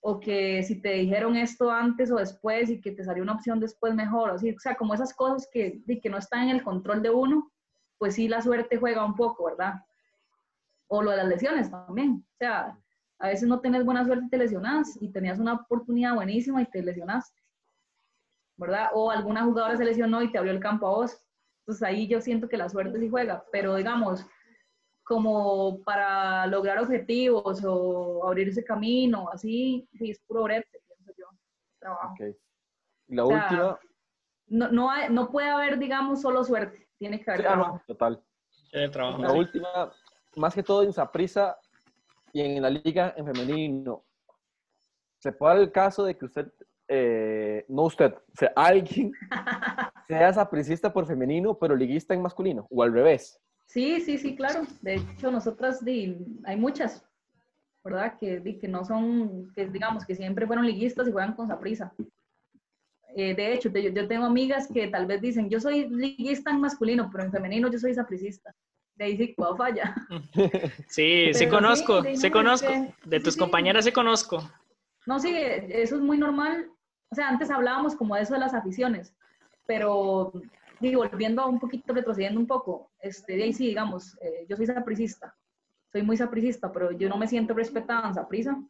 o 0.09 0.21
que 0.21 0.63
si 0.63 0.81
te 0.81 0.93
dijeron 0.93 1.35
esto 1.35 1.69
antes 1.69 2.09
o 2.13 2.15
después 2.15 2.69
y 2.69 2.79
que 2.79 2.93
te 2.93 3.03
salió 3.03 3.23
una 3.23 3.33
opción 3.33 3.59
después 3.59 3.93
mejor, 3.93 4.29
o 4.29 4.37
sea, 4.37 4.77
como 4.77 4.93
esas 4.93 5.13
cosas 5.13 5.49
que, 5.51 5.83
que 6.01 6.09
no 6.09 6.17
están 6.17 6.43
en 6.43 6.55
el 6.55 6.63
control 6.63 7.01
de 7.01 7.09
uno, 7.09 7.51
pues 7.97 8.15
sí 8.15 8.29
la 8.29 8.41
suerte 8.41 8.77
juega 8.77 9.03
un 9.03 9.15
poco, 9.15 9.43
¿verdad? 9.43 9.73
O 10.87 11.03
lo 11.03 11.11
de 11.11 11.17
las 11.17 11.27
lesiones 11.27 11.69
también, 11.69 12.25
o 12.25 12.37
sea, 12.37 12.79
a 13.19 13.27
veces 13.27 13.49
no 13.49 13.59
tenés 13.59 13.83
buena 13.83 14.05
suerte 14.05 14.27
y 14.27 14.29
te 14.29 14.37
lesionas 14.37 14.97
y 15.01 15.11
tenías 15.11 15.39
una 15.39 15.55
oportunidad 15.55 16.15
buenísima 16.15 16.61
y 16.61 16.67
te 16.67 16.81
lesionaste, 16.81 17.41
¿verdad? 18.55 18.91
O 18.93 19.11
alguna 19.11 19.43
jugadora 19.43 19.75
se 19.75 19.83
lesionó 19.83 20.21
y 20.21 20.31
te 20.31 20.37
abrió 20.37 20.53
el 20.53 20.61
campo 20.61 20.87
a 20.87 20.91
vos. 20.91 21.17
Entonces 21.63 21.83
ahí 21.83 22.07
yo 22.07 22.21
siento 22.21 22.47
que 22.47 22.55
la 22.55 22.69
suerte 22.69 22.97
sí 22.97 23.09
juega, 23.09 23.43
pero 23.51 23.75
digamos, 23.75 24.25
como 25.07 25.81
para 25.83 26.45
lograr 26.47 26.79
objetivos 26.79 27.63
o 27.65 28.27
abrirse 28.27 28.61
camino, 28.65 29.29
así, 29.31 29.87
sí, 29.93 30.11
es 30.11 30.19
puro 30.27 30.43
brete, 30.43 30.81
pienso 30.85 31.13
yo, 31.17 31.27
trabajo. 31.79 32.13
Okay. 32.13 32.35
La 33.07 33.23
última... 33.23 33.79
No, 34.47 34.69
no, 34.69 35.09
no, 35.09 35.31
puede 35.31 35.49
haber, 35.49 35.79
digamos, 35.79 36.21
solo 36.21 36.43
suerte, 36.43 36.89
tiene 36.97 37.21
que 37.21 37.31
haber 37.31 37.41
sí, 37.41 37.47
trabajo. 37.47 37.81
total. 37.87 38.21
trabajo. 38.91 39.21
La 39.21 39.31
última, 39.31 39.93
más 40.35 40.53
que 40.53 40.63
todo 40.63 40.83
en 40.83 40.91
Saprisa 40.91 41.57
y 42.33 42.41
en 42.41 42.61
la 42.61 42.69
liga 42.69 43.13
en 43.15 43.25
femenino, 43.27 44.03
¿se 45.19 45.31
puede 45.31 45.53
dar 45.53 45.63
el 45.63 45.71
caso 45.71 46.03
de 46.03 46.17
que 46.17 46.25
usted, 46.25 46.51
eh, 46.89 47.65
no 47.69 47.83
usted, 47.83 48.13
o 48.13 48.35
sea, 48.37 48.51
alguien 48.57 49.13
sea 50.09 50.33
sapricista 50.33 50.91
por 50.91 51.05
femenino, 51.05 51.57
pero 51.57 51.77
liguista 51.77 52.13
en 52.13 52.21
masculino, 52.21 52.67
o 52.69 52.83
al 52.83 52.91
revés? 52.91 53.41
Sí, 53.67 54.01
sí, 54.01 54.17
sí, 54.17 54.35
claro. 54.35 54.65
De 54.81 54.95
hecho, 54.95 55.29
nosotras 55.29 55.81
hay 55.85 56.57
muchas, 56.57 57.05
¿verdad? 57.83 58.17
Que, 58.17 58.57
que 58.59 58.67
no 58.67 58.83
son, 58.83 59.51
que 59.53 59.67
digamos, 59.67 60.05
que 60.05 60.15
siempre 60.15 60.47
fueron 60.47 60.65
liguistas 60.65 61.07
y 61.07 61.11
juegan 61.11 61.33
con 61.33 61.47
Saprisa. 61.47 61.93
Eh, 63.15 63.35
de 63.35 63.53
hecho, 63.53 63.69
yo, 63.69 64.07
tengo 64.07 64.25
amigas 64.25 64.67
que 64.71 64.87
tal 64.87 65.05
vez 65.05 65.21
dicen, 65.21 65.49
yo 65.49 65.59
soy 65.59 65.89
liguista 65.89 66.51
en 66.51 66.61
masculino, 66.61 67.09
pero 67.11 67.23
en 67.23 67.31
femenino 67.31 67.69
yo 67.69 67.79
soy 67.79 67.93
sapricista. 67.93 68.53
De 68.95 69.05
ahí 69.05 69.17
sí 69.17 69.35
falla. 69.57 69.95
Sí, 70.87 71.33
sí 71.33 71.47
conozco, 71.47 72.03
sí, 72.15 72.31
conozco. 72.31 72.71
de 73.05 73.19
tus 73.19 73.35
compañeras 73.35 73.85
sí 73.85 73.91
conozco. 73.91 74.49
No, 75.05 75.19
sí, 75.19 75.33
eso 75.35 75.95
es 75.95 76.01
muy 76.01 76.17
normal. 76.17 76.69
O 77.09 77.15
sea, 77.15 77.29
antes 77.29 77.49
hablábamos 77.49 77.95
como 77.95 78.15
de 78.15 78.21
eso 78.21 78.33
de 78.33 78.39
las 78.39 78.53
aficiones, 78.53 79.13
pero 79.65 80.33
digo, 80.79 81.07
volviendo 81.07 81.47
un 81.47 81.59
poquito, 81.59 81.93
retrocediendo 81.93 82.39
un 82.39 82.47
poco, 82.47 82.91
este, 82.99 83.35
de 83.35 83.43
ahí 83.43 83.53
sí, 83.53 83.67
digamos, 83.67 84.17
eh, 84.21 84.45
yo 84.47 84.55
soy 84.55 84.65
sapricista, 84.65 85.35
soy 85.91 86.03
muy 86.03 86.17
sapricista, 86.17 86.71
pero 86.71 86.91
yo 86.91 87.09
no 87.09 87.17
me 87.17 87.27
siento 87.27 87.53
respetada 87.53 88.07
en 88.07 88.13
saprisa 88.13 88.61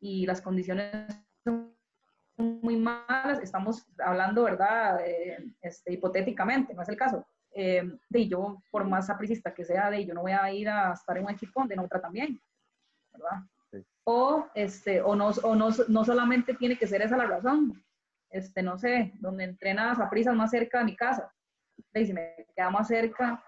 y 0.00 0.26
las 0.26 0.40
condiciones 0.40 1.16
son 1.44 1.74
muy 2.36 2.76
malas, 2.76 3.40
estamos 3.42 3.86
hablando, 3.98 4.44
¿verdad? 4.44 5.00
Eh, 5.06 5.52
este, 5.60 5.92
hipotéticamente, 5.92 6.74
no 6.74 6.82
es 6.82 6.88
el 6.88 6.96
caso. 6.96 7.26
Eh, 7.52 7.82
de 8.08 8.28
yo, 8.28 8.62
por 8.70 8.84
más 8.84 9.06
sapricista 9.06 9.52
que 9.52 9.64
sea, 9.64 9.90
de 9.90 10.04
yo 10.06 10.14
no 10.14 10.22
voy 10.22 10.32
a 10.32 10.52
ir 10.52 10.68
a 10.68 10.92
estar 10.92 11.16
en 11.16 11.24
un 11.24 11.30
equipo 11.30 11.64
de 11.66 11.78
otra 11.78 12.00
también, 12.00 12.40
¿verdad? 13.12 13.42
O, 14.04 14.46
este, 14.54 15.00
o, 15.02 15.14
no, 15.14 15.28
o 15.28 15.54
no, 15.54 15.68
no 15.88 16.04
solamente 16.04 16.54
tiene 16.54 16.76
que 16.76 16.86
ser 16.86 17.02
esa 17.02 17.16
la 17.16 17.26
razón, 17.26 17.82
este, 18.30 18.62
no 18.62 18.78
sé, 18.78 19.12
donde 19.20 19.44
entrena 19.44 19.92
a 19.92 20.10
prisa 20.10 20.32
más 20.32 20.50
cerca 20.50 20.78
de 20.78 20.84
mi 20.84 20.96
casa. 20.96 21.32
Y 21.94 22.06
si 22.06 22.12
me 22.12 22.46
queda 22.54 22.70
más 22.70 22.88
cerca, 22.88 23.42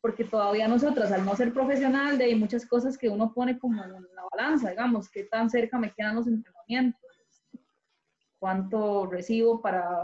porque 0.00 0.24
todavía 0.24 0.68
nosotros, 0.68 1.10
al 1.10 1.24
no 1.24 1.34
ser 1.34 1.52
profesional, 1.52 2.20
hay 2.20 2.34
muchas 2.34 2.66
cosas 2.66 2.96
que 2.96 3.08
uno 3.08 3.32
pone 3.32 3.58
como 3.58 3.82
en 3.84 3.92
la 3.92 4.22
balanza, 4.30 4.70
digamos, 4.70 5.10
qué 5.10 5.24
tan 5.24 5.50
cerca 5.50 5.78
me 5.78 5.92
quedan 5.92 6.16
los 6.16 6.26
entrenamientos, 6.26 7.00
cuánto 8.38 9.06
recibo 9.06 9.60
para 9.60 10.02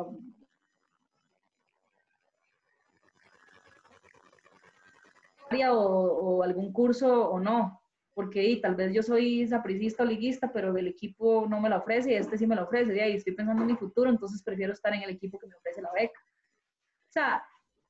o 5.71 6.43
algún 6.43 6.73
curso 6.73 7.29
o 7.31 7.39
no 7.39 7.82
porque 8.15 8.59
tal 8.61 8.75
vez 8.75 8.93
yo 8.93 9.03
soy 9.03 9.47
sapricista 9.47 10.03
o 10.03 10.07
liguista, 10.07 10.53
pero 10.53 10.77
el 10.77 10.89
equipo 10.89 11.47
no 11.49 11.61
me 11.61 11.69
lo 11.69 11.79
ofrece 11.79 12.13
y 12.13 12.15
este 12.15 12.37
sí 12.37 12.47
me 12.47 12.57
lo 12.57 12.65
ofrece, 12.65 12.95
y 12.95 13.01
ahí 13.01 13.15
estoy 13.15 13.35
pensando 13.35 13.63
en 13.63 13.69
mi 13.69 13.77
futuro, 13.77 14.11
entonces 14.11 14.43
prefiero 14.43 14.73
estar 14.73 14.93
en 14.95 15.03
el 15.03 15.11
equipo 15.11 15.39
que 15.39 15.47
me 15.47 15.57
ofrece 15.57 15.81
la 15.81 15.93
beca. 15.93 16.21
O 17.09 17.13
sea, 17.13 17.45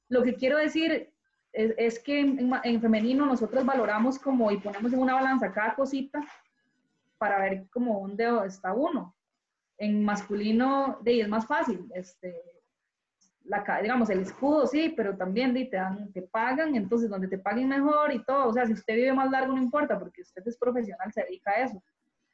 lo 0.09 0.23
que 0.23 0.35
quiero 0.35 0.59
decir 0.59 1.13
es, 1.53 1.99
que 1.99 2.21
en, 2.21 2.81
femenino 2.81 3.27
nosotros 3.27 3.65
valoramos 3.65 4.19
como 4.19 4.51
y 4.51 4.59
ponemos 4.59 4.93
en 4.93 5.01
una 5.01 5.15
balanza 5.15 5.53
cada 5.53 5.75
cosita 5.75 6.21
para 7.19 7.41
ver 7.41 7.67
cómo 7.71 8.01
dónde 8.01 8.47
está 8.47 8.73
uno. 8.73 9.15
En 9.79 10.05
masculino, 10.05 10.99
de 11.03 11.13
ahí 11.13 11.21
es 11.21 11.29
más 11.29 11.47
fácil, 11.47 11.91
este, 11.95 12.35
la, 13.45 13.81
digamos, 13.83 14.11
el 14.11 14.21
escudo 14.21 14.67
sí, 14.67 14.93
pero 14.97 15.17
también 15.17 15.53
te, 15.55 15.77
dan, 15.77 16.13
te 16.13 16.23
pagan, 16.23 16.75
entonces 16.77 17.11
donde 17.11 17.29
te 17.29 17.39
paguen 17.39 17.69
mejor 17.69 18.13
y 18.13 18.25
todo, 18.25 18.49
o 18.49 18.53
sea, 18.53 18.67
si 18.67 18.73
usted 18.73 18.95
vive 18.95 19.13
más 19.13 19.31
largo 19.31 19.55
no 19.55 19.63
importa, 19.63 19.99
porque 19.99 20.23
usted 20.23 20.43
es 20.47 20.57
profesional, 20.57 21.13
se 21.13 21.23
dedica 21.23 21.51
a 21.51 21.65
eso. 21.65 21.83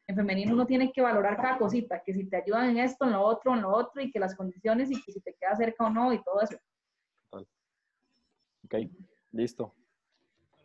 En 0.07 0.17
femenino 0.17 0.55
uno 0.55 0.67
tiene 0.67 0.91
que 0.91 1.03
valorar 1.03 1.37
cada 1.37 1.59
cosita, 1.59 2.03
que 2.05 2.15
si 2.15 2.29
te 2.29 2.37
ayudan 2.37 2.71
en 2.71 2.79
esto, 2.79 3.05
en 3.05 3.13
lo 3.13 3.23
otro, 3.23 3.55
en 3.55 3.63
lo 3.63 3.71
otro, 3.71 4.01
y 4.01 4.11
que 4.11 4.19
las 4.19 4.35
condiciones, 4.35 4.91
y 4.91 5.03
que 5.03 5.13
si 5.13 5.21
te 5.21 5.35
queda 5.35 5.55
cerca 5.57 5.85
o 5.85 5.91
no, 5.91 6.13
y 6.13 6.23
todo 6.23 6.41
eso. 6.41 6.57
Ok, 7.31 8.75
listo. 9.33 9.75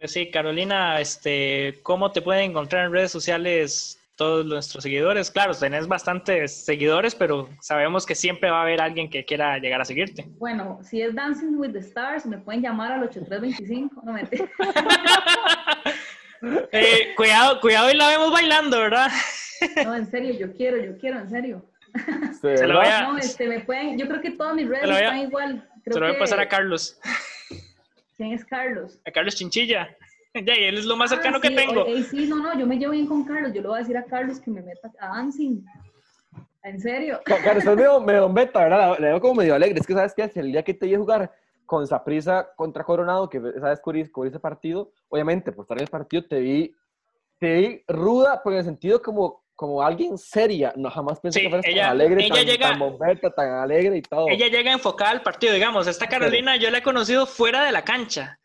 Sí, 0.01 0.29
Carolina, 0.29 0.99
este, 0.99 1.79
¿cómo 1.83 2.11
te 2.11 2.21
pueden 2.21 2.51
encontrar 2.51 2.85
en 2.85 2.91
redes 2.91 3.11
sociales 3.11 4.02
todos 4.15 4.45
nuestros 4.45 4.83
seguidores. 4.83 5.31
Claro, 5.31 5.53
tenés 5.53 5.87
bastantes 5.87 6.65
seguidores, 6.65 7.15
pero 7.15 7.49
sabemos 7.61 8.05
que 8.05 8.15
siempre 8.15 8.51
va 8.51 8.59
a 8.59 8.61
haber 8.61 8.81
alguien 8.81 9.09
que 9.09 9.25
quiera 9.25 9.57
llegar 9.57 9.81
a 9.81 9.85
seguirte. 9.85 10.25
Bueno, 10.37 10.79
si 10.83 11.01
es 11.01 11.15
Dancing 11.15 11.57
with 11.57 11.71
the 11.71 11.79
Stars, 11.79 12.25
me 12.25 12.37
pueden 12.37 12.61
llamar 12.61 12.91
al 12.91 13.03
8325. 13.03 14.01
No 14.03 14.13
me 14.13 14.21
eh, 16.71 17.13
cuidado, 17.15 17.59
cuidado 17.59 17.91
y 17.91 17.95
la 17.95 18.09
vemos 18.09 18.31
bailando, 18.31 18.79
¿verdad? 18.79 19.09
no, 19.83 19.95
en 19.95 20.09
serio, 20.09 20.33
yo 20.33 20.53
quiero, 20.53 20.77
yo 20.77 20.97
quiero, 20.97 21.19
en 21.19 21.29
serio. 21.29 21.65
Se 22.41 22.67
lo 22.67 22.77
voy 22.77 22.87
a... 22.87 23.03
No, 23.03 23.17
este, 23.17 23.47
me 23.47 23.61
pueden, 23.61 23.97
yo 23.97 24.07
creo 24.07 24.21
que 24.21 24.31
todas 24.31 24.55
mis 24.55 24.67
redes 24.67 24.89
están 24.89 25.19
igual. 25.19 25.69
se 25.85 25.99
lo 25.99 26.07
voy 26.07 26.15
a 26.15 26.19
pasar 26.19 26.39
a 26.39 26.47
Carlos. 26.47 26.99
¿Quién 28.17 28.33
es 28.33 28.45
Carlos? 28.45 28.99
A 29.05 29.11
Carlos 29.11 29.35
Chinchilla. 29.35 29.95
Ya, 30.45 30.59
y 30.59 30.63
él 30.63 30.77
es 30.77 30.85
lo 30.85 30.95
más 30.95 31.11
cercano 31.11 31.37
ah, 31.37 31.41
que 31.41 31.51
tengo. 31.51 31.85
sí, 32.09 32.27
no, 32.27 32.37
no, 32.37 32.57
yo 32.57 32.65
me 32.65 32.77
llevo 32.77 32.93
bien 32.93 33.05
con 33.05 33.23
Carlos. 33.23 33.53
Yo 33.53 33.61
le 33.61 33.67
voy 33.67 33.77
a 33.77 33.79
decir 33.81 33.97
a 33.97 34.03
Carlos 34.03 34.39
que 34.39 34.49
me 34.49 34.61
meta 34.61 34.91
a 34.99 35.07
dancing. 35.09 35.63
En 36.63 36.79
serio. 36.79 37.19
Carlos, 37.25 37.57
estás 37.57 37.75
medio, 37.75 37.99
medio 37.99 38.29
meta, 38.29 38.63
¿verdad? 38.63 38.97
Le 38.99 39.07
veo 39.07 39.21
como 39.21 39.35
medio 39.35 39.53
alegre. 39.53 39.79
Es 39.79 39.85
que, 39.85 39.93
¿sabes 39.93 40.13
qué? 40.15 40.31
El 40.35 40.51
día 40.51 40.63
que 40.63 40.73
te 40.73 40.87
iba 40.87 40.97
a 40.97 41.01
jugar 41.01 41.31
con 41.65 41.85
Saprisa 41.85 42.49
contra 42.55 42.83
Coronado, 42.83 43.29
que 43.29 43.39
sabes 43.59 43.79
cubrir, 43.79 44.11
cubrir 44.11 44.31
ese 44.31 44.39
partido, 44.39 44.91
obviamente, 45.09 45.51
por 45.51 45.65
estar 45.65 45.77
en 45.77 45.83
el 45.83 45.89
partido, 45.89 46.25
te 46.25 46.39
vi, 46.39 46.75
te 47.39 47.53
vi 47.53 47.83
ruda, 47.87 48.41
por 48.41 48.53
el 48.53 48.63
sentido 48.63 49.01
como 49.01 49.43
como 49.55 49.83
alguien 49.83 50.17
seria, 50.17 50.73
no 50.75 50.89
jamás 50.89 51.19
pensé 51.19 51.41
que 51.41 51.49
fuera 51.49 51.61
tan 51.61 51.77
alegre, 51.77 52.25
ella 52.25 52.35
tan, 52.35 52.45
llega, 52.45 52.69
tan 52.71 52.79
bombeta, 52.79 53.29
tan 53.29 53.51
alegre 53.51 53.97
y 53.97 54.01
todo. 54.01 54.27
Ella 54.27 54.47
llega 54.47 54.71
enfocada 54.71 55.11
al 55.11 55.21
partido, 55.21 55.53
digamos, 55.53 55.85
esta 55.87 56.07
Carolina 56.07 56.55
yo 56.55 56.71
la 56.71 56.79
he 56.79 56.83
conocido 56.83 57.27
fuera 57.27 57.63
de 57.63 57.71
la 57.71 57.83
cancha. 57.83 58.39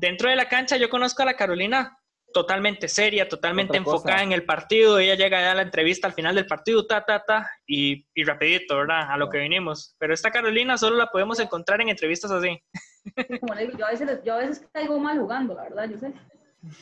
Dentro 0.00 0.30
de 0.30 0.36
la 0.36 0.48
cancha 0.48 0.78
yo 0.78 0.88
conozco 0.88 1.20
a 1.20 1.26
la 1.26 1.34
Carolina 1.34 1.98
totalmente 2.32 2.88
seria, 2.88 3.28
totalmente 3.28 3.76
enfocada 3.76 4.22
en 4.22 4.32
el 4.32 4.46
partido. 4.46 4.98
Ella 4.98 5.14
llega 5.14 5.50
a 5.50 5.54
la 5.54 5.60
entrevista 5.60 6.06
al 6.06 6.14
final 6.14 6.34
del 6.34 6.46
partido, 6.46 6.86
ta, 6.86 7.04
ta, 7.04 7.22
ta, 7.22 7.50
y, 7.66 8.06
y 8.14 8.24
rapidito, 8.24 8.78
¿verdad? 8.78 9.10
A 9.10 9.18
lo 9.18 9.28
que 9.28 9.36
vinimos. 9.36 9.94
Pero 9.98 10.14
esta 10.14 10.30
Carolina 10.30 10.78
solo 10.78 10.96
la 10.96 11.08
podemos 11.08 11.38
encontrar 11.38 11.82
en 11.82 11.90
entrevistas 11.90 12.30
así. 12.30 12.58
Como 13.40 13.54
le 13.54 13.66
digo, 13.66 13.76
yo 13.76 13.86
a 13.86 13.90
veces, 13.90 14.20
yo 14.24 14.32
a 14.32 14.38
veces 14.38 14.66
caigo 14.72 14.98
mal 14.98 15.18
jugando, 15.18 15.52
la 15.54 15.64
verdad, 15.64 15.90
yo 15.90 15.98
sé. 15.98 16.14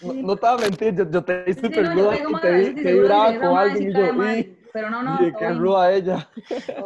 No, 0.03 0.37
te 0.37 0.47
voy 0.47 0.55
a 0.55 0.57
mentir, 0.59 0.95
yo, 1.11 1.25
te 1.25 1.43
vi 1.43 1.55
súper 1.55 1.89
sí, 1.89 1.95
no, 1.97 2.41
te 2.41 2.53
vi, 2.53 2.75
te 2.83 2.93
vi 2.93 3.01
brava 3.01 3.37
con 3.37 3.59
alguien 3.59 3.91
y 3.91 3.95
yo, 3.95 4.13
pero 4.73 4.91
no, 4.91 5.03
no. 5.03 5.19
Y 5.27 5.33
qué 5.35 5.47
a 5.47 5.93
ella. 5.93 6.29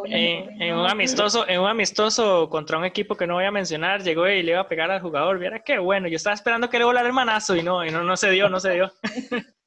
Eh, 0.05 0.47
en, 0.59 0.75
un 0.75 0.85
amistoso, 0.85 1.47
en 1.47 1.61
un 1.61 1.67
amistoso 1.67 2.49
contra 2.49 2.77
un 2.77 2.85
equipo 2.85 3.15
que 3.15 3.27
no 3.27 3.35
voy 3.35 3.45
a 3.45 3.51
mencionar, 3.51 4.03
llegó 4.03 4.27
y 4.27 4.43
le 4.43 4.51
iba 4.51 4.61
a 4.61 4.67
pegar 4.67 4.91
al 4.91 5.01
jugador. 5.01 5.39
Viera 5.39 5.63
qué 5.63 5.79
bueno, 5.79 6.07
yo 6.07 6.15
estaba 6.15 6.33
esperando 6.33 6.69
que 6.69 6.79
le 6.79 6.85
volara 6.85 7.07
el 7.07 7.13
manazo 7.13 7.55
y 7.55 7.63
no, 7.63 7.85
y 7.85 7.91
no, 7.91 8.03
no 8.03 8.17
se 8.17 8.29
dio, 8.31 8.49
no 8.49 8.59
se 8.59 8.71
dio. 8.71 8.91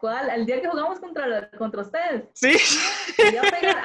¿Cuál? 0.00 0.30
¿El 0.30 0.46
día 0.46 0.60
que 0.60 0.68
jugamos 0.68 1.00
contra, 1.00 1.50
contra 1.50 1.82
ustedes? 1.82 2.24
Sí. 2.34 2.56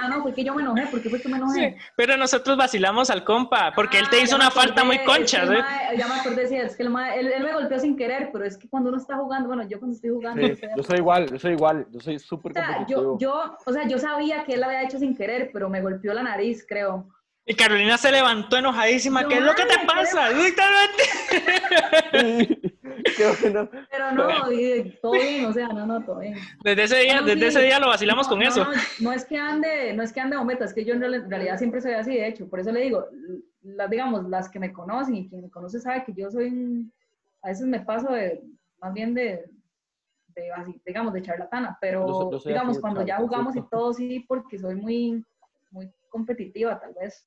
Ah, 0.02 0.08
no, 0.10 0.24
porque 0.24 0.44
yo 0.44 0.56
me 0.56 0.62
enojé, 0.62 0.88
porque 0.90 1.10
fue 1.10 1.22
que 1.22 1.28
me 1.28 1.38
enojé. 1.38 1.54
Sí, 1.54 1.76
pero 1.96 2.18
nosotros 2.18 2.58
vacilamos 2.58 3.10
al 3.10 3.24
compa, 3.24 3.72
porque 3.76 4.00
él 4.00 4.10
te 4.10 4.18
ah, 4.18 4.24
hizo 4.24 4.36
una 4.36 4.50
falta 4.50 4.84
muy 4.84 5.04
concha. 5.04 5.44
¿eh? 5.44 5.98
ya 5.98 6.08
me 6.08 6.16
acordé, 6.16 6.48
sí, 6.48 6.56
es 6.56 6.76
que 6.76 6.84
el 6.84 6.96
él, 7.16 7.28
él, 7.28 7.44
me 7.44 7.54
golpeó 7.54 7.80
sin 7.80 7.96
querer, 7.96 8.30
pero 8.32 8.46
es 8.46 8.58
que 8.58 8.68
cuando 8.70 8.90
uno 8.90 8.98
está 8.98 9.18
jugando, 9.18 9.48
bueno, 9.48 9.68
yo 9.68 9.80
cuando 9.80 9.96
estoy 9.96 10.12
jugando... 10.12 10.48
Sí, 10.48 10.62
yo 10.76 10.84
soy 10.84 10.98
igual, 10.98 11.30
yo 11.30 11.40
soy 11.40 11.54
igual, 11.54 11.88
yo 11.92 12.00
soy 12.00 12.20
súper 12.20 12.52
o 12.52 12.56
sea, 12.56 12.86
yo, 12.88 13.18
yo, 13.20 13.58
o 13.66 13.74
sea, 13.74 13.88
yo 13.88 14.00
sabía 14.00 14.44
que 14.46 14.54
él 14.54 14.62
lo 14.62 14.68
había 14.68 14.84
hecho 14.84 14.98
sin 14.98 15.16
querer, 15.16 15.50
pero 15.54 15.70
me 15.70 15.82
golpeó 15.82 16.14
la 16.14 16.24
nariz, 16.24 16.66
creo. 16.68 17.08
Y 17.46 17.56
Carolina 17.56 17.98
se 17.98 18.12
levantó 18.12 18.58
enojadísima. 18.58 19.28
¿Qué 19.28 19.36
es 19.36 19.42
lo 19.42 19.56
que 19.56 19.66
te 19.66 19.80
pasa? 19.88 20.30
Qué 23.18 23.32
bueno. 23.42 23.70
Pero 23.92 24.12
no, 24.12 24.52
y 24.52 24.98
todo 25.02 25.14
bien, 25.14 25.46
o 25.46 25.54
sea, 25.54 25.68
no, 25.70 25.86
no, 25.86 26.04
todo 26.04 26.20
bien. 26.20 26.36
Desde 26.64 26.84
ese 26.84 26.98
día, 27.00 27.22
No, 27.22 27.28
desde 27.28 27.40
sí. 27.42 27.46
ese 27.48 27.62
día 27.64 27.80
lo 27.80 27.88
vacilamos 27.88 28.28
No, 28.28 28.30
con 28.32 28.40
no, 28.40 28.46
eso. 28.50 28.64
No, 28.66 28.72
no 29.02 29.12
es 29.14 29.26
que 29.26 29.38
ande, 29.38 29.94
no 29.94 30.04
es 30.04 30.12
que 30.14 30.20
ande 30.22 30.38
bombeta, 30.38 30.66
es 30.66 30.74
que 30.74 30.86
yo 30.86 30.94
en 30.94 31.02
real- 31.02 31.14
en 31.16 31.30
realidad 31.30 31.58
siempre 31.58 31.82
soy 31.82 31.94
así, 31.94 32.16
de 32.16 32.28
hecho. 32.28 32.48
Por 32.50 32.60
eso 32.60 32.72
le 32.72 32.82
digo, 32.82 33.06
las, 33.64 33.90
digamos, 33.90 34.28
las 34.30 34.50
que 34.50 34.60
me 34.60 34.72
conocen 34.74 35.16
y 35.16 35.30
quien 35.30 35.42
me 35.44 35.50
conoce 35.50 35.80
sabe 35.80 36.04
que 36.06 36.14
yo 36.14 36.30
soy 36.32 36.48
un- 36.48 36.94
a 37.42 37.50
veces 37.50 37.66
me 37.68 37.80
paso 37.82 38.12
de, 38.12 38.42
más 38.82 38.94
bien 38.94 39.14
de, 39.14 39.46
de 40.36 40.52
así, 40.52 40.80
digamos, 40.86 41.14
de 41.14 41.22
charlatana, 41.22 41.78
pero 41.82 42.08
Yo 42.08 42.32
yo 42.40 42.40
digamos, 42.50 42.78
así 42.78 42.82
cuando 42.82 43.06
ya 43.06 43.18
jugamos 43.18 43.56
y 43.56 43.62
todo, 43.70 43.94
sí, 43.94 44.26
porque 44.28 44.58
soy 44.60 44.76
muy, 44.76 45.26
muy 45.72 45.90
competitiva, 46.10 46.80
tal 46.80 46.94
vez. 47.00 47.26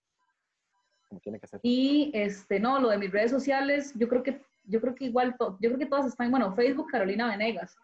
Como 1.09 1.21
tiene 1.21 1.39
que 1.39 1.47
ser. 1.47 1.61
Y 1.63 2.11
este, 2.15 2.59
no, 2.59 2.79
lo 2.81 2.89
de 2.89 2.99
mis 2.99 3.11
redes 3.13 3.31
sociales, 3.31 3.93
yo 3.97 4.09
creo 4.09 4.23
que, 4.23 4.41
yo 4.65 4.81
creo 4.81 4.95
que 4.95 5.05
igual, 5.07 5.37
to- 5.37 5.57
yo 5.61 5.69
creo 5.71 5.79
que 5.79 5.87
todas 5.87 6.07
están, 6.07 6.31
bueno, 6.31 6.55
Facebook 6.55 6.91
Carolina 6.91 7.29
Venegas 7.29 7.77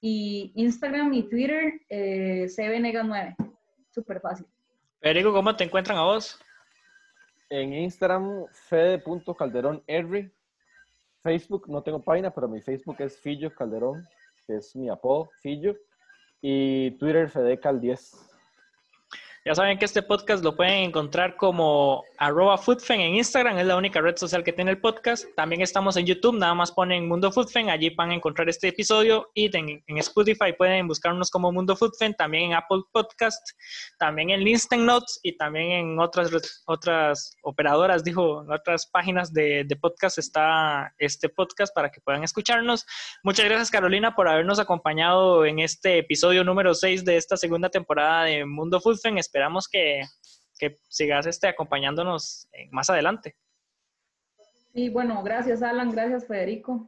y 0.00 0.52
Instagram 0.56 1.12
y 1.14 1.22
Twitter 1.28 1.80
eh, 1.88 2.48
C 2.48 2.68
Venegas 2.68 3.04
9. 3.06 3.36
Súper 3.90 4.20
fácil. 4.20 4.46
Federico, 5.00 5.32
¿cómo 5.32 5.54
te 5.54 5.64
encuentran 5.64 5.98
a 5.98 6.02
vos? 6.04 6.38
En 7.50 7.72
Instagram, 7.74 8.46
fede.calderón.r. 8.52 10.32
Facebook, 11.22 11.68
no 11.68 11.82
tengo 11.82 12.02
página, 12.02 12.30
pero 12.34 12.48
mi 12.48 12.60
Facebook 12.60 12.96
es 13.00 13.16
Fillo 13.20 13.54
Calderón, 13.54 14.04
que 14.46 14.56
es 14.56 14.74
mi 14.74 14.88
apodo, 14.88 15.30
Fillo. 15.40 15.76
Y 16.40 16.92
Twitter, 16.92 17.28
fedecal10. 17.30 18.31
Ya 19.44 19.56
saben 19.56 19.76
que 19.76 19.86
este 19.86 20.02
podcast 20.02 20.44
lo 20.44 20.54
pueden 20.54 20.84
encontrar 20.84 21.34
como 21.36 22.04
arroba 22.16 22.56
foodfen 22.56 23.00
en 23.00 23.16
Instagram, 23.16 23.58
es 23.58 23.66
la 23.66 23.74
única 23.74 24.00
red 24.00 24.16
social 24.16 24.44
que 24.44 24.52
tiene 24.52 24.70
el 24.70 24.80
podcast. 24.80 25.24
También 25.34 25.62
estamos 25.62 25.96
en 25.96 26.06
YouTube, 26.06 26.38
nada 26.38 26.54
más 26.54 26.70
ponen 26.70 27.08
Mundo 27.08 27.32
Foodfen, 27.32 27.68
allí 27.68 27.90
van 27.90 28.12
a 28.12 28.14
encontrar 28.14 28.48
este 28.48 28.68
episodio 28.68 29.32
y 29.34 29.46
en, 29.56 29.82
en 29.84 29.98
Spotify 29.98 30.52
pueden 30.56 30.86
buscarnos 30.86 31.28
como 31.28 31.50
Mundo 31.50 31.74
Foodfen, 31.74 32.14
también 32.14 32.52
en 32.52 32.54
Apple 32.54 32.82
Podcast, 32.92 33.44
también 33.98 34.30
en 34.30 34.46
Instant 34.46 34.84
Notes 34.84 35.18
y 35.24 35.36
también 35.36 35.72
en 35.72 35.98
otras, 35.98 36.62
otras 36.66 37.36
operadoras, 37.42 38.04
dijo, 38.04 38.44
en 38.44 38.52
otras 38.52 38.86
páginas 38.86 39.32
de, 39.32 39.64
de 39.64 39.74
podcast 39.74 40.18
está 40.18 40.94
este 40.98 41.28
podcast 41.28 41.74
para 41.74 41.90
que 41.90 42.00
puedan 42.00 42.22
escucharnos. 42.22 42.86
Muchas 43.24 43.46
gracias 43.46 43.72
Carolina 43.72 44.14
por 44.14 44.28
habernos 44.28 44.60
acompañado 44.60 45.44
en 45.44 45.58
este 45.58 45.98
episodio 45.98 46.44
número 46.44 46.74
6 46.74 47.04
de 47.04 47.16
esta 47.16 47.36
segunda 47.36 47.70
temporada 47.70 48.22
de 48.22 48.44
Mundo 48.44 48.80
Foodfen. 48.80 49.18
Esperamos 49.32 49.66
que, 49.66 50.02
que 50.58 50.78
sigas 50.90 51.24
este, 51.26 51.48
acompañándonos 51.48 52.50
eh, 52.52 52.68
más 52.70 52.90
adelante. 52.90 53.34
Y 54.74 54.90
bueno, 54.90 55.22
gracias 55.22 55.62
Alan, 55.62 55.90
gracias 55.90 56.26
Federico. 56.26 56.86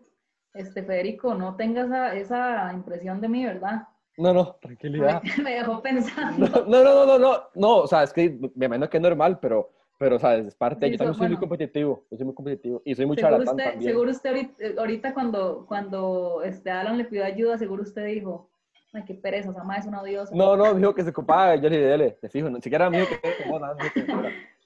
Este 0.52 0.82
Federico, 0.82 1.34
no 1.34 1.56
tengas 1.56 1.86
esa, 1.86 2.14
esa 2.14 2.70
impresión 2.74 3.22
de 3.22 3.28
mí, 3.30 3.46
¿verdad? 3.46 3.88
No, 4.18 4.34
no, 4.34 4.56
tranquilidad. 4.56 5.22
Me, 5.22 5.36
me 5.42 5.54
dejó 5.54 5.80
pensando. 5.80 6.46
No, 6.66 6.66
no, 6.66 6.84
no, 6.84 7.06
no, 7.06 7.18
no, 7.18 7.42
no, 7.54 7.76
o 7.78 7.86
sea, 7.86 8.02
es 8.02 8.12
que 8.12 8.38
me 8.54 8.66
imagino 8.66 8.90
que 8.90 8.98
es 8.98 9.02
normal, 9.02 9.38
pero, 9.40 9.72
pero, 9.98 10.16
o 10.16 10.18
sea, 10.18 10.34
es 10.36 10.54
parte, 10.54 10.84
Sí, 10.84 10.92
yo 10.92 10.98
también 10.98 11.14
so- 11.14 11.18
soy 11.20 11.28
muy 11.30 11.38
competitivo, 11.38 12.06
yo 12.10 12.16
soy 12.18 12.26
muy 12.26 12.34
competitivo 12.34 12.82
y 12.84 12.94
soy 12.94 13.06
muy 13.06 13.16
Seguro 13.16 13.38
charlatán 13.38 13.56
usted, 13.56 13.70
también. 13.70 13.90
seguro 13.90 14.10
usted 14.10 14.30
ahorita, 14.30 14.80
ahorita 14.82 15.14
cuando, 15.14 15.64
cuando 15.66 16.42
este 16.44 16.70
Alan 16.70 16.98
le 16.98 17.06
pidió 17.06 17.24
ayuda, 17.24 17.56
seguro 17.56 17.82
usted 17.84 18.04
dijo, 18.04 18.50
ay, 18.94 19.04
qué 19.04 19.14
pereza, 19.14 19.50
esa 19.50 19.64
madre 19.64 19.80
es 19.80 19.86
una 19.86 20.00
odiosa. 20.00 20.34
No, 20.34 20.56
no, 20.56 20.74
dijo 20.74 20.94
que 20.94 21.02
se 21.02 21.10
ocupaba, 21.10 21.56
yo 21.56 21.68
le 21.68 21.76
dije, 21.76 21.88
dele, 21.88 22.10
te 22.20 22.28
fijo, 22.28 22.48
ni 22.48 22.60
siquiera 22.60 22.88
me 22.88 23.00
dijo 23.00 23.10
que 23.20 23.46
no, 23.46 23.58
nada, 23.58 23.76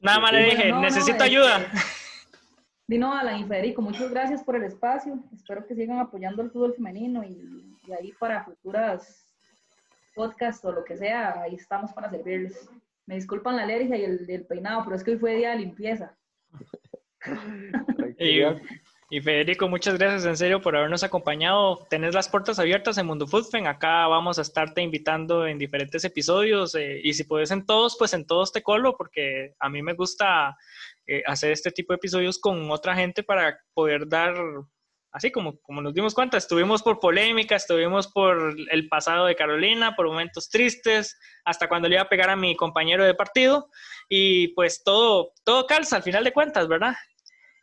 Nada 0.00 0.20
más 0.20 0.32
le 0.32 0.44
dije, 0.44 0.68
no, 0.68 0.76
no, 0.76 0.82
necesito 0.82 1.12
este, 1.12 1.24
ayuda. 1.24 1.66
Di 2.86 2.98
no, 2.98 3.12
Alan 3.12 3.40
y 3.40 3.44
Federico, 3.44 3.82
muchas 3.82 4.10
gracias 4.10 4.42
por 4.42 4.56
el 4.56 4.64
espacio. 4.64 5.18
Espero 5.34 5.66
que 5.66 5.74
sigan 5.74 5.98
apoyando 5.98 6.42
el 6.42 6.50
fútbol 6.50 6.74
femenino 6.74 7.24
y, 7.24 7.76
y 7.86 7.92
ahí 7.92 8.12
para 8.18 8.44
futuras 8.44 9.24
podcasts 10.14 10.64
o 10.64 10.72
lo 10.72 10.84
que 10.84 10.96
sea, 10.96 11.40
ahí 11.42 11.54
estamos 11.54 11.92
para 11.92 12.10
servirles. 12.10 12.68
Me 13.06 13.14
disculpan 13.14 13.56
la 13.56 13.62
alergia 13.62 13.96
y 13.96 14.04
el, 14.04 14.28
el 14.28 14.46
peinado, 14.46 14.82
pero 14.84 14.96
es 14.96 15.04
que 15.04 15.12
hoy 15.12 15.18
fue 15.18 15.36
día 15.36 15.50
de 15.50 15.56
limpieza. 15.58 16.16
Y. 18.20 18.40
y 19.10 19.22
Federico, 19.22 19.68
muchas 19.68 19.96
gracias 19.98 20.26
en 20.26 20.36
serio 20.36 20.60
por 20.60 20.76
habernos 20.76 21.02
acompañado. 21.02 21.86
Tenés 21.88 22.14
las 22.14 22.28
puertas 22.28 22.58
abiertas 22.58 22.98
en 22.98 23.06
Mundo 23.06 23.26
Foodfen. 23.26 23.66
Acá 23.66 24.06
vamos 24.06 24.38
a 24.38 24.42
estarte 24.42 24.82
invitando 24.82 25.46
en 25.46 25.58
diferentes 25.58 26.04
episodios. 26.04 26.74
eh, 26.74 27.00
y 27.02 27.14
si 27.14 27.24
puedes 27.24 27.50
en 27.50 27.64
todos, 27.64 27.96
pues 27.98 28.12
en 28.12 28.26
todos 28.26 28.52
te 28.52 28.62
colo, 28.62 28.96
porque 28.98 29.54
a 29.60 29.70
mí 29.70 29.82
me 29.82 29.94
gusta 29.94 30.54
eh, 31.06 31.22
hacer 31.26 31.52
este 31.52 31.70
tipo 31.70 31.94
de 31.94 31.96
episodios 31.96 32.38
con 32.38 32.70
otra 32.70 32.94
gente 32.94 33.22
para 33.22 33.58
poder 33.72 34.06
dar, 34.06 34.34
así 35.10 35.30
como, 35.30 35.58
como 35.62 35.80
nos 35.80 35.94
dimos 35.94 36.12
cuenta, 36.12 36.36
estuvimos 36.36 36.82
por 36.82 37.00
polémica, 37.00 37.56
estuvimos 37.56 38.08
por 38.08 38.54
el 38.70 38.88
pasado 38.90 39.24
de 39.24 39.36
Carolina, 39.36 39.96
por 39.96 40.06
momentos 40.06 40.50
tristes, 40.50 41.18
hasta 41.46 41.66
cuando 41.66 41.88
le 41.88 41.94
iba 41.94 42.02
a 42.02 42.08
pegar 42.10 42.28
a 42.28 42.36
mi 42.36 42.54
compañero 42.56 43.04
de 43.06 43.14
partido. 43.14 43.70
Y 44.10 44.48
pues 44.48 44.82
todo, 44.84 45.32
todo 45.44 45.66
calza 45.66 45.96
al 45.96 46.02
final 46.02 46.24
de 46.24 46.32
cuentas, 46.34 46.68
¿verdad? 46.68 46.94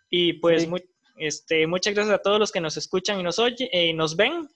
Y 0.09 0.33
pues 0.39 0.63
Sí. 0.63 0.67
mu- 0.69 0.77
este, 1.17 1.67
muchas 1.67 1.93
gracias 1.93 2.15
a 2.15 2.21
todos 2.21 2.39
los 2.39 2.51
que 2.51 2.61
nos 2.61 2.77
escuchan 2.77 3.19
y 3.19 3.23
nos 3.23 3.39
oyen 3.39 3.69
y 3.71 3.93
nos 3.93 4.15
ven. 4.15 4.47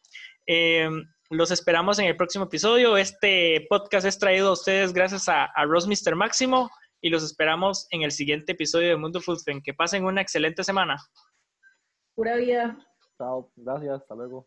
Eh, 0.47 0.89
los 1.29 1.51
esperamos 1.51 1.99
en 1.99 2.05
el 2.05 2.17
próximo 2.17 2.45
episodio. 2.45 2.97
Este 2.97 3.65
podcast 3.69 4.05
es 4.05 4.17
traído 4.17 4.49
a 4.49 4.53
ustedes 4.53 4.93
gracias 4.93 5.29
a, 5.29 5.45
a 5.45 5.65
Ross 5.65 5.87
Mr. 5.87 6.15
Máximo 6.15 6.69
y 7.01 7.09
los 7.09 7.23
esperamos 7.23 7.87
en 7.91 8.01
el 8.01 8.11
siguiente 8.11 8.53
episodio 8.53 8.89
de 8.89 8.97
Mundo 8.97 9.21
Food 9.21 9.39
Fan. 9.45 9.61
Que 9.61 9.73
pasen 9.73 10.05
una 10.05 10.21
excelente 10.21 10.63
semana. 10.63 10.97
Pura 12.15 12.35
vida. 12.35 12.77
Chao, 13.17 13.51
gracias, 13.55 14.01
hasta 14.01 14.15
luego. 14.15 14.45